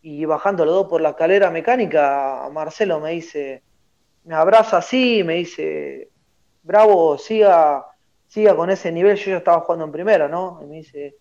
y 0.00 0.24
bajando 0.24 0.64
los 0.64 0.74
dos 0.74 0.88
por 0.88 1.00
la 1.00 1.10
escalera 1.10 1.50
mecánica, 1.50 2.48
Marcelo 2.52 3.00
me 3.00 3.10
dice, 3.10 3.62
me 4.24 4.34
abraza 4.34 4.78
así, 4.78 5.22
me 5.24 5.34
dice, 5.34 6.10
bravo, 6.62 7.18
siga 7.18 7.86
siga 8.32 8.56
con 8.56 8.70
ese 8.70 8.90
nivel, 8.90 9.18
yo 9.18 9.32
ya 9.32 9.36
estaba 9.36 9.60
jugando 9.60 9.84
en 9.84 9.92
primera, 9.92 10.26
¿no? 10.26 10.60
Y 10.62 10.66
me 10.66 10.76
dice, 10.76 11.16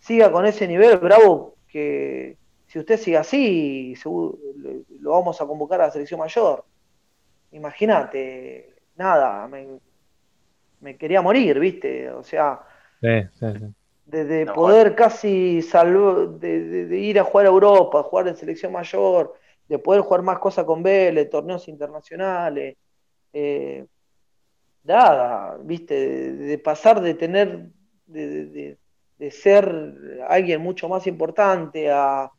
siga 0.00 0.32
con 0.32 0.46
ese 0.46 0.66
nivel, 0.66 0.98
bravo, 0.98 1.54
que 1.68 2.38
si 2.66 2.80
usted 2.80 2.98
sigue 2.98 3.18
así, 3.18 3.94
lo 4.04 5.10
vamos 5.12 5.40
a 5.40 5.46
convocar 5.46 5.80
a 5.80 5.86
la 5.86 5.92
selección 5.92 6.18
mayor. 6.18 6.64
Imagínate, 7.52 8.74
nada, 8.96 9.46
me, 9.46 10.96
quería 10.96 11.22
morir, 11.22 11.60
¿viste? 11.60 12.10
O 12.10 12.24
sea, 12.24 12.60
de, 13.00 14.46
poder 14.54 14.94
casi 14.94 15.62
salvar, 15.62 16.28
de, 16.38 16.98
ir 16.98 17.18
a 17.18 17.24
jugar 17.24 17.46
a 17.46 17.50
Europa, 17.50 18.02
jugar 18.02 18.28
en 18.28 18.36
selección 18.36 18.72
mayor, 18.72 19.34
de 19.68 19.78
poder 19.78 20.02
jugar 20.02 20.22
más 20.22 20.38
cosas 20.38 20.64
con 20.64 20.82
Vélez, 20.82 21.28
torneos 21.28 21.66
internacionales. 21.68 22.76
Eh, 23.32 23.84
nada, 24.84 25.58
viste, 25.62 26.32
de, 26.32 26.58
pasar 26.58 27.00
de 27.00 27.14
tener, 27.14 27.68
de, 28.06 28.78
ser 29.30 30.24
alguien 30.28 30.60
mucho 30.60 30.88
más 30.88 31.06
importante 31.06 31.90
a, 31.90 32.30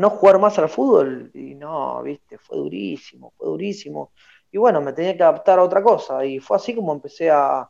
no 0.00 0.10
jugar 0.10 0.38
más 0.38 0.58
al 0.58 0.68
fútbol, 0.68 1.30
y 1.34 1.54
no, 1.54 2.02
viste, 2.02 2.38
fue 2.38 2.56
durísimo, 2.56 3.32
fue 3.36 3.48
durísimo. 3.48 4.12
Y 4.50 4.58
bueno, 4.58 4.80
me 4.80 4.92
tenía 4.92 5.16
que 5.16 5.22
adaptar 5.22 5.58
a 5.58 5.62
otra 5.62 5.82
cosa, 5.82 6.24
y 6.24 6.40
fue 6.40 6.56
así 6.56 6.74
como 6.74 6.92
empecé 6.92 7.30
a, 7.30 7.68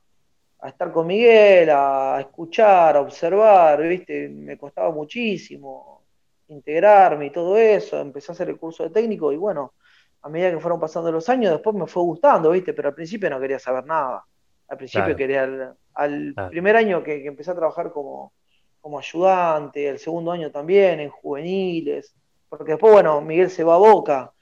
a 0.60 0.68
estar 0.68 0.92
con 0.92 1.06
Miguel, 1.06 1.70
a 1.70 2.18
escuchar, 2.20 2.96
a 2.96 3.00
observar, 3.00 3.82
viste, 3.82 4.28
me 4.28 4.56
costaba 4.56 4.90
muchísimo 4.90 6.02
integrarme 6.48 7.26
y 7.26 7.30
todo 7.30 7.56
eso, 7.56 8.00
empecé 8.00 8.32
a 8.32 8.34
hacer 8.34 8.48
el 8.48 8.58
curso 8.58 8.84
de 8.84 8.90
técnico 8.90 9.32
y 9.32 9.36
bueno, 9.36 9.74
a 10.22 10.28
medida 10.28 10.50
que 10.50 10.60
fueron 10.60 10.80
pasando 10.80 11.12
los 11.12 11.28
años, 11.28 11.52
después 11.52 11.74
me 11.76 11.86
fue 11.86 12.02
gustando, 12.02 12.50
¿viste? 12.50 12.72
Pero 12.72 12.88
al 12.88 12.94
principio 12.94 13.30
no 13.30 13.40
quería 13.40 13.58
saber 13.58 13.84
nada. 13.84 14.24
Al 14.68 14.76
principio 14.76 15.14
quería, 15.14 15.74
al, 15.94 16.34
primer 16.50 16.76
año 16.76 17.02
que, 17.02 17.24
empecé 17.26 17.52
a 17.52 17.54
trabajar 17.54 17.92
como, 17.92 18.32
como 18.80 18.98
ayudante, 18.98 19.88
el 19.88 19.98
segundo 20.00 20.32
año 20.32 20.50
también, 20.50 20.98
en 20.98 21.10
juveniles, 21.10 22.16
porque 22.48 22.72
después, 22.72 22.92
bueno, 22.92 23.20
Miguel 23.20 23.50
se 23.50 23.62
va 23.62 23.74
a 23.74 23.78
Boca 23.78 24.32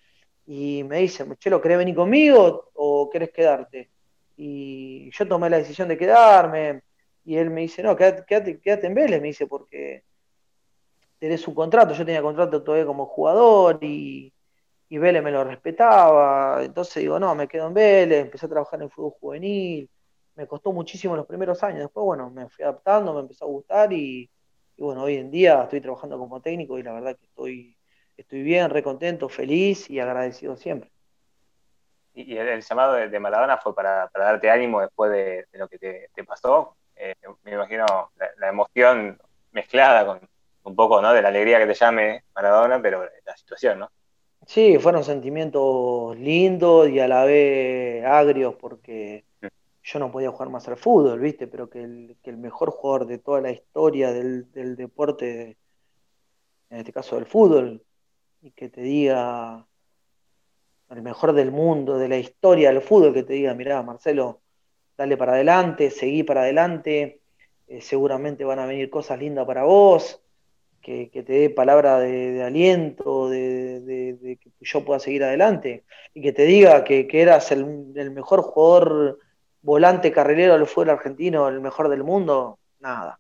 y 0.46 0.84
me 0.84 1.00
dice, 1.00 1.26
Chelo, 1.38 1.60
¿querés 1.60 1.78
venir 1.78 1.94
conmigo 1.94 2.70
o 2.74 3.10
querés 3.10 3.30
quedarte? 3.30 3.90
Y 4.36 5.10
yo 5.12 5.28
tomé 5.28 5.50
la 5.50 5.58
decisión 5.58 5.88
de 5.88 5.96
quedarme 5.98 6.82
y 7.24 7.36
él 7.36 7.50
me 7.50 7.62
dice, 7.62 7.82
no, 7.82 7.96
quédate, 7.96 8.24
quédate, 8.60 8.86
en 8.86 8.94
Vélez, 8.94 9.20
me 9.20 9.28
dice, 9.28 9.46
porque 9.46 10.04
tenés 11.18 11.46
un 11.48 11.54
contrato, 11.54 11.94
yo 11.94 12.04
tenía 12.04 12.22
contrato 12.22 12.62
todavía 12.62 12.86
como 12.86 13.06
jugador 13.06 13.78
y, 13.82 14.32
y 14.88 14.98
Vélez 14.98 15.22
me 15.22 15.30
lo 15.30 15.44
respetaba, 15.44 16.62
entonces 16.64 17.02
digo, 17.02 17.18
no, 17.18 17.34
me 17.34 17.48
quedo 17.48 17.68
en 17.68 17.74
Vélez, 17.74 18.20
empecé 18.22 18.46
a 18.46 18.48
trabajar 18.50 18.82
en 18.82 18.90
fútbol 18.90 19.12
juvenil, 19.20 19.88
me 20.36 20.46
costó 20.46 20.72
muchísimo 20.72 21.16
los 21.16 21.26
primeros 21.26 21.62
años, 21.62 21.80
después, 21.80 22.04
bueno, 22.04 22.30
me 22.30 22.48
fui 22.48 22.64
adaptando, 22.64 23.14
me 23.14 23.20
empezó 23.20 23.44
a 23.46 23.48
gustar 23.48 23.92
y, 23.92 24.30
bueno, 24.78 25.04
hoy 25.04 25.16
en 25.16 25.30
día 25.30 25.62
estoy 25.62 25.80
trabajando 25.80 26.18
como 26.18 26.40
técnico 26.40 26.78
y 26.78 26.82
la 26.82 26.92
verdad 26.92 27.16
que 27.16 27.26
estoy, 27.26 27.76
estoy 28.16 28.42
bien, 28.42 28.70
recontento, 28.70 29.28
feliz 29.28 29.88
y 29.90 30.00
agradecido 30.00 30.56
siempre. 30.56 30.93
Y 32.14 32.36
el, 32.36 32.62
llamado 32.62 32.94
de, 32.94 33.20
Maradona 33.20 33.58
fue 33.58 33.74
para, 33.74 34.08
darte 34.14 34.50
ánimo 34.50 34.80
después 34.80 35.10
de, 35.10 35.46
lo 35.52 35.68
que 35.68 35.78
te, 35.78 36.24
pasó. 36.24 36.76
Eh, 36.96 37.14
me 37.42 37.52
imagino 37.52 38.12
la, 38.38 38.48
emoción 38.48 39.20
mezclada 39.52 40.06
con 40.06 40.20
un 40.62 40.76
poco 40.76 41.02
¿no? 41.02 41.12
de 41.12 41.22
la 41.22 41.28
alegría 41.28 41.58
que 41.58 41.66
te 41.66 41.74
llame 41.74 42.24
Maradona, 42.34 42.80
pero 42.80 43.04
la 43.24 43.36
situación, 43.36 43.80
¿no? 43.80 43.90
Sí, 44.46 44.78
fueron 44.78 45.04
sentimientos 45.04 46.16
lindos 46.18 46.88
y 46.88 47.00
a 47.00 47.08
la 47.08 47.24
vez 47.24 48.04
agrios 48.04 48.54
porque 48.56 49.24
yo 49.82 49.98
no 49.98 50.10
podía 50.10 50.30
jugar 50.30 50.48
más 50.48 50.66
al 50.68 50.76
fútbol, 50.76 51.20
¿viste? 51.20 51.46
Pero 51.46 51.68
que 51.68 51.82
el, 51.82 52.16
que 52.22 52.30
el 52.30 52.38
mejor 52.38 52.70
jugador 52.70 53.06
de 53.06 53.18
toda 53.18 53.40
la 53.40 53.50
historia 53.50 54.12
del, 54.12 54.50
deporte, 54.76 55.58
en 56.70 56.78
este 56.78 56.92
caso 56.92 57.16
del 57.16 57.26
fútbol, 57.26 57.84
y 58.40 58.50
que 58.52 58.68
te 58.68 58.80
diga 58.80 59.66
el 60.94 61.02
mejor 61.02 61.32
del 61.32 61.50
mundo, 61.50 61.98
de 61.98 62.08
la 62.08 62.16
historia 62.16 62.70
del 62.70 62.80
fútbol, 62.80 63.12
que 63.12 63.22
te 63.22 63.34
diga, 63.34 63.54
mirá, 63.54 63.82
Marcelo, 63.82 64.40
dale 64.96 65.16
para 65.16 65.32
adelante, 65.32 65.90
seguí 65.90 66.22
para 66.22 66.42
adelante, 66.42 67.20
eh, 67.66 67.80
seguramente 67.80 68.44
van 68.44 68.60
a 68.60 68.66
venir 68.66 68.90
cosas 68.90 69.18
lindas 69.18 69.46
para 69.46 69.64
vos, 69.64 70.20
que, 70.80 71.08
te 71.12 71.22
dé 71.22 71.50
palabra 71.50 71.98
de, 71.98 72.42
aliento, 72.42 73.30
de, 73.30 74.38
que 74.38 74.50
yo 74.60 74.84
pueda 74.84 75.00
seguir 75.00 75.24
adelante, 75.24 75.84
y 76.12 76.20
que 76.20 76.32
te 76.32 76.44
diga 76.44 76.84
que, 76.84 77.08
eras 77.10 77.50
el, 77.52 77.64
mejor 78.12 78.42
jugador 78.42 79.18
volante 79.62 80.12
carrilero 80.12 80.54
del 80.54 80.66
fútbol 80.66 80.90
argentino, 80.90 81.48
el 81.48 81.60
mejor 81.60 81.88
del 81.88 82.04
mundo, 82.04 82.58
nada. 82.80 83.18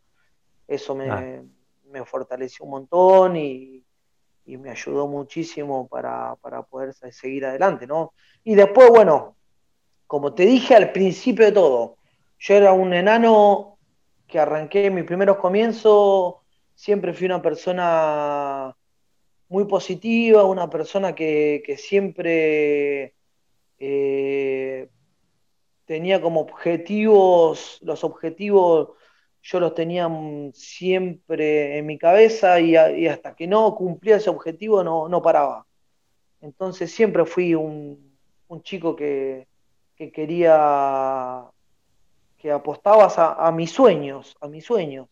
Eso 0.68 0.94
me, 0.94 1.08
ah. 1.10 2.04
fortaleció 2.04 2.66
un 2.66 2.70
montón 2.70 3.36
y, 3.36 3.83
me 4.46 4.70
ayudó 4.70 5.06
muchísimo 5.08 5.88
para, 5.88 6.36
poder 6.70 6.94
seguir 6.94 7.46
adelante, 7.46 7.86
¿no? 7.86 8.12
Y 8.44 8.54
después, 8.54 8.90
bueno, 8.90 9.36
como 10.06 10.34
te 10.34 10.44
dije 10.44 10.74
al 10.74 10.92
principio 10.92 11.46
de 11.46 11.52
todo, 11.52 11.96
yo 12.38 12.54
era 12.54 12.72
un 12.72 12.92
enano 12.92 13.78
que 14.26 14.38
arranqué 14.38 14.90
mis 14.90 15.04
primeros 15.04 15.38
comienzos 15.38 16.36
siempre 16.74 17.14
fui 17.14 17.26
una 17.26 17.40
persona 17.40 18.76
muy 19.48 19.64
positiva, 19.66 20.44
una 20.44 20.68
persona 20.68 21.14
que, 21.14 21.62
siempre 21.78 23.14
eh, 23.78 24.88
tenía 25.84 26.20
como 26.20 26.40
objetivos, 26.40 27.78
los 27.82 28.04
objetivos 28.04 28.90
yo 29.44 29.60
los 29.60 29.74
tenía 29.74 30.08
siempre 30.52 31.78
en 31.78 31.86
mi 31.86 31.98
cabeza 31.98 32.58
y, 32.60 32.76
hasta 33.06 33.36
que 33.36 33.46
no 33.46 33.74
cumplía 33.76 34.16
ese 34.16 34.30
objetivo 34.30 34.82
no, 34.82 35.22
paraba. 35.22 35.66
Entonces 36.40 36.90
siempre 36.90 37.24
fui 37.24 37.54
un, 37.54 38.12
chico 38.62 38.96
que, 38.96 39.46
quería, 39.96 41.44
que 42.38 42.50
apostabas 42.50 43.18
a 43.18 43.52
mis 43.52 43.70
sueños, 43.70 44.36
a 44.40 44.48
mis 44.48 44.64
sueños. 44.64 45.08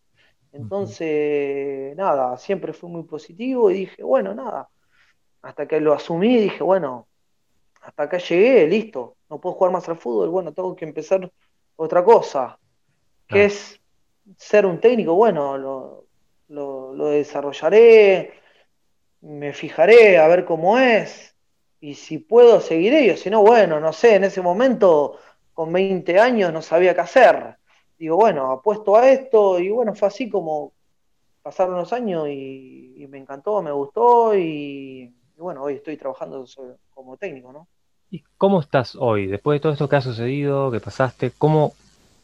Entonces, 0.53 1.97
nada, 1.97 2.37
siempre 2.37 2.75
fui 2.75 2.91
muy 2.91 3.05
positivo 3.05 3.71
y 3.71 3.75
dije, 3.75 4.03
bueno, 4.03 4.35
nada, 4.35 4.69
hasta 5.41 5.67
que 5.67 5.81
lo 5.81 5.95
asumí, 5.95 6.37
dije, 6.37 6.63
bueno, 6.63 7.09
hasta 7.81 8.03
acá 8.03 8.19
llegué, 8.19 8.67
listo, 8.69 9.17
no 9.31 9.41
puedo 9.41 9.55
jugar 9.57 9.73
más 9.73 9.89
al 9.89 9.97
fútbol, 9.97 10.29
bueno, 10.29 10.53
tengo 10.53 10.77
que 10.77 10.85
empezar 10.85 11.33
otra 11.77 12.05
cosa, 12.05 12.59
que 13.27 13.47
es 13.47 13.82
ser 14.37 14.67
un 14.67 14.81
técnico, 14.81 15.15
bueno, 15.15 15.59
lo, 15.59 16.07
lo, 16.49 17.07
desarrollaré, 17.09 18.33
me 19.21 19.53
fijaré 19.53 20.19
a 20.19 20.29
ver 20.29 20.45
cómo 20.45 20.79
es, 20.79 21.35
y 21.81 21.95
si 21.95 22.19
puedo 22.19 22.61
seguiré, 22.61 23.07
yo 23.07 23.17
si 23.17 23.31
no, 23.31 23.43
bueno, 23.43 23.81
no 23.81 23.93
sé, 23.93 24.17
en 24.17 24.25
ese 24.25 24.41
momento, 24.41 25.19
con 25.55 25.73
20 25.73 26.19
años, 26.19 26.53
no 26.53 26.63
sabía 26.63 26.95
qué 26.95 27.01
hacer 27.01 27.57
digo, 28.03 28.17
bueno, 28.17 28.51
apuesto 28.51 28.97
a 28.97 29.09
esto 29.09 29.61
y 29.61 29.71
bueno, 29.71 29.95
fue 29.95 30.09
así 30.09 30.29
como 30.29 30.73
pasaron 31.41 31.77
los 31.77 31.93
años 31.93 32.29
y, 32.29 33.07
me 33.09 33.19
encantó, 33.19 33.63
me 33.63 33.73
gustó 33.73 34.35
y, 34.37 35.13
bueno, 35.37 35.63
hoy 35.63 35.75
estoy 35.75 35.97
trabajando 35.97 36.45
como 36.95 37.17
técnico, 37.17 37.53
¿no? 37.53 37.69
¿Y 38.11 38.25
cómo 38.39 38.61
estás 38.61 38.97
hoy? 38.97 39.27
Después 39.27 39.57
de 39.57 39.61
todo 39.61 39.73
esto 39.73 39.89
que 39.89 39.97
ha 39.97 40.01
sucedido, 40.01 40.71
que 40.71 40.81
pasaste, 40.81 41.33
¿cómo, 41.37 41.75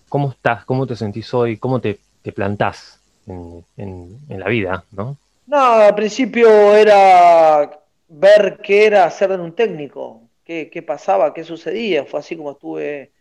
cómo 0.08 0.30
estás? 0.30 0.64
¿Cómo 0.64 0.86
te 0.86 0.96
sentís 0.96 1.32
hoy? 1.34 1.56
¿Cómo 1.56 1.80
te, 1.80 1.98
te 2.22 2.32
plantás 2.32 3.00
en, 3.26 3.64
en, 3.76 4.40
la 4.40 4.48
vida, 4.48 4.84
no? 4.92 5.16
No, 5.46 5.56
al 5.58 5.94
principio 5.94 6.74
era 6.74 7.80
ver 8.08 8.60
qué 8.62 8.86
era 8.86 9.10
ser 9.10 9.32
un 9.32 9.54
técnico, 9.54 10.22
qué, 10.44 10.70
qué 10.70 10.82
pasaba, 10.82 11.32
qué 11.32 11.44
sucedía. 11.44 12.04
Fue 12.04 12.20
así 12.20 12.36
como 12.36 12.52
estuve, 12.52 13.12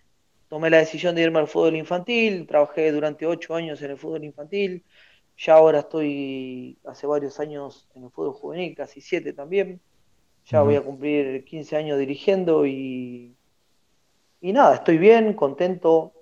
tomé 0.49 0.69
la 0.69 0.77
decisión 0.77 1.15
de 1.15 1.23
irme 1.23 1.39
al 1.39 1.47
fútbol 1.47 1.76
infantil, 1.76 2.47
trabajé 2.47 2.91
durante 2.91 3.26
ocho 3.26 3.55
años 3.55 3.81
en 3.81 3.91
el 3.91 3.97
fútbol 3.97 4.23
infantil, 4.23 4.84
ya 5.38 5.53
ahora 5.53 5.80
estoy 5.80 6.77
hace 6.85 7.05
varios 7.05 7.39
años 7.39 7.88
en 7.93 8.05
el 8.05 8.11
fútbol 8.11 8.34
juvenil, 8.34 8.76
casi 8.76 9.01
siete 9.01 9.34
también. 9.34 9.80
Ya 10.47 10.61
voy 10.61 10.76
a 10.76 10.81
cumplir 10.81 11.43
15 11.43 11.76
años 11.76 11.99
dirigiendo 11.99 12.65
y, 12.65 13.35
y 14.39 14.53
nada, 14.53 14.76
estoy 14.76 14.97
bien, 14.97 15.34
contento. 15.34 16.14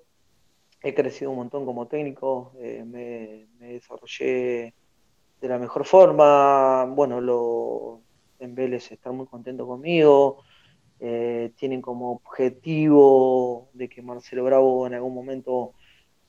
He 0.86 0.94
crecido 0.94 1.32
un 1.32 1.38
montón 1.38 1.66
como 1.66 1.88
técnico, 1.88 2.52
eh, 2.60 2.84
me, 2.86 3.48
desarrollé 3.58 4.72
de 5.40 5.48
la 5.48 5.58
mejor 5.58 5.84
forma. 5.84 6.84
Bueno, 6.84 7.20
lo, 7.20 8.02
en 8.38 8.54
Vélez 8.54 8.92
están 8.92 9.16
muy 9.16 9.26
contentos 9.26 9.66
conmigo. 9.66 10.44
Eh, 11.00 11.50
tienen 11.56 11.82
como 11.82 12.12
objetivo 12.12 13.68
de 13.72 13.88
que 13.88 14.00
Marcelo 14.00 14.44
Bravo 14.44 14.86
en 14.86 14.94
algún 14.94 15.12
momento 15.12 15.72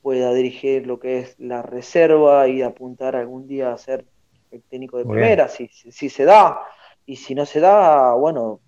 pueda 0.02 0.34
dirigir 0.34 0.88
lo 0.88 1.00
que 1.00 1.20
es 1.20 1.40
la 1.40 1.62
reserva 1.62 2.48
y 2.48 2.64
apuntar 2.64 3.16
algún 3.16 3.48
día 3.48 3.72
a 3.72 3.78
ser 3.78 4.08
el 4.50 4.64
técnico 4.64 4.98
de 4.98 5.06
primera, 5.06 5.50
si, 5.50 5.68
si, 5.68 6.10
se 6.10 6.26
da. 6.26 6.62
Y 7.06 7.18
si 7.18 7.36
no 7.36 7.46
se 7.46 7.60
da, 7.60 8.16
bueno, 8.16 8.60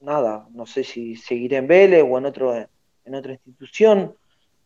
nada, 0.00 0.48
no 0.52 0.64
sé 0.64 0.84
si 0.84 1.16
seguiré 1.16 1.58
en 1.58 1.66
Vélez 1.66 2.02
o 2.02 2.16
en, 2.16 2.24
otro, 2.24 2.54
en 2.54 3.14
otra 3.14 3.32
institución. 3.32 4.16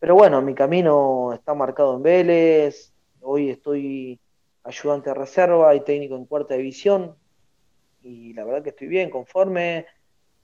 Pero 0.00 0.14
bueno, 0.14 0.40
mi 0.42 0.54
camino 0.54 1.32
está 1.32 1.54
marcado 1.54 1.96
en 1.96 2.02
Vélez. 2.02 2.92
Hoy 3.20 3.50
estoy 3.50 4.20
ayudante 4.62 5.10
de 5.10 5.14
reserva 5.14 5.74
y 5.74 5.80
técnico 5.80 6.14
en 6.16 6.26
cuarta 6.26 6.54
división. 6.54 7.16
Y 8.02 8.32
la 8.32 8.44
verdad 8.44 8.62
que 8.62 8.70
estoy 8.70 8.86
bien, 8.86 9.10
conforme. 9.10 9.86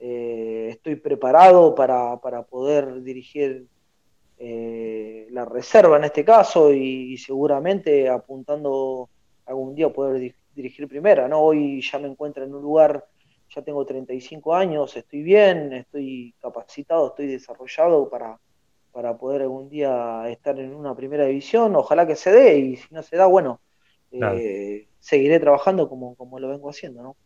Eh, 0.01 0.69
estoy 0.71 0.97
preparado 0.97 1.75
para, 1.75 2.21
para 2.21 2.43
poder 2.43 3.03
dirigir 3.03 3.69
eh, 4.39 5.29
la 5.31 5.45
reserva 5.45 5.97
en 5.97 6.05
este 6.05 6.25
caso 6.25 6.73
y, 6.73 7.17
seguramente 7.17 8.09
apuntando 8.09 9.09
algún 9.47 9.75
día 9.77 9.89
poder 9.93 10.35
dirigir 10.55 10.89
primera, 10.89 11.29
¿no? 11.29 11.41
Hoy 11.41 11.81
ya 11.81 11.99
me 12.01 12.09
encuentro 12.09 12.45
en 12.45 12.53
un 12.53 12.63
lugar, 12.63 13.07
ya 13.55 13.63
tengo 13.63 13.87
35 13.87 14.55
años, 14.55 14.97
estoy 14.97 15.23
bien, 15.23 15.73
estoy 15.73 16.35
capacitado, 16.41 17.09
estoy 17.09 17.29
desarrollado 17.29 18.09
para, 18.11 18.39
para 18.95 19.19
poder 19.19 19.43
algún 19.43 19.69
día 19.69 20.25
estar 20.29 20.59
en 20.59 20.75
una 20.75 20.95
primera 20.95 21.25
división, 21.25 21.75
ojalá 21.77 22.07
que 22.07 22.16
se 22.16 22.33
dé 22.33 22.57
y 22.59 22.77
si 22.77 22.95
no 22.95 23.03
se 23.03 23.16
da, 23.16 23.27
bueno, 23.27 23.61
eh, 24.12 24.87
seguiré 25.01 25.41
trabajando 25.41 25.89
como, 25.89 26.15
como 26.15 26.39
lo 26.39 26.49
vengo 26.49 26.71
haciendo, 26.71 27.03
¿no? 27.03 27.16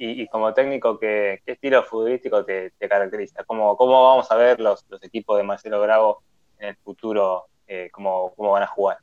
y, 0.00 0.26
como 0.28 0.54
técnico, 0.54 0.98
¿qué, 0.98 1.42
estilo 1.44 1.82
futbolístico 1.82 2.42
te, 2.44 2.72
caracteriza? 2.88 3.44
¿Cómo, 3.44 3.76
¿Cómo, 3.76 4.02
vamos 4.02 4.30
a 4.30 4.36
ver 4.36 4.58
los, 4.58 4.86
los, 4.88 5.02
equipos 5.02 5.36
de 5.36 5.42
Marcelo 5.42 5.80
Bravo 5.82 6.22
en 6.58 6.68
el 6.70 6.76
futuro? 6.76 7.46
Eh, 7.66 7.90
cómo, 7.92 8.32
van 8.38 8.62
a 8.62 8.66
jugar? 8.66 8.98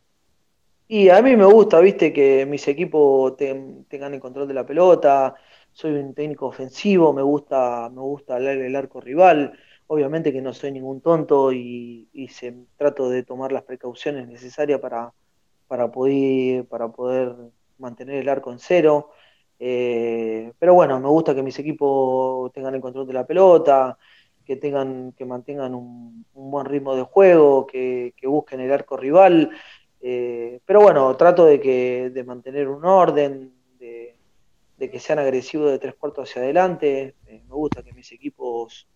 Y 0.88 1.10
a 1.10 1.22
mí 1.22 1.36
me 1.36 1.46
gusta, 1.46 1.80
viste, 1.82 2.12
que 2.12 2.46
mis 2.48 2.68
equipos 2.68 3.38
tengan 3.38 4.14
el 4.14 4.20
control 4.20 4.48
de 4.48 4.54
la 4.56 4.66
pelota. 4.66 5.36
Soy 5.72 5.92
un 5.92 6.16
técnico 6.16 6.48
ofensivo, 6.48 7.14
me 7.14 7.22
gusta, 7.22 7.90
me 7.90 8.02
gusta 8.02 8.36
hablar 8.36 8.58
el 8.58 8.76
arco 8.76 9.00
rival. 9.00 9.54
Obviamente 9.88 10.34
que 10.34 10.42
no 10.42 10.54
soy 10.54 10.72
ningún 10.72 11.02
tonto 11.02 11.52
y, 11.54 12.10
se, 12.30 12.54
trato 12.76 13.10
de 13.10 13.24
tomar 13.24 13.52
las 13.52 13.64
precauciones 13.64 14.28
necesarias 14.28 14.80
para, 14.82 15.14
para, 15.68 15.90
poder, 15.92 16.66
para 16.66 16.90
poder 16.90 17.34
mantener 17.78 18.16
el 18.16 18.30
arco 18.30 18.52
en 18.52 18.60
cero. 18.60 19.12
Eh, 19.60 20.52
pero 20.60 20.74
bueno, 20.74 21.00
me 21.00 21.08
gusta 21.08 21.34
que 21.34 21.42
mis 21.42 21.58
equipos 21.60 22.52
tengan 22.52 22.76
el 22.76 22.82
control 22.82 23.08
de 23.08 23.14
la 23.14 23.26
pelota, 23.26 23.98
que 24.46 24.58
tengan, 24.58 25.14
que 25.14 25.26
mantengan 25.26 25.74
un, 25.74 26.26
buen 26.34 26.66
ritmo 26.66 26.96
de 26.96 27.04
juego, 27.04 27.66
que, 27.66 28.14
busquen 28.24 28.60
el 28.60 28.72
arco 28.72 28.98
rival. 28.98 29.52
Eh, 30.02 30.60
pero 30.66 30.82
bueno, 30.82 31.16
trato 31.16 31.46
de 31.46 31.60
que, 31.60 32.12
de 32.14 32.24
mantener 32.24 32.68
un 32.68 32.86
orden, 32.86 33.54
de, 33.80 34.16
que 34.92 35.00
sean 35.00 35.20
agresivos 35.20 35.72
de 35.72 35.80
tres 35.80 35.96
cuartos 35.96 36.30
hacia 36.30 36.42
adelante. 36.42 37.16
Eh, 37.26 37.42
me 37.48 37.56
gusta 37.56 37.84
que 37.84 37.94
mis 37.94 38.12
equipos 38.12 38.88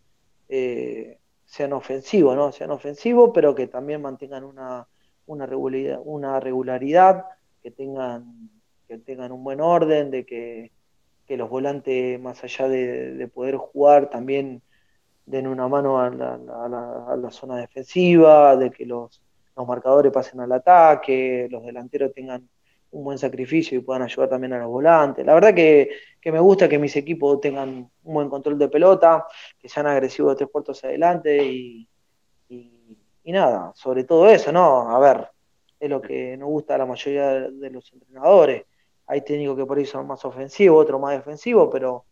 sean 1.45 1.73
ofensivos, 1.73 2.35
¿no? 2.35 2.51
Sean 2.51 2.71
ofensivos, 2.71 3.31
pero 3.33 3.55
que 3.55 3.67
también 3.67 4.01
mantengan 4.01 4.43
una, 4.43 4.87
una 5.25 5.45
regularidad, 5.45 5.99
una 6.03 6.39
regularidad 6.39 7.25
que 7.61 7.71
tengan 7.71 8.51
que 8.91 8.97
tengan 8.97 9.31
un 9.31 9.41
buen 9.41 9.61
orden, 9.61 10.11
de 10.11 10.25
que, 10.25 10.71
los 11.29 11.49
volantes, 11.49 12.19
más 12.19 12.43
allá 12.43 12.67
de, 12.67 13.31
poder 13.33 13.55
jugar, 13.55 14.09
también 14.09 14.61
den 15.25 15.47
una 15.47 15.69
mano 15.69 15.97
a 15.97 16.09
la, 16.09 17.31
zona 17.31 17.55
defensiva, 17.55 18.57
de 18.57 18.69
que 18.69 18.85
los, 18.85 19.21
marcadores 19.55 20.11
pasen 20.11 20.41
al 20.41 20.51
ataque, 20.51 21.47
los 21.49 21.63
delanteros 21.63 22.13
tengan 22.13 22.49
un 22.91 23.03
buen 23.03 23.17
sacrificio 23.17 23.77
y 23.77 23.81
puedan 23.81 24.03
ayudar 24.03 24.29
también 24.29 24.53
a 24.53 24.59
los 24.59 24.67
volantes. 24.67 25.25
La 25.25 25.33
verdad 25.33 25.53
que, 25.53 25.89
me 26.25 26.39
gusta 26.39 26.69
que 26.69 26.77
mis 26.77 26.95
equipos 26.95 27.39
tengan 27.41 27.89
un 28.03 28.13
buen 28.13 28.29
control 28.29 28.57
de 28.57 28.67
pelota, 28.67 29.25
que 29.57 29.69
sean 29.69 29.87
agresivos 29.87 30.33
de 30.33 30.37
tres 30.37 30.49
puertos 30.49 30.83
adelante 30.83 31.43
y, 31.43 31.87
y, 32.49 33.31
nada, 33.31 33.71
sobre 33.75 34.03
todo 34.03 34.27
eso, 34.29 34.51
¿no? 34.51 34.89
A 34.89 34.99
ver, 34.99 35.29
es 35.79 35.89
lo 35.89 36.01
que 36.01 36.35
nos 36.37 36.49
gusta 36.49 36.75
a 36.75 36.79
la 36.79 36.85
mayoría 36.85 37.49
de 37.49 37.69
los 37.69 37.91
entrenadores, 37.93 38.65
hay 39.07 39.21
técnicos 39.21 39.57
que 39.57 39.65
por 39.65 39.77
ahí 39.77 39.85
son 39.85 40.05
más 40.05 40.23
ofensivos, 40.25 40.83
otros 40.83 40.99
más 40.99 41.13
defensivos, 41.13 41.69
pero 41.71 42.05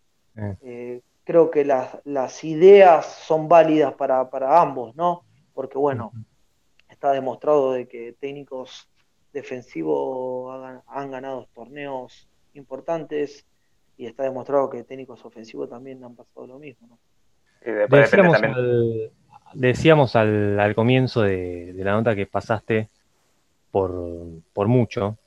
eh. 0.62 1.02
Creo 1.24 1.52
que 1.52 1.64
las, 1.64 2.44
ideas 2.44 3.06
son 3.06 3.48
válidas 3.48 3.94
para, 3.94 4.28
ambos, 4.60 4.96
¿no? 4.96 5.26
Porque 5.54 5.78
bueno, 5.78 6.12
está 6.90 7.12
demostrado 7.12 7.74
de 7.74 7.88
que 7.88 8.14
técnicos 8.14 8.90
defensivos 9.34 10.84
han, 10.88 11.12
ganado 11.12 11.48
torneos 11.54 12.28
importantes 12.54 13.46
y 13.98 14.06
está 14.06 14.24
demostrado 14.24 14.70
que 14.70 14.84
técnicos 14.84 15.24
ofensivos 15.26 15.70
también 15.70 16.04
han 16.04 16.16
pasado 16.16 16.48
lo 16.48 16.60
mismo, 16.60 16.88
¿no? 16.88 17.00
decíamos, 19.54 20.16
al, 20.16 20.74
comienzo 20.76 21.22
de, 21.22 21.74
la 21.76 21.92
nota 21.92 22.16
que 22.16 22.26
pasaste 22.26 22.90
por, 23.72 23.94
por 24.54 24.68
mucho, 24.68 25.18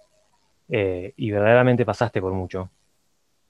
eh, 0.69 1.13
y 1.17 1.31
verdaderamente 1.31 1.85
pasaste 1.85 2.21
por 2.21 2.33
mucho. 2.33 2.71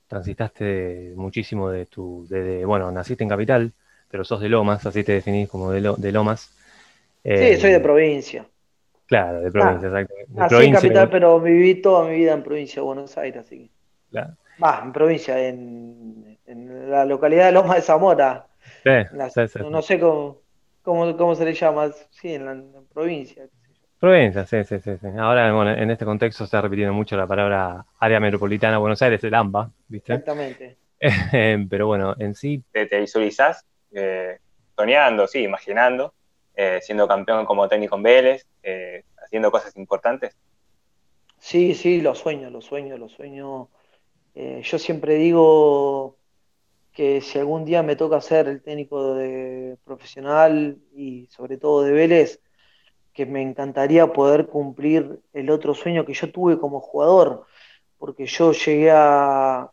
Transitaste 0.08 1.12
muchísimo 1.16 1.70
de 1.70 1.86
tu. 1.86 2.26
De, 2.28 2.64
bueno, 2.64 2.90
naciste 2.90 3.22
en 3.22 3.30
Capital, 3.30 3.72
pero 4.10 4.24
sos 4.24 4.40
de 4.40 4.48
Lomas, 4.48 4.84
así 4.84 5.04
te 5.04 5.12
definís 5.12 5.48
como 5.48 5.70
de, 5.70 5.94
de 5.96 6.12
Lomas. 6.12 6.50
sí, 7.24 7.56
soy 7.56 7.70
de 7.70 7.76
eh, 7.76 7.80
provincia. 7.80 8.46
Claro, 9.12 9.43
de 9.43 9.52
provincia, 9.52 9.90
ah, 9.93 10.01
exacto. 10.01 10.14
nací 10.30 10.55
en 10.64 10.72
Capital, 10.72 11.10
pero 11.10 11.39
viví 11.39 11.82
toda 11.82 12.09
mi 12.09 12.16
vida 12.16 12.32
en 12.32 12.43
provincia 12.43 12.76
de 12.76 12.86
Buenos 12.86 13.18
Aires, 13.18 13.44
así 13.44 13.59
que. 13.59 13.70
Claro. 14.10 14.39
en 14.84 14.93
provincia, 14.94 15.48
en, 15.48 16.39
la 16.89 17.05
localidad 17.05 17.44
de 17.44 17.52
Lomas 17.52 17.76
de 17.76 17.82
Zamora. 17.82 18.47
Sí, 18.82 19.60
no 19.68 19.82
sé 19.82 20.01
cómo, 20.01 20.39
cómo, 20.82 21.34
se 21.34 21.44
le 21.44 21.52
llama, 21.52 21.90
sí, 22.09 22.32
en 22.32 22.47
la 22.47 22.56
provincia. 22.90 23.44
Provincia, 24.01 24.47
sí, 24.47 24.64
sí, 24.64 24.78
sí, 24.80 24.90
Ahora, 25.18 25.52
bueno, 25.52 25.72
en 25.72 25.90
este 25.90 26.06
contexto 26.06 26.39
se 26.39 26.44
está 26.44 26.62
repitiendo 26.62 26.94
mucho 26.94 27.14
la 27.14 27.26
palabra 27.26 27.84
área 27.98 28.18
metropolitana 28.18 28.76
de 28.76 28.78
Buenos 28.78 29.02
Aires, 29.02 29.22
el 29.24 29.34
AMBA, 29.34 29.70
¿viste? 29.89 30.14
Exactamente. 30.14 30.78
Pero 31.68 31.86
bueno, 31.86 32.14
en 32.18 32.34
sí... 32.34 32.64
¿Te, 32.72 32.86
visualizás 32.98 33.66
eh, 33.93 34.39
soñando, 34.74 35.26
sí, 35.26 35.40
imaginando, 35.40 36.14
eh, 36.54 36.80
siendo 36.82 37.08
campeón 37.08 37.44
como 37.44 37.68
técnico 37.68 37.96
en 37.96 38.02
Vélez, 38.02 38.46
eh, 38.62 39.04
haciendo 39.22 39.50
cosas 39.50 39.76
importantes? 39.76 40.36
Sí, 41.38 41.74
sí, 41.74 42.00
lo 42.00 42.14
sueño, 42.14 42.50
lo 42.50 42.60
sueño, 42.60 42.96
lo 42.96 43.08
sueño. 43.08 43.68
yo 44.34 44.78
siempre 44.78 45.14
digo 45.14 46.16
que 46.92 47.20
si 47.20 47.38
algún 47.38 47.64
día 47.64 47.82
me 47.82 47.96
toca 47.96 48.20
ser 48.20 48.48
el 48.48 48.62
técnico 48.62 49.14
de 49.14 49.78
profesional 49.84 50.78
y 50.94 51.26
sobre 51.30 51.56
todo 51.56 51.82
de 51.82 51.92
Vélez, 51.92 52.40
que 53.12 53.26
me 53.26 53.42
encantaría 53.42 54.12
poder 54.12 54.46
cumplir 54.46 55.20
el 55.32 55.50
otro 55.50 55.74
sueño 55.74 56.04
que 56.04 56.14
yo 56.14 56.30
tuve 56.30 56.58
como 56.58 56.80
jugador, 56.80 57.46
porque 57.98 58.26
yo 58.26 58.52
llegué 58.52 58.90
a, 58.90 59.70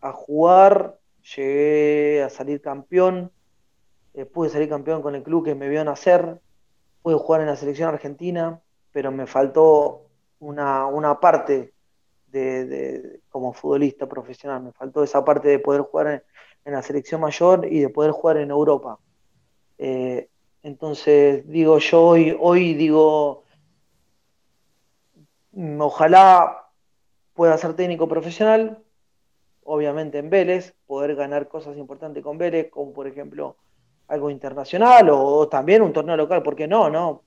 jugar, 0.00 0.98
llegué 1.36 2.22
a 2.22 2.30
salir 2.30 2.60
campeón, 2.60 3.30
eh, 4.18 4.26
pude 4.26 4.50
salir 4.50 4.68
campeón 4.68 5.00
con 5.00 5.14
el 5.14 5.22
club 5.22 5.44
que 5.44 5.54
me 5.54 5.68
vio 5.68 5.84
nacer, 5.84 6.40
pude 7.02 7.14
jugar 7.14 7.40
en 7.40 7.46
la 7.46 7.54
selección 7.54 7.88
argentina, 7.88 8.60
pero 8.90 9.12
me 9.12 9.28
faltó 9.28 10.08
una, 10.40 11.20
parte 11.20 11.72
de, 12.26 13.20
como 13.28 13.52
futbolista 13.52 14.08
profesional, 14.08 14.60
me 14.60 14.72
faltó 14.72 15.04
esa 15.04 15.24
parte 15.24 15.46
de 15.46 15.60
poder 15.60 15.82
jugar 15.82 16.24
en, 16.64 16.72
la 16.72 16.82
selección 16.82 17.20
mayor 17.20 17.64
y 17.70 17.78
de 17.78 17.90
poder 17.90 18.10
jugar 18.10 18.38
en 18.38 18.50
Europa. 18.50 18.98
Eh, 19.78 20.28
entonces, 20.64 21.48
digo, 21.48 21.78
yo 21.78 22.02
hoy, 22.02 22.36
hoy 22.40 22.74
digo, 22.74 23.44
mm, 25.52 25.80
ojalá 25.80 26.70
pueda 27.34 27.56
ser 27.56 27.74
técnico 27.74 28.08
profesional, 28.08 28.82
obviamente 29.62 30.18
en 30.18 30.28
Vélez, 30.28 30.74
poder 30.88 31.14
ganar 31.14 31.46
cosas 31.46 31.76
importantes 31.76 32.24
con 32.24 32.36
Vélez, 32.36 32.68
como 32.68 32.92
por 32.92 33.06
ejemplo 33.06 33.56
algo 34.08 34.30
internacional 34.30 35.08
o, 35.10 35.48
también 35.48 35.82
un 35.82 35.92
torneo 35.92 36.16
local, 36.16 36.42
porque 36.42 36.66
no, 36.66 36.90
no. 36.90 37.24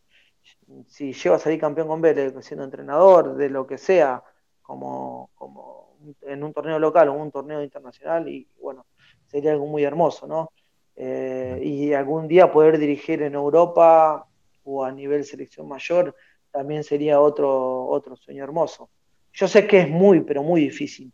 Si 0.87 1.13
llego 1.13 1.35
a 1.35 1.39
salir 1.39 1.59
campeón 1.59 1.87
con 1.87 2.01
Vélez, 2.01 2.33
siendo 2.41 2.63
entrenador, 2.63 3.35
de 3.35 3.49
lo 3.49 3.67
que 3.67 3.77
sea, 3.77 4.23
como, 4.61 5.29
como 5.35 5.97
en 6.21 6.43
un 6.43 6.53
torneo 6.53 6.79
local 6.79 7.09
o 7.09 7.13
un 7.13 7.31
torneo 7.31 7.63
internacional, 7.63 8.27
y 8.27 8.47
bueno, 8.59 8.85
sería 9.27 9.51
algo 9.51 9.67
muy 9.67 9.83
hermoso, 9.83 10.27
¿no? 10.27 10.51
Eh, 10.95 11.59
y 11.63 11.93
algún 11.93 12.27
día 12.27 12.51
poder 12.51 12.77
dirigir 12.77 13.21
en 13.21 13.35
Europa 13.35 14.27
o 14.63 14.83
a 14.83 14.91
nivel 14.91 15.23
selección 15.23 15.67
mayor 15.67 16.15
también 16.51 16.83
sería 16.83 17.19
otro, 17.19 17.87
otro 17.87 18.15
sueño 18.15 18.43
hermoso. 18.43 18.89
Yo 19.33 19.47
sé 19.47 19.67
que 19.67 19.81
es 19.81 19.89
muy, 19.89 20.21
pero 20.21 20.43
muy 20.43 20.61
difícil, 20.61 21.13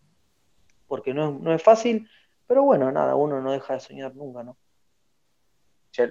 porque 0.87 1.13
no 1.13 1.29
es, 1.29 1.39
no 1.41 1.53
es 1.53 1.61
fácil, 1.61 2.09
pero 2.47 2.63
bueno, 2.63 2.91
nada, 2.91 3.15
uno 3.15 3.41
no 3.41 3.51
deja 3.51 3.75
de 3.75 3.79
soñar 3.79 4.15
nunca, 4.15 4.43
¿no? 4.43 4.57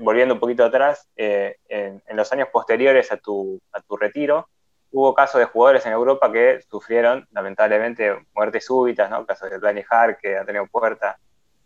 Volviendo 0.00 0.34
un 0.34 0.40
poquito 0.40 0.64
atrás, 0.64 1.08
eh, 1.16 1.56
en, 1.68 2.02
los 2.08 2.32
años 2.32 2.48
posteriores 2.52 3.12
a 3.12 3.16
tu, 3.16 3.60
a 3.72 3.80
tu 3.80 3.96
retiro, 3.96 4.48
hubo 4.90 5.14
casos 5.14 5.38
de 5.38 5.46
jugadores 5.46 5.84
en 5.86 5.92
Europa 5.92 6.32
que 6.32 6.60
sufrieron, 6.68 7.26
lamentablemente, 7.32 8.16
muertes 8.34 8.64
súbitas, 8.64 9.10
¿no? 9.10 9.26
Casos 9.26 9.50
de 9.50 9.58
Dani 9.58 9.82
ha 9.90 10.44
tenido 10.44 10.66
Puerta, 10.66 11.18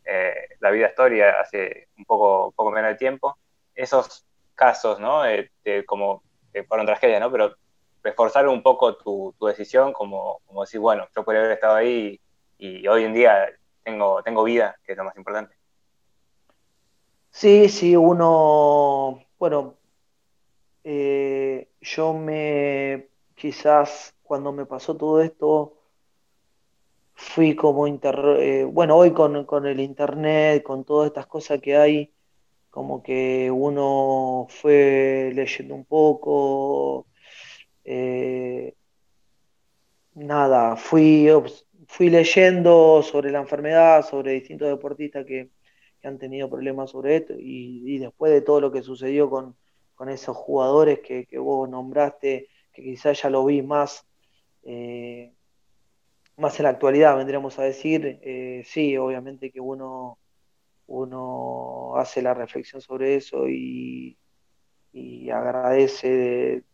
eh, 0.05 0.35
la 0.61 0.71
vida 0.71 0.89
historia 0.89 1.41
hace 1.41 1.89
un 1.97 2.05
poco, 2.05 2.53
poco 2.53 2.71
menos 2.71 2.91
de 2.91 2.97
tiempo. 2.97 3.39
Esos 3.75 4.27
casos, 4.55 4.99
¿no? 5.01 5.23
Como 5.87 6.23
fueron 6.69 6.87
tragedias, 6.87 7.21
¿no? 7.21 7.31
Pero 7.31 7.55
reforzar 8.03 8.49
un 8.49 8.63
poco 8.63 8.97
tu, 8.97 9.35
decisión, 9.41 9.93
como, 9.93 10.41
decir, 10.61 10.81
bueno, 10.81 11.07
yo 11.15 11.25
podría 11.25 11.43
haber 11.43 11.53
estado 11.53 11.77
ahí 11.77 12.21
y, 12.59 12.87
hoy 12.89 13.05
en 13.05 13.15
día 13.15 13.49
tengo 13.85 14.45
vida, 14.45 14.77
que 14.85 14.93
es 14.93 14.99
lo 14.99 15.05
más 15.05 15.17
importante. 15.17 15.60
Sí, 17.33 17.69
sí, 17.69 17.97
uno, 17.97 19.25
bueno, 19.39 19.77
eh, 20.85 21.71
yo 21.81 22.15
me, 22.15 23.09
quizás 23.35 24.15
cuando 24.23 24.53
me 24.53 24.67
pasó 24.67 24.97
todo 24.97 25.21
esto, 25.23 25.77
fui 27.15 27.55
como, 27.55 27.87
inter, 27.87 28.17
eh, 28.39 28.65
bueno, 28.65 28.97
hoy 28.97 29.13
con, 29.13 29.45
con, 29.45 29.67
el 29.67 29.81
internet, 29.81 30.63
con 30.63 30.85
todas 30.85 31.09
estas 31.09 31.27
cosas 31.27 31.61
que 31.61 31.77
hay, 31.77 32.13
como 32.71 33.03
que 33.03 33.51
uno 33.51 34.47
fue 34.51 35.33
leyendo 35.35 35.75
un 35.75 35.85
poco, 35.85 37.07
eh, 37.85 38.75
nada, 40.15 40.77
fui, 40.77 41.29
fui 41.87 42.11
leyendo 42.11 43.03
sobre 43.03 43.31
la 43.31 43.41
enfermedad, 43.41 44.05
sobre 44.07 44.33
distintos 44.33 44.69
deportistas 44.69 45.25
que 45.27 45.51
que 46.01 46.09
han 46.09 46.19
tenido 46.19 46.49
problemas 46.49 46.91
sobre 46.91 47.17
esto 47.17 47.35
y, 47.39 47.99
después 47.99 48.33
de 48.33 48.41
todo 48.41 48.61
lo 48.61 48.73
que 48.73 48.83
sucedió 48.83 49.29
con, 49.31 49.57
esos 50.09 50.35
jugadores 50.35 51.01
que, 51.01 51.27
vos 51.39 51.69
nombraste, 51.69 52.49
que 52.73 52.83
quizás 52.83 53.21
ya 53.21 53.29
lo 53.29 53.45
vi 53.45 53.61
más, 53.61 54.07
eh, 54.63 55.35
más 56.39 56.59
en 56.59 56.65
la 56.65 56.71
actualidad, 56.71 57.19
vendríamos 57.19 57.59
a 57.59 57.65
decir, 57.65 58.19
eh, 58.23 58.63
sí, 58.65 58.97
obviamente 58.97 59.51
que 59.51 59.61
uno, 59.61 60.19
uno 60.87 61.97
hace 61.97 62.23
la 62.23 62.33
reflexión 62.33 62.81
sobre 62.81 63.17
eso 63.17 63.47
y, 63.47 64.17
agradece 65.31 66.65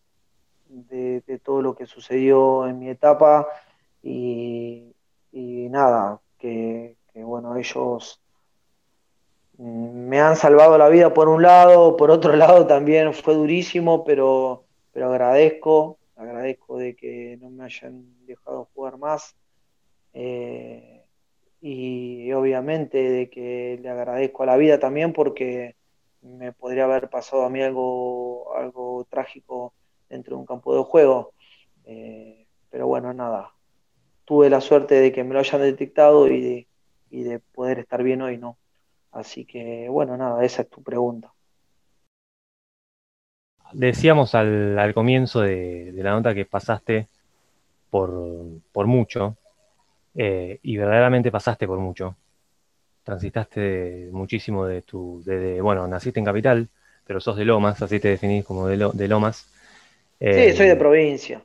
de, 0.69 1.41
todo 1.45 1.63
lo 1.63 1.75
que 1.75 1.87
sucedió 1.87 2.67
en 2.67 2.79
mi 2.79 2.89
etapa 2.91 3.49
y, 4.03 4.95
nada, 5.33 6.21
que, 6.39 6.97
que 7.13 7.25
bueno, 7.25 7.57
ellos 7.57 8.23
me 9.59 10.21
han 10.21 10.37
salvado 10.37 10.77
la 10.79 10.89
vida 10.89 11.15
por 11.15 11.29
un 11.29 11.43
lado, 11.43 11.97
por 11.97 12.11
otro 12.11 12.37
lado 12.37 12.67
también 12.67 13.15
fue 13.15 13.35
durísimo, 13.35 14.05
pero, 14.05 14.65
pero 14.93 15.09
agradezco, 15.09 15.99
agradezco 16.17 16.79
de 16.79 16.95
que 16.97 17.39
no 17.41 17.51
me 17.51 17.65
hayan 17.65 18.05
dejado 18.27 18.69
jugar 18.75 18.99
más. 18.99 19.37
Eh, 20.13 21.05
y 21.61 22.33
obviamente 22.33 22.99
de 22.99 23.31
que 23.31 23.79
le 23.83 23.89
agradezco 23.89 24.43
a 24.43 24.47
la 24.47 24.57
vida 24.57 24.79
también 24.79 25.13
porque 25.13 25.75
me 26.23 26.53
podría 26.53 26.85
haber 26.85 27.09
pasado 27.09 27.45
a 27.45 27.51
mí 27.51 27.63
algo, 27.63 28.55
algo 28.57 29.07
trágico 29.11 29.75
dentro 30.09 30.37
de 30.37 30.41
un 30.41 30.47
campo 30.47 30.77
de 30.77 30.85
juego. 30.85 31.33
Eh, 31.85 32.47
pero 32.71 32.87
bueno, 32.87 33.13
nada, 33.15 33.55
tuve 34.25 34.51
la 34.51 34.61
suerte 34.61 34.97
de 34.97 35.13
que 35.13 35.25
me 35.25 35.35
lo 35.35 35.41
hayan 35.41 35.63
detectado 35.63 36.29
y 36.29 36.67
y 37.11 37.23
de 37.23 37.39
poder 37.39 37.79
estar 37.79 38.03
bien 38.03 38.23
hoy, 38.23 38.39
¿no? 38.39 38.59
Así 39.17 39.47
que, 39.47 39.89
bueno, 39.89 40.17
nada, 40.17 40.45
esa 40.45 40.63
es 40.63 40.69
tu 40.69 40.83
pregunta. 40.83 41.33
Decíamos 43.73 44.35
al, 44.35 44.93
comienzo 44.95 45.41
de, 45.41 45.91
la 45.97 46.11
nota 46.11 46.35
que 46.35 46.45
pasaste 46.45 47.09
por, 47.91 48.87
mucho, 48.87 49.37
eh, 50.15 50.59
y 50.63 50.77
verdaderamente 50.77 51.31
pasaste 51.31 51.67
por 51.67 51.79
mucho. 51.79 52.15
Transitaste 53.05 54.11
muchísimo 54.13 54.67
de 54.67 54.83
tu, 54.83 55.23
de, 55.25 55.63
bueno, 55.63 55.89
naciste 55.89 56.21
en 56.21 56.27
Capital, 56.27 56.69
pero 57.07 57.19
sos 57.19 57.37
de 57.37 57.47
Lomas, 57.47 57.81
así 57.81 57.99
te 57.99 58.09
definís 58.09 58.45
como 58.45 58.67
de, 58.67 58.91
de 58.93 59.09
Lomas. 59.09 59.49
sí, 60.21 60.53
soy 60.53 60.67
de 60.67 60.73
eh, 60.73 60.77
provincia. 60.77 61.43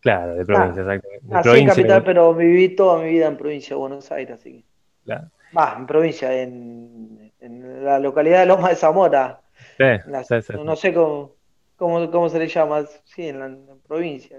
Claro, 0.00 0.34
de 0.34 0.44
provincia, 0.44 0.82
ah, 0.82 0.94
exacto. 0.94 1.28
nací 1.28 1.60
en 1.60 1.66
Capital, 1.68 2.02
pero 2.04 2.34
viví 2.34 2.70
toda 2.70 3.02
mi 3.02 3.08
vida 3.08 3.28
en 3.28 3.36
provincia 3.36 3.76
de 3.76 3.80
Buenos 3.80 4.10
Aires, 4.10 4.40
así 4.40 4.52
que. 4.52 4.64
Claro. 5.04 5.30
Va, 5.56 5.76
en 5.78 5.86
provincia, 5.86 6.42
en, 6.42 7.32
la 7.84 7.98
localidad 7.98 8.40
de 8.40 8.46
Loma 8.46 8.70
de 8.70 8.76
Zamora. 8.76 9.40
no 10.64 10.76
sé 10.76 10.94
cómo, 10.94 11.34
cómo, 11.76 12.28
se 12.28 12.38
le 12.38 12.48
llama, 12.48 12.84
sí, 13.04 13.28
en 13.28 13.38
la 13.38 13.56
provincia. 13.86 14.38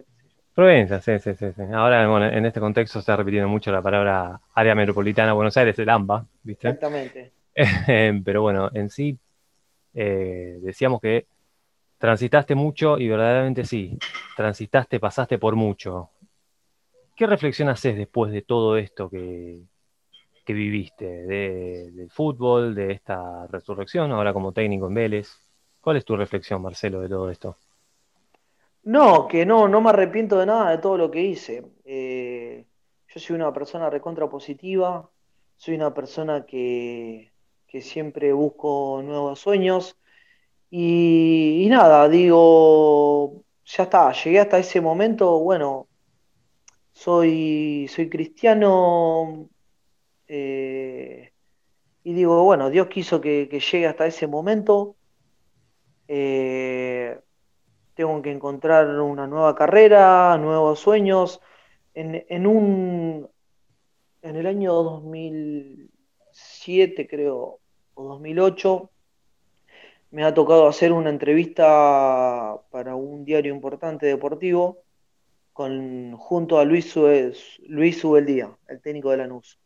Provincia, 0.53 1.01
sí, 1.01 1.19
sí, 1.19 1.35
sí, 1.35 1.45
Ahora, 1.73 2.07
bueno, 2.07 2.27
en 2.27 2.45
este 2.45 2.59
contexto 2.59 2.93
se 2.93 2.99
está 3.01 3.15
repitiendo 3.17 3.47
mucho 3.47 3.71
la 3.71 3.81
palabra 3.81 4.39
área 4.53 4.73
metropolitana 4.73 5.33
Buenos 5.33 5.55
Aires, 5.57 5.77
el 5.79 5.89
AMBA, 5.89 6.25
¿viste? 6.43 6.69
Exactamente. 6.69 7.33
Pero 8.25 8.41
bueno, 8.41 8.69
en 8.73 8.89
sí, 8.89 9.17
eh, 9.93 10.57
decíamos 10.61 11.01
que 11.01 11.27
transitaste 11.97 12.55
mucho 12.55 12.97
y 12.97 13.07
verdaderamente 13.07 13.65
sí, 13.65 13.97
transitaste, 14.35 14.99
pasaste 14.99 15.37
por 15.37 15.55
mucho. 15.55 16.09
¿Qué 17.15 17.27
reflexión 17.27 17.69
haces 17.69 17.95
después 17.95 18.31
de 18.31 18.41
todo 18.41 18.77
esto 18.77 19.09
que, 19.09 19.61
que 20.45 20.53
viviste 20.53 21.05
de, 21.05 21.91
del 21.91 22.09
fútbol, 22.09 22.75
de 22.75 22.93
esta 22.93 23.47
resurrección, 23.47 24.11
ahora 24.11 24.31
como 24.31 24.53
técnico 24.53 24.87
en 24.87 24.93
Vélez. 24.93 25.29
¿Cuál 25.81 25.97
es 25.97 26.05
tu 26.05 26.15
reflexión, 26.15 26.61
Marcelo, 26.61 27.01
de 27.01 27.09
todo 27.09 27.29
esto? 27.29 27.57
No, 28.83 29.27
que 29.27 29.45
no, 29.45 29.67
no 29.67 29.81
me 29.81 29.89
arrepiento 29.89 30.37
de 30.37 30.45
nada 30.45 30.71
de 30.71 30.77
todo 30.77 30.97
lo 30.97 31.09
que 31.09 31.21
hice. 31.21 31.65
Eh, 31.83 32.65
yo 33.07 33.19
soy 33.19 33.35
una 33.35 33.51
persona 33.51 33.89
recontra 33.89 34.29
positiva, 34.29 35.09
soy 35.55 35.75
una 35.75 35.93
persona 35.93 36.45
que, 36.45 37.31
siempre 37.81 38.31
busco 38.31 39.01
nuevos 39.03 39.37
sueños 39.37 39.97
y, 40.69 41.65
y, 41.65 41.67
nada, 41.67 42.07
digo, 42.07 43.43
ya 43.65 43.83
está, 43.83 44.13
llegué 44.13 44.39
hasta 44.39 44.59
ese 44.59 44.79
momento, 44.79 45.39
bueno, 45.41 45.89
soy, 46.93 47.87
soy 47.89 48.09
cristiano, 48.09 49.49
eh, 50.27 51.31
y 52.03 52.13
digo, 52.13 52.43
bueno, 52.43 52.69
Dios 52.69 52.87
quiso 52.87 53.21
que, 53.21 53.47
llegue 53.47 53.87
hasta 53.87 54.05
ese 54.05 54.27
momento. 54.27 54.95
Eh, 56.07 57.19
tengo 57.95 58.21
que 58.21 58.31
encontrar 58.31 58.87
una 58.99 59.27
nueva 59.27 59.55
carrera, 59.55 60.37
nuevos 60.37 60.79
sueños. 60.79 61.41
En, 61.93 62.45
un 62.45 63.29
en 64.21 64.35
el 64.35 64.47
año 64.47 64.73
2007, 64.73 67.07
creo, 67.07 67.59
o 67.93 68.03
2008, 68.03 68.91
me 70.11 70.23
ha 70.23 70.33
tocado 70.33 70.67
hacer 70.67 70.91
una 70.91 71.09
entrevista 71.09 72.59
para 72.69 72.95
un 72.95 73.25
diario 73.25 73.53
importante 73.53 74.05
deportivo 74.05 74.83
con, 75.53 76.15
junto 76.17 76.59
a 76.59 76.65
Luis, 76.65 76.95
Luis 77.67 78.03
Ubeldía, 78.03 78.57
el 78.67 78.81
técnico 78.81 79.11
de 79.11 79.17
Lanús. 79.17 79.59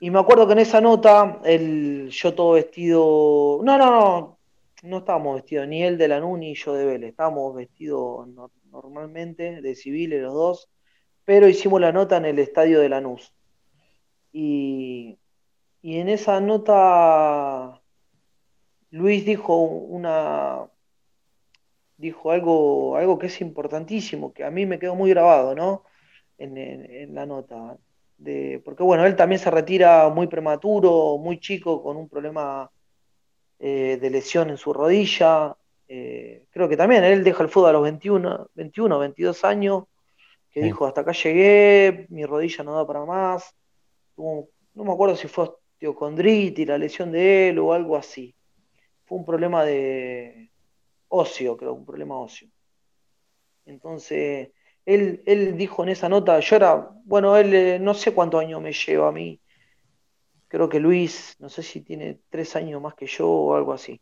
Y 0.00 0.10
me 0.10 0.18
acuerdo 0.18 0.46
que 0.46 0.52
en 0.54 0.58
esa 0.60 0.80
nota, 0.80 1.40
el, 1.44 2.08
yo 2.10 2.34
todo 2.34 2.52
vestido. 2.52 3.60
No, 3.62 3.78
no, 3.78 3.90
no. 3.90 4.38
No 4.82 4.98
estábamos 4.98 5.36
vestidos, 5.36 5.66
ni 5.66 5.82
él 5.82 5.96
de 5.96 6.08
la 6.08 6.20
ni 6.20 6.54
yo 6.54 6.74
de 6.74 6.84
Vélez. 6.84 7.10
Estábamos 7.10 7.54
vestidos 7.54 8.28
normalmente, 8.70 9.62
de 9.62 9.74
civiles 9.74 10.22
los 10.22 10.34
dos. 10.34 10.70
Pero 11.24 11.48
hicimos 11.48 11.80
la 11.80 11.92
nota 11.92 12.18
en 12.18 12.26
el 12.26 12.38
estadio 12.38 12.80
de 12.80 12.90
Lanús. 12.90 13.32
Y, 14.30 15.18
y 15.80 15.98
en 15.98 16.10
esa 16.10 16.40
nota, 16.40 17.80
Luis 18.90 19.24
dijo 19.24 19.56
una. 19.56 20.68
Dijo 21.96 22.30
algo, 22.32 22.96
algo 22.96 23.18
que 23.18 23.28
es 23.28 23.40
importantísimo, 23.40 24.34
que 24.34 24.44
a 24.44 24.50
mí 24.50 24.66
me 24.66 24.78
quedó 24.78 24.96
muy 24.96 25.10
grabado, 25.10 25.54
¿no? 25.54 25.84
en, 26.38 26.56
en 26.58 27.14
la 27.14 27.26
nota 27.26 27.78
de, 28.16 28.60
porque 28.64 28.82
bueno, 28.82 29.04
él 29.06 29.16
también 29.16 29.38
se 29.38 29.50
retira 29.50 30.08
muy 30.08 30.26
prematuro, 30.26 31.18
muy 31.18 31.38
chico, 31.40 31.82
con 31.82 31.96
un 31.96 32.08
problema 32.08 32.70
eh, 33.58 33.98
de 34.00 34.10
lesión 34.10 34.50
en 34.50 34.56
su 34.56 34.72
rodilla. 34.72 35.56
Eh, 35.88 36.46
creo 36.50 36.68
que 36.68 36.76
también 36.76 37.04
él 37.04 37.24
deja 37.24 37.42
el 37.42 37.48
fútbol 37.48 37.70
a 37.70 37.72
los 37.72 37.82
21, 37.82 38.50
21 38.54 38.98
22 38.98 39.44
años, 39.44 39.84
que 40.50 40.60
dijo, 40.60 40.86
hasta 40.86 41.00
acá 41.02 41.12
llegué, 41.12 42.06
mi 42.10 42.24
rodilla 42.24 42.64
no 42.64 42.74
da 42.74 42.86
para 42.86 43.04
más. 43.04 43.54
no 44.16 44.48
me 44.74 44.92
acuerdo 44.92 45.16
si 45.16 45.28
fue 45.28 45.44
osteocondritis, 45.44 46.66
la 46.66 46.78
lesión 46.78 47.10
de 47.12 47.48
él 47.50 47.58
o 47.58 47.72
algo 47.72 47.96
así. 47.96 48.34
Fue 49.04 49.18
un 49.18 49.24
problema 49.24 49.64
de 49.64 50.50
óseo, 51.08 51.56
creo, 51.56 51.74
un 51.74 51.84
problema 51.84 52.18
óseo. 52.18 52.48
Entonces, 53.66 54.50
él, 54.86 55.22
él 55.26 55.56
dijo 55.56 55.82
en 55.82 55.90
esa 55.90 56.08
nota, 56.08 56.38
yo 56.40 56.56
era, 56.56 56.90
bueno, 57.04 57.36
él 57.36 57.54
eh, 57.54 57.78
no 57.78 57.94
sé 57.94 58.12
cuántos 58.12 58.40
años 58.40 58.60
me 58.60 58.72
lleva 58.72 59.08
a 59.08 59.12
mí. 59.12 59.40
Creo 60.48 60.68
que 60.68 60.80
Luis, 60.80 61.36
no 61.38 61.48
sé 61.48 61.62
si 61.62 61.80
tiene 61.80 62.20
tres 62.30 62.54
años 62.56 62.80
más 62.80 62.94
que 62.94 63.06
yo 63.06 63.28
o 63.28 63.54
algo 63.56 63.72
así. 63.72 64.00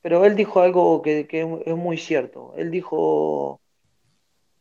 Pero 0.00 0.24
él 0.24 0.36
dijo 0.36 0.60
algo 0.60 1.00
que, 1.02 1.26
es 1.30 1.76
muy 1.76 1.96
cierto. 1.96 2.54
Él 2.56 2.70
dijo 2.70 3.60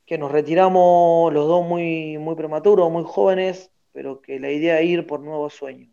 que 0.05 0.17
nos 0.17 0.31
retiramos 0.31 1.33
los 1.33 1.47
dos 1.47 1.65
muy, 1.65 2.17
muy 2.17 2.35
prematuros, 2.35 2.91
muy 2.91 3.03
jóvenes, 3.05 3.71
pero 3.91 4.21
que 4.21 4.39
la 4.39 4.51
idea 4.51 4.79
es 4.79 4.89
ir 4.89 5.07
por 5.07 5.19
nuevos 5.21 5.53
sueños. 5.53 5.89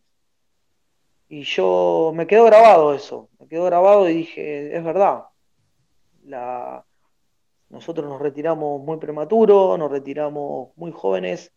Y 1.28 1.42
yo 1.44 2.12
me 2.14 2.26
quedó 2.26 2.44
grabado 2.44 2.92
eso, 2.94 3.28
me 3.38 3.46
quedó 3.46 3.64
grabado 3.64 4.08
y 4.08 4.14
dije, 4.14 4.76
es 4.76 4.84
verdad. 4.84 5.24
La, 6.24 6.84
nosotros 7.70 8.08
nos 8.08 8.20
retiramos 8.20 8.82
muy 8.82 8.98
prematuros, 8.98 9.78
nos 9.78 9.90
retiramos 9.90 10.70
muy 10.76 10.92
jóvenes, 10.92 11.52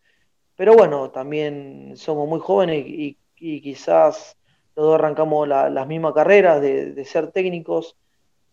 pero 0.56 0.74
bueno, 0.74 1.10
también 1.10 1.94
somos 1.96 2.28
muy 2.28 2.40
jóvenes 2.40 2.84
y, 2.86 3.18
quizás 3.36 4.38
los 4.74 4.86
dos 4.86 4.94
arrancamos 4.94 5.46
las 5.46 5.86
mismas 5.86 6.14
carreras 6.14 6.62
de, 6.62 7.04
ser 7.04 7.30
técnicos 7.30 7.98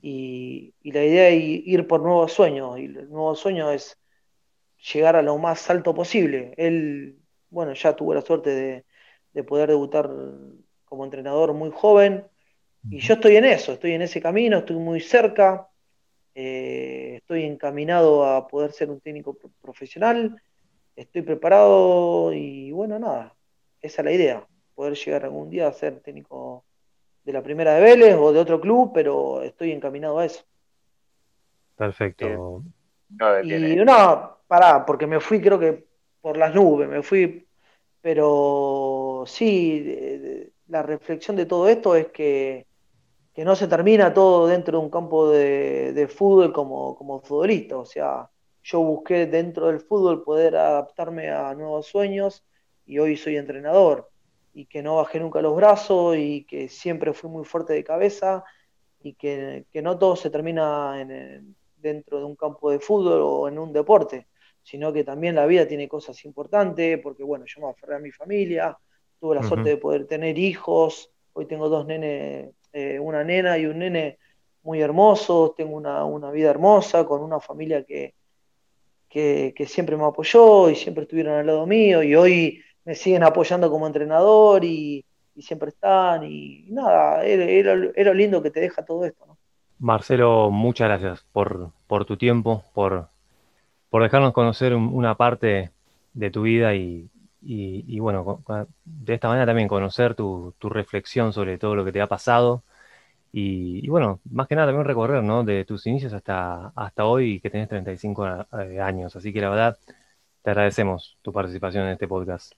y, 0.02 0.74
la 0.84 1.04
idea 1.04 1.30
es 1.30 1.42
ir 1.66 1.88
por 1.88 2.02
nuevos 2.02 2.34
sueños 2.34 2.78
y 2.80 2.86
el 2.86 3.10
nuevo 3.10 3.36
sueño 3.36 3.72
es 3.72 3.98
llegar 4.94 5.16
a 5.16 5.22
lo 5.22 5.38
más 5.38 5.70
alto 5.70 5.94
posible. 5.94 6.54
Él, 6.58 7.20
bueno, 7.50 7.74
ya 7.74 7.96
tuvo 7.96 8.14
la 8.14 8.22
suerte 8.22 8.84
de, 9.34 9.44
poder 9.44 9.70
debutar 9.70 10.10
como 10.84 11.06
entrenador 11.06 11.54
muy 11.54 11.72
joven 11.72 12.26
y 12.90 13.00
yo 13.00 13.14
estoy 13.14 13.38
en 13.38 13.46
eso, 13.46 13.74
estoy 13.74 13.94
en 13.94 14.02
ese 14.02 14.22
camino, 14.22 14.58
estoy 14.58 14.76
muy 14.78 15.00
cerca. 15.00 15.71
Eh, 16.34 17.16
estoy 17.18 17.44
encaminado 17.44 18.26
a 18.26 18.48
poder 18.48 18.72
ser 18.72 18.90
un 18.90 19.02
técnico 19.02 19.38
profesional, 19.62 20.42
estoy 20.96 21.24
preparado 21.24 22.32
y 22.34 22.72
bueno, 22.72 23.00
nada, 23.00 23.36
esa 23.82 24.02
es 24.02 24.06
la 24.06 24.12
idea, 24.14 24.48
poder 24.74 24.96
llegar 24.96 25.26
algún 25.26 25.50
día 25.50 25.68
a 25.68 25.74
ser 25.74 26.00
técnico 26.00 26.64
de 27.26 27.34
la 27.34 27.44
primera 27.44 27.76
de 27.76 27.82
Vélez 27.82 28.16
o 28.18 28.32
de 28.32 28.40
otro 28.40 28.62
club, 28.62 28.92
pero 28.94 29.44
estoy 29.44 29.72
encaminado 29.72 30.20
a 30.20 30.26
eso. 30.26 30.44
Perfecto. 31.76 32.64
y 33.44 33.76
no, 33.76 34.38
pará, 34.48 34.86
porque 34.86 35.08
me 35.08 35.20
fui 35.20 35.42
creo 35.42 35.60
que 35.60 35.86
por 36.22 36.38
las 36.38 36.54
nubes, 36.56 36.88
me 36.88 37.04
fui, 37.04 37.46
pero 38.00 39.24
sí, 39.28 40.50
la 40.68 40.82
reflexión 40.82 41.36
de 41.36 41.46
todo 41.46 41.68
esto 41.68 41.96
es 41.96 42.08
que 42.08 42.68
que 43.34 43.46
no 43.46 43.56
se 43.56 43.68
termina 43.68 44.14
todo 44.14 44.48
dentro 44.48 44.78
de 44.78 44.84
un 44.84 44.90
campo 44.90 45.30
de, 45.30 46.08
fútbol 46.14 46.52
como, 46.52 46.96
como, 46.96 47.22
futbolista. 47.22 47.78
O 47.78 47.86
sea, 47.86 48.30
yo 48.64 48.82
busqué 48.82 49.26
dentro 49.26 49.68
del 49.68 49.80
fútbol 49.80 50.24
poder 50.24 50.56
adaptarme 50.56 51.30
a 51.30 51.54
nuevos 51.54 51.88
sueños 51.88 52.44
y 52.86 53.00
hoy 53.00 53.16
soy 53.16 53.38
entrenador. 53.38 54.10
Y 54.54 54.66
que 54.66 54.84
no 54.84 54.98
bajé 54.98 55.20
nunca 55.22 55.42
los 55.42 55.56
brazos 55.56 56.18
y 56.18 56.44
que 56.44 56.68
siempre 56.68 57.14
fui 57.14 57.30
muy 57.30 57.46
fuerte 57.46 57.72
de 57.74 57.86
cabeza 57.86 58.44
y 59.02 59.14
que, 59.14 59.66
no 59.82 59.98
todo 59.98 60.18
se 60.18 60.30
termina 60.30 61.00
en, 61.00 61.56
dentro 61.78 62.20
de 62.20 62.26
un 62.26 62.36
campo 62.36 62.70
de 62.70 62.80
fútbol 62.80 63.22
o 63.24 63.48
en 63.48 63.58
un 63.58 63.72
deporte, 63.72 64.28
sino 64.62 64.92
que 64.92 65.06
también 65.06 65.36
la 65.36 65.46
vida 65.46 65.68
tiene 65.68 65.88
cosas 65.88 66.24
importantes, 66.26 67.00
porque 67.02 67.24
bueno, 67.24 67.46
yo 67.48 67.62
me 67.62 67.70
aferré 67.70 67.96
a 67.96 68.00
mi 68.00 68.12
familia, 68.12 68.78
tuve 69.20 69.36
la 69.36 69.44
suerte 69.44 69.70
de 69.70 69.78
poder 69.78 70.06
tener 70.06 70.38
hijos, 70.38 71.10
hoy 71.34 71.46
tengo 71.46 71.70
dos 71.70 71.86
nenes 71.86 72.50
eh, 72.74 73.00
una 73.00 73.24
nena 73.24 73.58
y 73.58 73.66
un 73.66 73.80
nene 73.80 74.18
muy 74.64 74.82
hermosos, 74.82 75.56
tengo 75.56 75.76
una, 75.76 76.32
vida 76.32 76.50
hermosa, 76.50 77.06
con 77.06 77.22
una 77.22 77.40
familia 77.40 77.84
que, 77.84 78.14
que, 79.10 79.66
siempre 79.68 79.98
me 79.98 80.06
apoyó 80.06 80.70
y 80.70 80.76
siempre 80.76 81.04
estuvieron 81.04 81.34
al 81.34 81.48
lado 81.48 81.66
mío 81.66 82.04
y 82.04 82.16
hoy 82.16 82.62
me 82.86 82.96
siguen 82.96 83.24
apoyando 83.24 83.70
como 83.70 83.88
entrenador 83.88 84.64
y, 84.64 85.06
siempre 85.40 85.70
están 85.70 86.24
y, 86.24 86.66
nada, 86.70 87.26
era, 87.26 88.14
lindo 88.14 88.44
que 88.44 88.52
te 88.52 88.60
deja 88.60 88.86
todo 88.86 89.06
esto. 89.06 89.26
Marcelo, 89.80 90.52
muchas 90.52 90.88
gracias 90.88 91.26
por, 91.32 91.72
por 91.88 92.06
tu 92.06 92.16
tiempo, 92.16 92.64
por, 92.76 93.08
por 93.90 94.04
dejarnos 94.04 94.34
conocer 94.34 94.76
una 94.76 95.16
parte 95.16 95.72
de 96.14 96.30
tu 96.30 96.44
vida 96.44 96.76
y, 96.76 97.10
y, 97.42 98.00
bueno, 98.00 98.44
de 98.86 99.14
esta 99.14 99.28
manera 99.28 99.46
también 99.48 99.68
conocer 99.68 100.16
tu, 100.16 100.54
reflexión 100.62 101.34
sobre 101.34 101.58
todo 101.58 101.76
lo 101.76 101.86
que 101.86 101.92
te 101.92 102.02
ha 102.02 102.08
pasado 102.08 102.64
y, 103.32 103.88
bueno, 103.90 104.20
más 104.30 104.48
que 104.48 104.56
nada 104.56 104.68
también 104.68 104.86
recorrer, 104.86 105.24
¿no? 105.24 105.44
De 105.44 105.66
tus 105.66 105.88
inicios 105.88 106.14
hasta, 106.14 106.74
hasta 106.76 107.06
hoy 107.06 107.40
que 107.40 107.50
tenés 107.50 107.70
35 107.70 108.46
eh, 108.60 108.80
años. 108.82 109.16
Así 109.16 109.32
que 109.32 109.42
la 109.42 109.50
verdad, 109.50 109.78
te 110.42 110.52
agradecemos 110.52 111.18
tu 111.22 111.32
participación 111.32 111.86
en 111.86 111.94
este 111.94 112.08
podcast. 112.08 112.54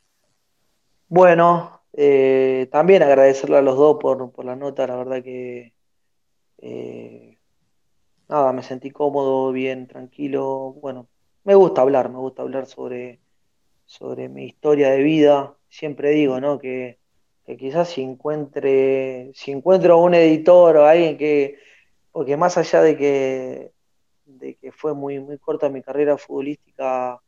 Bueno, 1.08 1.82
eh, 1.94 2.68
también 2.72 3.04
agradecerle 3.04 3.58
a 3.58 3.62
los 3.62 3.78
dos 3.78 3.98
por, 4.02 4.44
la 4.44 4.56
nota, 4.56 4.88
la 4.88 4.96
verdad 4.96 5.24
que 5.24 5.74
eh, 6.58 7.38
nada, 8.28 8.52
me 8.52 8.64
sentí 8.64 8.90
cómodo, 8.90 9.52
bien, 9.52 9.88
tranquilo. 9.88 10.74
Bueno, 10.82 11.08
me 11.44 11.56
gusta 11.56 11.82
hablar, 11.82 12.10
me 12.10 12.18
gusta 12.18 12.42
hablar 12.42 12.66
sobre 12.66 13.20
sobre 13.86 14.30
mi 14.30 14.46
historia 14.46 14.92
de 14.92 15.04
vida. 15.04 15.56
Siempre 15.70 16.12
digo, 16.12 16.40
¿no? 16.40 16.60
Que, 16.60 17.00
quizás 17.58 17.90
si 17.90 18.02
encuentre, 18.02 19.32
si 19.34 19.52
encuentro 19.52 19.98
un 19.98 20.14
editor 20.14 20.78
o 20.78 20.86
alguien 20.86 21.18
que, 21.18 21.58
porque 22.12 22.38
más 22.38 22.58
allá 22.58 22.82
de 22.82 22.98
que, 22.98 23.72
de 24.26 24.56
que 24.56 24.72
fue 24.72 24.94
muy, 24.94 25.20
muy 25.20 25.38
corta 25.38 25.70
mi 25.70 25.82
carrera 25.82 26.18
futbolística, 26.18 27.20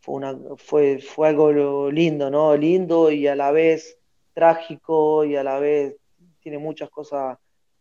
fue, 0.00 0.14
una, 0.16 0.38
fue, 0.58 1.00
fue 1.00 1.28
algo 1.28 1.90
lindo, 1.90 2.30
¿no? 2.30 2.56
Lindo 2.56 3.10
y 3.10 3.26
a 3.26 3.34
la 3.34 3.50
vez 3.50 3.98
trágico 4.34 5.24
y 5.24 5.36
a 5.36 5.42
la 5.42 5.58
vez 5.58 5.96
tiene 6.40 6.58
muchas 6.58 6.90
cosas. 6.90 7.38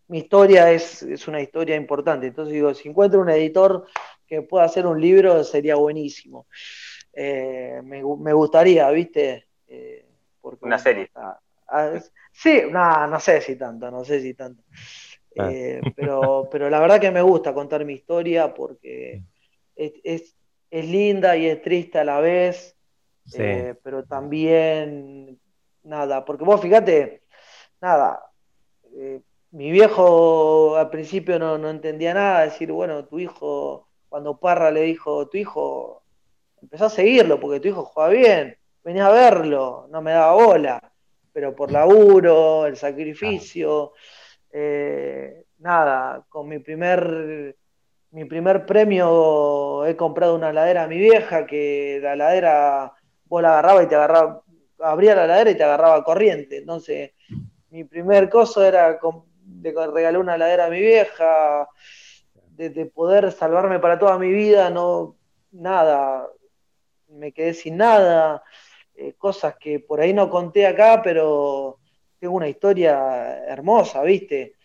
Mi 0.07 0.19
historia 0.19 0.72
es, 0.72 1.03
es 1.03 1.27
una 1.27 1.41
historia 1.41 1.76
importante. 1.76 2.27
Entonces 2.27 2.53
digo, 2.53 2.73
si 2.73 2.88
encuentro 2.88 3.19
un 3.19 3.30
editor 3.30 3.85
que 4.26 4.41
pueda 4.41 4.64
hacer 4.64 4.88
un 4.88 5.01
libro, 5.01 5.43
sería 5.43 5.76
buenísimo. 5.76 6.47
Eh, 7.14 7.81
me, 7.84 8.02
gustaría, 8.34 8.90
¿viste? 8.90 9.45
Eh, 9.68 10.06
Una 10.61 10.80
serie. 10.80 11.10
Ah, 11.14 11.40
ah, 11.68 11.94
sí, 12.31 12.64
no, 12.72 13.19
sé 13.19 13.41
si 13.41 13.56
tanto, 13.56 13.91
no 13.91 14.03
sé 14.03 14.19
si 14.19 14.34
tanto. 14.34 14.64
Ah. 15.38 15.49
Eh, 15.52 15.81
pero, 15.95 16.48
pero 16.52 16.69
la 16.69 16.80
verdad 16.80 16.99
que 16.99 17.11
me 17.11 17.22
gusta 17.22 17.53
contar 17.53 17.85
mi 17.85 17.94
historia 17.94 18.53
porque 18.53 19.22
es, 19.76 20.35
linda 20.72 21.38
y 21.38 21.45
es 21.45 21.61
triste 21.61 21.99
a 21.99 22.03
la 22.03 22.19
vez, 22.19 22.76
pero 23.84 24.03
también, 24.06 25.40
nada, 25.84 26.26
porque 26.26 26.44
vos 26.44 26.60
fíjate, 26.60 27.22
nada, 27.80 28.23
mi 29.52 29.72
viejo 29.72 30.76
al 30.77 30.90
principio 30.90 31.38
no, 31.38 31.60
no 31.60 31.69
entendía 31.69 32.15
nada, 32.15 32.45
decir, 32.45 32.72
bueno, 32.72 33.06
tu 33.06 33.19
hijo, 33.19 33.88
cuando 34.10 34.40
Parra 34.40 34.72
le 34.72 34.81
dijo, 34.81 35.27
tu 35.30 35.38
hijo 35.38 36.02
empezó 36.64 36.85
a 36.85 36.90
seguirlo 36.90 37.40
porque 37.40 37.60
tu 37.60 37.68
hijo 37.68 37.84
juega 37.84 38.10
bien, 38.10 38.57
venía 38.84 39.07
a 39.07 39.11
verlo, 39.11 39.88
no 39.91 40.02
me 40.02 40.11
daba 40.11 40.34
bola, 40.34 40.91
pero 41.31 41.53
por 41.53 41.72
laburo, 41.72 42.65
el 42.65 42.77
sacrificio, 42.77 43.91
eh, 44.52 45.45
nada, 45.60 46.26
con 46.30 46.48
mi 46.48 46.60
primer, 46.60 47.56
mi 48.11 48.26
primer 48.26 48.65
premio 48.65 49.85
he 49.85 49.95
comprado 49.98 50.35
una 50.35 50.53
ladera 50.53 50.84
a 50.84 50.88
mi 50.88 50.98
vieja, 50.98 51.45
que 51.45 51.99
la 52.02 52.15
ladera 52.15 52.94
vos 53.26 53.41
la 53.41 53.49
agarraba 53.60 53.84
y 53.84 53.88
te 53.88 53.95
agarraba, 53.95 54.41
abría 54.80 55.15
la 55.15 55.27
ladera 55.27 55.52
y 55.52 55.56
te 55.56 55.64
agarraba 55.64 56.03
corriente, 56.03 56.57
entonces 56.57 57.11
mi 57.72 57.84
primer 57.84 58.30
coso 58.30 58.64
era 58.64 58.99
de 59.35 59.72
regalar 59.72 60.18
una 60.18 60.38
ladera 60.38 60.68
a 60.68 60.69
mi 60.69 60.80
vieja, 60.80 61.68
de, 62.52 62.69
de 62.69 62.85
poder 62.85 63.31
salvarme 63.34 63.80
para 63.80 63.99
toda 63.99 64.18
mi 64.18 64.31
vida, 64.31 64.69
no, 64.69 65.18
nada, 65.52 66.30
me 67.14 67.31
quedé 67.31 67.53
sin 67.53 67.77
nada, 67.77 68.44
eh, 68.95 69.14
cosas 69.14 69.56
que 69.60 69.80
por 69.80 70.02
ahí 70.02 70.14
no 70.14 70.30
conté 70.30 70.68
acá, 70.68 71.02
pero 71.03 71.80
tengo 72.19 72.35
una 72.35 72.48
historia 72.48 73.44
hermosa, 73.45 74.02
¿viste? 74.03 74.56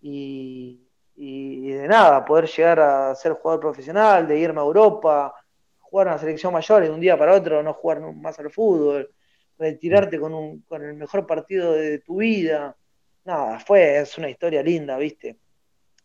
Y, 0.00 0.84
de 1.16 1.88
nada, 1.88 2.24
poder 2.24 2.46
llegar 2.46 2.80
a 2.80 3.14
ser 3.14 3.32
jugador 3.32 3.60
profesional, 3.60 4.26
de 4.26 4.38
irme 4.38 4.60
a 4.60 4.64
Europa, 4.64 5.34
jugar 5.80 6.06
en 6.08 6.12
la 6.14 6.18
selección 6.18 6.52
mayor 6.52 6.84
y 6.84 6.86
de 6.86 6.92
un 6.92 7.00
día 7.00 7.18
para 7.18 7.34
otro 7.34 7.62
no 7.62 7.74
jugar 7.74 8.00
más 8.00 8.38
al 8.38 8.50
fútbol. 8.50 9.10
retirarte 9.58 10.20
con, 10.20 10.34
un, 10.34 10.60
con 10.62 10.84
el 10.84 10.94
mejor 10.94 11.26
partido 11.26 11.72
de 11.72 11.98
tu 12.00 12.18
vida. 12.18 12.76
Nada, 13.24 13.58
fue, 13.60 13.98
es 13.98 14.16
una 14.18 14.30
historia 14.30 14.62
linda, 14.62 14.96
¿viste? 14.98 15.38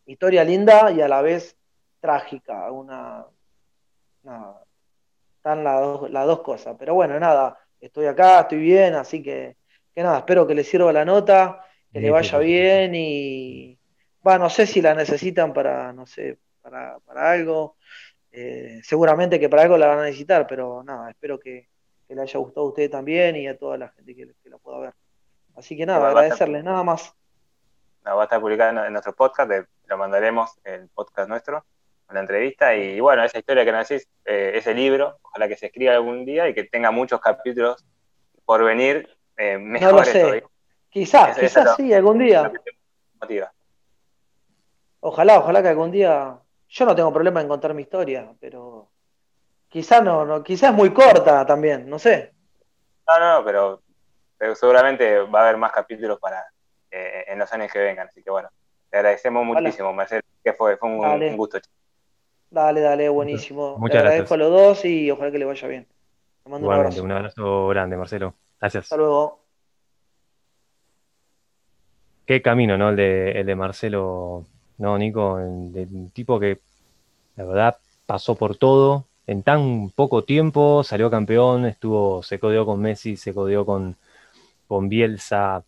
Historia 0.05 0.43
linda 0.43 0.91
y 0.91 1.01
a 1.01 1.07
la 1.07 1.21
vez 1.21 1.57
trágica, 1.99 2.71
una... 2.71 3.25
Nada, 4.23 4.62
están 5.43 5.61
las 5.65 5.81
dos, 5.81 6.09
las 6.09 6.25
dos 6.25 6.39
cosas. 6.39 6.77
Pero 6.79 6.95
bueno, 6.95 7.19
nada, 7.19 7.59
estoy 7.81 8.05
acá, 8.05 8.41
estoy 8.41 8.59
bien, 8.59 8.93
así 8.95 9.21
que, 9.21 9.57
que 9.93 10.01
nada, 10.01 10.19
espero 10.19 10.47
que 10.47 10.55
les 10.55 10.69
sirva 10.69 10.93
la 10.93 11.03
nota, 11.03 11.65
que 11.91 11.99
le 11.99 12.09
vaya 12.09 12.37
bien 12.39 12.95
y... 12.95 13.77
Bueno, 14.21 14.45
no 14.45 14.49
sé 14.49 14.65
si 14.65 14.81
la 14.81 14.95
necesitan 14.95 15.51
para, 15.51 15.91
no 15.91 16.05
sé, 16.05 16.39
para, 16.61 16.97
para 16.99 17.29
algo. 17.29 17.75
Eh, 18.31 18.79
seguramente 18.83 19.37
que 19.37 19.49
para 19.49 19.63
algo 19.63 19.77
la 19.77 19.87
van 19.87 19.99
a 19.99 20.03
necesitar, 20.03 20.47
pero 20.47 20.81
nada, 20.81 21.09
espero 21.09 21.37
que, 21.37 21.67
que 22.07 22.15
le 22.15 22.21
haya 22.21 22.39
gustado 22.39 22.65
a 22.65 22.69
usted 22.69 22.89
también 22.89 23.35
y 23.35 23.45
a 23.45 23.57
toda 23.57 23.77
la 23.77 23.89
gente 23.89 24.15
que, 24.15 24.33
que 24.41 24.49
la 24.49 24.57
pueda 24.59 24.79
ver. 24.79 24.93
Así 25.57 25.75
que 25.75 25.85
nada, 25.85 26.07
agradecerles, 26.07 26.63
nada 26.63 26.83
más. 26.83 27.13
va 28.07 28.21
a 28.21 28.23
estar 28.23 28.39
publicada 28.39 28.87
en 28.87 28.93
nuestro 28.93 29.13
podcast, 29.13 29.51
lo 29.87 29.97
mandaremos 29.97 30.57
el 30.63 30.87
podcast 30.87 31.27
nuestro, 31.27 31.65
la 32.13 32.21
entrevista. 32.21 32.75
Y 32.75 32.99
bueno, 32.99 33.23
esa 33.23 33.39
historia 33.39 33.65
que 33.65 33.71
nos 33.71 33.87
decís, 33.87 34.07
eh, 34.25 34.51
ese 34.55 34.73
libro, 34.73 35.17
ojalá 35.21 35.47
que 35.47 35.57
se 35.57 35.67
escriba 35.67 35.93
algún 35.93 36.25
día 36.25 36.47
y 36.47 36.53
que 36.53 36.65
tenga 36.65 36.91
muchos 36.91 37.19
capítulos 37.19 37.85
por 38.45 38.63
venir 38.63 39.09
eh, 39.37 39.57
mejores. 39.57 39.91
No 39.91 39.97
lo 39.99 40.03
sé. 40.03 40.43
Quizás, 40.89 41.37
quizás 41.37 41.75
sí, 41.75 41.93
algún 41.93 42.19
día. 42.19 42.51
Ojalá, 44.99 45.39
ojalá 45.39 45.61
que 45.61 45.69
algún 45.69 45.91
día. 45.91 46.37
Yo 46.69 46.85
no 46.85 46.95
tengo 46.95 47.13
problema 47.13 47.41
en 47.41 47.47
contar 47.47 47.73
mi 47.73 47.83
historia, 47.83 48.33
pero 48.39 48.89
quizás 49.69 50.03
no, 50.03 50.25
no, 50.25 50.43
quizás 50.43 50.71
es 50.71 50.75
muy 50.75 50.91
corta 50.91 51.45
también, 51.45 51.89
no 51.89 51.99
sé. 51.99 52.33
No, 53.07 53.19
no, 53.19 53.45
pero, 53.45 53.81
pero 54.37 54.55
seguramente 54.55 55.19
va 55.19 55.39
a 55.39 55.43
haber 55.43 55.57
más 55.57 55.71
capítulos 55.71 56.19
para 56.19 56.43
eh, 56.89 57.25
en 57.27 57.39
los 57.39 57.51
años 57.53 57.71
que 57.71 57.79
vengan. 57.79 58.07
Así 58.07 58.23
que 58.23 58.29
bueno, 58.29 58.49
te 58.89 58.97
agradecemos 58.97 59.43
muchísimo, 59.45 59.91
Marcelo, 59.93 60.21
que 60.43 60.53
fue, 60.53 60.77
fue 60.77 60.89
un, 60.89 61.37
gusto. 61.37 61.59
Dale, 62.53 62.81
dale, 62.81 63.09
buenísimo. 63.09 63.77
Muchas 63.79 64.03
agradezco 64.03 64.35
a 64.35 64.37
los 64.37 64.51
dos 64.51 64.85
y 64.85 65.09
ojalá 65.09 65.31
que 65.31 65.39
le 65.39 65.45
vaya 65.45 65.67
bien. 65.67 65.87
Te 66.43 66.51
mando 66.51 66.67
un 66.67 66.73
abrazo. 66.73 67.03
Un 67.03 67.11
abrazo 67.11 67.67
grande, 67.69 67.97
Marcelo. 67.97 68.35
Gracias. 68.61 68.83
Hasta 68.83 68.97
luego. 68.97 69.39
Qué 72.27 72.43
camino, 72.43 72.77
¿no? 72.77 72.89
El 72.89 72.95
de, 72.95 73.31
el 73.31 73.47
de 73.47 73.55
Marcelo 73.55 74.45
no, 74.77 74.95
Nico, 74.99 75.39
el, 75.39 76.11
tipo 76.13 76.39
que 76.39 76.59
la 77.37 77.43
verdad 77.43 77.77
pasó 78.05 78.35
por 78.35 78.55
todo 78.55 79.07
en 79.25 79.41
tan 79.41 79.89
poco 79.89 80.23
tiempo, 80.23 80.83
salió 80.83 81.09
campeón, 81.09 81.65
estuvo, 81.65 82.21
se 82.21 82.37
codeó 82.37 82.67
con 82.67 82.79
Messi, 82.79 83.17
se 83.17 83.33
codeó 83.33 83.65
con, 83.65 83.95
con 84.67 84.89
Bielsa, 84.89 85.63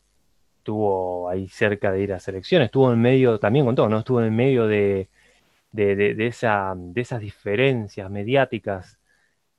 estuvo 0.59 1.29
ahí 1.29 1.47
cerca 1.47 1.91
de 1.91 2.03
ir 2.03 2.13
a 2.13 2.19
selección, 2.19 2.61
estuvo 2.61 2.93
en 2.93 3.01
medio, 3.01 3.39
también 3.39 3.65
con 3.65 3.73
todo, 3.73 3.89
¿no? 3.89 3.99
Estuvo 3.99 4.21
en 4.21 4.35
medio 4.35 4.67
de, 4.67 5.07
de, 5.75 6.27
esa, 6.27 6.73
de 6.75 7.01
esas 7.01 7.19
diferencias 7.19 8.09
mediáticas. 8.09 8.99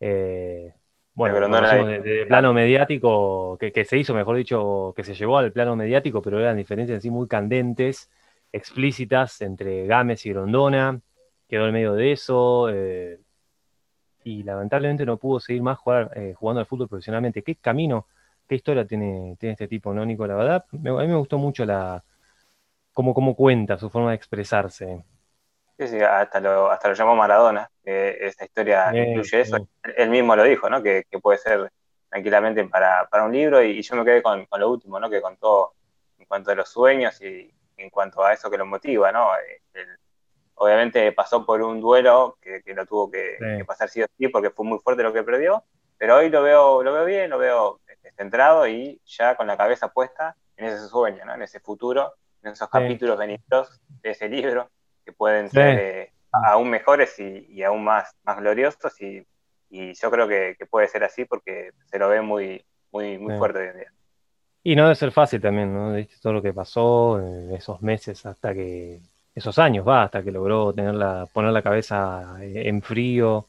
Eh, 0.01 0.72
bueno, 1.14 1.34
de, 1.40 2.26
plano 2.26 2.52
mediático, 2.52 3.56
que, 3.59 3.72
que, 3.72 3.84
se 3.84 3.97
hizo, 3.97 4.14
mejor 4.14 4.36
dicho, 4.36 4.93
que 4.94 5.02
se 5.02 5.14
llevó 5.14 5.38
al 5.38 5.52
plano 5.52 5.74
mediático, 5.74 6.20
pero 6.20 6.38
eran 6.38 6.56
diferencias 6.56 6.98
así 6.98 7.10
muy 7.10 7.26
candentes 7.26 8.10
explícitas 8.52 9.40
entre 9.40 9.86
Gámez 9.86 10.26
y 10.26 10.30
Grondona, 10.30 11.01
quedó 11.48 11.66
en 11.66 11.72
medio 11.72 11.94
de 11.94 12.12
eso, 12.12 12.68
eh, 12.70 13.18
y 14.24 14.43
lamentablemente 14.43 15.06
no 15.06 15.16
pudo 15.16 15.40
seguir 15.40 15.62
más 15.62 15.78
jugar, 15.78 16.10
eh, 16.16 16.34
jugando 16.34 16.60
al 16.60 16.66
fútbol 16.66 16.88
profesionalmente. 16.88 17.43
¿Qué 17.43 17.56
camino, 17.56 18.09
qué 18.47 18.56
historia 18.56 18.84
tiene, 18.86 19.36
tiene 19.38 19.52
este 19.52 19.68
tipo, 19.68 19.94
no, 19.94 20.05
Nico? 20.05 20.26
La 20.26 20.34
verdad, 20.34 20.64
a 20.70 20.76
mí 20.76 21.06
me 21.06 21.16
gustó 21.16 21.38
mucho 21.38 21.64
la 21.64 22.02
cómo, 22.93 23.14
cómo 23.14 23.34
cuenta, 23.34 23.78
su 23.78 23.88
forma 23.88 24.10
de 24.10 24.16
expresarse. 24.16 25.05
Sí, 25.78 25.89
sí, 25.89 26.01
hasta 26.01 26.40
lo, 26.40 26.70
hasta 26.70 26.89
lo 26.89 26.94
llamó 26.94 27.15
Maradona, 27.15 27.70
que 27.85 28.16
esta 28.20 28.47
historia 28.47 28.90
incluye 28.94 29.40
eso. 29.40 29.69
Él 29.97 30.09
mismo 30.09 30.35
lo 30.35 30.43
dijo, 30.44 30.70
¿no? 30.70 30.82
Que, 30.82 31.05
puede 31.23 31.39
ser 31.39 31.70
tranquilamente 32.09 32.65
para, 32.65 33.07
un 33.24 33.32
libro, 33.32 33.62
y, 33.62 33.82
yo 33.82 33.94
me 33.94 34.05
quedé 34.05 34.23
con, 34.23 34.47
lo 34.51 34.70
último, 34.70 34.98
¿no? 34.98 35.11
Que 35.11 35.20
contó 35.20 35.74
en 36.19 36.24
cuanto 36.24 36.51
a 36.51 36.55
los 36.55 36.70
sueños 36.70 37.20
y, 37.20 37.53
en 37.77 37.90
cuanto 37.90 38.24
a 38.24 38.32
eso 38.32 38.51
que 38.51 38.57
lo 38.57 38.65
motiva, 38.65 39.12
¿no? 39.12 39.32
Eh, 39.36 39.85
obviamente 40.55 41.12
pasó 41.12 41.44
por 41.44 41.61
un 41.61 41.78
duelo 41.78 42.39
que, 42.40 42.62
lo 42.74 42.86
tuvo 42.86 43.11
que, 43.11 43.36
pasar 43.66 43.90
sí 43.90 44.03
o 44.03 44.07
sí 44.16 44.28
porque 44.28 44.48
fue 44.48 44.65
muy 44.65 44.78
fuerte 44.78 45.03
lo 45.03 45.12
que 45.12 45.23
perdió, 45.23 45.62
pero 45.98 46.16
hoy 46.16 46.31
lo 46.31 46.43
veo, 46.43 46.82
lo 46.82 46.93
veo 46.94 47.05
bien, 47.05 47.28
lo 47.28 47.36
veo 47.36 47.81
este, 47.86 48.12
centrado 48.12 48.66
y 48.66 48.98
ya 49.05 49.35
con 49.36 49.47
la 49.47 49.59
cabeza 49.59 49.89
puesta 49.89 50.36
en 50.57 50.65
ese 50.65 50.89
sueño, 50.89 51.27
¿no? 51.27 51.35
En 51.35 51.43
ese 51.43 51.61
futuro, 51.61 52.15
en 52.43 52.53
esos 52.53 52.70
capítulos 52.70 53.19
venideros 53.19 53.78
de 54.01 54.11
ese 54.11 54.27
libro 54.31 54.70
que 55.06 55.12
pueden 55.12 55.48
ser 55.48 55.78
eh, 55.78 56.12
aún 56.32 56.68
mejores 56.68 57.18
y, 57.18 57.62
aún 57.62 57.84
más, 57.84 58.14
más 58.24 58.38
gloriosos 58.38 59.00
y, 59.00 59.24
yo 59.70 60.10
creo 60.10 60.26
que, 60.28 60.56
puede 60.70 60.88
ser 60.88 61.04
así 61.04 61.24
porque 61.24 61.70
se 61.86 61.98
lo 61.98 62.08
ve 62.08 62.20
muy, 62.20 62.64
muy, 62.92 63.18
muy 63.18 63.36
fuerte 63.38 63.58
hoy 63.58 63.66
en 63.68 63.76
día. 63.78 63.92
Y 64.62 64.74
no 64.74 64.84
debe 64.84 64.94
ser 64.94 65.12
fácil 65.12 65.40
también, 65.40 65.72
¿no? 65.72 65.94
Todo 66.20 66.32
lo 66.34 66.42
que 66.42 66.52
pasó, 66.52 67.20
en 67.20 67.54
esos 67.54 67.80
meses 67.82 68.24
hasta 68.26 68.52
que, 68.52 69.00
esos 69.34 69.58
años, 69.58 69.86
va, 69.86 70.04
hasta 70.04 70.22
que 70.22 70.32
logró 70.32 70.72
tener 70.72 70.94
la, 70.94 71.26
poner 71.32 71.52
la 71.52 71.62
cabeza 71.62 72.36
en 72.40 72.80
frío. 72.80 73.46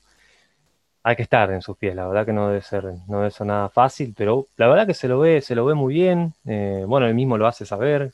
Hay 1.01 1.15
que 1.15 1.23
estar 1.23 1.49
en 1.51 1.61
sus 1.61 1.77
pies, 1.77 1.95
la 1.95 2.05
verdad 2.05 2.25
que 2.25 2.33
no 2.33 2.49
debe 2.49 2.61
ser, 2.61 2.83
no 3.07 3.19
debe 3.19 3.31
ser 3.31 3.47
nada 3.47 3.69
fácil, 3.69 4.13
pero 4.15 4.47
la 4.57 4.67
verdad 4.67 4.85
que 4.85 4.93
se 4.93 5.07
lo 5.07 5.19
ve, 5.19 5.39
se 5.39 5.55
lo 5.55 5.63
ve 5.63 5.73
muy 5.73 5.93
bien. 5.93 6.33
Eh, 6.45 6.83
bueno, 6.85 7.07
él 7.07 7.15
mismo 7.15 7.37
lo 7.37 7.47
hace 7.47 7.65
saber, 7.65 8.11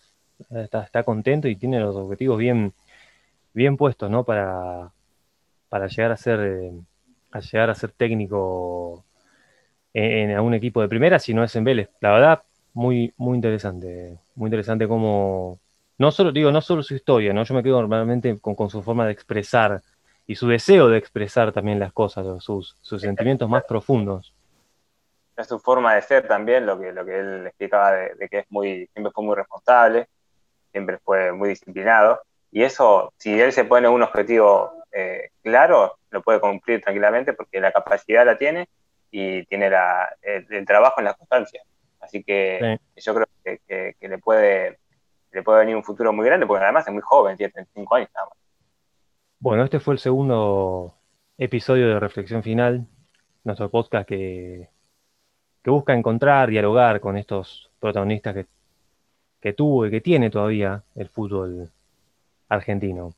está, 0.51 0.83
está, 0.83 1.03
contento 1.03 1.47
y 1.47 1.55
tiene 1.55 1.79
los 1.79 1.95
objetivos 1.95 2.37
bien, 2.37 2.73
bien 3.53 3.77
puestos, 3.77 4.09
¿no? 4.09 4.23
Para, 4.23 4.91
para 5.69 5.87
llegar 5.87 6.11
a 6.11 6.17
ser, 6.17 6.39
eh, 6.39 6.71
a 7.31 7.39
llegar 7.39 7.69
a 7.69 7.75
ser 7.75 7.91
técnico 7.91 9.03
en, 9.93 10.39
un 10.39 10.53
equipo 10.53 10.81
de 10.81 10.87
primera, 10.87 11.19
si 11.19 11.33
no 11.33 11.43
es 11.43 11.55
en 11.55 11.63
Vélez. 11.63 11.89
La 11.99 12.11
verdad, 12.11 12.43
muy, 12.73 13.13
muy 13.17 13.35
interesante, 13.35 14.17
muy 14.35 14.47
interesante 14.47 14.87
como, 14.87 15.59
no 15.97 16.11
solo, 16.11 16.31
digo, 16.31 16.51
no 16.51 16.61
solo 16.61 16.83
su 16.83 16.95
historia, 16.95 17.33
¿no? 17.33 17.43
Yo 17.43 17.53
me 17.53 17.63
quedo 17.63 17.79
normalmente 17.81 18.37
con, 18.39 18.69
su 18.69 18.81
forma 18.81 19.05
de 19.05 19.11
expresar 19.11 19.81
y 20.25 20.35
su 20.35 20.47
deseo 20.47 20.89
de 20.89 20.97
expresar 20.97 21.51
también 21.51 21.79
las 21.79 21.93
cosas, 21.93 22.43
sus, 22.43 22.75
sus 22.81 23.01
sentimientos 23.01 23.49
más 23.49 23.63
profundos. 23.65 24.33
Es 25.35 25.47
su 25.47 25.59
forma 25.59 25.95
de 25.95 26.01
ser 26.01 26.27
también, 26.27 26.65
lo 26.65 26.79
que, 26.79 26.91
lo 26.91 27.05
que 27.05 27.19
él 27.19 27.47
explicaba 27.47 27.91
de, 27.91 28.29
que 28.29 28.39
es 28.39 28.45
muy, 28.49 28.87
siempre 28.93 29.11
fue 29.11 29.23
muy 29.23 29.35
responsable, 29.35 30.07
siempre 30.71 30.99
fue 30.99 31.31
muy 31.31 31.49
disciplinado, 31.49 32.19
y 32.53 32.61
eso, 32.61 33.11
si 33.17 33.41
él 33.41 33.51
se 33.51 33.65
pone 33.65 33.89
un 33.89 34.03
objetivo 34.03 34.83
eh, 34.91 35.31
claro, 35.41 35.97
lo 36.11 36.21
puede 36.21 36.39
cumplir 36.39 36.81
tranquilamente 36.81 37.33
porque 37.33 37.59
la 37.59 37.71
capacidad 37.71 38.23
la 38.23 38.37
tiene 38.37 38.69
y 39.09 39.43
tiene 39.47 39.71
la, 39.71 40.15
el 40.21 40.63
trabajo 40.63 40.99
en 40.99 41.05
la 41.05 41.15
constancia. 41.15 41.63
Así 41.99 42.23
que 42.23 42.77
yo 42.95 43.15
creo 43.15 43.25
que, 43.43 43.95
le, 44.01 44.17
puede, 44.19 44.77
le 45.31 45.41
puede 45.41 45.59
venir 45.61 45.75
un 45.75 45.83
futuro 45.83 46.13
muy 46.13 46.27
grande, 46.27 46.45
porque 46.45 46.63
además 46.63 46.85
es 46.85 46.93
muy 46.93 47.01
joven, 47.01 47.37
tiene 47.37 47.51
35 47.53 47.95
años 47.95 48.09
nada 48.13 48.27
más. 48.27 48.37
Bueno, 49.39 49.63
este 49.63 49.79
fue 49.79 49.95
el 49.95 49.99
segundo 49.99 50.93
episodio 51.39 51.89
de 51.89 51.99
Reflexión 51.99 52.43
Final, 52.43 52.85
nuestro 53.43 53.71
podcast 53.71 54.07
que, 54.07 54.69
que 55.63 55.71
busca 55.71 55.93
encontrar, 55.93 56.51
dialogar 56.51 56.99
con 56.99 57.17
estos 57.17 57.71
protagonistas 57.79 58.35
que, 58.35 58.45
que 59.41 59.53
tuvo 59.53 59.87
y 59.87 59.91
que 59.91 60.01
tiene 60.01 60.29
todavía 60.29 60.83
el 60.93 61.09
fútbol 61.09 61.71
argentino. 62.53 63.13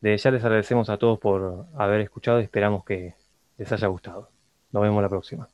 De 0.00 0.16
ya 0.16 0.30
les 0.30 0.44
agradecemos 0.44 0.88
a 0.90 0.96
todos 0.98 1.18
por 1.18 1.66
haber 1.76 2.00
escuchado 2.00 2.40
y 2.40 2.44
esperamos 2.44 2.84
que 2.84 3.14
les 3.58 3.70
haya 3.72 3.88
gustado. 3.88 4.30
Nos 4.72 4.82
vemos 4.82 5.02
la 5.02 5.08
próxima. 5.08 5.48